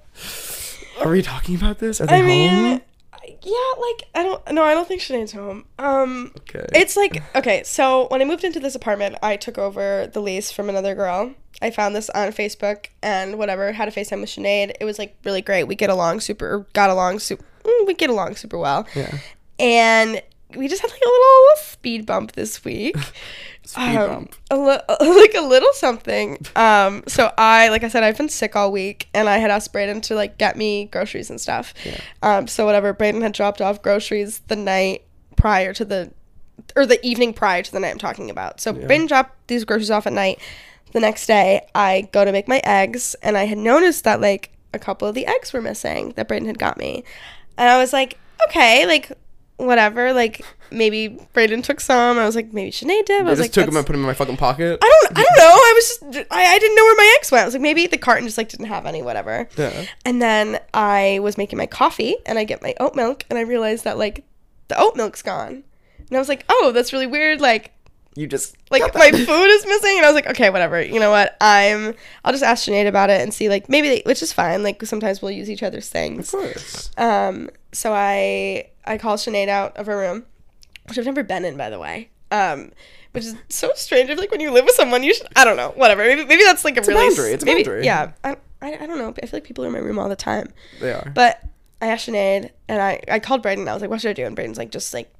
Are 0.99 1.09
we 1.09 1.21
talking 1.21 1.55
about 1.55 1.79
this? 1.79 2.01
Are 2.01 2.07
they 2.07 2.15
I 2.15 2.17
home? 2.19 2.27
mean, 2.27 2.81
yeah, 3.41 3.81
like 3.81 4.03
I 4.15 4.23
don't 4.23 4.51
no, 4.51 4.63
I 4.63 4.73
don't 4.73 4.87
think 4.87 5.01
Sinead's 5.01 5.31
home. 5.31 5.65
Um 5.77 6.31
Okay. 6.39 6.65
It's 6.73 6.95
like 6.97 7.21
okay, 7.35 7.63
so 7.63 8.07
when 8.09 8.21
I 8.21 8.25
moved 8.25 8.43
into 8.43 8.59
this 8.59 8.75
apartment, 8.75 9.17
I 9.21 9.35
took 9.35 9.57
over 9.57 10.07
the 10.07 10.21
lease 10.21 10.51
from 10.51 10.69
another 10.69 10.95
girl. 10.95 11.33
I 11.61 11.71
found 11.71 11.95
this 11.95 12.09
on 12.11 12.29
Facebook 12.29 12.87
and 13.01 13.37
whatever, 13.37 13.71
had 13.71 13.87
a 13.87 13.91
FaceTime 13.91 14.21
with 14.21 14.29
Sinead. 14.29 14.75
It 14.79 14.85
was 14.85 14.97
like 14.97 15.17
really 15.23 15.41
great. 15.41 15.65
We 15.65 15.75
get 15.75 15.89
along 15.89 16.21
super 16.21 16.65
got 16.73 16.89
along 16.89 17.19
super 17.19 17.43
we 17.85 17.93
get 17.93 18.09
along 18.09 18.35
super 18.35 18.57
well. 18.57 18.87
yeah. 18.95 19.17
And 19.59 20.21
we 20.55 20.67
just 20.67 20.81
had 20.81 20.89
like 20.89 21.01
a 21.01 21.09
little 21.09 21.47
speed 21.57 22.05
bump 22.05 22.31
this 22.33 22.63
week. 22.63 22.95
Speed 23.69 23.97
Um, 23.97 24.09
bump. 24.09 24.35
a 24.49 24.57
li- 24.57 24.79
like 25.21 25.35
a 25.35 25.41
little 25.45 25.71
something. 25.73 26.37
Um, 26.55 27.03
so 27.07 27.31
I, 27.37 27.69
like 27.69 27.83
I 27.83 27.87
said, 27.87 28.03
I've 28.03 28.17
been 28.17 28.29
sick 28.29 28.55
all 28.55 28.71
week, 28.71 29.07
and 29.13 29.29
I 29.29 29.37
had 29.37 29.51
asked 29.51 29.71
Braden 29.71 30.01
to 30.01 30.15
like 30.15 30.37
get 30.39 30.55
me 30.57 30.85
groceries 30.85 31.29
and 31.29 31.39
stuff. 31.39 31.73
Yeah. 31.85 31.99
Um, 32.23 32.47
so 32.47 32.65
whatever, 32.65 32.93
Braden 32.93 33.21
had 33.21 33.33
dropped 33.33 33.61
off 33.61 33.81
groceries 33.81 34.39
the 34.47 34.55
night 34.55 35.03
prior 35.35 35.71
to 35.73 35.85
the, 35.85 36.11
or 36.75 36.85
the 36.87 37.05
evening 37.05 37.31
prior 37.33 37.61
to 37.61 37.71
the 37.71 37.79
night 37.79 37.91
I'm 37.91 37.99
talking 37.99 38.29
about. 38.31 38.59
So 38.59 38.73
Braden 38.73 39.05
dropped 39.07 39.47
these 39.47 39.65
groceries 39.65 39.91
off 39.91 40.07
at 40.07 40.13
night. 40.13 40.39
The 40.91 40.99
next 40.99 41.27
day, 41.27 41.67
I 41.75 42.09
go 42.11 42.25
to 42.25 42.31
make 42.31 42.47
my 42.47 42.61
eggs, 42.63 43.15
and 43.21 43.37
I 43.37 43.45
had 43.45 43.59
noticed 43.59 44.03
that 44.05 44.19
like 44.19 44.49
a 44.73 44.79
couple 44.79 45.07
of 45.07 45.13
the 45.13 45.27
eggs 45.27 45.53
were 45.53 45.61
missing 45.61 46.13
that 46.15 46.27
Braden 46.27 46.47
had 46.47 46.57
got 46.57 46.77
me, 46.79 47.03
and 47.57 47.69
I 47.69 47.77
was 47.77 47.93
like, 47.93 48.17
okay, 48.47 48.87
like 48.87 49.11
whatever, 49.59 50.13
like 50.13 50.43
maybe 50.71 51.19
Braden 51.33 51.61
took 51.61 51.79
some. 51.79 52.17
I 52.17 52.25
was 52.25 52.35
like, 52.35 52.53
maybe 52.53 52.71
Sinead 52.71 53.05
did. 53.05 53.21
I 53.21 53.25
I 53.25 53.29
was 53.29 53.39
just 53.39 53.41
like, 53.41 53.51
took 53.51 53.65
them 53.65 53.73
"That's- 53.73 53.77
and 53.77 53.85
put 53.87 53.93
them 53.93 54.01
in 54.01 54.07
my 54.07 54.13
fucking 54.13 54.37
pocket. 54.37 54.79
I 54.81 54.87
don't 55.03 55.17
I 55.19 55.23
don't 55.23 55.37
know. 55.37 55.43
I 55.53 55.73
was 55.75 56.13
just 56.13 56.27
I, 56.31 56.45
I 56.55 56.59
didn't 56.59 56.75
know 56.75 56.83
where 56.83 56.95
my 56.95 57.15
ex 57.19 57.31
went. 57.31 57.41
I 57.43 57.45
was 57.45 57.53
like 57.53 57.61
maybe 57.61 57.85
the 57.87 57.97
carton 57.97 58.25
just 58.25 58.37
like 58.37 58.49
didn't 58.49 58.67
have 58.67 58.85
any, 58.85 59.01
whatever. 59.01 59.47
Yeah. 59.57 59.85
And 60.05 60.21
then 60.21 60.59
I 60.73 61.19
was 61.21 61.37
making 61.37 61.57
my 61.57 61.65
coffee 61.67 62.15
and 62.25 62.39
I 62.39 62.43
get 62.43 62.61
my 62.61 62.73
oat 62.79 62.95
milk 62.95 63.25
and 63.29 63.37
I 63.37 63.41
realized 63.41 63.83
that 63.83 63.97
like 63.97 64.23
the 64.69 64.79
oat 64.79 64.95
milk's 64.95 65.21
gone. 65.21 65.63
And 65.97 66.15
I 66.15 66.19
was 66.19 66.29
like, 66.29 66.45
oh, 66.49 66.71
that's 66.73 66.91
really 66.93 67.07
weird. 67.07 67.41
Like 67.41 67.71
You 68.15 68.27
just 68.27 68.57
like 68.71 68.93
my 68.95 69.11
food 69.11 69.47
is 69.47 69.65
missing 69.65 69.97
and 69.97 70.05
I 70.05 70.11
was 70.11 70.15
like, 70.15 70.27
okay, 70.27 70.49
whatever. 70.49 70.81
You 70.81 70.99
know 70.99 71.11
what? 71.11 71.37
I'm 71.39 71.93
I'll 72.25 72.33
just 72.33 72.43
ask 72.43 72.67
Sinead 72.67 72.87
about 72.87 73.09
it 73.09 73.21
and 73.21 73.33
see 73.33 73.49
like 73.49 73.69
maybe 73.69 73.89
they, 73.89 74.01
which 74.05 74.21
is 74.21 74.33
fine. 74.33 74.63
Like 74.63 74.83
sometimes 74.83 75.21
we'll 75.21 75.31
use 75.31 75.49
each 75.49 75.63
other's 75.63 75.89
things 75.89 76.33
Of 76.33 76.39
course. 76.39 76.91
Um 76.97 77.49
so 77.71 77.93
I 77.93 78.69
I 78.85 78.97
call 78.97 79.15
Sinead 79.15 79.47
out 79.47 79.77
of 79.77 79.85
her 79.85 79.97
room, 79.97 80.25
which 80.87 80.97
I've 80.97 81.05
never 81.05 81.23
been 81.23 81.45
in 81.45 81.55
by 81.55 81.69
the 81.69 81.79
way. 81.79 82.09
Um 82.31 82.71
which 83.11 83.25
is 83.25 83.35
so 83.49 83.71
strange. 83.75 84.09
I 84.09 84.13
feel 84.13 84.21
like 84.21 84.31
when 84.31 84.39
you 84.39 84.51
live 84.51 84.65
with 84.65 84.75
someone, 84.75 85.03
you 85.03 85.13
should. 85.13 85.27
I 85.35 85.43
don't 85.45 85.57
know. 85.57 85.71
Whatever. 85.75 86.03
Maybe, 86.03 86.25
maybe 86.25 86.43
that's 86.43 86.63
like 86.63 86.77
a 86.77 86.81
a 86.81 86.83
really 86.83 87.09
boundary. 87.09 87.31
It's 87.31 87.43
a 87.43 87.45
maybe, 87.45 87.63
boundary. 87.63 87.85
Yeah. 87.85 88.11
I, 88.23 88.37
I, 88.61 88.73
I 88.73 88.85
don't 88.85 88.97
know. 88.97 89.13
I 89.21 89.25
feel 89.25 89.37
like 89.37 89.43
people 89.43 89.63
are 89.63 89.67
in 89.67 89.73
my 89.73 89.79
room 89.79 89.97
all 89.97 90.09
the 90.09 90.15
time. 90.15 90.53
They 90.79 90.91
are. 90.91 91.11
But 91.15 91.43
I 91.81 91.87
asked 91.87 92.07
Sinead 92.07 92.51
and 92.67 92.81
I, 92.81 93.01
I 93.09 93.19
called 93.19 93.41
Braden. 93.41 93.67
I 93.67 93.73
was 93.73 93.81
like, 93.81 93.89
what 93.89 94.01
should 94.01 94.09
I 94.09 94.13
do? 94.13 94.25
And 94.25 94.35
Braden's 94.35 94.57
like, 94.57 94.71
just 94.71 94.93
like 94.93 95.11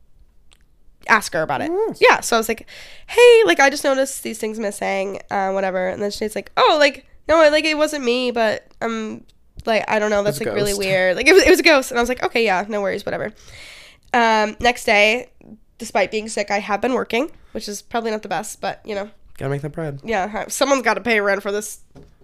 ask 1.08 1.34
her 1.34 1.41
about 1.41 1.62
it. 1.62 1.72
Yes. 1.72 1.97
Yeah. 2.02 2.20
So 2.22 2.36
I 2.36 2.39
was 2.39 2.47
like, 2.47 2.68
hey, 3.08 3.41
like 3.45 3.60
I 3.60 3.70
just 3.70 3.84
noticed 3.84 4.24
these 4.24 4.38
things 4.38 4.60
missing, 4.60 5.22
uh, 5.32 5.52
whatever. 5.52 5.88
And 5.88 6.02
then 6.02 6.12
she's 6.12 6.36
like, 6.36 6.52
oh, 6.58 6.78
like 6.80 7.06
no, 7.28 7.36
like 7.50 7.66
it 7.66 7.78
wasn't 7.78 8.04
me, 8.04 8.32
but 8.32 8.68
um, 8.82 9.24
like 9.66 9.86
I 9.88 10.00
don't 10.00 10.10
know. 10.10 10.24
That's 10.24 10.39
like 10.39 10.54
really 10.54 10.74
weird. 10.74 11.16
Like 11.16 11.28
it 11.28 11.34
was, 11.34 11.43
it 11.43 11.50
was 11.50 11.60
a 11.60 11.64
ghost. 11.64 11.91
And 11.91 12.00
I 12.00 12.02
was 12.02 12.10
like, 12.10 12.24
okay, 12.24 12.43
yeah, 12.43 12.66
no 12.68 12.82
worries, 12.82 13.06
whatever. 13.06 13.34
Um, 14.14 14.56
next 14.60 14.86
day, 14.86 15.30
despite 15.78 16.12
being 16.12 16.28
sick, 16.28 16.50
I 16.52 16.60
have 16.60 16.82
been 16.82 16.93
working, 16.93 17.32
which 17.52 17.68
is 17.70 17.82
probably 17.82 18.12
not 18.12 18.24
the 18.24 18.30
best, 18.30 18.60
but 18.62 18.82
you 18.86 18.95
know, 18.95 19.10
Gotta 19.38 19.50
make 19.52 19.62
that 19.62 19.72
bread. 19.72 20.02
yeah, 20.04 20.45
someone's 20.47 20.82
got 20.82 20.95
to 20.95 21.02
pay 21.02 21.22
rent 21.22 21.41
for 21.41 21.52
this 21.52 21.80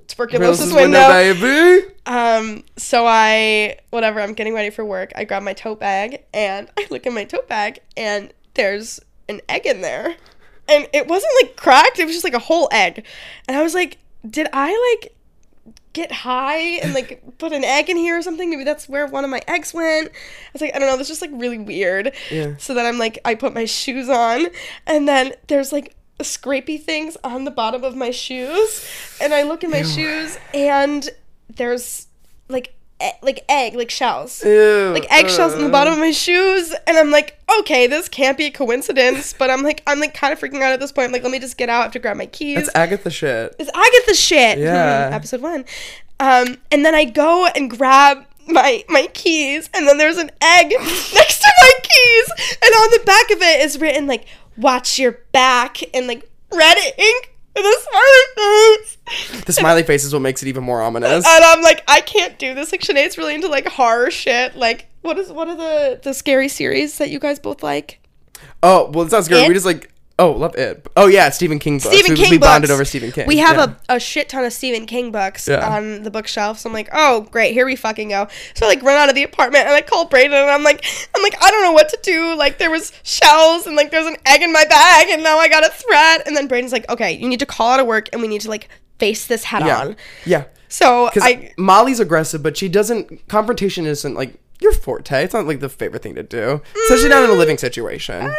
tuberculosis 0.08 0.68
is 0.68 0.74
window. 0.74 1.08
baby. 1.10 1.88
Um, 2.06 2.64
so 2.78 3.06
I, 3.08 3.78
whatever, 3.90 4.20
I'm 4.22 4.34
getting 4.34 4.54
ready 4.54 4.70
for 4.70 4.84
work. 4.86 5.12
I 5.16 5.24
grab 5.24 5.44
my 5.44 5.54
tote 5.54 5.80
bag 5.80 6.24
and 6.34 6.70
I 6.78 6.88
look 6.90 7.06
in 7.06 7.14
my 7.14 7.24
tote 7.24 7.48
bag 7.48 7.80
and 7.96 8.34
there's 8.56 9.00
an 9.30 9.42
egg 9.48 9.66
in 9.66 9.82
there. 9.82 10.16
And 10.68 10.88
it 10.94 11.08
wasn't 11.08 11.32
like 11.42 11.56
cracked, 11.56 12.00
it 12.00 12.06
was 12.06 12.16
just 12.16 12.24
like 12.24 12.34
a 12.34 12.40
whole 12.40 12.68
egg. 12.72 13.06
And 13.48 13.56
I 13.56 13.62
was 13.62 13.74
like, 13.74 14.00
did 14.28 14.48
I 14.52 14.98
like 15.02 15.16
get 15.94 16.12
high 16.12 16.58
and 16.58 16.94
like 16.94 17.22
put 17.38 17.54
an 17.54 17.64
egg 17.64 17.90
in 17.90 17.98
here 17.98 18.18
or 18.18 18.22
something? 18.22 18.50
Maybe 18.50 18.64
that's 18.64 18.90
where 18.90 19.06
one 19.06 19.24
of 19.24 19.30
my 19.30 19.42
eggs 19.48 19.74
went. 19.74 20.10
I 20.10 20.50
was 20.54 20.62
like, 20.62 20.76
I 20.76 20.80
don't 20.80 20.90
know, 20.90 20.98
that's 20.98 21.10
just 21.10 21.22
like 21.22 21.32
really 21.34 21.60
weird. 21.60 22.14
Yeah. 22.32 22.56
So 22.58 22.74
then 22.74 22.86
I'm 22.86 22.98
like, 22.98 23.20
I 23.26 23.36
put 23.36 23.54
my 23.54 23.66
shoes 23.66 24.10
on 24.10 24.48
and 24.88 25.08
then 25.08 25.34
there's 25.48 25.72
like 25.72 25.96
scrapey 26.20 26.82
things 26.82 27.18
on 27.24 27.44
the 27.44 27.52
bottom 27.52 27.84
of 27.84 27.96
my 27.96 28.12
shoes. 28.12 28.88
And 29.22 29.34
I 29.34 29.44
look 29.44 29.64
in 29.64 29.70
my 29.70 29.84
shoes 29.84 30.38
and 30.54 31.08
there's 31.56 32.08
like 32.50 32.76
e- 33.02 33.12
like 33.22 33.44
egg, 33.50 33.76
like 33.76 33.90
shells. 33.90 34.44
Ew. 34.44 34.92
Like 34.94 35.12
eggshells 35.12 35.54
in 35.54 35.62
the 35.62 35.68
uh, 35.68 35.72
bottom 35.72 35.94
of 35.94 36.00
my 36.00 36.12
shoes, 36.12 36.74
and 36.88 36.98
I'm 36.98 37.12
like, 37.12 37.40
okay, 37.60 37.88
this 37.88 38.10
can't 38.10 38.38
be 38.38 38.46
a 38.46 38.52
coincidence. 38.52 39.34
But 39.34 39.50
I'm 39.50 39.64
like, 39.64 39.84
I'm 39.88 40.00
like 40.00 40.14
kind 40.14 40.34
of 40.34 40.40
freaking 40.40 40.62
out 40.62 40.72
at 40.72 40.80
this 40.80 40.92
point. 40.92 41.08
I'm 41.08 41.12
like, 41.12 41.24
let 41.24 41.32
me 41.32 41.40
just 41.40 41.58
get 41.58 41.70
out. 41.70 41.80
I 41.80 41.84
have 41.84 41.92
to 41.94 42.00
grab 42.00 42.18
my 42.18 42.26
keys. 42.26 42.56
That's 42.56 42.76
Agatha 42.76 43.10
shit. 43.10 43.56
It's 43.60 43.72
Agatha 43.74 44.14
shit. 44.14 44.60
Yeah. 44.60 45.10
Episode 45.12 45.42
one. 45.42 45.66
Um, 46.20 46.58
and 46.72 46.86
then 46.86 46.96
I 46.96 47.06
go 47.06 47.48
and 47.56 47.70
grab 47.70 48.26
my 48.48 48.84
my 48.90 49.08
keys, 49.14 49.70
and 49.74 49.88
then 49.88 49.98
there's 49.98 50.18
an 50.18 50.32
egg 50.42 50.70
next 50.80 51.40
to 51.40 51.52
my 51.62 51.72
keys, 51.84 52.58
and 52.64 52.74
on 52.74 52.92
the 52.92 53.04
back 53.06 53.32
of 53.32 53.42
it 53.42 53.62
is 53.62 53.80
written 53.80 54.08
like 54.08 54.26
"Watch 54.58 55.00
your 55.00 55.20
back" 55.32 55.78
and 55.94 56.08
like 56.08 56.30
red 56.52 56.78
ink 56.98 57.35
a 57.64 57.80
smiley 57.82 58.26
face. 58.36 59.44
The 59.46 59.54
smiley 59.54 59.84
face 59.84 60.04
is 60.04 60.12
what 60.12 60.22
makes 60.22 60.42
it 60.42 60.48
even 60.48 60.64
more 60.64 60.82
ominous. 60.82 61.26
And 61.26 61.44
I'm 61.44 61.62
like, 61.62 61.84
I 61.88 62.02
can't 62.02 62.38
do 62.38 62.54
this. 62.54 62.72
Like 62.72 62.82
Sinead's 62.82 63.18
really 63.18 63.36
into 63.36 63.48
like 63.48 63.68
horror 63.68 64.12
shit. 64.12 64.56
Like, 64.56 64.88
what 65.02 65.18
is 65.18 65.32
what 65.32 65.48
are 65.48 65.56
the 65.56 66.00
the 66.04 66.14
scary 66.14 66.50
series 66.50 66.98
that 66.98 67.10
you 67.10 67.20
guys 67.20 67.40
both 67.40 67.64
like? 67.64 68.00
Oh 68.64 68.90
well, 68.92 69.04
it's 69.04 69.12
not 69.12 69.26
scary. 69.26 69.44
It? 69.44 69.48
We 69.48 69.54
just 69.54 69.66
like 69.66 69.92
Oh, 70.18 70.32
love 70.32 70.56
it. 70.56 70.88
Oh 70.96 71.08
yeah, 71.08 71.30
Stephen 71.30 71.60
King 71.60 71.76
books. 71.78 71.88
Stephen 71.94 72.14
we, 72.14 72.18
King 72.18 72.30
we 72.32 72.38
bonded 72.38 72.70
books. 72.70 72.74
over 72.74 72.86
Stephen 72.86 73.12
King. 73.12 73.28
We 73.28 73.38
have 73.40 73.58
Yeah. 73.58 73.74
a, 73.90 73.96
a 73.96 74.00
shit 74.00 74.30
ton 74.30 74.46
of 74.46 74.54
Stephen 74.54 74.86
King 74.86 75.12
books 75.12 75.46
Yeah. 75.46 75.68
on 75.76 76.04
the 76.04 76.10
bookshelf. 76.12 76.60
So 76.60 76.70
I'm 76.70 76.74
like, 76.74 76.88
oh 76.94 77.28
great, 77.32 77.52
here 77.52 77.66
we 77.66 77.76
fucking 77.76 78.10
go. 78.10 78.30
So 78.54 78.66
I 78.66 78.70
like 78.70 78.82
run 78.82 78.96
out 78.98 79.10
of 79.10 79.16
the 79.16 79.24
apartment 79.24 79.66
and 79.66 79.74
I 79.74 79.82
call 79.82 80.06
Braden 80.06 80.32
and 80.34 80.50
I'm 80.50 80.64
like, 80.64 80.86
I'm 81.14 81.22
like, 81.22 81.36
I 81.44 81.52
don't 81.52 81.64
know 81.64 81.74
what 81.74 81.90
to 81.90 82.00
do. 82.02 82.34
Like 82.38 82.60
there 82.60 82.72
was 82.72 82.94
shells 83.04 83.68
and 83.68 83.76
like 83.76 83.92
there's 83.92 84.06
an 84.08 84.16
egg 84.26 84.42
in 84.42 84.54
my 84.54 84.64
bag 84.64 85.08
and 85.10 85.22
now 85.22 85.38
I 85.38 85.50
got 85.50 85.66
a 85.66 85.70
threat. 85.70 86.26
And 86.26 86.36
then 86.36 86.48
Braden's 86.48 86.72
like, 86.72 86.88
okay, 86.90 87.12
you 87.12 87.28
need 87.28 87.40
to 87.40 87.46
call 87.46 87.72
out 87.72 87.82
of 87.82 87.86
work 87.88 88.08
and 88.14 88.22
we 88.22 88.30
need 88.30 88.40
to 88.42 88.50
like 88.50 88.70
face 89.00 89.28
this 89.28 89.44
head 89.44 89.66
yeah, 89.66 89.80
on. 89.82 89.96
yeah. 90.26 90.46
So 90.70 91.10
I 91.16 91.52
Molly's 91.58 92.00
aggressive, 92.00 92.42
but 92.42 92.56
she 92.56 92.70
doesn't. 92.70 93.28
Confrontation 93.28 93.86
isn't 93.86 94.14
like 94.16 94.36
your 94.62 94.72
forte. 94.72 95.24
It's 95.26 95.34
not 95.34 95.46
like 95.46 95.60
the 95.60 95.70
favorite 95.70 96.02
thing 96.04 96.16
to 96.16 96.24
do, 96.24 96.62
especially 96.86 97.10
not 97.10 97.24
in 97.26 97.30
a 97.30 97.34
living 97.34 97.58
situation. 97.58 98.28
Uh, 98.28 98.34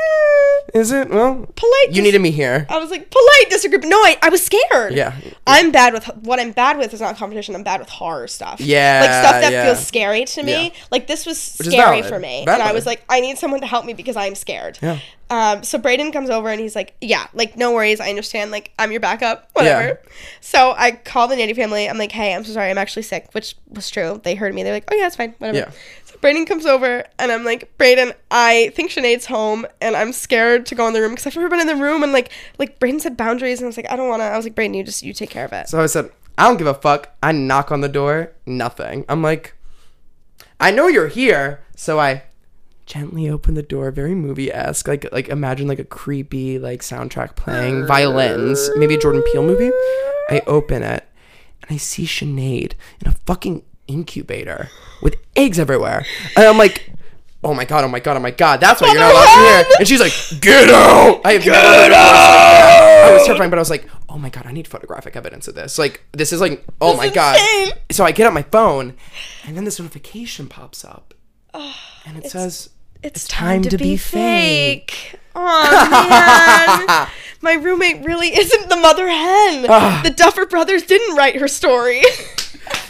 Is 0.74 0.92
it? 0.92 1.10
Well, 1.10 1.34
polite. 1.34 1.86
you 1.88 1.94
dis- 1.94 2.02
needed 2.04 2.20
me 2.20 2.30
here. 2.30 2.66
I 2.68 2.78
was 2.78 2.90
like 2.90 3.10
polite 3.10 3.50
disagreement. 3.50 3.90
No, 3.90 3.96
I, 3.96 4.18
I 4.22 4.28
was 4.28 4.44
scared. 4.44 4.94
Yeah. 4.94 5.14
I'm 5.46 5.70
bad 5.72 5.92
with 5.92 6.04
what 6.22 6.40
I'm 6.40 6.52
bad 6.52 6.78
with 6.78 6.92
is 6.92 7.00
not 7.00 7.16
competition. 7.16 7.54
I'm 7.54 7.62
bad 7.62 7.80
with 7.80 7.88
horror 7.88 8.28
stuff. 8.28 8.60
Yeah, 8.60 9.00
like 9.00 9.10
stuff 9.10 9.40
that 9.42 9.52
yeah. 9.52 9.64
feels 9.64 9.86
scary 9.86 10.24
to 10.24 10.42
me. 10.42 10.66
Yeah. 10.66 10.74
Like 10.90 11.06
this 11.06 11.26
was 11.26 11.56
Which 11.58 11.68
scary 11.68 12.02
for 12.02 12.18
me, 12.18 12.44
Valid. 12.44 12.60
and 12.60 12.68
I 12.68 12.72
was 12.72 12.86
like, 12.86 13.04
I 13.08 13.20
need 13.20 13.38
someone 13.38 13.60
to 13.60 13.66
help 13.66 13.84
me 13.84 13.94
because 13.94 14.16
I'm 14.16 14.34
scared. 14.34 14.78
Yeah. 14.82 14.98
Um. 15.28 15.64
So 15.64 15.78
Braden 15.78 16.12
comes 16.12 16.30
over 16.30 16.48
and 16.48 16.60
he's 16.60 16.76
like, 16.76 16.94
Yeah, 17.00 17.26
like 17.34 17.56
no 17.56 17.72
worries. 17.72 18.00
I 18.00 18.08
understand. 18.10 18.50
Like 18.50 18.72
I'm 18.78 18.92
your 18.92 19.00
backup. 19.00 19.50
Whatever. 19.54 19.86
Yeah. 19.88 20.10
So 20.40 20.74
I 20.76 20.92
call 20.92 21.26
the 21.26 21.34
Nady 21.34 21.54
family. 21.56 21.88
I'm 21.88 21.98
like, 21.98 22.12
Hey, 22.12 22.34
I'm 22.34 22.44
so 22.44 22.52
sorry. 22.52 22.70
I'm 22.70 22.78
actually 22.78 23.02
sick, 23.02 23.28
which 23.32 23.56
was 23.68 23.90
true. 23.90 24.20
They 24.22 24.34
heard 24.36 24.54
me. 24.54 24.62
They're 24.62 24.72
like, 24.72 24.88
Oh 24.90 24.94
yeah, 24.94 25.06
it's 25.06 25.16
fine. 25.16 25.34
Whatever. 25.38 25.58
Yeah. 25.58 25.70
So 26.16 26.20
Braden 26.20 26.46
comes 26.46 26.64
over 26.64 27.04
and 27.18 27.30
I'm 27.30 27.44
like, 27.44 27.76
Braden, 27.76 28.14
I 28.30 28.72
think 28.74 28.90
Sinead's 28.90 29.26
home 29.26 29.66
and 29.82 29.94
I'm 29.94 30.14
scared 30.14 30.64
to 30.66 30.74
go 30.74 30.88
in 30.88 30.94
the 30.94 31.00
room 31.02 31.10
because 31.10 31.26
I've 31.26 31.36
never 31.36 31.50
been 31.50 31.60
in 31.60 31.66
the 31.66 31.76
room 31.76 32.02
and 32.02 32.10
like 32.10 32.30
like 32.58 32.78
Braden 32.78 33.00
said 33.00 33.18
boundaries 33.18 33.58
and 33.58 33.66
I 33.66 33.68
was 33.68 33.76
like, 33.76 33.90
I 33.90 33.96
don't 33.96 34.08
wanna 34.08 34.24
I 34.24 34.36
was 34.36 34.46
like, 34.46 34.54
Braden, 34.54 34.72
you 34.72 34.82
just 34.82 35.02
you 35.02 35.12
take 35.12 35.28
care 35.28 35.44
of 35.44 35.52
it. 35.52 35.68
So 35.68 35.78
I 35.78 35.84
said, 35.86 36.10
I 36.38 36.48
don't 36.48 36.56
give 36.56 36.66
a 36.66 36.72
fuck. 36.72 37.14
I 37.22 37.32
knock 37.32 37.70
on 37.70 37.82
the 37.82 37.88
door, 37.88 38.32
nothing. 38.46 39.04
I'm 39.10 39.22
like, 39.22 39.54
I 40.58 40.70
know 40.70 40.88
you're 40.88 41.08
here, 41.08 41.60
so 41.76 42.00
I 42.00 42.22
gently 42.86 43.28
open 43.28 43.52
the 43.52 43.62
door, 43.62 43.90
very 43.90 44.14
movie 44.14 44.50
esque. 44.50 44.88
Like 44.88 45.06
like 45.12 45.28
imagine 45.28 45.68
like 45.68 45.80
a 45.80 45.84
creepy 45.84 46.58
like 46.58 46.80
soundtrack 46.80 47.36
playing, 47.36 47.86
violins, 47.86 48.70
maybe 48.76 48.94
a 48.94 48.98
Jordan 48.98 49.22
Peele 49.32 49.42
movie. 49.42 49.70
I 50.30 50.40
open 50.46 50.82
it 50.82 51.04
and 51.62 51.74
I 51.74 51.76
see 51.76 52.04
Sinead 52.06 52.72
in 53.02 53.08
a 53.08 53.12
fucking 53.26 53.64
incubator 53.88 54.70
with 55.02 55.16
eggs 55.34 55.58
everywhere. 55.58 56.04
And 56.36 56.46
I'm 56.46 56.58
like, 56.58 56.90
oh 57.44 57.54
my 57.54 57.64
god, 57.64 57.84
oh 57.84 57.88
my 57.88 58.00
god, 58.00 58.16
oh 58.16 58.20
my 58.20 58.30
god, 58.30 58.60
that's 58.60 58.80
why 58.80 58.88
you're 58.88 58.98
not 58.98 59.12
allowed 59.12 59.64
here. 59.64 59.76
And 59.78 59.88
she's 59.88 60.00
like, 60.00 60.12
get 60.40 60.68
out! 60.70 61.20
I 61.24 61.32
have 61.32 61.44
get 61.44 61.54
I 61.54 63.12
was 63.12 63.24
terrified, 63.26 63.50
but 63.50 63.58
I 63.58 63.60
was 63.60 63.70
like, 63.70 63.88
oh 64.08 64.18
my 64.18 64.30
god, 64.30 64.46
I 64.46 64.52
need 64.52 64.66
photographic 64.66 65.16
evidence 65.16 65.46
of 65.48 65.54
this. 65.54 65.78
Like, 65.78 66.02
this 66.12 66.32
is 66.32 66.40
like, 66.40 66.64
oh 66.80 66.90
This 66.92 66.98
my 66.98 67.08
god. 67.10 67.38
insane. 67.38 67.72
So 67.90 68.04
I 68.04 68.12
get 68.12 68.26
out 68.26 68.32
my 68.34 68.42
phone, 68.42 68.94
and 69.46 69.56
then 69.56 69.64
this 69.64 69.78
notification 69.78 70.48
pops 70.48 70.84
up, 70.84 71.14
and 71.54 72.16
it 72.18 72.30
says, 72.30 72.70
It's 73.02 73.26
time, 73.28 73.62
to, 73.62 73.78
be, 73.78 73.96
fake. 73.96 75.14
Oh 75.34 76.86
man. 76.88 77.08
My 77.42 77.52
roommate 77.52 78.04
really 78.04 78.28
isn't 78.36 78.68
the 78.68 78.76
mother 78.76 79.06
hen. 79.08 79.66
Ah. 79.68 80.00
the 80.02 80.10
Duffer 80.10 80.46
brothers 80.46 80.82
didn't 80.84 81.14
write 81.16 81.36
her 81.36 81.46
story. 81.48 82.02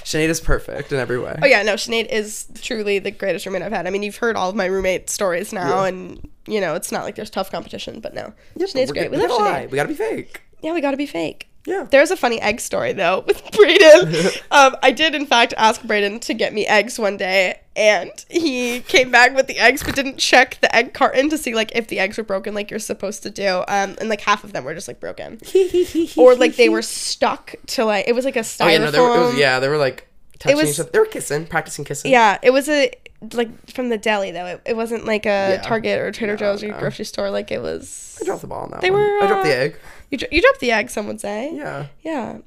Sinead 0.06 0.28
is 0.28 0.40
perfect 0.40 0.92
in 0.92 1.00
every 1.00 1.18
way. 1.18 1.36
Oh 1.42 1.46
yeah, 1.46 1.62
no, 1.64 1.74
Sinead 1.74 2.06
is 2.06 2.46
truly 2.62 3.00
the 3.00 3.10
greatest 3.10 3.44
roommate 3.44 3.62
I've 3.62 3.72
had. 3.72 3.88
I 3.88 3.90
mean, 3.90 4.04
you've 4.04 4.16
heard 4.18 4.36
all 4.36 4.48
of 4.48 4.54
my 4.54 4.66
roommate 4.66 5.10
stories 5.10 5.52
now, 5.52 5.82
Yeah. 5.82 5.88
and 5.88 6.30
you 6.46 6.60
know 6.60 6.74
it's 6.76 6.92
not 6.92 7.02
like 7.02 7.16
there's 7.16 7.28
tough 7.28 7.50
competition, 7.50 7.98
but 7.98 8.14
no, 8.14 8.22
Yeah, 8.22 8.32
but 8.54 8.68
Sinead's 8.68 8.74
we're 8.90 8.94
great. 8.94 9.10
good- 9.10 9.20
We 9.20 9.26
love 9.26 9.30
Sinead. 9.32 9.40
lie. 9.40 9.66
We 9.66 9.74
gotta 9.74 9.88
be 9.88 9.94
fake. 9.96 10.42
Yeah, 10.62 10.72
we 10.74 10.80
gotta 10.80 10.96
be 10.96 11.06
fake. 11.06 11.48
Yeah. 11.66 11.86
There's 11.90 12.10
a 12.10 12.16
funny 12.16 12.40
egg 12.40 12.60
story 12.60 12.92
though 12.92 13.20
with 13.26 13.50
Braden. 13.52 14.14
um, 14.50 14.76
I 14.82 14.92
did 14.92 15.14
in 15.14 15.26
fact 15.26 15.52
ask 15.56 15.82
Braden 15.82 16.20
to 16.20 16.34
get 16.34 16.54
me 16.54 16.66
eggs 16.66 16.98
one 16.98 17.16
day, 17.16 17.60
and 17.74 18.10
he 18.30 18.80
came 18.80 19.10
back 19.10 19.34
with 19.34 19.48
the 19.48 19.58
eggs, 19.58 19.82
but 19.82 19.94
didn't 19.94 20.18
check 20.18 20.58
the 20.60 20.74
egg 20.74 20.94
carton 20.94 21.28
to 21.30 21.36
see 21.36 21.54
like 21.54 21.72
if 21.74 21.88
the 21.88 21.98
eggs 21.98 22.16
were 22.16 22.24
broken, 22.24 22.54
like 22.54 22.70
you're 22.70 22.78
supposed 22.78 23.22
to 23.24 23.30
do. 23.30 23.64
Um, 23.68 23.96
and 24.00 24.08
like 24.08 24.20
half 24.20 24.44
of 24.44 24.52
them 24.52 24.64
were 24.64 24.74
just 24.74 24.88
like 24.88 25.00
broken, 25.00 25.38
or 26.16 26.34
like 26.36 26.56
they 26.56 26.68
were 26.68 26.82
stuck 26.82 27.54
to 27.66 27.84
like 27.84 28.06
it 28.08 28.14
was 28.14 28.24
like 28.24 28.36
a 28.36 28.40
styrofoam. 28.40 28.64
Oh 28.64 28.68
yeah, 28.68 28.78
no, 28.78 28.90
they 28.90 29.00
were, 29.00 29.16
it 29.16 29.26
was, 29.26 29.38
yeah, 29.38 29.58
they 29.60 29.68
were 29.68 29.76
like 29.76 30.08
touching 30.38 30.56
was- 30.56 30.70
each 30.70 30.80
other. 30.80 30.90
They 30.90 30.98
were 31.00 31.06
kissing, 31.06 31.46
practicing 31.46 31.84
kissing. 31.84 32.12
Yeah, 32.12 32.38
it 32.42 32.50
was 32.50 32.68
a 32.68 32.92
like 33.34 33.70
from 33.70 33.88
the 33.88 33.98
deli 33.98 34.30
though. 34.30 34.46
It, 34.46 34.62
it 34.66 34.76
wasn't 34.76 35.04
like 35.06 35.26
a 35.26 35.54
Yeah. 35.56 35.62
Target 35.62 36.00
or 36.00 36.10
Trader 36.12 36.32
No, 36.34 36.36
Joe's 36.38 36.62
or 36.62 36.68
no. 36.68 36.78
grocery 36.78 37.04
store. 37.04 37.30
Like 37.30 37.50
it 37.50 37.60
was. 37.62 38.18
I 38.20 38.24
dropped 38.24 38.40
the 38.42 38.46
ball 38.46 38.62
on 38.64 38.70
that. 38.70 38.80
They 38.80 38.90
one. 38.90 39.00
were, 39.00 39.22
I 39.22 39.26
dropped 39.26 39.44
the 39.44 39.52
uh, 39.52 39.60
egg. 39.60 39.76
You, 40.10 40.18
dro- 40.18 40.28
you 40.30 40.40
dropped 40.40 40.60
the 40.60 40.72
egg. 40.72 40.90
Some 40.90 41.06
would 41.08 41.20
say. 41.20 41.54
Yeah. 41.54 41.86
Yeah. 42.02 42.38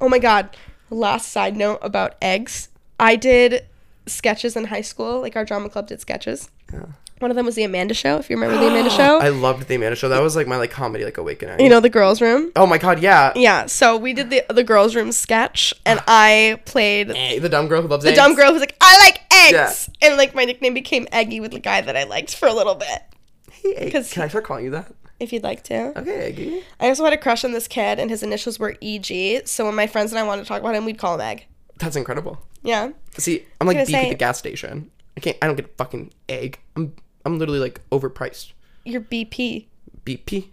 Oh 0.00 0.08
my 0.08 0.18
god. 0.18 0.56
Last 0.90 1.28
side 1.32 1.56
note 1.56 1.78
about 1.82 2.16
eggs. 2.20 2.68
I 3.00 3.16
did 3.16 3.64
sketches 4.06 4.56
in 4.56 4.64
high 4.64 4.80
school. 4.82 5.20
Like 5.20 5.36
our 5.36 5.44
drama 5.44 5.68
club 5.68 5.86
did 5.86 6.00
sketches. 6.00 6.50
Yeah. 6.72 6.86
One 7.22 7.30
of 7.30 7.36
them 7.36 7.46
was 7.46 7.54
the 7.54 7.62
Amanda 7.62 7.94
Show. 7.94 8.16
If 8.18 8.28
you 8.28 8.36
remember 8.36 8.58
the 8.58 8.68
Amanda 8.68 8.90
Show, 9.00 9.20
I 9.20 9.28
loved 9.28 9.68
the 9.68 9.76
Amanda 9.76 9.94
show. 9.96 10.08
That 10.08 10.20
was 10.20 10.34
like 10.34 10.46
my 10.48 10.56
like 10.56 10.72
comedy 10.72 11.04
like 11.04 11.16
awakening. 11.18 11.60
you 11.60 11.68
know 11.68 11.78
the 11.80 11.88
girls' 11.88 12.20
room. 12.20 12.50
Oh 12.56 12.66
my 12.66 12.78
god, 12.78 13.00
yeah. 13.00 13.32
Yeah. 13.36 13.66
So 13.66 13.96
we 13.96 14.12
did 14.12 14.30
the 14.30 14.44
the 14.50 14.64
girls' 14.64 14.94
room 14.96 15.12
sketch, 15.12 15.72
and 15.86 16.00
I 16.08 16.60
played 16.64 17.08
The 17.08 17.48
dumb 17.48 17.68
girl 17.68 17.80
who 17.80 17.88
loves 17.88 18.04
the 18.04 18.12
dumb 18.12 18.34
girl 18.34 18.50
who's 18.52 18.60
like, 18.60 18.76
I 18.80 18.98
like 18.98 19.20
eggs, 19.32 19.88
and 20.02 20.16
like 20.16 20.34
my 20.34 20.44
nickname 20.44 20.74
became 20.74 21.06
Eggy 21.12 21.38
with 21.40 21.52
the 21.52 21.60
guy 21.60 21.80
that 21.80 21.96
I 21.96 22.04
liked 22.04 22.34
for 22.34 22.48
a 22.48 22.52
little 22.52 22.74
bit. 22.74 23.02
Hey, 23.50 23.74
egg. 23.76 23.92
'Cause- 23.92 24.18
I 24.18 24.26
start 24.28 24.44
calling 24.44 24.64
you 24.64 24.70
that? 24.72 24.92
If 25.20 25.32
you'd 25.32 25.44
like 25.44 25.62
to. 25.64 25.96
Okay, 26.00 26.16
Eggy. 26.26 26.64
I 26.80 26.88
also 26.88 27.04
had 27.04 27.12
a 27.12 27.16
crush 27.16 27.44
on 27.44 27.52
this 27.52 27.68
kid, 27.68 28.00
and 28.00 28.10
his 28.10 28.24
initials 28.24 28.58
were 28.58 28.76
EG. 28.82 29.42
So 29.46 29.64
when 29.66 29.76
my 29.76 29.86
friends 29.86 30.10
and 30.10 30.18
I 30.18 30.24
wanted 30.24 30.42
to 30.42 30.48
talk 30.48 30.60
about 30.60 30.74
him, 30.74 30.84
we'd 30.84 30.98
call 30.98 31.14
him 31.14 31.20
Egg. 31.20 31.46
That's 31.78 31.94
incredible. 31.94 32.42
Yeah. 32.64 32.90
See, 33.18 33.44
I'm 33.60 33.68
like 33.68 33.76
gonna 33.76 33.86
beef 33.86 33.94
at 33.94 34.02
say- 34.02 34.08
the 34.08 34.14
gas 34.16 34.38
station. 34.38 34.90
I 35.16 35.20
can't. 35.20 35.36
I 35.42 35.46
don't 35.46 35.56
get 35.56 35.66
a 35.66 35.68
fucking 35.76 36.10
egg. 36.28 36.58
I'm. 36.74 36.94
I'm 37.24 37.38
literally 37.38 37.60
like 37.60 37.80
overpriced. 37.90 38.52
You're 38.84 39.00
BP. 39.00 39.66
BP. 40.04 40.48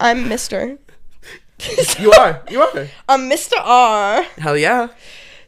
I'm 0.00 0.28
Mister. 0.28 0.78
You 1.98 2.12
are. 2.12 2.42
You 2.50 2.60
are. 2.62 2.88
I'm 3.08 3.30
Mr. 3.30 3.52
R. 3.58 4.22
Hell 4.38 4.56
yeah. 4.56 4.88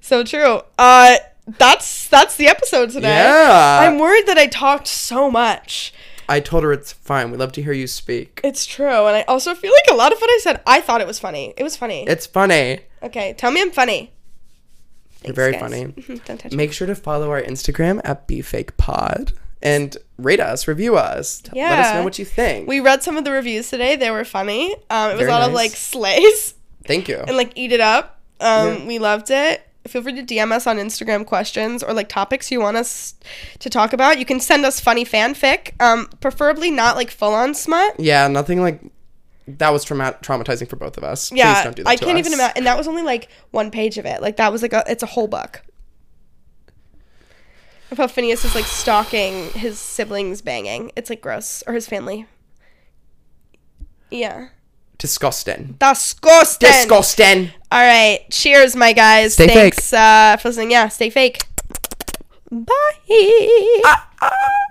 So 0.00 0.22
true. 0.22 0.60
Uh, 0.78 1.16
that's 1.58 2.08
that's 2.08 2.36
the 2.36 2.46
episode 2.46 2.90
today. 2.90 3.08
Yeah. 3.08 3.80
I'm 3.82 3.98
worried 3.98 4.26
that 4.26 4.38
I 4.38 4.46
talked 4.46 4.86
so 4.86 5.30
much. 5.30 5.92
I 6.28 6.40
told 6.40 6.62
her 6.62 6.72
it's 6.72 6.92
fine. 6.92 7.30
We 7.32 7.36
love 7.36 7.52
to 7.52 7.62
hear 7.62 7.72
you 7.72 7.86
speak. 7.86 8.40
It's 8.44 8.64
true, 8.64 9.06
and 9.06 9.16
I 9.16 9.22
also 9.22 9.54
feel 9.54 9.72
like 9.72 9.92
a 9.92 9.96
lot 9.96 10.12
of 10.12 10.18
what 10.20 10.30
I 10.30 10.38
said, 10.42 10.60
I 10.66 10.80
thought 10.80 11.00
it 11.00 11.06
was 11.06 11.18
funny. 11.18 11.52
It 11.56 11.62
was 11.64 11.76
funny. 11.76 12.04
It's 12.06 12.24
funny. 12.26 12.80
okay, 13.02 13.34
tell 13.34 13.50
me 13.50 13.60
I'm 13.60 13.70
funny. 13.72 14.12
You're 15.24 15.34
Thanks, 15.34 15.36
very 15.36 15.52
guys. 15.52 15.60
funny. 15.60 16.20
Don't 16.24 16.38
touch 16.40 16.50
me. 16.52 16.56
Make 16.56 16.72
sure 16.72 16.86
to 16.86 16.94
follow 16.94 17.30
our 17.30 17.42
Instagram 17.42 18.00
at 18.04 18.26
BeFakePod 18.28 19.32
and 19.62 19.96
rate 20.18 20.40
us, 20.40 20.68
review 20.68 20.96
us. 20.96 21.40
T- 21.40 21.50
Let 21.60 21.78
us 21.78 21.94
know 21.94 22.04
what 22.04 22.18
you 22.18 22.24
think. 22.24 22.68
We 22.68 22.80
read 22.80 23.02
some 23.02 23.16
of 23.16 23.24
the 23.24 23.30
reviews 23.32 23.68
today. 23.70 23.96
They 23.96 24.10
were 24.10 24.24
funny. 24.24 24.74
Um, 24.90 25.10
it 25.10 25.14
was 25.14 25.20
Very 25.20 25.30
a 25.30 25.34
lot 25.34 25.48
of 25.48 25.52
like 25.54 25.72
slays 25.72 26.54
Thank 26.84 27.08
you. 27.08 27.16
and 27.16 27.36
like 27.36 27.52
eat 27.56 27.72
it 27.72 27.80
up. 27.80 28.20
Um, 28.40 28.66
Yeah. 28.80 28.86
we 28.86 28.98
loved 28.98 29.30
it. 29.30 29.62
Feel 29.88 30.02
free 30.02 30.14
to 30.14 30.22
DM 30.22 30.50
us 30.52 30.66
on 30.66 30.78
Instagram 30.78 31.24
questions 31.24 31.82
or 31.82 31.92
like 31.94 32.08
topics 32.08 32.50
you 32.50 32.60
want 32.60 32.76
us 32.76 33.14
to 33.60 33.70
talk 33.70 33.92
about. 33.92 34.18
You 34.18 34.24
can 34.24 34.40
send 34.40 34.64
us 34.66 34.80
funny 34.80 35.04
fanfic, 35.04 35.80
um, 35.80 36.08
preferably 36.20 36.70
not 36.72 36.96
like 36.96 37.10
full 37.10 37.32
on 37.32 37.54
smut. 37.54 37.98
yeah, 38.00 38.26
nothing 38.28 38.60
like 38.60 38.80
that 39.46 39.70
was 39.72 39.84
trauma- 39.84 40.16
traumatizing 40.22 40.68
for 40.68 40.74
both 40.74 40.96
of 40.96 41.04
us. 41.04 41.30
Yeah, 41.30 41.54
Please 41.54 41.64
don't 41.64 41.76
do 41.76 41.84
that 41.84 41.90
I 41.90 41.96
can't 41.96 42.14
us. 42.14 42.18
even 42.18 42.32
imagine. 42.32 42.54
And 42.56 42.66
that 42.66 42.76
was 42.76 42.88
only 42.88 43.02
like 43.02 43.28
one 43.52 43.70
page 43.70 43.96
of 43.96 44.04
it. 44.06 44.20
Like 44.20 44.36
that 44.38 44.50
was 44.50 44.60
like 44.60 44.72
a, 44.72 44.82
it's 44.88 45.04
a 45.04 45.06
whole 45.06 45.28
book. 45.28 45.62
How 47.94 48.06
Phineas 48.06 48.44
is 48.44 48.54
like 48.54 48.64
stalking 48.64 49.50
his 49.50 49.78
siblings 49.78 50.42
banging. 50.42 50.92
It's 50.96 51.10
like 51.10 51.20
gross 51.20 51.62
or 51.66 51.74
his 51.74 51.88
family. 51.88 52.26
Yeah, 54.10 54.48
Disgusting. 54.98 55.76
disgusting. 55.78 56.70
Disgusting. 56.70 57.50
All 57.70 57.80
right, 57.84 58.20
cheers, 58.30 58.74
my 58.74 58.92
guys. 58.92 59.34
Stay 59.34 59.46
fake. 59.48 59.74
Thanks 59.74 59.92
uh, 59.92 60.36
for 60.40 60.48
listening. 60.48 60.70
Yeah, 60.70 60.88
stay 60.88 61.10
fake. 61.10 61.42
Bye. 62.50 63.82
Ah, 63.84 64.10
ah. 64.22 64.65